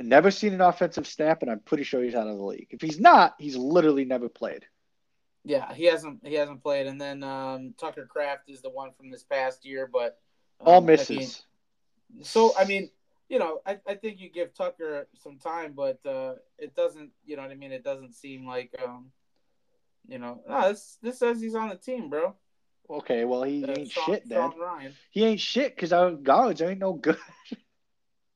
Never 0.02 0.30
seen 0.32 0.54
an 0.54 0.60
offensive 0.62 1.08
snap, 1.08 1.42
and 1.44 1.50
I'm 1.50 1.62
pretty 1.62 1.84
sure 1.84 2.04
he's 2.04 2.16
out 2.16 2.28
of 2.28 2.38
the 2.38 2.44
league. 2.44 2.68
If 2.72 2.82
he's 2.82 3.00
not, 3.00 3.36
he's 3.40 3.56
literally 3.56 4.04
never 4.04 4.28
played. 4.28 4.66
Yeah, 5.46 5.74
he 5.74 5.86
hasn't 5.86 6.26
he 6.26 6.34
hasn't 6.34 6.62
played. 6.62 6.88
And 6.88 7.00
then 7.00 7.24
um, 7.24 7.74
Tucker 7.80 8.06
Kraft 8.06 8.50
is 8.50 8.62
the 8.62 8.70
one 8.70 8.92
from 8.98 9.10
this 9.12 9.24
past 9.24 9.64
year, 9.66 9.88
but 9.92 10.18
um, 10.60 10.68
All 10.68 10.82
misses. 10.82 11.44
So 12.22 12.54
I 12.58 12.66
mean, 12.66 12.90
you 13.30 13.40
know, 13.40 13.62
I, 13.66 13.80
I 13.88 13.96
think 13.96 14.20
you 14.20 14.30
give 14.30 14.54
Tucker 14.54 15.08
some 15.16 15.38
time, 15.38 15.74
but 15.74 16.00
uh, 16.06 16.36
it 16.58 16.76
doesn't. 16.76 17.12
You 17.26 17.36
know 17.36 17.44
what 17.44 17.52
I 17.52 17.56
mean? 17.56 17.72
It 17.72 17.84
doesn't 17.84 18.14
seem 18.14 18.46
like 18.46 18.76
um, 18.84 19.12
you 20.08 20.20
know, 20.20 20.42
no, 20.48 20.70
this 20.70 20.98
this 21.02 21.20
says 21.20 21.42
he's 21.42 21.56
on 21.56 21.70
the 21.70 21.76
team, 21.76 22.10
bro. 22.10 22.36
okay, 22.90 23.26
well 23.26 23.44
he 23.44 23.64
Uh, 23.64 23.72
ain't 23.78 23.92
Sean, 23.92 24.06
shit 24.06 24.30
then. 24.30 24.52
Ryan. 24.60 24.94
He 25.12 25.24
ain't 25.26 25.40
shit 25.40 25.76
because 25.76 25.92
our 25.94 26.12
guards 26.12 26.62
ain't 26.62 26.80
no 26.80 26.94
good. 26.94 27.18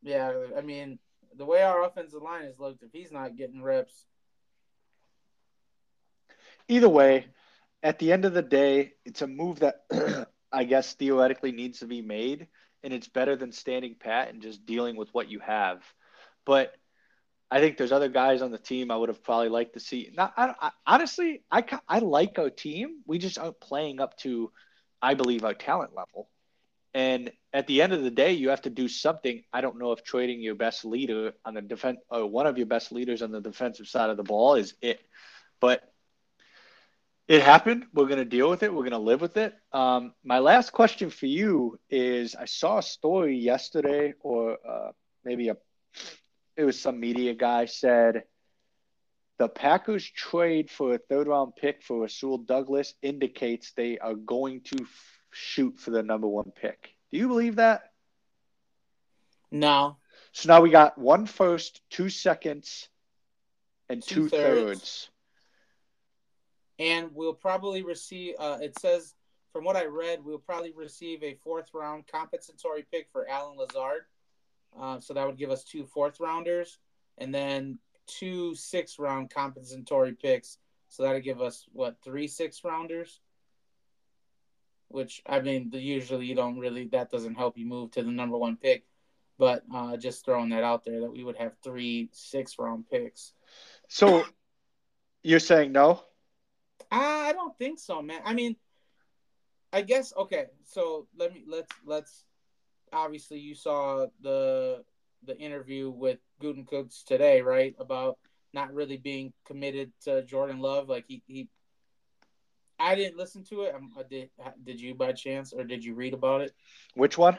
Yeah, 0.01 0.31
I 0.57 0.61
mean, 0.61 0.97
the 1.35 1.43
way 1.43 1.61
our 1.61 1.83
offensive 1.83 2.21
line 2.21 2.45
has 2.45 2.57
looked, 2.57 2.83
if 2.83 2.91
he's 2.93 3.11
not 3.11 3.35
getting 3.35 3.61
reps, 3.61 4.05
Either 6.69 6.87
way, 6.87 7.25
at 7.83 7.99
the 7.99 8.11
end 8.11 8.23
of 8.25 8.33
the 8.33 8.41
day, 8.41 8.93
it's 9.03 9.21
a 9.21 9.27
move 9.27 9.59
that 9.59 9.81
I 10.53 10.63
guess 10.63 10.93
theoretically 10.93 11.51
needs 11.51 11.79
to 11.79 11.85
be 11.87 12.01
made, 12.01 12.47
and 12.83 12.93
it's 12.93 13.07
better 13.07 13.35
than 13.35 13.51
standing 13.51 13.95
pat 13.99 14.29
and 14.29 14.41
just 14.41 14.65
dealing 14.65 14.95
with 14.95 15.09
what 15.13 15.29
you 15.29 15.39
have. 15.39 15.81
But 16.45 16.73
I 17.51 17.59
think 17.59 17.77
there's 17.77 17.91
other 17.91 18.09
guys 18.09 18.41
on 18.41 18.51
the 18.51 18.57
team 18.57 18.91
I 18.91 18.97
would 18.97 19.09
have 19.09 19.23
probably 19.23 19.49
liked 19.49 19.73
to 19.73 19.79
see. 19.79 20.11
Not, 20.15 20.33
I, 20.37 20.53
I, 20.59 20.71
honestly, 20.85 21.43
I, 21.51 21.63
I 21.87 21.99
like 21.99 22.37
our 22.37 22.49
team. 22.49 23.01
We 23.07 23.17
just 23.17 23.39
aren't 23.39 23.59
playing 23.59 23.99
up 23.99 24.17
to, 24.19 24.51
I 25.01 25.15
believe, 25.15 25.43
our 25.43 25.53
talent 25.53 25.95
level. 25.95 26.29
And 26.93 27.31
at 27.53 27.67
the 27.67 27.81
end 27.81 27.93
of 27.93 28.03
the 28.03 28.11
day, 28.11 28.33
you 28.33 28.49
have 28.49 28.63
to 28.63 28.69
do 28.69 28.87
something. 28.87 29.43
I 29.53 29.61
don't 29.61 29.77
know 29.79 29.91
if 29.91 30.03
trading 30.03 30.41
your 30.41 30.55
best 30.55 30.85
leader 30.85 31.33
on 31.45 31.53
the 31.53 31.61
defense 31.61 31.99
or 32.09 32.25
one 32.25 32.47
of 32.47 32.57
your 32.57 32.67
best 32.67 32.91
leaders 32.91 33.21
on 33.21 33.31
the 33.31 33.41
defensive 33.41 33.87
side 33.87 34.09
of 34.09 34.17
the 34.17 34.23
ball 34.23 34.55
is 34.55 34.73
it. 34.81 34.99
But 35.59 35.83
it 37.29 37.43
happened. 37.43 37.85
We're 37.93 38.07
going 38.07 38.17
to 38.17 38.25
deal 38.25 38.49
with 38.49 38.63
it. 38.63 38.73
We're 38.73 38.81
going 38.81 38.91
to 38.91 38.97
live 38.97 39.21
with 39.21 39.37
it. 39.37 39.53
Um, 39.71 40.13
my 40.23 40.39
last 40.39 40.71
question 40.71 41.11
for 41.11 41.27
you 41.27 41.79
is 41.89 42.35
I 42.35 42.45
saw 42.45 42.79
a 42.79 42.83
story 42.83 43.37
yesterday, 43.37 44.15
or 44.21 44.57
uh, 44.67 44.91
maybe 45.23 45.49
a, 45.49 45.57
it 46.57 46.63
was 46.65 46.81
some 46.81 46.99
media 46.99 47.35
guy 47.35 47.65
said 47.65 48.23
the 49.37 49.47
Packers 49.47 50.09
trade 50.09 50.71
for 50.71 50.95
a 50.95 50.97
third 50.97 51.27
round 51.27 51.55
pick 51.55 51.83
for 51.83 52.01
Rasul 52.01 52.39
Douglas 52.39 52.95
indicates 53.03 53.73
they 53.73 53.99
are 53.99 54.15
going 54.15 54.61
to 54.61 54.77
f- 54.81 55.19
shoot 55.31 55.77
for 55.79 55.91
the 55.91 56.01
number 56.03 56.27
one 56.27 56.51
pick. 56.51 56.95
Do 57.11 57.19
you 57.19 57.27
believe 57.27 57.57
that? 57.57 57.83
no. 59.51 59.97
So 60.31 60.47
now 60.49 60.61
we 60.61 60.69
got 60.69 60.97
one 60.97 61.25
first, 61.25 61.81
two 61.89 62.09
seconds, 62.09 62.87
and 63.89 64.01
Two 64.03 64.23
two, 64.23 64.29
thirds. 64.29 64.79
thirds. 64.79 65.09
And 66.79 67.09
we'll 67.13 67.33
probably 67.33 67.83
receive. 67.83 68.35
Uh, 68.39 68.57
it 68.61 68.79
says, 68.79 69.13
from 69.51 69.65
what 69.65 69.75
I 69.75 69.85
read, 69.85 70.23
we'll 70.23 70.39
probably 70.39 70.73
receive 70.75 71.21
a 71.23 71.35
fourth 71.43 71.69
round 71.73 72.07
compensatory 72.07 72.85
pick 72.91 73.07
for 73.11 73.27
Allen 73.29 73.57
Lazard. 73.57 74.03
Uh, 74.79 74.99
so 74.99 75.13
that 75.13 75.25
would 75.25 75.37
give 75.37 75.51
us 75.51 75.63
two 75.63 75.85
fourth 75.85 76.19
rounders, 76.19 76.77
and 77.17 77.33
then 77.33 77.79
two 78.07 78.55
six 78.55 78.99
round 78.99 79.29
compensatory 79.29 80.13
picks. 80.13 80.57
So 80.87 81.03
that'd 81.03 81.23
give 81.23 81.41
us 81.41 81.65
what 81.71 81.97
three 82.03 82.27
six 82.27 82.63
rounders. 82.63 83.19
Which 84.87 85.21
I 85.25 85.39
mean, 85.39 85.69
usually 85.73 86.25
you 86.25 86.35
don't 86.35 86.57
really 86.57 86.87
that 86.87 87.11
doesn't 87.11 87.35
help 87.35 87.57
you 87.57 87.65
move 87.65 87.91
to 87.91 88.03
the 88.03 88.11
number 88.11 88.37
one 88.37 88.57
pick, 88.57 88.85
but 89.37 89.63
uh, 89.73 89.97
just 89.97 90.25
throwing 90.25 90.49
that 90.49 90.63
out 90.63 90.83
there 90.83 91.01
that 91.01 91.11
we 91.11 91.23
would 91.23 91.37
have 91.37 91.53
three 91.63 92.09
six 92.11 92.57
round 92.57 92.89
picks. 92.89 93.33
So 93.87 94.23
you're 95.23 95.39
saying 95.39 95.71
no? 95.71 96.03
I 96.91 97.33
don't 97.33 97.57
think 97.57 97.79
so, 97.79 98.01
man. 98.01 98.21
I 98.25 98.33
mean, 98.33 98.55
I 99.71 99.81
guess 99.81 100.13
okay. 100.15 100.45
So 100.65 101.07
let 101.17 101.33
me 101.33 101.43
let's 101.47 101.71
let's. 101.85 102.25
Obviously, 102.91 103.39
you 103.39 103.53
saw 103.53 104.07
the 104.21 104.83
the 105.23 105.37
interview 105.37 105.89
with 105.91 106.17
Gutekunst 106.41 107.03
today, 107.05 107.41
right? 107.41 107.75
About 107.79 108.17
not 108.51 108.73
really 108.73 108.97
being 108.97 109.31
committed 109.45 109.91
to 110.05 110.23
Jordan 110.23 110.59
Love. 110.59 110.89
Like 110.89 111.05
he 111.07 111.21
he. 111.27 111.49
I 112.79 112.95
didn't 112.95 113.17
listen 113.17 113.43
to 113.45 113.63
it. 113.63 113.75
I 113.75 114.03
did. 114.03 114.29
Did 114.63 114.81
you 114.81 114.95
by 114.95 115.11
chance, 115.11 115.53
or 115.53 115.63
did 115.63 115.83
you 115.83 115.93
read 115.93 116.13
about 116.13 116.41
it? 116.41 116.53
Which 116.95 117.17
one? 117.17 117.37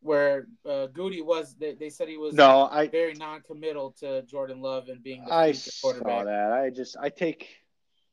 Where 0.00 0.46
uh, 0.68 0.88
Goody 0.88 1.22
was, 1.22 1.56
they, 1.58 1.72
they 1.72 1.88
said 1.88 2.08
he 2.08 2.18
was 2.18 2.34
No, 2.34 2.68
I 2.70 2.88
very 2.88 3.14
non-committal 3.14 3.92
to 4.00 4.20
Jordan 4.24 4.60
Love 4.60 4.88
and 4.88 5.02
being 5.02 5.24
the 5.24 5.32
I 5.32 5.52
saw 5.52 5.92
quarterback. 5.92 6.26
that. 6.26 6.52
I 6.52 6.68
just 6.68 6.94
I 7.00 7.08
take 7.08 7.63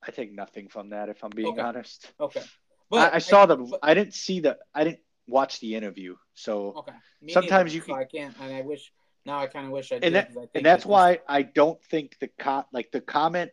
I 0.05 0.11
take 0.11 0.33
nothing 0.33 0.67
from 0.67 0.89
that 0.89 1.09
if 1.09 1.23
I'm 1.23 1.29
being 1.29 1.49
Okay. 1.49 1.61
honest. 1.61 2.11
Okay, 2.19 2.43
I, 2.91 3.11
I 3.15 3.17
saw 3.19 3.45
the 3.45 3.57
but- 3.57 3.79
I 3.83 3.93
didn't 3.93 4.13
see 4.13 4.39
the 4.39 4.57
I 4.73 4.83
didn't 4.83 5.01
watch 5.27 5.59
the 5.59 5.75
interview. 5.75 6.15
So 6.33 6.73
Okay. 6.77 6.93
Me 7.21 7.33
Sometimes 7.33 7.73
neither, 7.73 7.75
you 7.75 7.81
so 7.81 7.85
can- 7.87 7.95
I 7.95 8.05
can't, 8.05 8.35
and 8.41 8.53
I 8.55 8.61
wish 8.61 8.91
now. 9.25 9.37
I 9.39 9.47
kind 9.47 9.67
of 9.67 9.71
wish 9.71 9.91
I 9.91 9.95
did. 9.99 10.05
and 10.05 10.15
that, 10.15 10.31
I 10.37 10.47
and 10.55 10.65
that's 10.65 10.85
it 10.85 10.87
was- 10.87 10.93
why 10.93 11.19
I 11.27 11.43
don't 11.43 11.81
think 11.85 12.17
the 12.19 12.27
co- 12.39 12.65
like 12.73 12.91
the 12.91 13.01
comment 13.01 13.51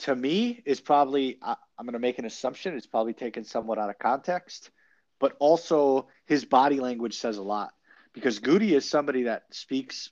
to 0.00 0.14
me 0.14 0.62
is 0.64 0.80
probably 0.80 1.38
I, 1.42 1.56
I'm 1.78 1.84
going 1.86 1.92
to 1.94 1.98
make 1.98 2.18
an 2.18 2.24
assumption. 2.24 2.76
It's 2.76 2.86
probably 2.86 3.12
taken 3.14 3.44
somewhat 3.44 3.78
out 3.78 3.90
of 3.90 3.98
context, 3.98 4.70
but 5.18 5.36
also 5.40 6.06
his 6.26 6.44
body 6.44 6.78
language 6.80 7.14
says 7.18 7.36
a 7.38 7.42
lot 7.42 7.72
because 8.12 8.38
Goody 8.38 8.74
is 8.74 8.88
somebody 8.88 9.24
that 9.24 9.42
speaks 9.50 10.10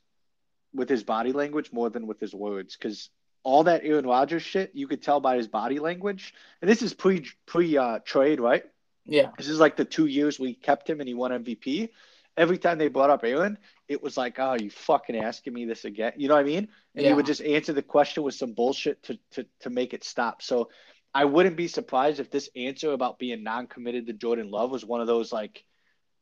with 0.74 0.88
his 0.88 1.02
body 1.05 1.32
language 1.32 1.72
more 1.72 1.90
than 1.90 2.06
with 2.06 2.18
his 2.20 2.34
words. 2.34 2.76
Because 2.76 3.09
all 3.42 3.64
that 3.64 3.82
Aaron 3.84 4.06
Rodgers 4.06 4.42
shit, 4.42 4.70
you 4.74 4.86
could 4.86 5.02
tell 5.02 5.20
by 5.20 5.36
his 5.36 5.48
body 5.48 5.78
language. 5.78 6.34
And 6.60 6.70
this 6.70 6.82
is 6.82 6.92
pre 6.94 7.26
pre 7.46 7.76
uh, 7.78 8.00
trade, 8.04 8.40
right? 8.40 8.64
Yeah. 9.06 9.30
This 9.38 9.48
is 9.48 9.58
like 9.58 9.76
the 9.76 9.84
two 9.84 10.06
years 10.06 10.38
we 10.38 10.54
kept 10.54 10.88
him 10.88 11.00
and 11.00 11.08
he 11.08 11.14
won 11.14 11.30
MVP. 11.32 11.88
every 12.36 12.58
time 12.58 12.78
they 12.78 12.88
brought 12.88 13.10
up 13.10 13.24
Aaron, 13.24 13.58
it 13.88 14.02
was 14.02 14.16
like, 14.16 14.38
oh, 14.38 14.54
you 14.60 14.70
fucking 14.70 15.16
asking 15.16 15.52
me 15.52 15.64
this 15.64 15.84
again? 15.84 16.12
You 16.16 16.28
know 16.28 16.34
what 16.34 16.40
I 16.40 16.44
mean? 16.44 16.68
And 16.94 17.02
Yeah. 17.04 17.08
he 17.10 17.14
would 17.14 17.26
just 17.26 17.42
answer 17.42 17.72
the 17.72 17.82
question 17.82 18.22
with 18.22 18.34
some 18.34 18.52
bullshit 18.52 19.02
to, 19.04 19.18
to, 19.32 19.46
to 19.60 19.70
make 19.70 19.92
it 19.94 20.04
stop. 20.04 20.40
So 20.42 20.70
I 21.12 21.24
wouldn't 21.24 21.56
be 21.56 21.66
surprised 21.66 22.20
if 22.20 22.30
this 22.30 22.48
answer 22.54 22.92
about 22.92 23.18
being 23.18 23.42
non 23.42 23.66
committed 23.66 24.06
to 24.06 24.12
Jordan 24.12 24.50
Love 24.50 24.70
was 24.70 24.84
one 24.84 25.00
of 25.00 25.06
those 25.08 25.32
like, 25.32 25.64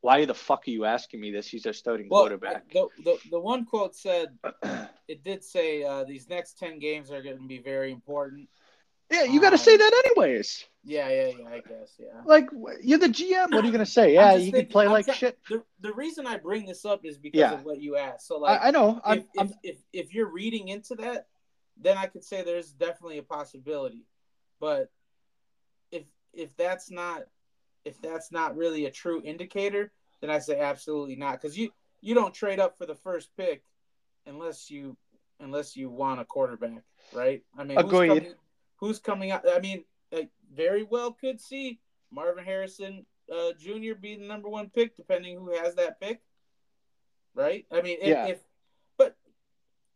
why 0.00 0.24
the 0.24 0.34
fuck 0.34 0.62
are 0.66 0.70
you 0.70 0.84
asking 0.86 1.20
me 1.20 1.30
this? 1.30 1.46
He's 1.48 1.66
our 1.66 1.72
starting 1.72 2.08
Well, 2.08 2.22
quarterback. 2.22 2.72
the, 2.72 2.86
the 3.04 3.18
the 3.32 3.40
one 3.40 3.64
quote 3.66 3.94
said 3.96 4.28
it 5.08 5.24
did 5.24 5.42
say 5.42 5.82
uh, 5.82 6.04
these 6.04 6.28
next 6.28 6.58
ten 6.58 6.78
games 6.78 7.10
are 7.10 7.22
going 7.22 7.38
to 7.38 7.46
be 7.46 7.58
very 7.58 7.90
important. 7.90 8.48
yeah, 9.10 9.24
you 9.24 9.40
got 9.40 9.50
to 9.50 9.56
um, 9.56 9.62
say 9.62 9.76
that 9.76 10.02
anyways. 10.06 10.66
Yeah, 10.84 11.08
yeah, 11.08 11.30
yeah. 11.38 11.48
I 11.48 11.60
guess, 11.60 11.96
yeah. 11.98 12.20
Like, 12.24 12.48
you're 12.82 12.98
the 12.98 13.08
GM. 13.08 13.52
What 13.52 13.64
are 13.64 13.66
you 13.66 13.72
going 13.72 13.84
to 13.84 13.90
say? 13.90 14.14
Yeah, 14.14 14.34
you 14.36 14.52
can 14.52 14.66
play 14.66 14.86
I'm 14.86 14.92
like 14.92 15.06
try- 15.06 15.14
shit. 15.14 15.38
The 15.48 15.62
the 15.80 15.92
reason 15.92 16.26
I 16.26 16.36
bring 16.36 16.66
this 16.66 16.84
up 16.84 17.04
is 17.04 17.18
because 17.18 17.38
Yeah. 17.38 17.54
of 17.54 17.64
what 17.64 17.80
you 17.80 17.96
asked. 17.96 18.28
So 18.28 18.38
like, 18.38 18.60
I, 18.60 18.68
I 18.68 18.70
know. 18.70 19.00
I'm, 19.04 19.18
if, 19.18 19.24
I'm, 19.38 19.46
if, 19.48 19.54
if 19.62 19.76
if 19.92 20.14
you're 20.14 20.30
reading 20.30 20.68
into 20.68 20.94
that, 20.96 21.26
then 21.76 21.96
I 21.96 22.06
could 22.06 22.24
say 22.24 22.42
there's 22.42 22.70
definitely 22.72 23.18
a 23.18 23.22
possibility. 23.22 24.04
But 24.60 24.90
if 25.90 26.04
if 26.34 26.56
that's 26.56 26.90
not 26.90 27.22
if 27.84 28.00
that's 28.02 28.30
not 28.30 28.56
really 28.56 28.84
a 28.86 28.90
true 28.90 29.22
indicator, 29.24 29.90
then 30.20 30.30
I 30.30 30.38
say 30.38 30.60
absolutely 30.60 31.16
not. 31.16 31.40
Because 31.40 31.56
you 31.56 31.70
you 32.00 32.14
don't 32.14 32.34
trade 32.34 32.60
up 32.60 32.76
for 32.78 32.86
the 32.86 32.94
first 32.94 33.30
pick 33.36 33.62
unless 34.28 34.70
you 34.70 34.96
unless 35.40 35.76
you 35.76 35.88
want 35.88 36.20
a 36.20 36.24
quarterback, 36.24 36.82
right? 37.12 37.42
I 37.56 37.64
mean, 37.64 37.78
Agreed. 37.78 38.08
Who's 38.08 38.18
coming, 38.18 38.34
who's 38.76 38.98
coming 38.98 39.30
out? 39.30 39.44
I 39.48 39.60
mean, 39.60 39.84
like, 40.12 40.30
very 40.54 40.82
well 40.84 41.12
could 41.12 41.40
see 41.40 41.80
Marvin 42.10 42.44
Harrison 42.44 43.06
uh, 43.32 43.52
Jr. 43.58 43.94
be 44.00 44.16
the 44.16 44.26
number 44.26 44.48
one 44.48 44.68
pick, 44.70 44.96
depending 44.96 45.36
who 45.36 45.54
has 45.56 45.74
that 45.76 46.00
pick, 46.00 46.20
right? 47.34 47.66
I 47.70 47.82
mean, 47.82 47.98
if, 48.00 48.08
Yeah. 48.08 48.26
if 48.26 48.40
but 48.96 49.16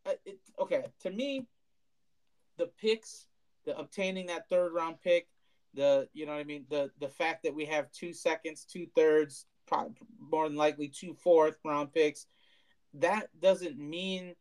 uh, 0.07 0.13
it, 0.25 0.39
okay, 0.59 0.85
to 1.01 1.11
me, 1.11 1.47
the 2.57 2.67
picks, 2.67 3.27
the 3.65 3.77
obtaining 3.79 4.27
that 4.27 4.49
third 4.49 4.73
round 4.73 5.01
pick, 5.03 5.29
the 5.75 6.09
you 6.13 6.27
know 6.27 6.33
what 6.33 6.41
I 6.41 6.45
mean, 6.45 6.67
the 6.69 6.91
the 7.01 7.09
fact 7.09 7.43
that 7.45 7.55
we 7.55 7.65
have 7.67 7.91
two 7.91 8.13
seconds, 8.13 8.65
two 8.65 8.87
thirds, 8.95 9.47
more 10.21 10.49
than 10.49 10.57
likely 10.57 10.89
two 10.89 11.15
fourth 11.15 11.59
round 11.65 11.93
picks, 11.93 12.27
that 12.95 13.29
doesn't 13.41 13.79
mean 13.79 14.35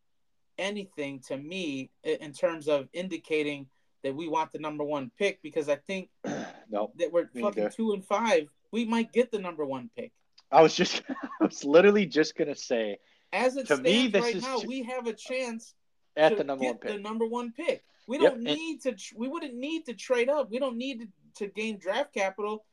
anything 0.58 1.20
to 1.28 1.38
me 1.38 1.90
in 2.04 2.34
terms 2.34 2.68
of 2.68 2.88
indicating 2.94 3.68
that 4.04 4.16
we 4.16 4.28
want 4.28 4.52
the 4.52 4.60
number 4.60 4.84
one 4.84 5.12
pick 5.18 5.42
because 5.42 5.70
I 5.70 5.76
think 5.76 6.10
no. 6.70 6.92
that 6.98 7.12
we're 7.12 7.28
fucking 7.28 7.64
neither. 7.64 7.70
two 7.70 7.94
and 7.94 8.04
five, 8.06 8.48
we 8.72 8.86
might 8.86 9.12
get 9.14 9.32
the 9.32 9.40
number 9.40 9.66
one 9.66 9.90
pick. 9.96 10.12
I 10.52 10.62
was 10.62 10.76
just, 10.76 11.02
I 11.10 11.44
was 11.46 11.64
literally 11.64 12.06
just 12.06 12.36
going 12.36 12.48
to 12.48 12.56
say 12.60 12.98
As 13.32 13.56
it 13.56 13.62
To 13.68 13.76
stands 13.78 13.84
me, 13.84 14.08
this 14.08 14.22
right 14.22 14.36
is 14.36 14.44
now, 14.44 14.60
too- 14.60 14.68
we 14.68 14.84
have 14.84 15.08
a 15.08 15.14
chance 15.14 15.74
at 16.18 16.30
to 16.30 16.36
the 16.36 16.44
number 16.44 16.66
one 16.66 16.78
pick. 16.78 16.92
the 16.92 17.00
number 17.00 17.26
one 17.26 17.52
pick. 17.54 17.84
We 18.08 18.18
don't 18.18 18.36
and- 18.36 18.44
need 18.44 18.82
to. 18.82 18.96
We 19.16 19.28
wouldn't 19.30 19.54
need 19.56 19.86
to 19.86 19.94
trade 19.94 20.28
up. 20.30 20.52
We 20.52 20.60
don't 20.60 20.78
need 20.78 21.00
to, 21.02 21.46
to 21.46 21.48
gain 21.54 21.78
draft 21.78 22.14
capital. 22.14 22.66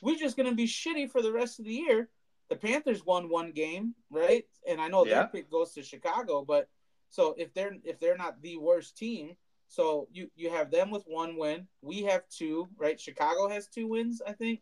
We're 0.00 0.16
just 0.16 0.36
going 0.36 0.48
to 0.48 0.54
be 0.54 0.66
shitty 0.66 1.10
for 1.10 1.20
the 1.22 1.32
rest 1.32 1.58
of 1.58 1.64
the 1.66 1.72
year. 1.74 2.08
The 2.48 2.56
Panthers 2.56 3.04
won 3.04 3.28
one 3.28 3.50
game, 3.52 3.94
right? 4.10 4.44
And 4.68 4.80
I 4.80 4.88
know 4.88 5.04
Yeah. 5.04 5.14
that 5.22 5.32
pick 5.32 5.50
goes 5.50 5.72
to 5.74 5.82
Chicago, 5.82 6.44
but 6.44 6.68
so 7.10 7.34
if 7.38 7.52
they're 7.54 7.76
if 7.84 7.98
they're 7.98 8.16
not 8.16 8.40
the 8.42 8.56
worst 8.56 8.96
team, 8.96 9.36
so 9.68 10.08
you 10.12 10.30
you 10.36 10.50
have 10.50 10.70
them 10.70 10.90
with 10.90 11.04
one 11.06 11.36
win. 11.36 11.66
We 11.82 12.02
have 12.04 12.22
two, 12.28 12.68
right? 12.76 13.00
Chicago 13.00 13.48
has 13.48 13.68
two 13.68 13.86
wins, 13.88 14.22
I 14.26 14.32
think. 14.32 14.60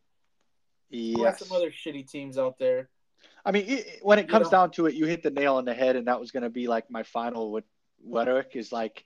Yeah. 0.90 1.34
some 1.34 1.54
other 1.54 1.70
shitty 1.70 2.08
teams 2.10 2.38
out 2.38 2.58
there? 2.58 2.88
I 3.44 3.50
mean, 3.52 3.64
it, 3.66 3.98
when 4.02 4.18
it 4.18 4.22
You 4.26 4.28
comes 4.28 4.46
know- 4.46 4.50
down 4.50 4.70
to 4.72 4.86
it, 4.86 4.94
you 4.94 5.06
hit 5.06 5.22
the 5.22 5.30
nail 5.30 5.56
on 5.56 5.64
the 5.64 5.74
head, 5.74 5.96
and 5.96 6.06
that 6.08 6.20
was 6.20 6.30
going 6.30 6.42
to 6.44 6.50
be 6.50 6.68
like 6.68 6.90
my 6.90 7.02
final 7.02 7.50
with 7.50 7.64
rhetoric 8.06 8.50
is 8.54 8.70
like, 8.72 9.04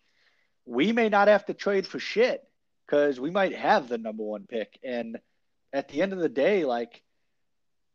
we 0.66 0.92
may 0.92 1.08
not 1.08 1.28
have 1.28 1.46
to 1.46 1.54
trade 1.54 1.86
for 1.86 1.98
shit 1.98 2.46
because 2.86 3.18
we 3.18 3.30
might 3.30 3.54
have 3.54 3.88
the 3.88 3.96
number 3.98 4.22
one 4.22 4.46
pick. 4.46 4.78
And 4.82 5.18
at 5.72 5.88
the 5.88 6.02
end 6.02 6.12
of 6.12 6.18
the 6.18 6.28
day, 6.28 6.64
like, 6.64 7.02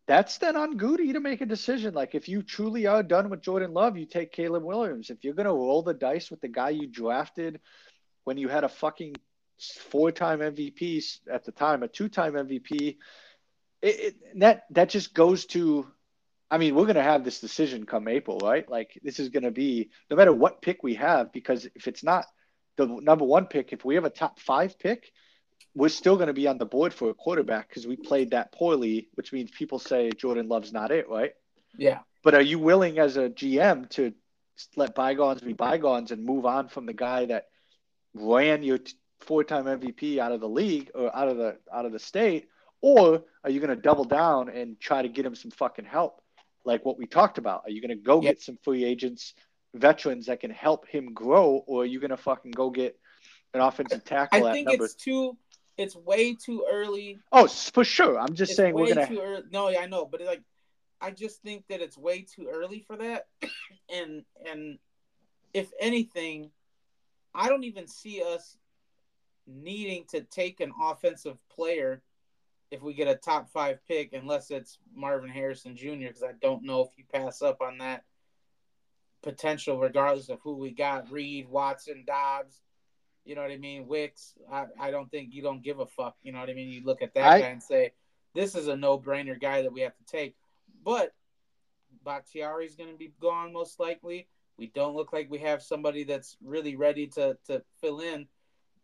that's 0.05 0.37
then 0.37 0.57
on 0.57 0.77
Goody 0.77 1.13
to 1.13 1.19
make 1.19 1.41
a 1.41 1.45
decision. 1.45 1.93
Like, 1.93 2.13
if 2.13 2.27
you 2.27 2.41
truly 2.41 2.87
are 2.87 3.03
done 3.03 3.29
with 3.29 3.41
Jordan 3.41 3.73
Love, 3.73 3.97
you 3.97 4.05
take 4.05 4.31
Caleb 4.31 4.63
Williams. 4.63 5.09
If 5.09 5.23
you're 5.23 5.33
going 5.33 5.47
to 5.47 5.53
roll 5.53 5.81
the 5.81 5.93
dice 5.93 6.29
with 6.29 6.41
the 6.41 6.49
guy 6.49 6.71
you 6.71 6.87
drafted 6.87 7.61
when 8.25 8.37
you 8.37 8.47
had 8.47 8.63
a 8.63 8.69
fucking 8.69 9.15
four 9.89 10.11
time 10.11 10.39
MVP 10.39 11.19
at 11.31 11.45
the 11.45 11.51
time, 11.51 11.83
a 11.83 11.87
two 11.87 12.09
time 12.09 12.33
MVP, 12.33 12.97
it, 13.81 13.99
it, 13.99 14.39
that 14.39 14.63
that 14.71 14.89
just 14.89 15.13
goes 15.13 15.45
to 15.47 15.87
I 16.53 16.59
mean, 16.59 16.75
we're 16.75 16.83
going 16.83 16.97
to 16.97 17.03
have 17.03 17.23
this 17.23 17.39
decision 17.39 17.87
come 17.87 18.07
April, 18.07 18.37
right? 18.37 18.69
Like, 18.69 18.99
this 19.01 19.19
is 19.19 19.29
going 19.29 19.41
to 19.41 19.49
be 19.49 19.89
no 20.11 20.15
matter 20.15 20.31
what 20.31 20.61
pick 20.61 20.83
we 20.83 20.93
have, 20.93 21.31
because 21.31 21.67
if 21.73 21.87
it's 21.87 22.03
not 22.03 22.25
the 22.77 22.85
number 22.85 23.25
one 23.25 23.47
pick, 23.47 23.73
if 23.73 23.83
we 23.83 23.95
have 23.95 24.05
a 24.05 24.11
top 24.11 24.39
five 24.39 24.77
pick, 24.77 25.11
we're 25.75 25.89
still 25.89 26.15
going 26.15 26.27
to 26.27 26.33
be 26.33 26.47
on 26.47 26.57
the 26.57 26.65
board 26.65 26.93
for 26.93 27.09
a 27.09 27.13
quarterback 27.13 27.69
because 27.69 27.87
we 27.87 27.95
played 27.95 28.31
that 28.31 28.51
poorly, 28.51 29.09
which 29.15 29.33
means 29.33 29.51
people 29.51 29.79
say 29.79 30.11
Jordan 30.11 30.47
Love's 30.47 30.71
not 30.71 30.91
it, 30.91 31.09
right? 31.09 31.33
Yeah. 31.77 31.99
But 32.23 32.35
are 32.35 32.41
you 32.41 32.59
willing 32.59 32.99
as 32.99 33.17
a 33.17 33.29
GM 33.29 33.89
to 33.91 34.13
let 34.75 34.95
bygones 34.95 35.41
be 35.41 35.53
bygones 35.53 36.11
and 36.11 36.23
move 36.23 36.45
on 36.45 36.67
from 36.67 36.85
the 36.85 36.93
guy 36.93 37.25
that 37.25 37.47
ran 38.13 38.63
your 38.63 38.79
four-time 39.21 39.65
MVP 39.65 40.19
out 40.19 40.31
of 40.31 40.41
the 40.41 40.49
league 40.49 40.91
or 40.93 41.15
out 41.15 41.27
of 41.27 41.37
the 41.37 41.57
out 41.73 41.85
of 41.85 41.91
the 41.91 41.99
state, 41.99 42.47
or 42.81 43.23
are 43.43 43.49
you 43.49 43.59
going 43.59 43.75
to 43.75 43.81
double 43.81 44.05
down 44.05 44.49
and 44.49 44.79
try 44.79 45.01
to 45.01 45.09
get 45.09 45.25
him 45.25 45.35
some 45.35 45.51
fucking 45.51 45.85
help, 45.85 46.21
like 46.65 46.85
what 46.85 46.97
we 46.97 47.07
talked 47.07 47.37
about? 47.37 47.63
Are 47.65 47.71
you 47.71 47.81
going 47.81 47.97
to 47.97 48.03
go 48.03 48.21
get 48.21 48.41
some 48.41 48.57
free 48.63 48.83
agents, 48.83 49.33
veterans 49.73 50.27
that 50.27 50.39
can 50.39 50.51
help 50.51 50.87
him 50.87 51.13
grow, 51.13 51.63
or 51.65 51.83
are 51.83 51.85
you 51.85 51.99
going 51.99 52.11
to 52.11 52.17
fucking 52.17 52.51
go 52.51 52.69
get 52.69 52.97
an 53.53 53.61
offensive 53.61 54.03
tackle 54.03 54.45
I 54.45 54.49
at 54.49 54.53
think 54.53 54.67
number? 54.67 54.85
it's 54.85 54.95
too. 54.95 55.37
It's 55.77 55.95
way 55.95 56.35
too 56.35 56.65
early. 56.71 57.19
Oh, 57.31 57.47
for 57.47 57.83
sure. 57.83 58.19
I'm 58.19 58.35
just 58.35 58.51
it's 58.51 58.57
saying 58.57 58.75
we're 58.75 58.93
gonna. 58.93 59.07
too 59.07 59.21
early. 59.21 59.43
No, 59.51 59.69
yeah, 59.69 59.79
I 59.79 59.87
know, 59.87 60.05
but 60.05 60.21
like, 60.21 60.41
I 61.01 61.11
just 61.11 61.41
think 61.41 61.65
that 61.69 61.81
it's 61.81 61.97
way 61.97 62.21
too 62.21 62.47
early 62.51 62.79
for 62.79 62.95
that. 62.97 63.27
and 63.93 64.23
and 64.49 64.77
if 65.53 65.71
anything, 65.79 66.51
I 67.33 67.49
don't 67.49 67.63
even 67.63 67.87
see 67.87 68.21
us 68.21 68.57
needing 69.47 70.05
to 70.11 70.21
take 70.21 70.59
an 70.59 70.71
offensive 70.81 71.37
player 71.49 72.01
if 72.71 72.81
we 72.81 72.93
get 72.93 73.07
a 73.07 73.15
top 73.15 73.49
five 73.49 73.79
pick, 73.87 74.13
unless 74.13 74.49
it's 74.49 74.79
Marvin 74.95 75.29
Harrison 75.29 75.75
Jr. 75.75 76.07
Because 76.07 76.23
I 76.23 76.33
don't 76.41 76.63
know 76.63 76.81
if 76.81 76.89
you 76.97 77.03
pass 77.11 77.41
up 77.41 77.61
on 77.61 77.79
that 77.79 78.03
potential, 79.21 79.79
regardless 79.79 80.29
of 80.29 80.39
who 80.43 80.55
we 80.55 80.71
got: 80.71 81.11
Reed, 81.11 81.47
Watson, 81.49 82.03
Doubs. 82.05 82.61
You 83.25 83.35
know 83.35 83.41
what 83.41 83.51
I 83.51 83.57
mean? 83.57 83.87
Wicks. 83.87 84.33
I, 84.51 84.65
I 84.79 84.91
don't 84.91 85.09
think 85.09 85.33
you 85.33 85.41
don't 85.41 85.63
give 85.63 85.79
a 85.79 85.85
fuck. 85.85 86.15
You 86.23 86.31
know 86.33 86.39
what 86.39 86.49
I 86.49 86.53
mean? 86.53 86.69
You 86.69 86.83
look 86.83 87.01
at 87.01 87.13
that 87.13 87.23
I- 87.23 87.39
guy 87.41 87.47
and 87.47 87.63
say, 87.63 87.93
this 88.35 88.55
is 88.55 88.67
a 88.67 88.75
no 88.75 88.97
brainer 88.97 89.39
guy 89.39 89.61
that 89.61 89.71
we 89.71 89.81
have 89.81 89.95
to 89.95 90.05
take. 90.05 90.35
But 90.83 91.13
Bakhtiari's 92.03 92.75
going 92.75 92.91
to 92.91 92.97
be 92.97 93.13
gone 93.21 93.53
most 93.53 93.79
likely. 93.79 94.27
We 94.57 94.67
don't 94.67 94.95
look 94.95 95.13
like 95.13 95.29
we 95.29 95.39
have 95.39 95.61
somebody 95.61 96.03
that's 96.03 96.37
really 96.43 96.75
ready 96.75 97.07
to, 97.07 97.37
to 97.47 97.63
fill 97.79 97.99
in. 98.01 98.27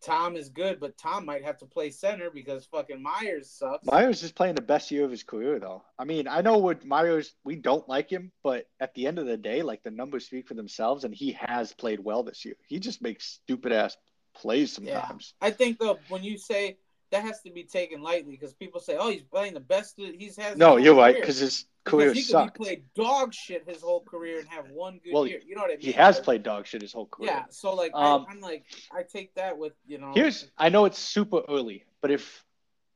Tom 0.01 0.37
is 0.37 0.47
good, 0.49 0.79
but 0.79 0.97
Tom 0.97 1.25
might 1.25 1.43
have 1.43 1.57
to 1.57 1.65
play 1.65 1.89
center 1.89 2.29
because 2.29 2.65
fucking 2.65 3.03
Myers 3.03 3.49
sucks. 3.51 3.85
Myers 3.85 4.23
is 4.23 4.31
playing 4.31 4.55
the 4.55 4.61
best 4.61 4.91
year 4.91 5.03
of 5.03 5.11
his 5.11 5.23
career, 5.23 5.59
though. 5.59 5.83
I 5.97 6.05
mean, 6.05 6.25
I 6.27 6.39
know 6.41 6.57
what 6.57 6.85
Myers, 6.85 7.35
we 7.43 7.57
don't 7.57 7.87
like 7.89 8.09
him, 8.09 8.31
but 8.41 8.67
at 8.79 8.93
the 8.93 9.07
end 9.07 9.19
of 9.19 9.25
the 9.25 9.35
day, 9.35 9.61
like 9.61 9.83
the 9.83 9.91
numbers 9.91 10.25
speak 10.25 10.47
for 10.47 10.53
themselves, 10.53 11.03
and 11.03 11.13
he 11.13 11.33
has 11.33 11.73
played 11.73 11.99
well 11.99 12.23
this 12.23 12.45
year. 12.45 12.55
He 12.69 12.79
just 12.79 13.01
makes 13.01 13.25
stupid 13.25 13.73
ass 13.73 13.97
plays 14.39 14.79
Yeah. 14.81 15.01
sometimes. 15.01 15.33
I 15.41 15.51
think 15.51 15.79
though 15.79 15.99
when 16.09 16.23
you 16.23 16.37
say 16.37 16.77
that 17.11 17.23
has 17.23 17.41
to 17.41 17.51
be 17.51 17.63
taken 17.63 18.01
lightly 18.01 18.31
because 18.31 18.53
people 18.53 18.79
say, 18.79 18.95
"Oh, 18.97 19.09
he's 19.09 19.23
playing 19.23 19.53
the 19.55 19.59
best 19.59 19.95
he's 19.97 20.35
had." 20.37 20.57
No, 20.57 20.77
you're 20.77 20.95
right, 20.95 21.15
because 21.15 21.37
his 21.39 21.65
career 21.83 22.13
he 22.13 22.21
sucked. 22.21 22.57
played 22.57 22.83
dog 22.93 23.33
shit 23.33 23.67
his 23.67 23.81
whole 23.81 24.01
career 24.01 24.39
and 24.39 24.47
have 24.49 24.69
one 24.69 24.99
good 25.03 25.13
Well, 25.13 25.25
year. 25.25 25.39
You 25.43 25.55
know 25.55 25.61
what 25.61 25.71
I 25.71 25.75
mean? 25.77 25.81
He 25.81 25.91
has 25.93 26.19
played 26.19 26.43
dog 26.43 26.67
shit 26.67 26.81
his 26.83 26.93
whole 26.93 27.07
career. 27.07 27.31
Yeah, 27.31 27.45
so 27.49 27.73
like 27.73 27.91
Um, 27.95 28.25
I, 28.27 28.31
I'm 28.31 28.41
like 28.41 28.65
I 28.91 29.03
take 29.03 29.33
that 29.35 29.57
with 29.57 29.73
you 29.87 29.97
know. 29.97 30.11
Here's, 30.13 30.51
I 30.57 30.69
know 30.69 30.85
it's 30.85 30.99
super 30.99 31.41
early, 31.49 31.85
but 32.01 32.11
if 32.11 32.45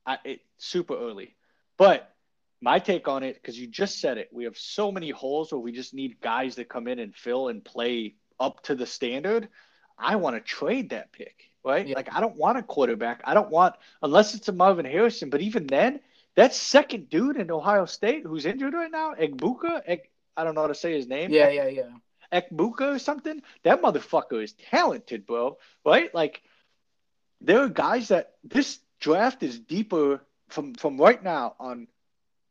I, 0.06 0.18
it 0.24 0.40
super 0.58 0.96
early, 0.96 1.34
but 1.76 2.14
my 2.60 2.78
take 2.78 3.08
on 3.08 3.22
it, 3.24 3.34
because 3.34 3.58
you 3.58 3.66
just 3.66 4.00
said 4.00 4.16
it, 4.16 4.28
we 4.32 4.44
have 4.44 4.56
so 4.56 4.92
many 4.92 5.10
holes 5.10 5.50
where 5.52 5.58
we 5.60 5.72
just 5.72 5.92
need 5.92 6.20
guys 6.20 6.54
that 6.54 6.68
come 6.68 6.86
in 6.88 6.98
and 6.98 7.14
fill 7.14 7.48
and 7.48 7.64
play 7.64 8.14
up 8.40 8.62
to 8.62 8.74
the 8.74 8.86
standard. 8.86 9.48
I 9.98 10.16
want 10.16 10.36
to 10.36 10.40
trade 10.40 10.90
that 10.90 11.12
pick, 11.12 11.50
right? 11.64 11.86
Yeah. 11.86 11.96
Like 11.96 12.14
I 12.14 12.20
don't 12.20 12.36
want 12.36 12.58
a 12.58 12.62
quarterback. 12.62 13.22
I 13.24 13.34
don't 13.34 13.50
want 13.50 13.74
unless 14.02 14.34
it's 14.34 14.48
a 14.48 14.52
Marvin 14.52 14.84
Harrison. 14.84 15.30
But 15.30 15.40
even 15.40 15.66
then, 15.66 16.00
that 16.36 16.54
second 16.54 17.08
dude 17.08 17.36
in 17.36 17.50
Ohio 17.50 17.84
State 17.86 18.24
who's 18.24 18.46
injured 18.46 18.74
right 18.74 18.90
now, 18.90 19.14
Egbuka, 19.14 19.82
Ek, 19.86 20.10
I 20.36 20.44
don't 20.44 20.54
know 20.54 20.62
how 20.62 20.66
to 20.68 20.74
say 20.74 20.94
his 20.94 21.06
name. 21.06 21.30
yeah, 21.30 21.48
yeah, 21.48 21.68
yeah. 21.68 21.90
Ekbuka 22.32 22.96
or 22.96 22.98
something. 22.98 23.42
That 23.62 23.82
motherfucker 23.82 24.42
is 24.42 24.54
talented, 24.70 25.26
bro. 25.26 25.58
Right? 25.84 26.12
Like 26.14 26.42
there 27.40 27.60
are 27.60 27.68
guys 27.68 28.08
that 28.08 28.32
this 28.42 28.80
draft 29.00 29.42
is 29.42 29.58
deeper 29.58 30.24
from 30.48 30.74
from 30.74 30.98
right 30.98 31.22
now 31.22 31.54
on 31.60 31.86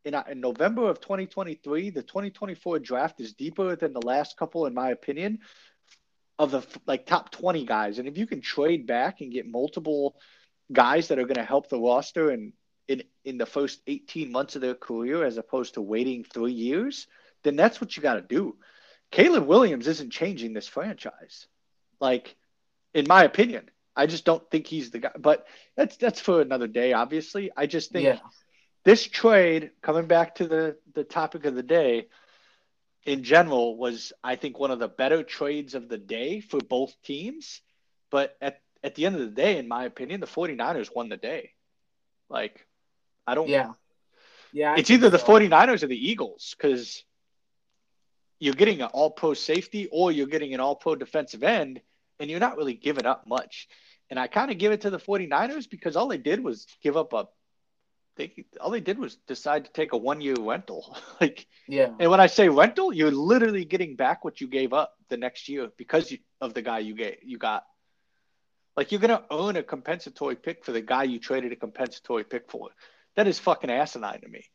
in, 0.06 0.16
in 0.30 0.40
November 0.40 0.90
of 0.90 1.00
2023, 1.00 1.90
the 1.90 2.04
2024 2.04 2.80
draft 2.80 3.20
is 3.22 3.34
deeper 3.34 3.76
than 3.76 3.94
the 3.94 4.02
last 4.02 4.38
couple, 4.38 4.66
in 4.66 4.74
my 4.74 4.90
opinion, 4.90 5.40
of 6.40 6.52
the 6.52 6.66
like 6.86 7.06
top 7.06 7.32
20 7.32 7.66
guys. 7.66 8.00
And 8.00 8.08
if 8.08 8.18
you 8.18 8.28
can 8.28 8.42
trade 8.42 8.88
back 8.88 9.22
and 9.22 9.32
get 9.32 9.48
multiple 9.48 10.16
guys 10.72 11.08
that 11.10 11.20
are 11.20 11.26
going 11.26 11.36
to 11.36 11.44
help 11.44 11.70
the 11.70 11.80
roster 11.80 12.30
and 12.30 12.54
in 12.88 13.04
in 13.24 13.38
the 13.38 13.46
first 13.46 13.82
18 13.88 14.32
months 14.32 14.56
of 14.56 14.62
their 14.62 14.76
career 14.76 15.24
as 15.24 15.38
opposed 15.38 15.76
to 15.76 15.82
waiting 15.82 16.24
three 16.24 16.52
years, 16.52 17.08
then 17.44 17.56
that's 17.56 17.80
what 17.80 17.96
you 17.96 18.04
got 18.04 18.16
to 18.16 18.22
do. 18.22 18.58
Caleb 19.12 19.46
Williams 19.46 19.88
isn't 19.88 20.12
changing 20.12 20.54
this 20.54 20.68
franchise. 20.68 21.48
Like, 22.00 22.36
in 22.94 23.06
my 23.08 23.24
opinion, 23.24 23.70
I 23.96 24.08
just 24.08 24.26
don't 24.26 24.50
think 24.50 24.68
he's 24.68 24.92
the 24.92 25.00
guy. 25.00 25.12
But 25.18 25.46
that's 25.78 25.98
that's 25.98 26.20
for 26.20 26.42
another 26.42 26.68
day. 26.68 26.94
Obviously, 26.94 27.52
I 27.56 27.68
just 27.68 27.92
think 27.92 28.06
yeah. 28.06 28.20
this 28.84 29.06
trade, 29.06 29.72
coming 29.82 30.08
back 30.08 30.36
to 30.36 30.48
the 30.48 30.78
the 30.94 31.04
topic 31.04 31.46
of 31.46 31.56
the 31.56 31.64
day, 31.64 32.08
in 33.06 33.24
general, 33.24 33.78
was 33.78 34.14
I 34.24 34.36
think 34.36 34.60
one 34.60 34.72
of 34.72 34.80
the 34.80 34.88
better 34.88 35.24
trades 35.24 35.76
of 35.76 35.90
the 35.90 35.98
day 35.98 36.40
for 36.40 36.60
both 36.60 36.96
teams. 37.04 37.62
But 38.10 38.38
at 38.42 38.60
at 38.84 38.96
the 38.96 39.06
end 39.06 39.16
of 39.16 39.22
the 39.22 39.28
day, 39.28 39.58
in 39.58 39.68
my 39.68 39.86
opinion, 39.86 40.20
the 40.20 40.28
49ers 40.28 40.94
won 40.94 41.10
the 41.10 41.18
day. 41.18 41.52
Like, 42.30 42.66
I 43.26 43.36
don't. 43.36 43.48
Yeah. 43.48 43.74
Yeah. 44.52 44.76
it's 44.78 44.92
either 44.92 45.10
so. 45.10 45.18
the 45.18 45.24
49ers 45.24 45.84
or 45.84 45.88
the 45.88 46.10
Eagles 46.10 46.54
because 46.56 47.04
you're 48.40 48.54
getting 48.54 48.82
an 48.82 48.90
all 48.94 49.10
pro 49.10 49.34
safety 49.34 49.88
or 49.92 50.12
you're 50.12 50.28
getting 50.28 50.54
an 50.54 50.60
all 50.60 50.76
pro 50.76 50.96
defensive 50.96 51.44
end, 51.44 51.82
and 52.20 52.30
you're 52.30 52.40
not 52.40 52.58
really 52.58 52.74
giving 52.74 53.06
up 53.06 53.26
much. 53.26 53.68
And 54.10 54.20
I 54.20 54.28
kind 54.28 54.52
of 54.52 54.58
give 54.58 54.72
it 54.72 54.82
to 54.82 54.90
the 54.90 55.00
49ers 55.00 55.70
because 55.70 55.96
all 55.96 56.08
they 56.08 56.18
did 56.18 56.44
was 56.44 56.68
give 56.82 56.98
up 56.98 57.14
a 57.14 57.28
they 58.16 58.46
all 58.62 58.70
they 58.70 58.80
did 58.80 59.00
was 59.00 59.16
decide 59.28 59.66
to 59.66 59.72
take 59.72 59.94
a 59.94 59.98
one 59.98 60.22
year 60.22 60.36
rental. 60.40 60.98
like 61.22 61.48
yeah. 61.68 61.90
And 62.00 62.12
when 62.12 62.20
I 62.20 62.28
say 62.28 62.50
rental, 62.50 62.94
you're 62.94 63.12
literally 63.12 63.66
getting 63.66 63.96
back 63.96 64.24
what 64.24 64.42
you 64.42 64.48
gave 64.48 64.74
up 64.74 64.94
the 65.10 65.18
next 65.18 65.50
year 65.50 65.70
because 65.78 66.12
you, 66.12 66.20
of 66.40 66.54
the 66.54 66.62
guy 66.62 66.80
you 66.80 66.96
get 66.96 67.20
you 67.24 67.38
got. 67.38 67.64
Like 68.76 68.92
you're 68.92 69.02
gonna 69.02 69.24
own 69.30 69.56
a 69.56 69.64
compensatory 69.64 70.36
pick 70.36 70.64
for 70.66 70.72
the 70.72 70.82
guy 70.82 71.04
you 71.04 71.20
traded 71.20 71.52
a 71.52 71.56
compensatory 71.56 72.24
pick 72.24 72.50
for. 72.50 72.70
That 73.16 73.28
is 73.28 73.40
fucking 73.40 73.70
asinine 73.70 74.22
to 74.22 74.28
me. 74.28 74.46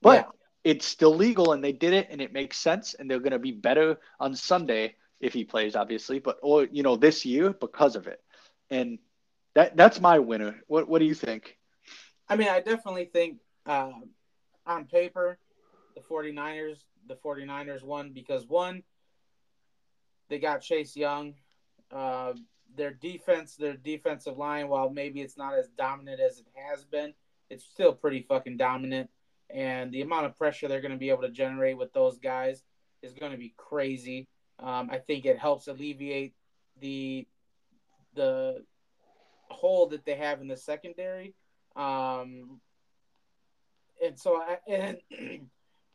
But 0.00 0.28
yeah. 0.64 0.72
it's 0.72 0.86
still 0.86 1.14
legal 1.14 1.52
and 1.52 1.62
they 1.62 1.72
did 1.72 1.92
it 1.92 2.08
and 2.10 2.20
it 2.20 2.32
makes 2.32 2.58
sense 2.58 2.94
and 2.94 3.10
they're 3.10 3.20
gonna 3.20 3.38
be 3.38 3.52
better 3.52 3.98
on 4.20 4.34
Sunday 4.34 4.96
if 5.20 5.32
he 5.32 5.44
plays, 5.44 5.74
obviously, 5.74 6.20
but 6.20 6.38
or 6.42 6.64
you 6.64 6.82
know, 6.82 6.96
this 6.96 7.24
year 7.24 7.52
because 7.52 7.96
of 7.96 8.06
it. 8.06 8.20
And 8.70 8.98
that 9.54 9.76
that's 9.76 10.00
my 10.00 10.20
winner. 10.20 10.60
What 10.68 10.88
what 10.88 11.00
do 11.00 11.04
you 11.04 11.14
think? 11.14 11.57
I 12.28 12.36
mean, 12.36 12.48
I 12.48 12.60
definitely 12.60 13.06
think 13.06 13.38
uh, 13.66 13.92
on 14.66 14.84
paper 14.84 15.38
the 15.94 16.00
49ers 16.02 16.84
the 17.06 17.14
49ers 17.14 17.82
won 17.82 18.12
because 18.12 18.46
one 18.46 18.82
they 20.28 20.38
got 20.38 20.60
Chase 20.60 20.96
Young. 20.96 21.34
Uh, 21.90 22.34
their 22.76 22.92
defense, 22.92 23.56
their 23.56 23.76
defensive 23.76 24.36
line, 24.36 24.68
while 24.68 24.90
maybe 24.90 25.20
it's 25.20 25.38
not 25.38 25.54
as 25.54 25.68
dominant 25.76 26.20
as 26.20 26.38
it 26.38 26.46
has 26.54 26.84
been, 26.84 27.14
it's 27.50 27.64
still 27.64 27.92
pretty 27.92 28.22
fucking 28.22 28.56
dominant. 28.56 29.08
And 29.50 29.90
the 29.90 30.02
amount 30.02 30.26
of 30.26 30.36
pressure 30.36 30.68
they're 30.68 30.82
going 30.82 30.92
to 30.92 30.98
be 30.98 31.08
able 31.08 31.22
to 31.22 31.30
generate 31.30 31.78
with 31.78 31.92
those 31.94 32.18
guys 32.18 32.62
is 33.02 33.14
going 33.14 33.32
to 33.32 33.38
be 33.38 33.54
crazy. 33.56 34.28
Um, 34.58 34.90
I 34.92 34.98
think 34.98 35.24
it 35.24 35.38
helps 35.38 35.68
alleviate 35.68 36.34
the 36.80 37.26
the 38.14 38.64
hole 39.48 39.86
that 39.88 40.04
they 40.04 40.16
have 40.16 40.40
in 40.40 40.48
the 40.48 40.56
secondary. 40.56 41.34
Um, 41.76 42.60
and 44.04 44.18
so, 44.18 44.36
I, 44.36 44.58
and 44.68 44.98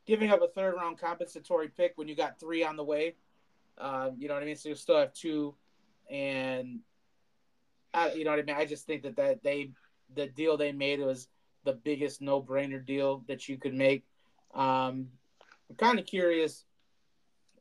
giving 0.05 0.29
up 0.29 0.41
a 0.41 0.47
third 0.47 0.75
round 0.75 0.97
compensatory 0.97 1.69
pick 1.69 1.93
when 1.95 2.07
you 2.07 2.15
got 2.15 2.39
three 2.39 2.63
on 2.63 2.75
the 2.75 2.83
way, 2.83 3.15
uh, 3.77 4.09
you 4.17 4.27
know 4.27 4.33
what 4.33 4.43
I 4.43 4.45
mean. 4.45 4.55
So 4.55 4.69
you 4.69 4.75
still 4.75 4.97
have 4.97 5.13
two 5.13 5.55
and 6.09 6.79
I, 7.93 8.13
you 8.13 8.23
know 8.23 8.31
what 8.31 8.39
I 8.39 8.43
mean. 8.43 8.55
I 8.55 8.65
just 8.65 8.85
think 8.85 9.03
that 9.03 9.15
that 9.17 9.43
they 9.43 9.71
the 10.15 10.27
deal 10.27 10.57
they 10.57 10.71
made 10.71 10.99
was 10.99 11.27
the 11.63 11.73
biggest 11.73 12.21
no 12.21 12.41
brainer 12.41 12.83
deal 12.83 13.23
that 13.27 13.47
you 13.47 13.57
could 13.57 13.73
make. 13.73 14.03
Um, 14.53 15.07
I'm 15.69 15.75
kind 15.77 15.99
of 15.99 16.05
curious 16.05 16.65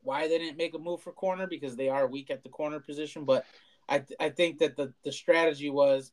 why 0.03 0.27
they 0.29 0.39
didn't 0.39 0.57
make 0.57 0.75
a 0.75 0.79
move 0.79 1.01
for 1.01 1.13
corner 1.13 1.47
because 1.47 1.77
they 1.77 1.89
are 1.89 2.07
weak 2.07 2.31
at 2.31 2.43
the 2.43 2.49
corner 2.49 2.81
position, 2.81 3.25
but 3.25 3.45
I 3.89 4.05
I 4.19 4.31
think 4.31 4.59
that 4.59 4.77
the 4.77 4.93
the 5.05 5.13
strategy 5.13 5.71
was 5.71 6.13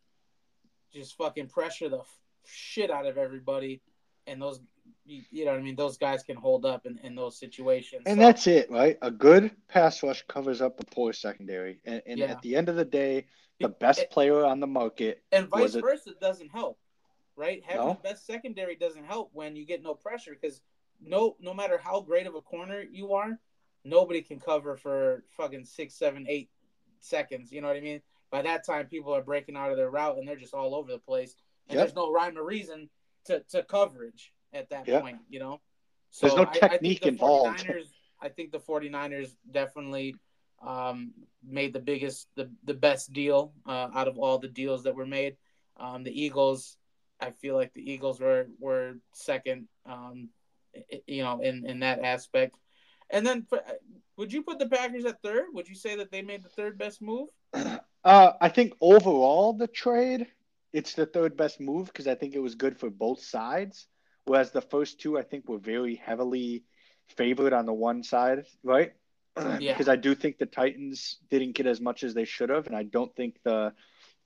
just 0.93 1.15
fucking 1.17 1.47
pressure 1.47 1.89
the 1.89 2.01
shit 2.45 2.91
out 2.91 3.05
of 3.05 3.17
everybody, 3.17 3.81
and 4.27 4.41
those 4.41 4.61
you 5.05 5.45
know 5.45 5.51
what 5.51 5.59
I 5.59 5.63
mean? 5.63 5.75
Those 5.75 5.97
guys 5.97 6.23
can 6.23 6.35
hold 6.35 6.65
up 6.65 6.85
in, 6.85 6.99
in 6.99 7.15
those 7.15 7.39
situations. 7.39 8.03
And 8.05 8.19
so. 8.19 8.25
that's 8.25 8.47
it, 8.47 8.69
right? 8.69 8.97
A 9.01 9.09
good 9.09 9.51
pass 9.67 10.03
rush 10.03 10.23
covers 10.27 10.61
up 10.61 10.79
a 10.79 10.85
poor 10.85 11.13
secondary. 11.13 11.79
And, 11.85 12.01
and 12.05 12.19
yeah. 12.19 12.27
at 12.27 12.41
the 12.41 12.55
end 12.55 12.69
of 12.69 12.75
the 12.75 12.85
day, 12.85 13.25
the 13.59 13.69
best 13.69 14.01
it, 14.01 14.11
player 14.11 14.45
on 14.45 14.59
the 14.59 14.67
market. 14.67 15.23
And 15.31 15.47
vice 15.47 15.75
versa 15.75 16.11
it, 16.11 16.19
doesn't 16.19 16.49
help, 16.49 16.79
right? 17.35 17.61
Having 17.65 17.85
no? 17.87 17.93
the 18.01 18.09
best 18.09 18.25
secondary 18.25 18.75
doesn't 18.75 19.05
help 19.05 19.31
when 19.33 19.55
you 19.55 19.65
get 19.65 19.81
no 19.81 19.93
pressure 19.93 20.37
because 20.39 20.61
no 21.01 21.35
no 21.39 21.53
matter 21.53 21.79
how 21.81 22.01
great 22.01 22.27
of 22.27 22.35
a 22.35 22.41
corner 22.41 22.81
you 22.81 23.13
are, 23.13 23.39
nobody 23.83 24.21
can 24.21 24.39
cover 24.39 24.77
for 24.77 25.23
fucking 25.37 25.65
six, 25.65 25.95
seven, 25.95 26.25
eight 26.29 26.49
seconds. 26.99 27.51
You 27.51 27.61
know 27.61 27.67
what 27.67 27.77
I 27.77 27.81
mean? 27.81 28.01
By 28.31 28.43
that 28.43 28.65
time, 28.65 28.87
people 28.87 29.13
are 29.15 29.23
breaking 29.23 29.55
out 29.55 29.71
of 29.71 29.77
their 29.77 29.89
route 29.89 30.17
and 30.17 30.27
they're 30.27 30.35
just 30.35 30.53
all 30.53 30.75
over 30.75 30.91
the 30.91 30.99
place. 30.99 31.35
And 31.67 31.77
yep. 31.77 31.87
there's 31.87 31.95
no 31.95 32.11
rhyme 32.11 32.37
or 32.37 32.45
reason 32.45 32.89
to, 33.25 33.41
to 33.49 33.63
coverage 33.63 34.33
at 34.53 34.69
that 34.69 34.87
point, 34.87 35.19
you 35.29 35.39
know? 35.39 35.61
So 36.11 36.27
There's 36.27 36.37
no 36.37 36.45
technique 36.45 37.01
I, 37.03 37.07
I 37.07 37.09
involved. 37.09 37.65
I 38.21 38.29
think 38.29 38.51
the 38.51 38.59
49ers 38.59 39.29
definitely 39.49 40.15
um, 40.65 41.13
made 41.43 41.73
the 41.73 41.79
biggest, 41.79 42.27
the, 42.35 42.51
the 42.65 42.73
best 42.73 43.13
deal 43.13 43.53
uh, 43.65 43.89
out 43.93 44.07
of 44.07 44.17
all 44.17 44.39
the 44.39 44.47
deals 44.47 44.83
that 44.83 44.95
were 44.95 45.05
made. 45.05 45.37
Um, 45.77 46.03
the 46.03 46.21
Eagles, 46.21 46.77
I 47.21 47.31
feel 47.31 47.55
like 47.55 47.73
the 47.73 47.91
Eagles 47.91 48.19
were, 48.19 48.47
were 48.59 48.95
second, 49.13 49.67
um, 49.85 50.29
you 51.07 51.23
know, 51.23 51.39
in, 51.39 51.65
in 51.65 51.79
that 51.79 52.03
aspect. 52.03 52.57
And 53.09 53.25
then 53.25 53.43
for, 53.43 53.61
would 54.17 54.33
you 54.33 54.43
put 54.43 54.59
the 54.59 54.67
Packers 54.67 55.05
at 55.05 55.21
third? 55.21 55.45
Would 55.53 55.69
you 55.69 55.75
say 55.75 55.95
that 55.95 56.11
they 56.11 56.21
made 56.21 56.43
the 56.43 56.49
third 56.49 56.77
best 56.77 57.01
move? 57.01 57.29
Uh, 58.03 58.33
I 58.39 58.49
think 58.49 58.73
overall 58.81 59.53
the 59.53 59.67
trade, 59.67 60.27
it's 60.71 60.93
the 60.93 61.05
third 61.05 61.35
best 61.35 61.59
move 61.59 61.87
because 61.87 62.07
I 62.07 62.15
think 62.15 62.33
it 62.33 62.41
was 62.41 62.55
good 62.55 62.77
for 62.77 62.89
both 62.89 63.21
sides. 63.21 63.87
Whereas 64.25 64.51
the 64.51 64.61
first 64.61 64.99
two, 64.99 65.17
I 65.17 65.23
think, 65.23 65.49
were 65.49 65.57
very 65.57 65.95
heavily 65.95 66.63
favored 67.17 67.53
on 67.53 67.65
the 67.65 67.73
one 67.73 68.03
side, 68.03 68.45
right? 68.63 68.93
Yeah. 69.59 69.71
because 69.71 69.87
I 69.87 69.95
do 69.95 70.15
think 70.15 70.37
the 70.37 70.45
Titans 70.45 71.17
didn't 71.29 71.53
get 71.53 71.65
as 71.65 71.79
much 71.79 72.03
as 72.03 72.13
they 72.13 72.25
should 72.25 72.49
have, 72.49 72.67
and 72.67 72.75
I 72.75 72.83
don't 72.83 73.15
think 73.15 73.37
the 73.43 73.73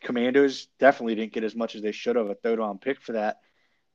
Commanders 0.01 0.67
definitely 0.79 1.15
didn't 1.15 1.33
get 1.33 1.43
as 1.43 1.55
much 1.55 1.75
as 1.75 1.81
they 1.81 1.91
should 1.91 2.15
have. 2.15 2.29
A 2.29 2.35
third 2.35 2.57
round 2.57 2.81
pick 2.81 2.99
for 2.99 3.13
that. 3.13 3.37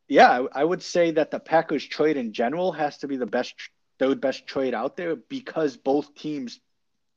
Yeah, 0.06 0.30
I, 0.30 0.60
I 0.60 0.64
would 0.64 0.82
say 0.82 1.10
that 1.12 1.30
the 1.30 1.40
Packers 1.40 1.84
trade 1.84 2.16
in 2.16 2.32
general 2.32 2.72
has 2.72 2.98
to 2.98 3.08
be 3.08 3.16
the 3.16 3.26
best, 3.26 3.54
third 3.98 4.20
best 4.20 4.46
trade 4.46 4.74
out 4.74 4.96
there 4.96 5.16
because 5.16 5.76
both 5.76 6.14
teams 6.14 6.60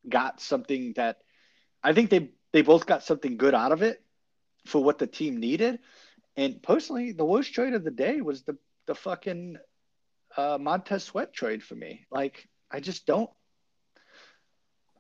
got 0.08 0.42
something 0.42 0.94
that 0.96 1.18
I 1.84 1.94
think 1.94 2.10
they 2.10 2.32
they 2.53 2.61
both 2.61 2.86
got 2.86 3.03
something 3.03 3.38
good 3.38 3.56
out 3.56 3.72
of 3.72 3.82
it 3.82 4.02
for 4.65 4.84
what 4.84 4.98
the 4.98 5.07
team 5.07 5.38
needed. 5.38 5.80
And 6.36 6.61
personally, 6.61 7.11
the 7.11 7.26
worst 7.26 7.53
trade 7.53 7.73
of 7.73 7.84
the 7.84 7.91
day 7.91 8.22
was 8.22 8.44
the 8.44 8.57
the 8.88 8.95
fucking 8.95 9.57
uh, 10.38 10.57
Montez 10.60 11.03
Sweat 11.03 11.34
trade 11.34 11.64
for 11.64 11.76
me. 11.76 12.06
Like, 12.11 12.48
I 12.69 12.80
just 12.80 13.06
don't. 13.06 13.30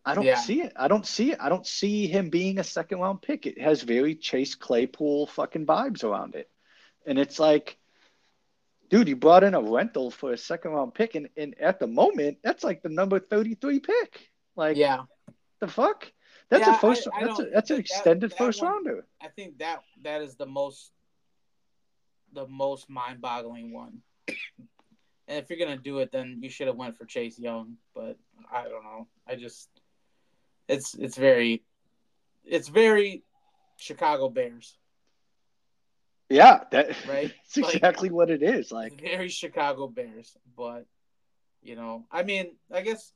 I 0.03 0.15
don't 0.15 0.25
yeah. 0.25 0.35
see 0.35 0.61
it. 0.61 0.73
I 0.75 0.87
don't 0.87 1.05
see 1.05 1.31
it. 1.31 1.39
I 1.39 1.49
don't 1.49 1.65
see 1.65 2.07
him 2.07 2.29
being 2.29 2.57
a 2.57 2.63
second 2.63 2.99
round 2.99 3.21
pick. 3.21 3.45
It 3.45 3.61
has 3.61 3.83
very 3.83 4.15
Chase 4.15 4.55
Claypool 4.55 5.27
fucking 5.27 5.67
vibes 5.67 6.03
around 6.03 6.33
it. 6.35 6.49
And 7.05 7.19
it's 7.19 7.39
like, 7.39 7.77
dude, 8.89 9.07
you 9.07 9.15
brought 9.15 9.43
in 9.43 9.53
a 9.53 9.61
rental 9.61 10.09
for 10.09 10.33
a 10.33 10.37
second 10.37 10.71
round 10.71 10.95
pick. 10.95 11.13
And, 11.13 11.29
and 11.37 11.55
at 11.59 11.79
the 11.79 11.85
moment, 11.85 12.39
that's 12.43 12.63
like 12.63 12.81
the 12.81 12.89
number 12.89 13.19
33 13.19 13.79
pick. 13.79 14.31
Like, 14.55 14.77
yeah. 14.77 15.03
The 15.59 15.67
fuck? 15.67 16.11
That's 16.51 16.67
yeah, 16.67 16.75
a 16.75 16.79
first. 16.79 17.07
I, 17.13 17.17
I 17.21 17.25
that's 17.25 17.39
a, 17.39 17.43
that's 17.45 17.71
an 17.71 17.79
extended 17.79 18.29
that, 18.29 18.37
that 18.37 18.45
first 18.45 18.61
one, 18.61 18.73
rounder. 18.73 19.05
I 19.21 19.29
think 19.29 19.57
that 19.59 19.79
that 20.03 20.21
is 20.21 20.35
the 20.35 20.45
most 20.45 20.91
the 22.33 22.45
most 22.47 22.89
mind-boggling 22.89 23.73
one. 23.73 24.01
And 24.27 25.37
if 25.37 25.49
you're 25.49 25.57
gonna 25.57 25.77
do 25.77 25.99
it, 25.99 26.11
then 26.11 26.39
you 26.41 26.49
should 26.49 26.67
have 26.67 26.75
went 26.75 26.97
for 26.97 27.05
Chase 27.05 27.39
Young. 27.39 27.77
But 27.95 28.17
I 28.51 28.63
don't 28.63 28.83
know. 28.83 29.07
I 29.25 29.35
just 29.35 29.69
it's 30.67 30.93
it's 30.95 31.17
very 31.17 31.63
it's 32.43 32.67
very 32.67 33.23
Chicago 33.77 34.27
Bears. 34.27 34.77
Yeah, 36.29 36.65
that 36.71 36.89
right. 37.07 37.33
That's 37.55 37.57
like, 37.65 37.75
exactly 37.75 38.11
what 38.11 38.29
it 38.29 38.43
is. 38.43 38.73
Like 38.73 38.99
very 38.99 39.29
Chicago 39.29 39.87
Bears. 39.87 40.35
But 40.57 40.85
you 41.63 41.77
know, 41.77 42.03
I 42.11 42.23
mean, 42.23 42.57
I 42.73 42.81
guess 42.81 43.13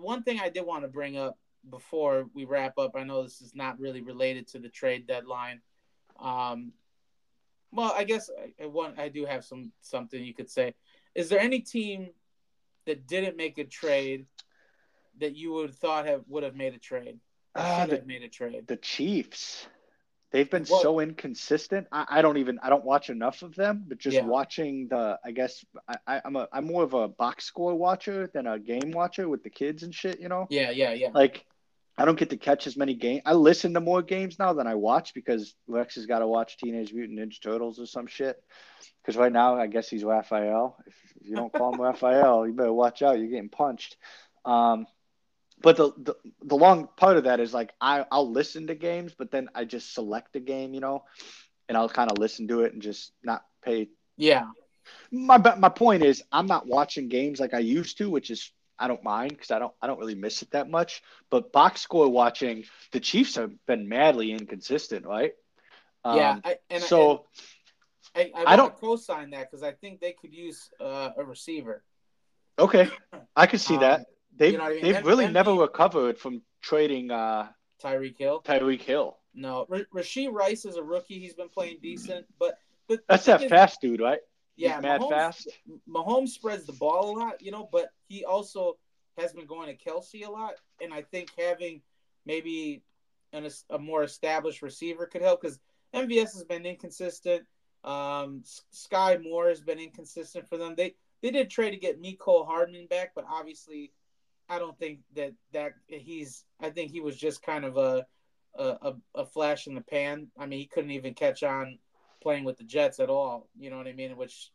one 0.00 0.22
thing 0.22 0.40
I 0.40 0.48
did 0.48 0.64
want 0.66 0.84
to 0.84 0.88
bring 0.88 1.16
up 1.16 1.38
before 1.68 2.26
we 2.34 2.44
wrap 2.44 2.78
up. 2.78 2.92
I 2.96 3.04
know 3.04 3.22
this 3.22 3.40
is 3.40 3.54
not 3.54 3.78
really 3.78 4.00
related 4.00 4.46
to 4.48 4.58
the 4.58 4.68
trade 4.68 5.06
deadline. 5.06 5.60
Um, 6.18 6.72
well, 7.72 7.92
I 7.96 8.04
guess 8.04 8.30
I, 8.60 8.66
one 8.66 8.94
I 8.98 9.08
do 9.08 9.24
have 9.26 9.44
some 9.44 9.72
something 9.80 10.22
you 10.22 10.34
could 10.34 10.50
say. 10.50 10.74
Is 11.14 11.28
there 11.28 11.40
any 11.40 11.60
team 11.60 12.10
that 12.86 13.06
didn't 13.06 13.36
make 13.36 13.58
a 13.58 13.64
trade 13.64 14.26
that 15.18 15.36
you 15.36 15.52
would 15.52 15.74
thought 15.74 16.06
have 16.06 16.22
would 16.28 16.42
have 16.42 16.56
made 16.56 16.74
a 16.74 16.78
trade? 16.78 17.18
Uh, 17.54 17.82
should 17.82 17.92
have 17.92 18.06
made 18.06 18.22
a 18.22 18.28
trade. 18.28 18.66
The 18.66 18.76
Chiefs. 18.76 19.66
They've 20.32 20.48
been 20.48 20.64
What- 20.64 20.82
so 20.82 21.00
inconsistent. 21.00 21.88
I, 21.90 22.06
I 22.08 22.22
don't 22.22 22.36
even 22.36 22.58
I 22.62 22.70
don't 22.70 22.84
watch 22.84 23.10
enough 23.10 23.42
of 23.42 23.54
them, 23.56 23.84
but 23.88 23.98
just 23.98 24.14
Yeah. 24.16 24.24
watching 24.26 24.86
the 24.88 25.18
I 25.24 25.32
guess 25.32 25.64
I, 26.06 26.20
I'm 26.24 26.36
a 26.36 26.48
I'm 26.52 26.66
more 26.66 26.82
of 26.84 26.94
a 26.94 27.08
box 27.08 27.44
score 27.44 27.74
watcher 27.74 28.30
than 28.32 28.46
a 28.46 28.58
game 28.58 28.92
watcher 28.92 29.28
with 29.28 29.42
the 29.42 29.50
kids 29.50 29.82
and 29.82 29.94
shit, 29.94 30.20
you 30.20 30.28
know? 30.28 30.46
Yeah, 30.50 30.70
yeah, 30.70 30.92
yeah. 30.92 31.08
Like 31.12 31.44
I 31.98 32.04
don't 32.06 32.18
get 32.18 32.30
to 32.30 32.36
catch 32.36 32.66
as 32.66 32.76
many 32.76 32.94
games. 32.94 33.22
I 33.26 33.34
listen 33.34 33.74
to 33.74 33.80
more 33.80 34.00
games 34.00 34.38
now 34.38 34.52
than 34.54 34.66
I 34.66 34.74
watch 34.74 35.12
because 35.12 35.54
Lex 35.68 35.96
has 35.96 36.06
got 36.06 36.20
to 36.20 36.26
watch 36.26 36.56
Teenage 36.56 36.94
Mutant 36.94 37.18
Ninja 37.18 37.42
Turtles 37.42 37.78
or 37.78 37.84
some 37.86 38.06
shit. 38.06 38.42
Because 39.02 39.18
right 39.18 39.32
now, 39.32 39.56
I 39.56 39.66
guess 39.66 39.88
he's 39.90 40.02
Raphael. 40.04 40.76
If, 40.86 40.94
if 41.20 41.28
you 41.28 41.36
don't 41.36 41.52
call 41.52 41.74
him 41.74 41.80
Raphael, 41.90 42.46
you 42.46 42.54
better 42.54 42.72
watch 42.72 43.02
out. 43.02 43.18
You're 43.18 43.28
getting 43.28 43.50
punched. 43.50 43.98
Um, 44.46 44.86
but 45.62 45.76
the, 45.76 45.92
the 45.96 46.14
the 46.42 46.56
long 46.56 46.88
part 46.96 47.16
of 47.16 47.24
that 47.24 47.40
is 47.40 47.52
like 47.54 47.72
I 47.80 48.04
I'll 48.10 48.30
listen 48.30 48.66
to 48.68 48.74
games, 48.74 49.14
but 49.16 49.30
then 49.30 49.48
I 49.54 49.64
just 49.64 49.92
select 49.94 50.36
a 50.36 50.40
game, 50.40 50.74
you 50.74 50.80
know, 50.80 51.04
and 51.68 51.76
I'll 51.76 51.88
kind 51.88 52.10
of 52.10 52.18
listen 52.18 52.48
to 52.48 52.62
it 52.62 52.72
and 52.72 52.82
just 52.82 53.12
not 53.22 53.44
pay 53.62 53.88
Yeah, 54.16 54.44
my 55.10 55.38
my 55.38 55.68
point 55.68 56.02
is 56.02 56.22
I'm 56.32 56.46
not 56.46 56.66
watching 56.66 57.08
games 57.08 57.40
like 57.40 57.54
I 57.54 57.58
used 57.60 57.98
to, 57.98 58.10
which 58.10 58.30
is 58.30 58.52
I 58.78 58.88
don't 58.88 59.02
mind 59.04 59.30
because 59.30 59.50
I 59.50 59.58
don't 59.58 59.74
I 59.82 59.86
don't 59.86 59.98
really 59.98 60.14
miss 60.14 60.42
it 60.42 60.50
that 60.52 60.68
much. 60.70 61.02
But 61.30 61.52
box 61.52 61.80
score 61.82 62.08
watching, 62.08 62.64
the 62.92 63.00
Chiefs 63.00 63.36
have 63.36 63.52
been 63.66 63.88
madly 63.88 64.32
inconsistent, 64.32 65.06
right? 65.06 65.32
yeah. 66.12 66.34
Um, 66.34 66.42
I, 66.44 66.58
and 66.70 66.82
so 66.82 67.26
and 68.14 68.30
I, 68.34 68.40
I, 68.40 68.42
I 68.44 68.52
I 68.52 68.56
don't- 68.56 68.68
don't 68.70 68.76
co-sign 68.80 69.30
that 69.30 69.50
because 69.50 69.62
I 69.62 69.72
think 69.72 70.00
they 70.00 70.12
could 70.12 70.32
use 70.32 70.70
uh, 70.80 71.10
a 71.16 71.24
receiver. 71.24 71.82
okay, 72.58 72.88
I 73.36 73.46
could 73.46 73.60
see 73.60 73.74
Um, 73.74 73.80
that 73.80 74.06
they've 74.40 74.52
you 74.52 74.58
know 74.58 74.64
what 74.64 74.72
I 74.72 74.74
mean? 74.74 74.82
they've 74.84 74.96
M- 74.96 75.04
really 75.06 75.28
never 75.28 75.54
recovered 75.54 76.18
from 76.18 76.42
trading 76.62 77.10
uh, 77.12 77.48
Tyreek 77.82 78.18
Hill. 78.18 78.42
Tyreek 78.44 78.80
Hill. 78.82 79.16
No, 79.34 79.66
R- 79.70 79.86
Rasheed 79.94 80.32
Rice 80.32 80.64
is 80.64 80.74
a 80.76 80.82
rookie. 80.82 81.20
He's 81.20 81.34
been 81.34 81.48
playing 81.48 81.78
decent, 81.80 82.26
but 82.40 82.58
but 82.88 83.00
That's 83.08 83.24
that 83.26 83.42
is- 83.44 83.48
fast 83.50 83.80
dude, 83.80 84.00
right? 84.00 84.18
Yeah, 84.56 84.74
He's 84.74 84.82
mad 84.82 85.00
Mahomes, 85.00 85.08
fast. 85.10 85.48
Mahomes 85.88 86.28
spreads 86.30 86.66
the 86.66 86.72
ball 86.74 87.16
a 87.16 87.18
lot, 87.18 87.40
you 87.40 87.50
know, 87.52 87.68
but 87.70 87.92
he 88.08 88.24
also 88.24 88.76
has 89.16 89.32
been 89.32 89.46
going 89.46 89.74
to 89.74 89.84
Kelce 89.90 90.26
a 90.26 90.30
lot, 90.30 90.54
and 90.82 90.92
I 90.92 91.02
think 91.02 91.30
having 91.38 91.80
maybe 92.26 92.82
an, 93.32 93.48
a 93.70 93.78
more 93.78 94.02
established 94.02 94.60
receiver 94.60 95.06
could 95.06 95.22
help 95.22 95.40
because 95.40 95.60
MVS 95.94 96.34
has 96.34 96.44
been 96.44 96.66
inconsistent. 96.66 97.44
Um, 97.84 98.42
Skyy 98.74 99.22
Moore 99.22 99.48
has 99.48 99.60
been 99.62 99.78
inconsistent 99.78 100.46
for 100.48 100.58
them. 100.58 100.74
They 100.76 100.94
they 101.22 101.30
did 101.30 101.48
trade 101.48 101.70
to 101.70 101.76
get 101.78 102.00
Miko 102.00 102.44
Hardman 102.44 102.86
back, 102.86 103.12
but 103.14 103.24
obviously, 103.30 103.92
I 104.50 104.58
don't 104.58 104.78
think 104.78 104.98
that 105.14 105.32
that 105.52 105.74
he's. 105.86 106.44
I 106.60 106.70
think 106.70 106.90
he 106.90 107.00
was 107.00 107.16
just 107.16 107.42
kind 107.42 107.64
of 107.64 107.76
a 107.76 108.04
a, 108.58 108.94
a, 109.14 109.24
flash 109.24 109.66
in 109.66 109.74
the 109.74 109.80
pan. 109.80 110.26
I 110.38 110.46
mean, 110.46 110.58
he 110.58 110.66
couldn't 110.66 110.90
even 110.90 111.14
catch 111.14 111.42
on 111.42 111.78
playing 112.20 112.44
with 112.44 112.58
the 112.58 112.64
Jets 112.64 113.00
at 113.00 113.08
all. 113.08 113.48
You 113.58 113.70
know 113.70 113.76
what 113.76 113.86
I 113.86 113.92
mean? 113.92 114.16
Which, 114.16 114.50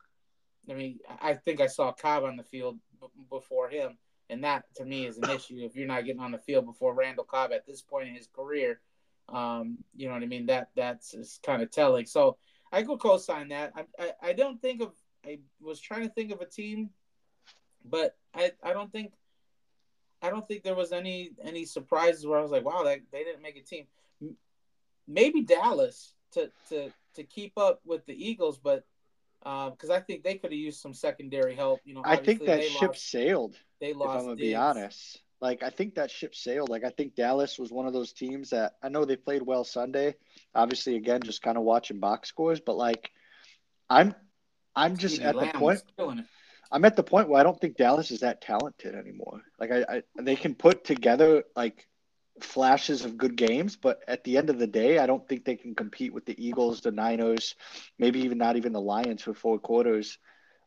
I 0.69 0.73
mean, 0.73 0.99
I 1.21 1.33
think 1.33 1.61
I 1.61 1.67
saw 1.67 1.93
Cobb 1.93 2.23
on 2.23 2.35
the 2.35 2.43
field 2.43 2.77
b- 2.99 3.07
before 3.29 3.69
him, 3.69 3.97
and 4.29 4.43
that 4.43 4.65
to 4.75 4.85
me 4.85 5.05
is 5.05 5.17
an 5.17 5.29
issue. 5.29 5.59
If 5.59 5.75
you're 5.75 5.87
not 5.87 6.05
getting 6.05 6.21
on 6.21 6.31
the 6.31 6.39
field 6.39 6.65
before 6.65 6.93
Randall 6.93 7.23
Cobb 7.23 7.51
at 7.53 7.65
this 7.65 7.81
point 7.81 8.09
in 8.09 8.15
his 8.15 8.27
career, 8.27 8.81
um, 9.29 9.77
you 9.95 10.07
know 10.07 10.13
what 10.13 10.23
I 10.23 10.27
mean? 10.27 10.45
That 10.47 10.69
that's 10.75 11.13
is 11.13 11.39
kind 11.43 11.61
of 11.61 11.71
telling. 11.71 12.05
So 12.05 12.37
I 12.71 12.83
could 12.83 12.99
co-sign 12.99 13.49
that. 13.49 13.71
I, 13.75 13.85
I 13.97 14.11
I 14.21 14.33
don't 14.33 14.61
think 14.61 14.81
of. 14.81 14.91
I 15.25 15.39
was 15.61 15.79
trying 15.79 16.03
to 16.03 16.13
think 16.13 16.31
of 16.31 16.41
a 16.41 16.45
team, 16.45 16.89
but 17.83 18.15
I 18.33 18.51
I 18.61 18.73
don't 18.73 18.91
think. 18.91 19.13
I 20.25 20.29
don't 20.31 20.47
think 20.47 20.63
there 20.63 20.75
was 20.75 20.91
any 20.91 21.31
any 21.43 21.65
surprises 21.65 22.25
where 22.25 22.39
I 22.39 22.41
was 22.41 22.51
like, 22.51 22.65
wow, 22.65 22.83
that 22.83 22.99
they 23.11 23.23
didn't 23.23 23.43
make 23.43 23.57
a 23.57 23.61
team. 23.61 23.85
Maybe 25.07 25.43
Dallas 25.43 26.13
to 26.31 26.51
to 26.69 26.91
to 27.15 27.23
keep 27.23 27.53
up 27.57 27.81
with 27.85 28.05
the 28.07 28.13
Eagles, 28.13 28.57
but 28.57 28.85
uh, 29.45 29.69
because 29.69 29.91
I 29.91 29.99
think 29.99 30.23
they 30.23 30.35
could 30.35 30.51
have 30.51 30.59
used 30.59 30.81
some 30.81 30.93
secondary 30.93 31.55
help. 31.55 31.79
You 31.85 31.93
know, 31.93 32.01
I 32.03 32.15
think 32.15 32.45
that 32.45 32.63
ship 32.63 32.89
lost, 32.89 33.09
sailed. 33.09 33.55
they 33.79 33.91
if 33.91 33.97
lost. 33.97 34.19
I'm 34.19 34.25
gonna 34.25 34.35
be 34.35 34.55
honest. 34.55 35.21
Like 35.41 35.61
I 35.61 35.69
think 35.69 35.95
that 35.95 36.09
ship 36.09 36.33
sailed. 36.33 36.69
Like 36.69 36.83
I 36.83 36.89
think 36.89 37.13
Dallas 37.13 37.59
was 37.59 37.71
one 37.71 37.85
of 37.85 37.93
those 37.93 38.11
teams 38.11 38.49
that 38.49 38.73
I 38.81 38.89
know 38.89 39.05
they 39.05 39.17
played 39.17 39.43
well 39.43 39.63
Sunday. 39.63 40.15
Obviously, 40.55 40.95
again, 40.95 41.21
just 41.21 41.43
kind 41.43 41.57
of 41.57 41.63
watching 41.63 41.99
box 41.99 42.29
scores, 42.29 42.59
but 42.59 42.77
like 42.77 43.11
I'm 43.89 44.15
I'm 44.75 44.97
just 44.97 45.21
at 45.21 45.35
the 45.35 45.47
point. 45.53 45.83
I'm 46.75 46.83
at 46.83 46.97
the 46.97 47.03
point 47.03 47.29
where 47.29 47.39
I 47.39 47.43
don't 47.43 47.57
think 47.57 47.77
Dallas 47.77 48.11
is 48.11 48.19
that 48.19 48.41
talented 48.41 48.95
anymore. 48.95 49.41
Like 49.57 49.71
I, 49.71 49.85
I 49.89 50.03
they 50.21 50.35
can 50.35 50.55
put 50.55 50.83
together 50.83 51.45
like 51.55 51.87
flashes 52.41 53.05
of 53.05 53.15
good 53.17 53.37
games, 53.37 53.77
but 53.77 54.01
at 54.09 54.25
the 54.25 54.35
end 54.37 54.49
of 54.49 54.59
the 54.59 54.67
day, 54.67 54.99
I 54.99 55.05
don't 55.05 55.25
think 55.25 55.45
they 55.45 55.55
can 55.55 55.73
compete 55.73 56.13
with 56.13 56.25
the 56.25 56.35
Eagles, 56.37 56.81
the 56.81 56.91
Niners, 56.91 57.55
maybe 57.97 58.19
even 58.23 58.37
not 58.37 58.57
even 58.57 58.73
the 58.73 58.81
Lions 58.81 59.21
for 59.21 59.33
four 59.33 59.57
quarters 59.57 60.17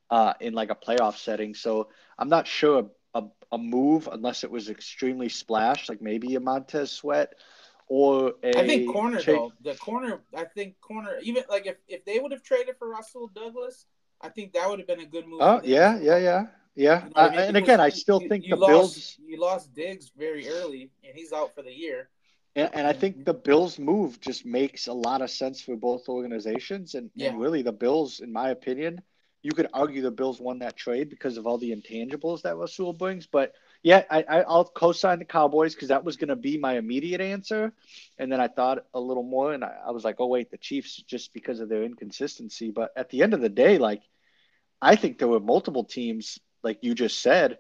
uh, 0.09 0.33
in 0.41 0.55
like 0.55 0.71
a 0.71 0.75
playoff 0.75 1.19
setting. 1.19 1.55
So 1.55 1.91
I'm 2.19 2.31
not 2.31 2.47
sure 2.47 2.89
a, 3.13 3.21
a, 3.21 3.25
a 3.53 3.59
move 3.59 4.09
unless 4.11 4.45
it 4.45 4.51
was 4.51 4.71
extremely 4.71 5.29
splash, 5.29 5.91
like 5.91 6.01
maybe 6.01 6.37
a 6.37 6.41
Montez 6.41 6.91
Sweat 6.91 7.35
or 7.87 8.33
a 8.43 8.59
I 8.59 8.67
think 8.67 8.91
corner 8.91 9.21
Cha- 9.21 9.33
though. 9.33 9.53
The 9.63 9.75
corner, 9.75 10.23
I 10.35 10.45
think 10.45 10.81
corner. 10.81 11.19
Even 11.21 11.45
like 11.51 11.67
if, 11.67 11.77
if 11.87 12.07
they 12.07 12.19
would 12.19 12.33
have 12.33 12.43
traded 12.43 12.77
for 12.79 12.89
Rasul 12.89 13.29
Douglas, 13.29 13.85
I 14.21 14.29
think 14.29 14.53
that 14.53 14.69
would 14.69 14.79
have 14.81 14.89
been 14.89 15.01
a 15.01 15.07
good 15.07 15.27
move. 15.27 15.41
Oh 15.41 15.61
yeah, 15.65 15.99
yeah, 15.99 16.19
yeah, 16.19 16.47
yeah. 16.75 17.05
You 17.05 17.11
know 17.11 17.13
Uh, 17.17 17.21
I 17.27 17.31
mean? 17.31 17.41
and 17.41 17.55
Because 17.55 17.69
again, 17.69 17.81
I 17.81 17.89
still 17.91 18.21
you- 18.21 18.29
think 18.29 18.45
you 18.45 18.51
the 18.51 18.61
lost, 18.61 18.71
Bills. 18.71 19.17
You 19.27 19.41
lost 19.41 19.75
Diggs 19.75 20.11
very 20.17 20.49
early, 20.49 20.91
and 21.05 21.15
he's 21.15 21.33
out 21.33 21.55
for 21.55 21.63
the 21.63 21.73
year. 21.73 22.09
And, 22.57 22.71
and 22.75 22.87
I 22.87 22.93
think 22.93 23.25
the 23.25 23.35
Bills 23.35 23.79
move 23.79 24.21
just 24.21 24.45
makes 24.45 24.89
a 24.89 24.93
lot 24.93 25.23
of 25.23 25.31
sense 25.31 25.61
for 25.61 25.77
both 25.77 26.09
organizations. 26.09 26.95
And, 26.95 27.11
Yeah. 27.15 27.29
and 27.31 27.41
really, 27.41 27.63
the 27.63 27.73
Bills, 27.73 28.21
in 28.21 28.33
my 28.33 28.51
opinion, 28.51 29.03
you 29.43 29.53
could 29.53 29.69
argue 29.73 30.03
the 30.03 30.11
Bills 30.11 30.41
won 30.41 30.59
that 30.59 30.77
trade 30.77 31.09
because 31.09 31.37
of 31.37 31.47
all 31.47 31.59
the 31.59 31.71
intangibles 31.71 32.43
that 32.43 32.57
Rasul 32.57 32.93
brings. 32.93 33.27
But 33.27 33.55
yeah, 33.83 34.03
I, 34.11 34.23
I, 34.29 34.41
I'll 34.43 34.65
co 34.65 34.93
sign 34.93 35.19
the 35.19 35.25
Cowboys 35.25 35.75
because 35.75 35.89
that 35.89 36.05
was 36.05 36.17
going 36.17 36.29
to 36.29 36.37
be 36.37 36.59
my 36.59 36.77
immediate 36.77 37.21
answer. 37.21 37.73
And 38.19 38.31
then 38.31 38.41
I 38.41 38.49
thought 38.49 38.85
a 38.93 39.01
little 39.01 39.23
more, 39.23 39.53
and 39.53 39.65
I, 39.65 39.73
I 39.87 39.91
was 39.93 40.05
like, 40.05 40.17
oh, 40.19 40.27
wait, 40.27 40.51
the 40.51 40.59
Chiefs 40.59 40.97
just 40.97 41.33
because 41.33 41.61
of 41.61 41.69
their 41.69 41.85
inconsistency. 41.85 42.71
But 42.71 42.91
at 42.97 43.11
the 43.11 43.23
end 43.23 43.35
of 43.35 43.41
the 43.41 43.49
day, 43.49 43.79
like, 43.79 44.03
I 44.83 44.97
think 44.97 45.19
there 45.19 45.29
were 45.29 45.41
multiple 45.41 45.85
teams, 45.85 46.39
like 46.63 46.79
you 46.83 46.95
just 46.95 47.21
said. 47.21 47.59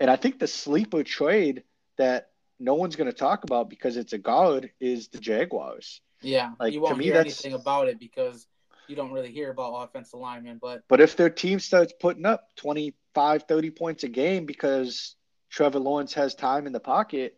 And 0.00 0.10
I 0.10 0.16
think 0.16 0.38
the 0.38 0.46
sleeper 0.46 1.02
trade 1.02 1.64
that 1.96 2.30
no 2.60 2.74
one's 2.74 2.96
going 2.96 3.10
to 3.10 3.16
talk 3.16 3.44
about 3.44 3.68
because 3.68 3.96
it's 3.96 4.12
a 4.12 4.18
guard 4.18 4.70
is 4.80 5.08
the 5.08 5.18
Jaguars. 5.18 6.00
Yeah, 6.22 6.52
Like, 6.58 6.72
you 6.72 6.80
won't 6.80 7.00
hear 7.00 7.14
that's- 7.14 7.44
anything 7.44 7.60
about 7.60 7.88
it 7.88 7.98
because 7.98 8.46
you 8.88 8.96
don't 8.96 9.12
really 9.12 9.30
hear 9.30 9.50
about 9.50 9.74
offensive 9.74 10.18
linemen. 10.18 10.58
But 10.60 10.82
But 10.88 11.00
if 11.00 11.16
their 11.16 11.30
team 11.30 11.60
starts 11.60 11.92
putting 12.00 12.26
up 12.26 12.48
25, 12.56 13.44
30 13.44 13.70
points 13.70 14.04
a 14.04 14.08
game 14.08 14.46
because 14.46 15.14
Trevor 15.50 15.78
Lawrence 15.78 16.14
has 16.14 16.34
time 16.34 16.66
in 16.66 16.72
the 16.72 16.80
pocket, 16.80 17.36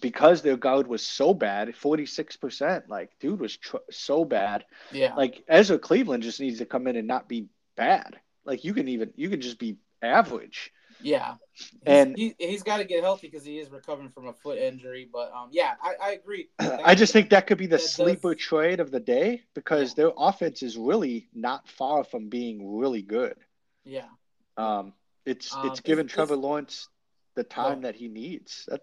because 0.00 0.42
their 0.42 0.56
guard 0.56 0.86
was 0.88 1.02
so 1.06 1.32
bad, 1.34 1.68
46%, 1.68 2.88
like, 2.88 3.10
dude 3.20 3.40
was 3.40 3.56
tr- 3.56 3.76
so 3.90 4.24
bad. 4.24 4.64
yeah, 4.92 5.14
Like, 5.14 5.44
Ezra 5.48 5.78
Cleveland 5.78 6.22
just 6.22 6.40
needs 6.40 6.58
to 6.58 6.66
come 6.66 6.86
in 6.86 6.96
and 6.96 7.06
not 7.06 7.28
be 7.28 7.46
bad. 7.76 8.18
Like, 8.44 8.64
you 8.64 8.74
can 8.74 8.88
even, 8.88 9.12
you 9.16 9.30
can 9.30 9.40
just 9.40 9.58
be 9.58 9.76
average. 10.02 10.72
yeah, 11.00 11.36
He's- 11.54 11.70
And- 11.86 12.16
he 12.18 12.34
he's 12.38 12.62
got 12.64 12.78
to 12.78 12.84
get 12.84 13.02
healthy 13.04 13.28
because 13.28 13.44
he 13.44 13.58
is 13.58 13.70
recovering 13.70 14.08
from 14.10 14.26
a 14.26 14.32
foot 14.32 14.58
injury. 14.58 15.08
But 15.10 15.32
um, 15.32 15.48
yeah, 15.52 15.74
I, 15.82 15.94
I 16.02 16.10
agree. 16.12 16.48
I 16.58 16.94
just 16.96 17.12
think 17.12 17.30
that 17.30 17.46
could 17.46 17.58
be 17.58 17.66
the 17.66 17.76
that 17.76 17.82
does- 17.82 17.92
sleeper 17.94 18.34
trade 18.34 18.80
of 18.80 18.90
the 18.90 19.00
day 19.00 19.42
because 19.54 19.90
Yeah. 19.96 20.04
their 20.04 20.12
offense 20.16 20.62
is 20.62 20.76
really 20.76 21.28
not 21.34 21.68
far 21.68 22.02
from 22.04 22.28
being 22.28 22.76
really 22.78 23.02
good. 23.02 23.36
yeah. 23.84 24.08
Um, 24.56 24.92
it's 25.24 25.54
Um, 25.54 25.68
it's 25.68 25.80
given 25.80 26.06
Trevor 26.06 26.36
Lawrence 26.36 26.88
the 27.34 27.44
time 27.44 27.82
that 27.82 27.94
he 27.94 28.08
needs. 28.08 28.68
That, 28.68 28.82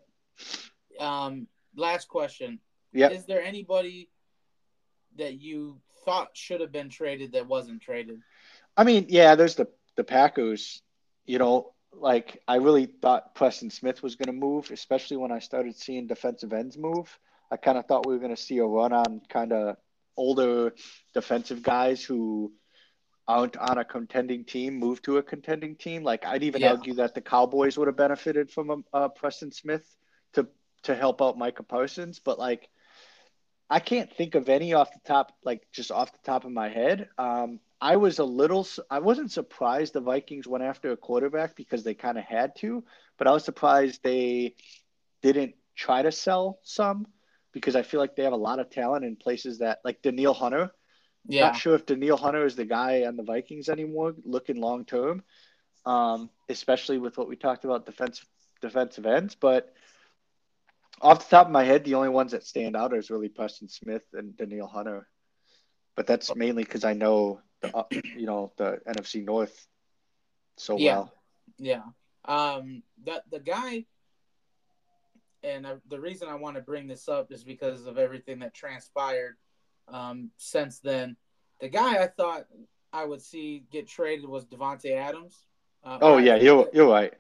Um, 1.00 1.48
last 1.76 2.08
question. 2.08 2.60
yeah, 2.94 3.10
Is 3.10 3.26
there 3.26 3.42
anybody 3.42 4.10
that 5.18 5.40
you 5.40 5.82
thought 6.06 6.30
should 6.36 6.62
have 6.62 6.72
been 6.72 6.90
traded 6.90 7.34
that 7.34 7.48
wasn't 7.48 7.82
traded? 7.82 8.22
I 8.78 8.84
mean, 8.84 9.06
yeah, 9.10 9.36
there's 9.36 9.56
the 9.56 9.68
the 9.96 10.04
Packers. 10.04 10.82
You 11.26 11.38
know, 11.40 11.74
like 11.94 12.42
I 12.48 12.56
really 12.56 12.86
thought 12.86 13.36
Preston 13.36 13.70
Smith 13.70 14.02
was 14.02 14.16
going 14.16 14.28
to 14.28 14.34
move, 14.48 14.72
especially 14.72 15.18
when 15.18 15.32
I 15.32 15.40
started 15.40 15.76
seeing 15.76 16.08
defensive 16.08 16.54
ends 16.54 16.78
move. 16.78 17.18
I 17.52 17.58
kind 17.58 17.78
of 17.78 17.86
thought 17.86 18.06
we 18.06 18.14
were 18.14 18.20
going 18.20 18.36
to 18.36 18.42
see 18.42 18.60
a 18.60 18.66
run 18.66 18.94
on 18.94 19.22
kind 19.30 19.52
of 19.52 19.76
older 20.18 20.74
defensive 21.14 21.62
guys 21.64 22.04
who 22.04 22.54
aren't 23.32 23.58
on 23.58 23.78
a 23.78 23.86
contending 23.86 24.46
team 24.46 24.76
move 24.76 25.02
to 25.04 25.18
a 25.18 25.24
contending 25.24 25.76
team. 25.76 26.04
Like 26.04 26.26
I'd 26.26 26.44
even 26.44 26.62
Yeah. 26.62 26.72
argue 26.72 26.96
that 26.96 27.16
the 27.16 27.22
Cowboys 27.22 27.78
would 27.78 27.88
have 27.88 27.98
benefited 27.98 28.52
from 28.52 28.70
a, 28.72 28.78
uh 28.98 29.10
Preston 29.10 29.52
Smith 29.52 29.86
to 30.34 30.48
to 30.84 30.96
help 30.96 31.22
out 31.22 31.38
Micah 31.38 31.64
Parsons, 31.64 32.20
but 32.20 32.40
like 32.40 32.70
I 33.70 33.80
can't 33.80 34.14
think 34.14 34.36
of 34.36 34.50
any 34.50 34.74
off 34.74 34.94
the 34.94 35.00
top, 35.06 35.32
like 35.44 35.62
just 35.72 35.92
off 35.92 36.12
the 36.12 36.20
top 36.26 36.46
of 36.46 36.52
my 36.52 36.70
head. 36.70 37.10
Um, 37.18 37.60
I 37.80 37.96
was 37.98 38.20
a 38.20 38.26
little, 38.26 38.68
I 38.90 39.00
wasn't 39.00 39.32
surprised 39.32 39.94
the 39.94 40.02
Vikings 40.02 40.48
went 40.48 40.64
after 40.64 40.92
a 40.92 40.98
quarterback 40.98 41.56
because 41.56 41.84
they 41.84 41.94
kind 41.96 42.18
of 42.18 42.26
had 42.26 42.56
to, 42.58 42.84
but 43.18 43.28
I 43.28 43.32
was 43.32 43.46
surprised 43.46 44.04
they 44.04 44.56
didn't 45.22 45.56
try 45.76 46.02
to 46.02 46.12
sell 46.12 46.60
some 46.64 47.08
because 47.54 47.76
I 47.76 47.84
feel 47.84 48.00
like 48.00 48.16
they 48.16 48.24
have 48.24 48.34
a 48.34 48.38
lot 48.38 48.60
of 48.60 48.70
talent 48.70 49.06
in 49.06 49.16
places 49.16 49.60
that, 49.60 49.80
like 49.86 50.02
Danielle 50.02 50.34
Hunter. 50.34 50.72
Yeah. 51.28 51.48
Not 51.48 51.58
sure 51.58 51.76
if 51.76 51.86
Danielle 51.86 52.18
Hunter 52.18 52.46
is 52.46 52.56
the 52.56 52.66
guy 52.66 53.06
on 53.06 53.16
the 53.16 53.24
Vikings 53.24 53.70
anymore, 53.70 54.16
looking 54.24 54.60
long 54.60 54.86
term, 54.86 55.24
um, 55.86 56.30
especially 56.50 56.98
with 56.98 57.18
what 57.18 57.28
we 57.28 57.36
talked 57.36 57.64
about 57.64 57.86
defensive 57.86 58.26
defensive 58.62 59.06
ends. 59.06 59.36
But 59.36 59.74
off 61.02 61.28
the 61.28 61.36
top 61.38 61.48
of 61.48 61.52
my 61.52 61.64
head, 61.64 61.84
the 61.84 61.96
only 61.96 62.10
ones 62.10 62.32
that 62.32 62.46
stand 62.46 62.76
out 62.76 62.96
is 62.96 63.10
really 63.10 63.30
Preston 63.30 63.70
Smith 63.70 64.06
and 64.14 64.36
Danielle 64.36 64.68
Hunter. 64.68 65.08
But 65.96 66.08
that's 66.08 66.36
mainly 66.36 66.64
because 66.64 66.84
I 66.84 66.94
know 66.94 67.42
the 67.62 67.76
uh, 67.76 67.84
you 67.92 68.26
know 68.26 68.52
the 68.58 68.80
NFC 68.88 69.24
North 69.24 69.68
so 70.58 70.78
yeah. 70.78 70.94
well. 70.94 71.14
Yeah. 71.58 71.82
Um. 72.26 72.84
The 73.04 73.24
the 73.32 73.40
guy, 73.40 73.86
and 75.44 75.68
the 75.90 76.00
reason 76.00 76.30
I 76.30 76.36
want 76.36 76.56
to 76.56 76.62
bring 76.62 76.88
this 76.88 77.08
up 77.10 77.32
is 77.32 77.44
because 77.44 77.86
of 77.86 77.98
everything 77.98 78.40
that 78.40 78.54
transpired 78.54 79.38
um, 79.92 80.32
since 80.38 80.80
then. 80.80 81.16
The 81.60 81.70
guy 81.70 82.02
I 82.02 82.08
thought 82.08 82.46
I 82.92 83.06
would 83.06 83.22
see 83.22 83.64
get 83.72 83.88
traded 83.88 84.28
was 84.28 84.46
Davante 84.46 84.92
Adams. 84.92 85.46
Uh, 85.84 85.98
oh 86.02 86.18
yeah, 86.18 86.36
you're 86.36 86.70
you're 86.74 86.90
right. 86.90 87.14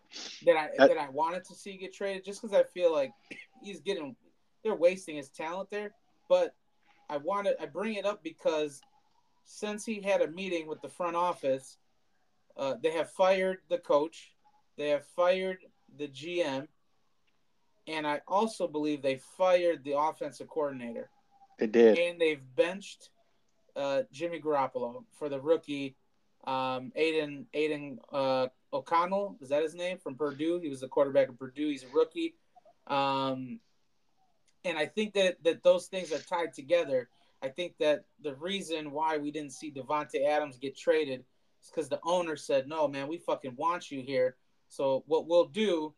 That 0.46 0.58
I 0.58 0.70
that, 0.78 0.90
that 0.90 0.98
I 0.98 1.10
wanted 1.10 1.44
to 1.46 1.56
see 1.56 1.78
get 1.78 1.94
traded 1.94 2.26
just 2.26 2.42
because 2.42 2.56
I 2.56 2.64
feel 2.64 2.92
like 2.92 3.12
he's 3.64 3.80
getting 3.80 4.16
they're 4.64 4.76
wasting 4.76 5.16
his 5.16 5.30
talent 5.30 5.70
there. 5.72 5.92
But 6.30 6.56
I 7.10 7.18
wanted 7.18 7.56
I 7.60 7.66
bring 7.66 7.96
it 7.96 8.06
up 8.06 8.24
because 8.24 8.82
since 9.46 9.86
he 9.86 10.02
had 10.02 10.22
a 10.22 10.28
meeting 10.28 10.68
with 10.68 10.82
the 10.82 10.90
front 10.90 11.16
office, 11.16 11.78
uh, 12.56 12.76
they 12.82 12.92
have 12.92 13.10
fired 13.12 13.60
the 13.70 13.80
coach, 13.80 14.32
they 14.78 14.90
have 14.90 15.06
fired 15.06 15.58
the 15.98 16.08
GM, 16.08 16.68
and 17.88 18.06
I 18.06 18.22
also 18.28 18.68
believe 18.68 19.02
they 19.02 19.20
fired 19.38 19.84
the 19.84 19.98
offensive 19.98 20.48
coordinator. 20.48 21.10
They 21.62 21.68
did, 21.68 22.00
and 22.00 22.20
they've 22.20 22.42
benched 22.56 23.12
uh, 23.76 24.02
Jimmy 24.12 24.42
Garoppolo 24.42 25.04
for 25.20 25.30
the 25.30 25.40
rookie 25.40 25.96
um, 26.46 26.92
Aidan 26.96 27.46
Aidan 27.54 28.00
uh, 28.12 28.48
O'Connell. 28.74 29.38
Is 29.42 29.50
that 29.50 29.62
his 29.62 29.76
name 29.76 30.00
from 30.00 30.16
Purdue? 30.16 30.60
He 30.60 30.70
was 30.70 30.82
the 30.82 30.88
quarterback 30.88 31.30
of 31.30 31.38
Purdue. 31.38 31.70
He's 31.70 31.84
a 31.84 31.88
rookie. 31.94 32.34
Um, 32.88 33.60
and 34.66 34.76
I 34.76 34.88
think 34.88 35.14
that 35.14 35.44
that 35.44 35.62
those 35.62 35.86
things 35.86 36.12
are 36.12 36.18
tied 36.18 36.56
together. 36.56 37.10
I 37.44 37.50
think 37.50 37.76
that 37.80 38.06
the 38.24 38.34
reason 38.34 38.90
why 38.90 39.18
we 39.18 39.30
didn't 39.30 39.54
see 39.54 39.72
Davante 39.72 40.28
Adams 40.28 40.58
get 40.58 40.76
traded 40.76 41.24
is 41.62 41.70
because 41.70 41.90
the 41.90 42.00
owner 42.04 42.36
said, 42.36 42.68
"No, 42.68 42.88
man, 42.88 43.08
we 43.08 43.20
fucking 43.20 43.56
want 43.56 43.92
you 43.92 44.02
here. 44.02 44.36
So 44.68 45.04
what 45.06 45.28
we'll 45.28 45.46
do 45.46 45.94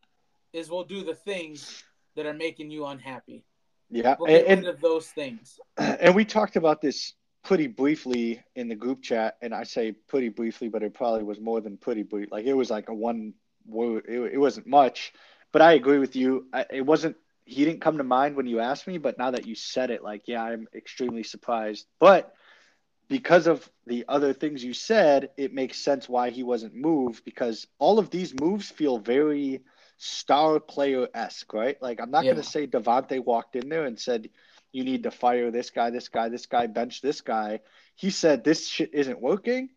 is 0.52 0.69
we'll 0.69 0.84
do 0.84 1.06
the 1.06 1.15
things 1.15 1.85
that 2.18 2.26
are 2.26 2.34
making 2.34 2.69
you 2.69 2.85
unhappy. 2.85 3.45
Yeah, 3.94 4.15
we'll 4.20 4.45
and, 4.48 4.65
of 4.65 4.82
those 4.82 5.07
things." 5.07 5.60
And 5.78 6.15
we 6.15 6.26
talked 6.26 6.56
about 6.56 6.82
this 6.82 7.14
pretty 7.44 7.68
briefly 7.68 8.41
in 8.56 8.68
the 8.68 8.76
group 8.76 9.02
chat, 9.02 9.38
and 9.41 9.53
I 9.53 9.64
say 9.64 9.91
pretty 9.91 10.30
briefly, 10.30 10.70
but 10.70 10.84
it 10.84 10.94
probably 10.94 11.24
was 11.24 11.40
more 11.40 11.61
than 11.61 11.78
pretty 11.78 12.03
brief. 12.03 12.32
Like 12.32 12.45
it 12.45 12.53
was 12.53 12.70
like 12.70 12.90
a 12.90 12.94
one 12.94 13.34
word. 13.65 14.06
It, 14.07 14.34
it 14.34 14.38
wasn't 14.38 14.68
much 14.68 15.14
but 15.53 15.61
I 15.61 15.74
agree 15.74 15.99
with 15.99 16.18
you. 16.18 16.48
I, 16.52 16.65
it 16.70 16.82
wasn't 16.82 17.15
he 17.45 17.64
didn't 17.64 17.82
come 17.82 17.98
to 17.98 18.03
mind 18.03 18.36
when 18.36 18.48
you 18.48 18.60
asked 18.60 18.88
me, 18.88 18.98
but 18.98 19.18
now 19.18 19.32
that 19.32 19.45
you 19.45 19.56
said 19.56 19.91
it, 19.91 20.03
like 20.03 20.24
yeah, 20.26 20.44
I'm 20.44 20.68
extremely 20.76 21.24
surprised. 21.24 21.86
But 21.99 22.34
because 23.07 23.48
of 23.48 23.70
the 23.86 24.06
other 24.10 24.34
things 24.34 24.64
you 24.64 24.74
said, 24.74 25.30
it 25.38 25.53
makes 25.53 25.78
sense 25.78 26.10
why 26.10 26.32
he 26.32 26.44
wasn't 26.44 26.74
moved 26.74 27.24
because 27.24 27.68
all 27.80 27.99
of 27.99 28.10
these 28.10 28.34
moves 28.40 28.70
feel 28.70 28.98
very 28.98 29.61
star 30.04 30.60
player 30.60 31.08
esque, 31.14 31.54
right? 31.54 31.82
Like 31.82 32.02
I'm 32.02 32.12
not 32.12 32.26
yeah. 32.26 32.32
going 32.32 32.44
to 32.44 32.50
say 32.50 32.68
Davante 32.68 33.24
walked 33.24 33.56
in 33.56 33.70
there 33.70 33.86
and 33.86 34.00
said 34.00 34.30
you 34.72 34.84
need 34.84 35.04
to 35.04 35.12
fire 35.12 35.52
this 35.52 35.70
guy, 35.70 35.90
this 35.90 36.10
guy, 36.10 36.30
this 36.30 36.46
guy, 36.46 36.68
bench 36.68 37.02
this 37.02 37.22
guy. 37.22 37.62
He 37.96 38.10
said 38.10 38.44
this 38.44 38.68
shit 38.68 38.94
isn't 38.94 39.22
working, 39.22 39.70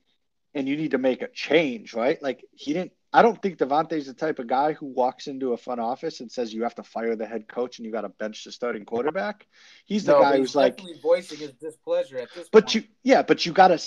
and 0.55 0.67
you 0.67 0.77
need 0.77 0.93
to 0.93 0.99
make 0.99 1.23
a 1.23 1.29
change, 1.29 1.95
right? 1.95 2.21
Like 2.23 2.45
he 2.53 2.73
didn't 2.73 2.93
I 3.13 3.23
don't 3.23 3.41
think 3.41 3.57
Davante's 3.57 4.07
the 4.07 4.15
type 4.15 4.39
of 4.39 4.47
guy 4.47 4.73
who 4.75 4.87
walks 4.87 5.27
into 5.27 5.53
a 5.53 5.57
front 5.57 5.81
office 5.81 6.21
and 6.21 6.31
says 6.31 6.53
you 6.53 6.65
have 6.65 6.75
to 6.75 6.83
fire 6.83 7.17
the 7.17 7.25
head 7.25 7.49
coach 7.49 7.79
and 7.79 7.87
you 7.87 7.93
got 7.93 8.03
to 8.03 8.11
bench 8.11 8.45
the 8.45 8.53
starting 8.53 8.85
quarterback. 8.85 9.47
He's 9.87 10.05
the 10.05 10.13
no, 10.13 10.21
guy 10.21 10.37
who's 10.37 10.55
like 10.55 10.81
voicing 11.03 11.39
his 11.39 11.53
displeasure 11.53 12.19
at 12.19 12.29
this. 12.35 12.49
But 12.53 12.65
point. 12.65 12.75
you, 12.75 12.85
yeah, 13.05 13.23
but 13.23 13.47
you 13.47 13.53
gotta, 13.53 13.81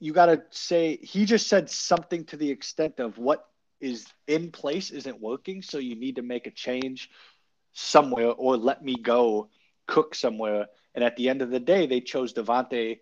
you 0.00 0.12
gotta 0.12 0.42
say 0.50 0.98
he 1.00 1.24
just 1.24 1.48
said 1.48 1.70
something 1.70 2.24
to 2.26 2.36
the 2.36 2.50
extent 2.50 3.00
of 3.00 3.16
what 3.16 3.46
is 3.80 4.06
in 4.26 4.50
place 4.50 4.90
isn't 4.90 5.20
working, 5.20 5.62
so 5.62 5.78
you 5.78 5.96
need 5.96 6.16
to 6.16 6.22
make 6.22 6.46
a 6.46 6.50
change 6.50 7.10
somewhere 7.72 8.30
or 8.30 8.56
let 8.56 8.82
me 8.82 8.96
go 8.96 9.48
cook 9.86 10.14
somewhere. 10.14 10.66
And 10.94 11.04
at 11.04 11.16
the 11.16 11.28
end 11.28 11.42
of 11.42 11.50
the 11.50 11.60
day, 11.60 11.86
they 11.86 12.00
chose 12.00 12.32
Davante 12.32 12.98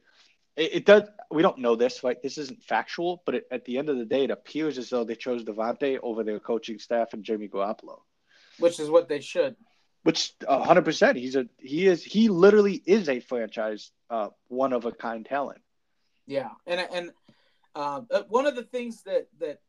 it, 0.57 0.75
it, 0.75 0.85
does. 0.87 1.03
We 1.31 1.43
don't 1.43 1.59
know 1.59 1.77
this, 1.77 2.03
right? 2.03 2.21
This 2.23 2.39
isn't 2.39 2.63
factual, 2.63 3.23
but 3.27 3.35
it, 3.37 3.47
at 3.51 3.65
the 3.65 3.79
end 3.79 3.89
of 3.89 3.99
the 3.99 4.05
day, 4.05 4.25
it 4.25 4.31
appears 4.31 4.79
as 4.79 4.89
though 4.89 5.05
they 5.05 5.15
chose 5.15 5.45
Davante 5.45 5.99
over 6.03 6.25
their 6.25 6.41
coaching 6.41 6.79
staff 6.79 7.13
and 7.13 7.23
Jimmy 7.23 7.49
Garoppolo, 7.49 8.01
which 8.59 8.81
is 8.81 8.89
what 8.89 9.09
they 9.09 9.21
should. 9.21 9.57
Which 10.03 10.35
hundred 10.49 10.85
percent, 10.85 11.19
he's 11.19 11.37
a 11.37 11.47
he 11.59 11.87
is 11.87 12.03
he 12.03 12.29
literally 12.29 12.83
is 12.87 13.09
a 13.09 13.21
franchise 13.21 13.91
uh, 14.09 14.29
one 14.49 14.73
of 14.73 14.87
a 14.87 14.93
kind 14.93 15.27
talent. 15.27 15.61
Yeah, 16.27 16.51
and 16.67 16.81
and 16.93 17.11
um, 17.75 18.07
uh, 18.11 18.23
one 18.29 18.47
of 18.47 18.57
the 18.57 18.63
things 18.63 19.03
that 19.03 19.29
that 19.41 19.61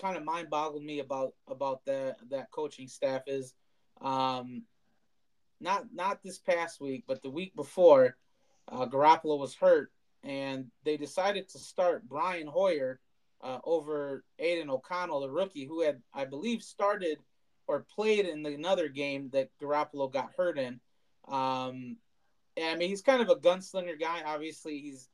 kind 0.00 0.16
of 0.16 0.24
mind 0.24 0.50
boggled 0.50 0.84
me 0.84 1.00
about 1.00 1.34
about 1.48 1.84
that 1.86 2.16
that 2.30 2.50
coaching 2.50 2.88
staff 2.88 3.22
is 3.26 3.54
um, 4.00 4.62
not 5.60 5.86
not 5.92 6.22
this 6.22 6.38
past 6.38 6.80
week, 6.80 7.04
but 7.06 7.22
the 7.22 7.30
week 7.30 7.54
before, 7.54 8.16
uh, 8.68 8.86
Garoppolo 8.86 9.38
was 9.38 9.54
hurt, 9.54 9.92
and 10.22 10.70
they 10.84 10.96
decided 10.96 11.48
to 11.50 11.58
start 11.58 12.08
Brian 12.08 12.46
Hoyer 12.46 13.00
uh, 13.42 13.58
over 13.64 14.24
Aidan 14.38 14.70
O'Connell, 14.70 15.20
the 15.20 15.30
rookie, 15.30 15.66
who 15.66 15.82
had, 15.82 16.00
I 16.12 16.24
believe, 16.24 16.62
started 16.62 17.18
or 17.66 17.86
played 17.94 18.26
in 18.26 18.44
another 18.44 18.88
game 18.88 19.30
that 19.32 19.50
Garoppolo 19.62 20.12
got 20.12 20.32
hurt 20.36 20.58
in. 20.58 20.80
Um, 21.28 21.96
I 22.60 22.74
mean, 22.76 22.88
he's 22.88 23.02
kind 23.02 23.22
of 23.22 23.28
a 23.28 23.36
gunslinger 23.36 23.98
guy. 23.98 24.22
Obviously, 24.26 24.78
he's, 24.78 25.08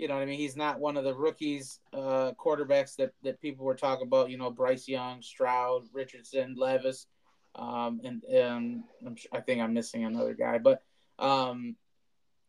you 0.00 0.08
know, 0.08 0.14
what 0.14 0.22
I 0.22 0.26
mean, 0.26 0.38
he's 0.38 0.56
not 0.56 0.80
one 0.80 0.96
of 0.96 1.04
the 1.04 1.14
rookies 1.14 1.78
uh, 1.92 2.32
quarterbacks 2.42 2.96
that 2.96 3.12
that 3.22 3.38
people 3.42 3.66
were 3.66 3.74
talking 3.74 4.06
about. 4.06 4.30
You 4.30 4.38
know, 4.38 4.50
Bryce 4.50 4.88
Young, 4.88 5.20
Stroud, 5.20 5.82
Richardson, 5.92 6.54
Levis, 6.56 7.06
um, 7.54 8.00
and 8.02 8.24
and 8.24 8.84
i 9.30 9.40
think 9.40 9.60
I'm 9.60 9.74
missing 9.74 10.04
another 10.04 10.32
guy, 10.32 10.56
but 10.56 10.82
um, 11.18 11.76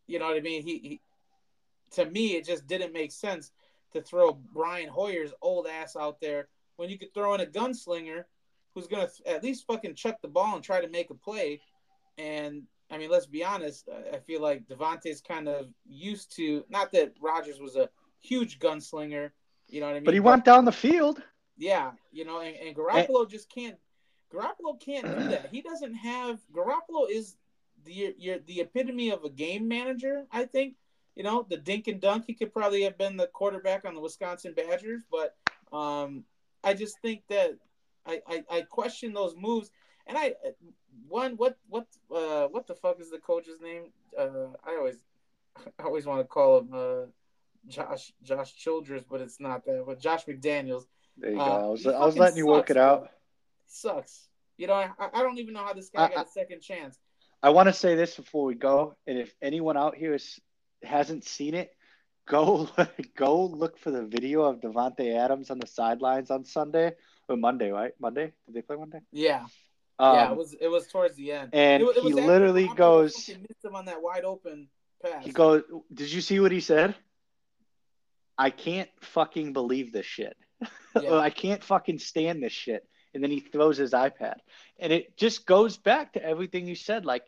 you 0.07 0.17
know 0.17 0.27
what 0.27 0.37
I 0.37 0.39
mean. 0.39 0.63
He, 0.63 0.77
he 0.77 1.01
to 1.95 2.05
me, 2.09 2.37
it 2.37 2.45
just 2.45 2.67
didn't 2.67 2.93
make 2.93 3.11
sense 3.11 3.51
to 3.91 4.01
throw 4.01 4.31
Brian 4.31 4.87
Hoyer's 4.87 5.33
old 5.41 5.67
ass 5.67 5.97
out 5.97 6.21
there 6.21 6.47
when 6.77 6.89
you 6.89 6.97
could 6.97 7.13
throw 7.13 7.33
in 7.33 7.41
a 7.41 7.45
gunslinger 7.45 8.23
who's 8.73 8.87
gonna 8.87 9.09
at 9.25 9.43
least 9.43 9.67
fucking 9.67 9.95
chuck 9.95 10.21
the 10.21 10.29
ball 10.29 10.55
and 10.55 10.63
try 10.63 10.79
to 10.79 10.87
make 10.87 11.09
a 11.09 11.15
play. 11.15 11.59
And 12.17 12.63
I 12.91 12.97
mean, 12.97 13.09
let's 13.09 13.25
be 13.25 13.43
honest. 13.43 13.87
I 14.13 14.17
feel 14.17 14.41
like 14.41 14.67
Davante's 14.67 15.21
kind 15.21 15.47
of 15.47 15.67
used 15.87 16.35
to 16.35 16.63
not 16.69 16.91
that 16.91 17.13
Rodgers 17.21 17.59
was 17.59 17.75
a 17.75 17.89
huge 18.19 18.59
gunslinger, 18.59 19.31
you 19.67 19.79
know 19.79 19.87
what 19.87 19.93
I 19.93 19.95
mean? 19.95 20.05
But 20.05 20.13
he 20.13 20.19
went 20.19 20.45
down 20.45 20.65
the 20.65 20.71
field. 20.71 21.21
Yeah, 21.57 21.91
you 22.11 22.25
know, 22.25 22.41
and, 22.41 22.55
and 22.55 22.75
Garoppolo 22.75 23.21
and, 23.21 23.29
just 23.29 23.49
can't. 23.49 23.77
Garoppolo 24.33 24.79
can't 24.79 25.05
do 25.05 25.29
that. 25.29 25.49
He 25.51 25.61
doesn't 25.61 25.95
have. 25.95 26.39
Garoppolo 26.53 27.09
is 27.09 27.37
the 27.85 28.15
the 28.45 28.61
epitome 28.61 29.09
of 29.09 29.23
a 29.23 29.29
game 29.29 29.67
manager. 29.67 30.25
I 30.31 30.45
think 30.45 30.75
you 31.15 31.23
know, 31.23 31.45
the 31.49 31.57
dink 31.57 31.87
and 31.87 31.99
dunk. 31.99 32.25
He 32.25 32.33
could 32.33 32.53
probably 32.53 32.83
have 32.83 32.97
been 32.97 33.17
the 33.17 33.27
quarterback 33.27 33.85
on 33.85 33.93
the 33.93 34.01
Wisconsin 34.01 34.53
Badgers, 34.55 35.01
but 35.11 35.35
um, 35.75 36.23
I 36.63 36.73
just 36.73 36.99
think 37.01 37.23
that 37.29 37.57
I, 38.05 38.21
I, 38.27 38.43
I 38.49 38.61
question 38.61 39.13
those 39.13 39.35
moves. 39.35 39.71
And 40.07 40.17
I 40.17 40.33
one 41.07 41.33
what 41.33 41.57
what 41.69 41.87
uh 42.13 42.47
what 42.47 42.67
the 42.67 42.75
fuck 42.75 42.99
is 42.99 43.09
the 43.09 43.19
coach's 43.19 43.61
name? 43.61 43.91
Uh, 44.17 44.53
I 44.65 44.75
always 44.77 44.97
I 45.79 45.83
always 45.83 46.05
want 46.05 46.21
to 46.21 46.25
call 46.25 46.59
him 46.59 46.69
uh, 46.73 47.05
Josh 47.67 48.13
Josh 48.23 48.53
Childress, 48.55 49.03
but 49.09 49.21
it's 49.21 49.39
not 49.39 49.65
that. 49.65 49.83
But 49.85 49.99
Josh 49.99 50.25
McDaniels. 50.25 50.85
There 51.17 51.31
you 51.31 51.39
uh, 51.39 51.45
go. 51.45 51.51
I 51.51 51.67
was, 51.67 51.87
I 51.87 52.05
was 52.05 52.17
letting 52.17 52.37
you 52.37 52.47
work 52.47 52.69
it 52.69 52.75
bro. 52.75 52.83
out. 52.83 53.09
Sucks. 53.67 54.27
You 54.57 54.67
know, 54.67 54.73
I, 54.73 54.91
I 54.99 55.21
don't 55.21 55.39
even 55.39 55.53
know 55.53 55.63
how 55.63 55.73
this 55.73 55.89
guy 55.89 56.05
I, 56.05 56.13
got 56.13 56.27
a 56.27 56.29
second 56.29 56.61
chance. 56.61 56.97
I 57.43 57.49
want 57.49 57.67
to 57.67 57.73
say 57.73 57.95
this 57.95 58.15
before 58.15 58.45
we 58.45 58.55
go, 58.55 58.95
and 59.07 59.17
if 59.17 59.33
anyone 59.41 59.77
out 59.77 59.95
here 59.95 60.13
is 60.13 60.39
hasn't 60.83 61.23
seen 61.23 61.53
it, 61.53 61.71
go 62.27 62.69
go 63.17 63.45
look 63.45 63.77
for 63.77 63.91
the 63.91 64.05
video 64.05 64.43
of 64.43 64.61
Davante 64.61 65.15
Adams 65.15 65.49
on 65.49 65.59
the 65.59 65.67
sidelines 65.67 66.31
on 66.31 66.45
Sunday 66.45 66.93
or 67.27 67.37
Monday, 67.37 67.71
right? 67.71 67.93
Monday? 67.99 68.33
Did 68.45 68.55
they 68.55 68.61
play 68.61 68.77
Monday? 68.77 68.99
Yeah. 69.11 69.45
Um, 70.01 70.15
yeah, 70.15 70.31
it 70.31 70.37
was 70.37 70.53
it 70.59 70.67
was 70.67 70.87
towards 70.87 71.15
the 71.15 71.31
end. 71.31 71.51
And 71.53 71.83
it, 71.83 71.97
it 71.97 72.03
he 72.03 72.13
literally 72.13 72.67
goes 72.75 73.15
He 73.15 73.33
missed 73.33 73.63
him 73.63 73.75
on 73.75 73.85
that 73.85 74.01
wide 74.01 74.25
open 74.25 74.67
pass. 75.03 75.23
He 75.23 75.31
goes, 75.31 75.61
Did 75.93 76.11
you 76.11 76.21
see 76.21 76.39
what 76.39 76.51
he 76.51 76.59
said? 76.59 76.95
I 78.37 78.49
can't 78.49 78.89
fucking 79.01 79.53
believe 79.53 79.91
this 79.91 80.05
shit. 80.05 80.35
Yeah. 81.01 81.13
I 81.19 81.29
can't 81.29 81.63
fucking 81.63 81.99
stand 81.99 82.43
this 82.43 82.51
shit. 82.51 82.85
And 83.13 83.23
then 83.23 83.31
he 83.31 83.39
throws 83.39 83.77
his 83.77 83.93
iPad. 83.93 84.35
And 84.77 84.91
it 84.91 85.15
just 85.15 85.45
goes 85.45 85.77
back 85.77 86.13
to 86.13 86.23
everything 86.23 86.67
you 86.67 86.75
said. 86.75 87.05
Like, 87.05 87.23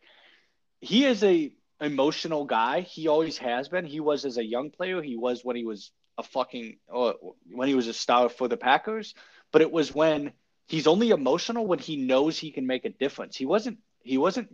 he 0.82 1.06
is 1.06 1.24
a 1.24 1.54
emotional 1.80 2.44
guy. 2.44 2.82
He 2.82 3.08
always 3.08 3.38
has 3.38 3.70
been. 3.70 3.86
He 3.86 4.02
was 4.02 4.26
as 4.26 4.38
a 4.38 4.44
young 4.44 4.70
player. 4.70 5.02
He 5.02 5.16
was 5.16 5.46
when 5.46 5.56
he 5.56 5.64
was 5.64 5.92
a 6.18 6.24
fucking, 6.24 6.76
or 6.90 7.16
when 7.50 7.70
he 7.70 7.74
was 7.74 7.88
a 7.88 7.94
star 7.94 8.28
for 8.28 8.50
the 8.50 8.58
Packers. 8.58 9.16
But 9.54 9.62
it 9.62 9.72
was 9.72 9.96
when 9.96 10.34
he's 10.68 10.88
only 10.88 11.10
emotional 11.10 11.66
when 11.68 11.80
he 11.80 11.98
knows 11.98 12.38
he 12.38 12.52
can 12.52 12.68
make 12.68 12.86
a 12.86 12.90
difference. 12.90 13.36
He 13.36 13.46
wasn't, 13.46 13.80
he 14.04 14.18
wasn't 14.18 14.50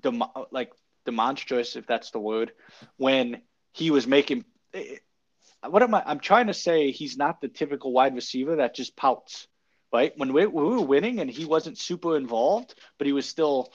dem- 0.00 0.22
like 0.50 0.72
demonstrous, 1.04 1.76
if 1.76 1.86
that's 1.86 2.10
the 2.10 2.18
word, 2.18 2.52
when 2.96 3.42
he 3.72 3.90
was 3.90 4.06
making. 4.06 4.44
Eh, 4.74 4.96
what 5.68 5.82
am 5.82 5.94
I? 5.94 6.02
I'm 6.04 6.20
trying 6.20 6.48
to 6.48 6.54
say 6.54 6.90
he's 6.90 7.16
not 7.16 7.40
the 7.40 7.48
typical 7.48 7.92
wide 7.92 8.14
receiver 8.14 8.56
that 8.56 8.74
just 8.74 8.96
pouts, 8.96 9.46
right? 9.92 10.12
When 10.16 10.32
we, 10.32 10.46
we 10.46 10.62
were 10.62 10.80
winning 10.80 11.20
and 11.20 11.30
he 11.30 11.44
wasn't 11.44 11.78
super 11.78 12.16
involved, 12.16 12.74
but 12.98 13.06
he 13.06 13.12
was 13.12 13.26
still 13.26 13.72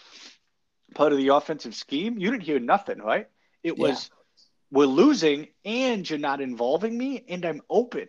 part 0.96 1.12
of 1.12 1.18
the 1.18 1.30
offensive 1.30 1.76
scheme, 1.76 2.18
you 2.18 2.32
didn't 2.32 2.44
hear 2.44 2.60
nothing, 2.60 3.00
right? 3.00 3.28
It 3.64 3.78
Yeah. 3.78 3.78
was 3.78 4.10
we're 4.72 4.86
losing 4.86 5.48
and 5.66 6.08
you're 6.10 6.20
not 6.20 6.42
involving 6.42 6.98
me 6.98 7.24
and 7.28 7.46
I'm 7.46 7.62
open. 7.70 8.08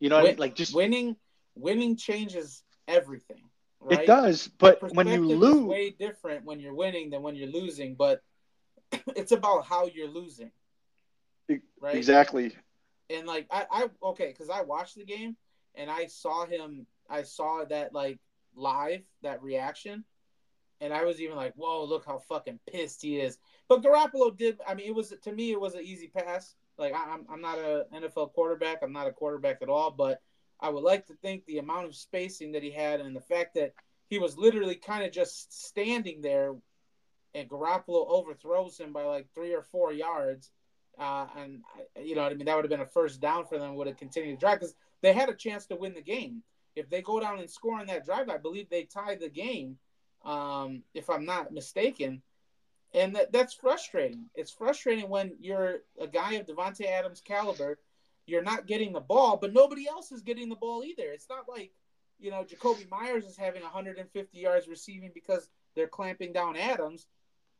You 0.00 0.08
know 0.08 0.16
what 0.16 0.22
I 0.22 0.28
mean? 0.30 0.38
Like 0.38 0.54
just 0.54 0.74
winning, 0.74 1.16
winning 1.54 1.96
changes 1.96 2.62
everything. 2.90 3.42
Right? 3.80 4.00
it 4.00 4.06
does, 4.06 4.48
but 4.58 4.92
when 4.92 5.06
you 5.06 5.26
lose, 5.26 5.64
way 5.64 5.90
different 5.90 6.44
when 6.44 6.60
you're 6.60 6.74
winning 6.74 7.08
than 7.08 7.22
when 7.22 7.34
you're 7.34 7.48
losing. 7.48 7.94
But 7.94 8.22
it's 9.16 9.32
about 9.32 9.64
how 9.64 9.86
you're 9.86 10.08
losing, 10.08 10.50
right? 11.48 11.94
exactly. 11.94 12.54
and 13.08 13.26
like 13.26 13.46
I, 13.50 13.64
I 13.70 13.86
okay, 14.02 14.28
because 14.28 14.50
I 14.50 14.60
watched 14.60 14.96
the 14.96 15.04
game 15.04 15.34
and 15.74 15.90
I 15.90 16.06
saw 16.06 16.44
him, 16.44 16.86
I 17.08 17.22
saw 17.22 17.64
that 17.70 17.94
like 17.94 18.18
live 18.54 19.00
that 19.22 19.42
reaction, 19.42 20.04
and 20.82 20.92
I 20.92 21.04
was 21.04 21.20
even 21.20 21.36
like, 21.36 21.54
"Whoa, 21.56 21.84
look 21.84 22.04
how 22.04 22.18
fucking 22.18 22.60
pissed 22.70 23.00
he 23.00 23.18
is." 23.18 23.38
But 23.68 23.82
Garoppolo 23.82 24.36
did. 24.36 24.58
I 24.66 24.74
mean, 24.74 24.88
it 24.88 24.94
was 24.94 25.14
to 25.22 25.32
me, 25.32 25.52
it 25.52 25.60
was 25.60 25.74
an 25.74 25.84
easy 25.84 26.08
pass. 26.08 26.54
Like 26.76 26.94
I, 26.94 27.14
I'm, 27.14 27.26
I'm 27.30 27.40
not 27.40 27.58
a 27.58 27.86
NFL 27.94 28.34
quarterback. 28.34 28.80
I'm 28.82 28.92
not 28.92 29.06
a 29.06 29.12
quarterback 29.12 29.62
at 29.62 29.68
all. 29.68 29.90
But 29.90 30.20
I 30.60 30.68
would 30.68 30.84
like 30.84 31.06
to 31.06 31.14
think 31.14 31.44
the 31.46 31.58
amount 31.58 31.86
of 31.86 31.94
spacing 31.94 32.52
that 32.52 32.62
he 32.62 32.70
had 32.70 33.00
and 33.00 33.16
the 33.16 33.20
fact 33.20 33.54
that 33.54 33.72
he 34.08 34.18
was 34.18 34.36
literally 34.36 34.74
kind 34.74 35.04
of 35.04 35.12
just 35.12 35.66
standing 35.66 36.20
there, 36.20 36.54
and 37.34 37.48
Garoppolo 37.48 38.06
overthrows 38.08 38.78
him 38.78 38.92
by 38.92 39.04
like 39.04 39.28
three 39.34 39.54
or 39.54 39.62
four 39.62 39.92
yards. 39.92 40.50
Uh, 40.98 41.26
and 41.36 41.62
I- 41.96 42.00
you 42.00 42.14
know 42.14 42.22
what 42.22 42.32
I 42.32 42.34
mean. 42.34 42.46
That 42.46 42.56
would 42.56 42.64
have 42.64 42.70
been 42.70 42.80
a 42.80 42.86
first 42.86 43.20
down 43.20 43.46
for 43.46 43.58
them. 43.58 43.74
Would 43.76 43.86
have 43.86 43.96
continued 43.96 44.38
to 44.38 44.40
drive 44.40 44.60
because 44.60 44.74
they 45.00 45.12
had 45.12 45.28
a 45.28 45.34
chance 45.34 45.66
to 45.66 45.76
win 45.76 45.94
the 45.94 46.02
game. 46.02 46.42
If 46.76 46.90
they 46.90 47.02
go 47.02 47.20
down 47.20 47.38
and 47.38 47.50
score 47.50 47.78
on 47.78 47.86
that 47.86 48.04
drive, 48.04 48.28
I 48.28 48.36
believe 48.36 48.68
they 48.68 48.84
tie 48.84 49.14
the 49.14 49.28
game. 49.28 49.78
Um, 50.24 50.82
if 50.92 51.08
I'm 51.08 51.24
not 51.24 51.52
mistaken, 51.52 52.22
and 52.92 53.16
that, 53.16 53.32
that's 53.32 53.54
frustrating. 53.54 54.26
It's 54.34 54.50
frustrating 54.50 55.08
when 55.08 55.36
you're 55.40 55.78
a 55.98 56.06
guy 56.06 56.34
of 56.34 56.46
Davante 56.46 56.84
Adams' 56.86 57.22
caliber. 57.22 57.78
You're 58.26 58.42
not 58.42 58.66
getting 58.66 58.92
the 58.92 59.00
ball, 59.00 59.36
but 59.36 59.52
nobody 59.52 59.88
else 59.88 60.12
is 60.12 60.22
getting 60.22 60.48
the 60.48 60.56
ball 60.56 60.84
either. 60.84 61.10
It's 61.12 61.28
not 61.28 61.48
like 61.48 61.72
you 62.18 62.30
know 62.30 62.44
Jakobi 62.44 62.88
Meyers 62.90 63.24
is 63.24 63.36
having 63.36 63.62
150 63.62 64.38
yards 64.38 64.68
receiving 64.68 65.10
because 65.14 65.48
they're 65.74 65.88
clamping 65.88 66.32
down 66.32 66.56
Adams 66.56 67.06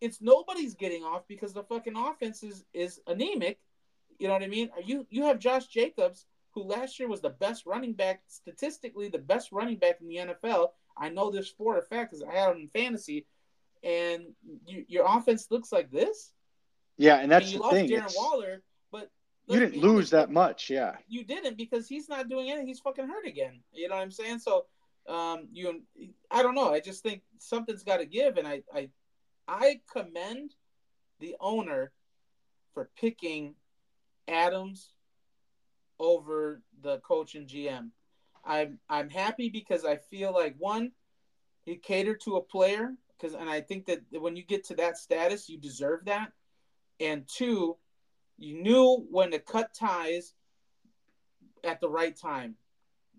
it's 0.00 0.20
nobody's 0.20 0.74
getting 0.74 1.04
off 1.04 1.22
because 1.28 1.52
the 1.52 1.62
fucking 1.64 1.96
offense 1.96 2.42
is, 2.42 2.64
is 2.72 3.00
anemic. 3.06 3.58
You 4.18 4.28
know 4.28 4.34
what 4.34 4.42
I 4.42 4.48
mean? 4.48 4.70
You 4.84 5.06
you 5.10 5.24
have 5.24 5.38
Josh 5.38 5.66
Jacobs, 5.66 6.26
who 6.52 6.62
last 6.62 6.98
year 6.98 7.08
was 7.08 7.20
the 7.20 7.30
best 7.30 7.66
running 7.66 7.94
back, 7.94 8.22
statistically 8.26 9.08
the 9.08 9.18
best 9.18 9.52
running 9.52 9.76
back 9.76 10.00
in 10.00 10.08
the 10.08 10.16
NFL. 10.16 10.68
I 10.96 11.08
know 11.08 11.30
this 11.30 11.48
for 11.48 11.78
a 11.78 11.82
fact 11.82 12.10
because 12.10 12.24
I 12.24 12.34
had 12.34 12.50
him 12.50 12.62
in 12.62 12.68
fantasy. 12.68 13.26
And 13.82 14.24
you, 14.66 14.84
your 14.88 15.06
offense 15.08 15.46
looks 15.50 15.72
like 15.72 15.90
this. 15.90 16.32
Yeah, 16.98 17.16
and 17.16 17.32
I 17.32 17.38
that's 17.38 17.46
mean, 17.46 17.52
you 17.52 17.58
the 17.58 17.62
lost 17.62 17.74
thing. 17.74 17.88
Darren 17.88 17.96
it's- 17.98 18.16
Waller, 18.16 18.62
You 19.46 19.58
didn't 19.58 19.80
lose 19.80 20.10
that 20.10 20.30
much, 20.30 20.70
yeah. 20.70 20.96
you 21.08 21.24
didn't 21.24 21.56
because 21.56 21.88
he's 21.88 22.08
not 22.08 22.28
doing 22.28 22.50
anything. 22.50 22.68
He's 22.68 22.78
fucking 22.80 23.08
hurt 23.08 23.26
again. 23.26 23.60
You 23.72 23.88
know 23.88 23.96
what 23.96 24.02
I'm 24.02 24.12
saying? 24.12 24.38
So, 24.38 24.66
um, 25.08 25.48
you, 25.52 25.82
I 26.30 26.42
don't 26.42 26.54
know. 26.54 26.72
I 26.72 26.80
just 26.80 27.02
think 27.02 27.22
something's 27.38 27.82
got 27.82 27.96
to 27.96 28.06
give, 28.06 28.36
and 28.36 28.46
I, 28.46 28.62
I, 28.72 28.90
I 29.48 29.80
commend 29.92 30.54
the 31.18 31.34
owner 31.40 31.90
for 32.74 32.90
picking 32.96 33.54
Adams 34.28 34.92
over 35.98 36.62
the 36.82 36.98
coach 36.98 37.34
and 37.34 37.48
GM. 37.48 37.90
I'm, 38.44 38.78
I'm 38.88 39.10
happy 39.10 39.48
because 39.48 39.84
I 39.84 39.96
feel 39.96 40.32
like 40.32 40.54
one, 40.58 40.92
he 41.64 41.76
catered 41.76 42.20
to 42.22 42.36
a 42.36 42.42
player 42.42 42.94
because, 43.18 43.34
and 43.34 43.50
I 43.50 43.60
think 43.60 43.86
that 43.86 44.00
when 44.12 44.36
you 44.36 44.42
get 44.42 44.64
to 44.66 44.74
that 44.76 44.96
status, 44.96 45.48
you 45.48 45.58
deserve 45.58 46.06
that, 46.06 46.32
and 47.00 47.26
two, 47.26 47.76
you 48.40 48.60
knew 48.60 49.06
when 49.10 49.30
to 49.30 49.38
cut 49.38 49.72
ties 49.74 50.34
at 51.62 51.80
the 51.80 51.88
right 51.88 52.16
time. 52.16 52.56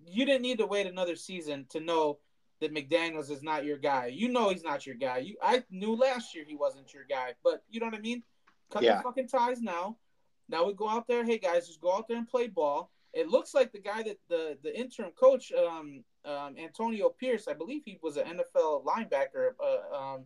You 0.05 0.25
didn't 0.25 0.41
need 0.41 0.57
to 0.57 0.65
wait 0.65 0.87
another 0.87 1.15
season 1.15 1.67
to 1.69 1.79
know 1.79 2.17
that 2.59 2.73
McDaniels 2.73 3.29
is 3.29 3.43
not 3.43 3.63
your 3.63 3.77
guy. 3.77 4.07
You 4.07 4.29
know 4.29 4.49
he's 4.49 4.63
not 4.63 4.85
your 4.85 4.95
guy. 4.95 5.19
You 5.19 5.35
I 5.41 5.63
knew 5.69 5.95
last 5.95 6.33
year 6.35 6.43
he 6.45 6.55
wasn't 6.55 6.91
your 6.93 7.03
guy, 7.07 7.33
but 7.43 7.63
you 7.69 7.79
know 7.79 7.85
what 7.85 7.95
I 7.95 7.99
mean? 8.01 8.23
Cut 8.71 8.81
Yeah. 8.81 8.97
the 8.97 9.03
fucking 9.03 9.27
ties 9.27 9.61
now. 9.61 9.97
Now 10.49 10.65
we 10.65 10.73
go 10.73 10.89
out 10.89 11.07
there, 11.07 11.23
hey 11.23 11.37
guys, 11.37 11.67
just 11.67 11.81
go 11.81 11.95
out 11.95 12.07
there 12.07 12.17
and 12.17 12.27
play 12.27 12.47
ball. 12.47 12.91
It 13.13 13.29
looks 13.29 13.53
like 13.53 13.71
the 13.71 13.79
guy 13.79 14.01
that 14.03 14.17
the 14.27 14.57
the 14.63 14.77
interim 14.77 15.11
coach 15.11 15.51
um, 15.51 16.03
um 16.25 16.55
Antonio 16.57 17.09
Pierce, 17.09 17.47
I 17.47 17.53
believe 17.53 17.83
he 17.85 17.99
was 18.01 18.17
an 18.17 18.39
NFL 18.39 18.83
linebacker 18.85 19.51
uh, 19.63 19.95
um 19.95 20.25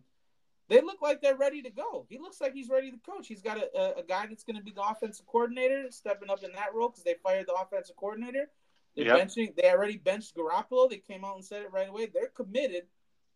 they 0.68 0.80
look 0.80 1.00
like 1.00 1.20
they're 1.22 1.36
ready 1.36 1.62
to 1.62 1.70
go. 1.70 2.06
He 2.08 2.18
looks 2.18 2.40
like 2.40 2.52
he's 2.52 2.68
ready 2.68 2.90
to 2.90 2.98
coach. 2.98 3.28
He's 3.28 3.42
got 3.42 3.58
a, 3.58 3.68
a, 3.78 4.00
a 4.00 4.02
guy 4.02 4.26
that's 4.26 4.42
going 4.44 4.56
to 4.56 4.62
be 4.62 4.72
the 4.72 4.82
offensive 4.82 5.26
coordinator, 5.26 5.86
stepping 5.90 6.30
up 6.30 6.42
in 6.42 6.52
that 6.52 6.74
role 6.74 6.88
because 6.88 7.04
they 7.04 7.14
fired 7.22 7.46
the 7.46 7.54
offensive 7.54 7.96
coordinator. 7.96 8.50
They're 8.96 9.04
Yep. 9.06 9.28
benching. 9.28 9.54
They 9.56 9.70
already 9.70 9.98
benched 9.98 10.34
Garoppolo. 10.36 10.88
They 10.90 10.96
came 10.96 11.24
out 11.24 11.36
and 11.36 11.44
said 11.44 11.62
it 11.62 11.72
right 11.72 11.88
away. 11.88 12.06
They're 12.06 12.28
committed 12.28 12.84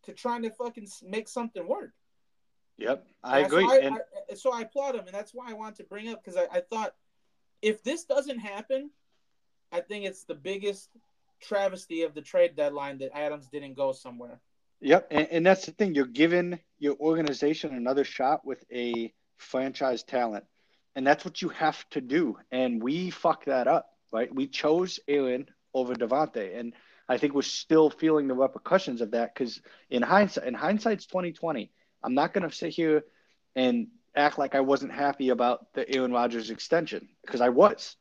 to 0.03 0.13
trying 0.13 0.41
to 0.43 0.49
fucking 0.49 0.87
make 1.03 1.27
something 1.27 1.67
work. 1.67 1.93
Yep, 2.77 3.05
I 3.23 3.39
And 3.39 3.51
so 3.51 3.57
agree. 3.57 3.65
I, 3.69 3.77
and 3.77 3.95
I- 3.95 4.33
so 4.33 4.51
I 4.51 4.61
applaud 4.61 4.95
him, 4.95 5.05
and 5.05 5.13
that's 5.13 5.33
why 5.33 5.49
I 5.49 5.53
wanted 5.53 5.75
to 5.77 5.83
bring 5.83 6.09
up 6.09 6.23
because 6.23 6.35
I, 6.37 6.47
I 6.51 6.61
thought 6.61 6.95
if 7.61 7.83
this 7.83 8.05
doesn't 8.05 8.39
happen, 8.39 8.89
I 9.71 9.81
think 9.81 10.05
it's 10.05 10.23
the 10.23 10.33
biggest 10.35 10.89
travesty 11.39 12.01
of 12.03 12.13
the 12.13 12.21
trade 12.21 12.55
deadline 12.55 12.97
that 12.99 13.15
Adams 13.15 13.47
didn't 13.47 13.75
go 13.75 13.91
somewhere. 13.91 14.39
Yep, 14.81 15.07
and, 15.11 15.27
and 15.31 15.45
that's 15.45 15.65
the 15.65 15.71
thing. 15.71 15.93
You're 15.93 16.05
giving 16.05 16.59
your 16.79 16.95
organization 16.99 17.75
another 17.75 18.03
shot 18.03 18.45
with 18.45 18.63
a 18.71 19.13
franchise 19.37 20.03
talent, 20.03 20.45
and 20.95 21.05
that's 21.05 21.23
what 21.23 21.41
you 21.41 21.49
have 21.49 21.87
to 21.91 22.01
do. 22.01 22.37
And 22.51 22.81
we 22.81 23.11
fucked 23.11 23.45
that 23.45 23.67
up, 23.67 23.89
right? 24.11 24.33
We 24.33 24.47
chose 24.47 24.99
Aaron 25.07 25.47
over 25.73 25.93
Davante, 25.93 26.57
and 26.57 26.73
I 27.07 27.17
think 27.17 27.33
we're 27.33 27.43
still 27.43 27.89
feeling 27.89 28.27
the 28.27 28.33
repercussions 28.33 29.01
of 29.01 29.11
that 29.11 29.33
because 29.33 29.61
in 29.89 30.01
hindsight, 30.01 30.45
in 30.45 30.53
hindsight's 30.53 31.05
2020. 31.05 31.71
I'm 32.03 32.15
not 32.15 32.33
going 32.33 32.49
to 32.49 32.55
sit 32.55 32.71
here 32.71 33.03
and 33.55 33.87
act 34.15 34.39
like 34.39 34.55
I 34.55 34.61
wasn't 34.61 34.91
happy 34.91 35.29
about 35.29 35.71
the 35.73 35.87
Aaron 35.93 36.11
Rodgers 36.11 36.49
extension 36.49 37.09
because 37.23 37.41
I 37.41 37.49
was. 37.49 37.95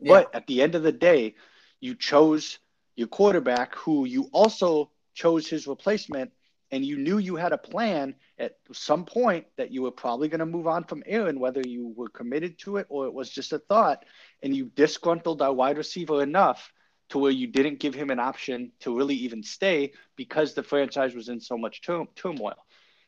But 0.00 0.34
at 0.34 0.46
the 0.46 0.60
end 0.62 0.74
of 0.74 0.82
the 0.82 0.92
day, 0.92 1.34
you 1.80 1.94
chose 1.94 2.58
your 2.94 3.08
quarterback 3.08 3.74
who 3.74 4.04
you 4.04 4.28
also 4.32 4.90
chose 5.18 5.48
his 5.48 5.66
replacement 5.66 6.30
and 6.70 6.84
you 6.84 6.98
knew 6.98 7.18
you 7.18 7.36
had 7.36 7.52
a 7.52 7.58
plan 7.58 8.14
at 8.38 8.52
some 8.72 9.04
point 9.04 9.46
that 9.56 9.72
you 9.72 9.82
were 9.82 9.90
probably 9.90 10.28
going 10.28 10.40
to 10.40 10.46
move 10.46 10.66
on 10.66 10.84
from 10.84 11.02
Aaron, 11.06 11.40
whether 11.40 11.62
you 11.66 11.92
were 11.96 12.08
committed 12.08 12.58
to 12.58 12.76
it 12.76 12.86
or 12.88 13.06
it 13.06 13.14
was 13.14 13.30
just 13.30 13.52
a 13.52 13.58
thought, 13.58 14.04
and 14.42 14.54
you 14.54 14.66
disgruntled 14.76 15.42
our 15.42 15.52
wide 15.52 15.78
receiver 15.78 16.22
enough 16.22 16.72
to 17.08 17.18
where 17.18 17.30
you 17.32 17.46
didn't 17.46 17.80
give 17.80 17.94
him 17.94 18.10
an 18.10 18.20
option 18.20 18.70
to 18.80 18.96
really 18.96 19.16
even 19.16 19.42
stay 19.42 19.92
because 20.16 20.54
the 20.54 20.62
franchise 20.62 21.14
was 21.14 21.28
in 21.28 21.40
so 21.40 21.56
much 21.56 21.80
tur- 21.82 22.06
turmoil. 22.14 22.58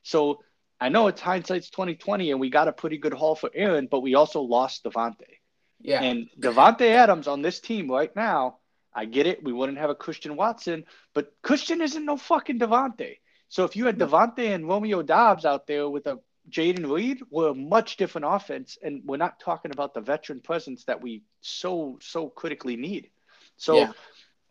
So 0.03 0.41
I 0.81 0.89
know 0.89 1.09
it's 1.09 1.21
hindsight's 1.21 1.71
2020 1.71 2.31
and 2.31 2.41
we 2.41 2.49
got 2.49 2.69
a 2.69 2.73
pretty 2.73 2.97
good 2.97 3.13
haul 3.13 3.35
for 3.37 3.51
Aaron, 3.55 3.89
but 3.91 4.01
we 4.01 4.15
also 4.15 4.41
lost 4.41 4.85
Davante. 4.85 5.39
yeah, 5.81 6.01
And 6.03 6.29
Davante 6.41 6.89
Adams 6.89 7.29
on 7.29 7.43
this 7.43 7.61
team 7.61 7.91
right 7.91 8.15
now, 8.17 8.60
I 8.95 9.05
get 9.05 9.27
it. 9.27 9.43
We 9.45 9.53
wouldn't 9.53 9.79
have 9.79 9.91
a 9.91 9.95
Christian 9.95 10.37
Watson, 10.37 10.85
but 11.15 11.33
Christian 11.43 11.81
isn't 11.81 12.05
no 12.05 12.17
fucking 12.17 12.59
Davante. 12.59 13.19
So 13.49 13.65
if 13.65 13.77
you 13.77 13.87
had. 13.87 13.99
Davante 13.99 14.55
and 14.55 14.69
Romeo 14.69 15.03
Doubs 15.03 15.45
out 15.45 15.67
there 15.67 15.89
with 15.89 16.07
a 16.07 16.19
Jayden 16.51 16.91
Reed, 16.91 17.21
we're 17.31 17.51
a 17.51 17.55
much 17.55 17.97
different 17.97 18.27
offense, 18.29 18.79
and 18.83 19.03
we're 19.05 19.17
not 19.17 19.39
talking 19.41 19.71
about 19.71 19.95
the 19.95 20.01
veteran 20.01 20.41
presence 20.41 20.85
that 20.85 21.01
we 21.03 21.23
so 21.41 21.99
so 22.01 22.29
critically 22.29 22.77
need. 22.77 23.11
So 23.57 23.77
Yeah. 23.77 23.93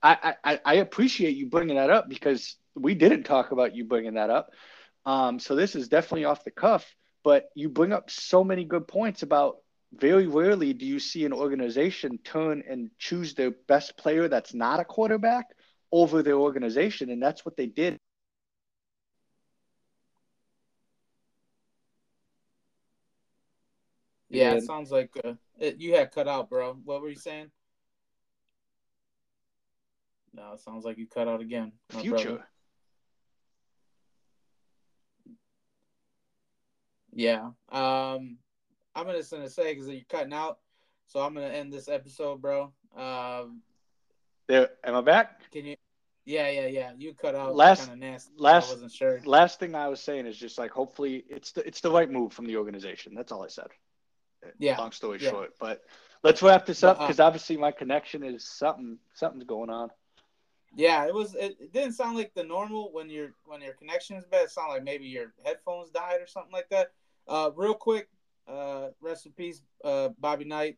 I, 0.01 0.35
I 0.43 0.59
I 0.65 0.73
appreciate 0.75 1.35
you 1.35 1.47
bringing 1.47 1.75
that 1.75 1.89
up 1.89 2.07
because 2.07 2.55
we 2.75 2.95
didn't 2.95 3.23
talk 3.23 3.51
about 3.51 3.75
you 3.75 3.83
bringing 3.85 4.13
that 4.13 4.29
up. 4.29 4.51
Um, 5.05 5.39
so 5.39 5.55
this 5.55 5.75
is 5.75 5.89
definitely 5.89 6.25
off 6.25 6.43
the 6.43 6.51
cuff, 6.51 6.95
but 7.23 7.49
you 7.55 7.69
bring 7.69 7.91
up 7.91 8.09
so 8.09 8.43
many 8.43 8.63
good 8.63 8.87
points 8.87 9.23
about 9.23 9.57
very 9.93 10.27
rarely 10.27 10.73
do 10.73 10.85
you 10.85 10.99
see 10.99 11.25
an 11.25 11.33
organization 11.33 12.19
turn 12.23 12.63
and 12.69 12.91
choose 12.99 13.33
their 13.33 13.51
best 13.67 13.97
player 13.97 14.27
that's 14.27 14.53
not 14.53 14.79
a 14.79 14.85
quarterback 14.85 15.47
over 15.91 16.21
their 16.21 16.37
organization, 16.37 17.09
and 17.09 17.21
that's 17.21 17.43
what 17.45 17.57
they 17.57 17.65
did. 17.65 17.97
Yeah, 24.29 24.53
it 24.53 24.63
sounds 24.63 24.91
like 24.91 25.09
uh, 25.23 25.33
it, 25.59 25.77
you 25.79 25.95
had 25.95 26.11
cut 26.11 26.27
out, 26.27 26.49
bro. 26.49 26.77
What 26.83 27.01
were 27.01 27.09
you 27.09 27.15
saying? 27.15 27.49
No, 30.33 30.53
it 30.53 30.59
sounds 30.59 30.85
like 30.85 30.99
you 30.99 31.07
cut 31.07 31.27
out 31.27 31.41
again. 31.41 31.71
Future. 31.89 32.09
Brother. 32.09 32.47
Yeah. 37.11 37.49
Um, 37.71 38.37
I'm 38.99 39.15
just 39.15 39.31
gonna 39.31 39.49
say 39.49 39.73
because 39.73 39.87
you're 39.87 40.01
cutting 40.09 40.33
out, 40.33 40.59
so 41.07 41.21
I'm 41.21 41.33
gonna 41.33 41.47
end 41.47 41.71
this 41.71 41.87
episode, 41.87 42.41
bro. 42.41 42.73
Um, 42.95 43.61
there, 44.47 44.69
am 44.83 44.95
I 44.95 45.01
back? 45.01 45.49
Can 45.51 45.65
you? 45.65 45.75
Yeah, 46.25 46.49
yeah, 46.49 46.67
yeah. 46.67 46.91
You 46.97 47.13
cut 47.13 47.33
out. 47.33 47.55
Last, 47.55 47.95
nasty. 47.95 48.31
Last, 48.37 48.69
I 48.69 48.73
wasn't 48.73 48.91
sure. 48.91 49.21
Last 49.25 49.59
thing 49.59 49.73
I 49.73 49.87
was 49.87 49.99
saying 49.99 50.27
is 50.27 50.37
just 50.37 50.57
like 50.57 50.71
hopefully 50.71 51.23
it's 51.29 51.51
the 51.53 51.65
it's 51.65 51.81
the 51.81 51.91
right 51.91 52.09
move 52.09 52.33
from 52.33 52.45
the 52.45 52.57
organization. 52.57 53.13
That's 53.15 53.31
all 53.31 53.43
I 53.43 53.47
said. 53.47 53.67
Yeah. 54.57 54.77
Long 54.77 54.91
story 54.91 55.19
yeah. 55.21 55.29
short, 55.29 55.53
but 55.59 55.81
let's 56.23 56.41
wrap 56.41 56.65
this 56.65 56.83
up 56.83 56.99
because 56.99 57.19
uh, 57.19 57.25
obviously 57.25 57.57
my 57.57 57.71
connection 57.71 58.23
is 58.23 58.43
something 58.43 58.97
something's 59.13 59.45
going 59.45 59.69
on. 59.69 59.89
Yeah, 60.75 61.05
it 61.07 61.13
was. 61.13 61.35
It, 61.35 61.57
it, 61.59 61.73
didn't 61.73 61.93
sound 61.93 62.17
like 62.17 62.33
the 62.35 62.43
normal 62.43 62.91
when 62.91 63.09
your 63.09 63.33
when 63.45 63.61
your 63.61 63.73
connection 63.73 64.17
is 64.17 64.25
bad. 64.25 64.45
It 64.45 64.51
sounded 64.51 64.73
like 64.73 64.83
maybe 64.83 65.05
your 65.05 65.33
headphones 65.43 65.89
died 65.89 66.21
or 66.21 66.27
something 66.27 66.53
like 66.53 66.69
that. 66.69 66.91
Uh, 67.27 67.51
real 67.55 67.73
quick, 67.73 68.09
uh, 68.49 68.89
rest 69.01 69.25
in 69.25 69.31
peace, 69.33 69.61
uh, 69.83 70.09
Bobby 70.19 70.45
Knight, 70.45 70.77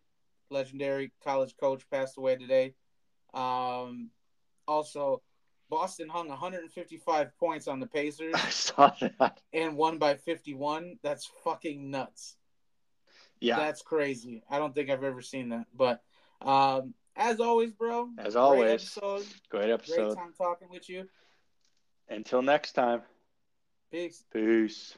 legendary 0.50 1.12
college 1.24 1.56
coach, 1.60 1.84
passed 1.90 2.18
away 2.18 2.36
today. 2.36 2.76
Um, 3.34 4.10
also, 4.68 5.22
Boston 5.70 6.10
hung 6.10 6.28
155 6.28 7.38
points 7.40 7.68
on 7.68 7.80
the 7.80 7.88
Pacers. 7.88 8.34
I 8.36 8.50
saw 8.50 8.92
that. 9.20 9.40
And 9.54 9.76
won 9.78 9.98
by 9.98 10.16
51. 10.16 11.00
That's 11.02 11.30
fucking 11.44 11.90
nuts. 11.90 12.36
Yeah. 13.40 13.58
That's 13.58 13.82
crazy. 13.82 14.44
I 14.50 14.60
don't 14.60 14.76
think 14.76 14.90
I've 14.90 15.04
ever 15.04 15.22
seen 15.22 15.50
that. 15.50 15.66
But 15.74 16.02
um, 16.42 16.94
as 17.16 17.40
always, 17.40 17.72
bro. 17.72 18.10
As 18.18 18.36
always. 18.36 18.60
Great 18.60 18.74
episode. 18.74 19.26
Great 19.50 19.70
episode. 19.70 19.96
Great 19.96 20.16
time 20.16 20.34
talking 20.38 20.70
with 20.70 20.90
you. 20.90 21.08
Until 22.10 22.42
next 22.42 22.74
time. 22.74 23.02
Peace. 23.92 24.24
Peace. 24.32 24.98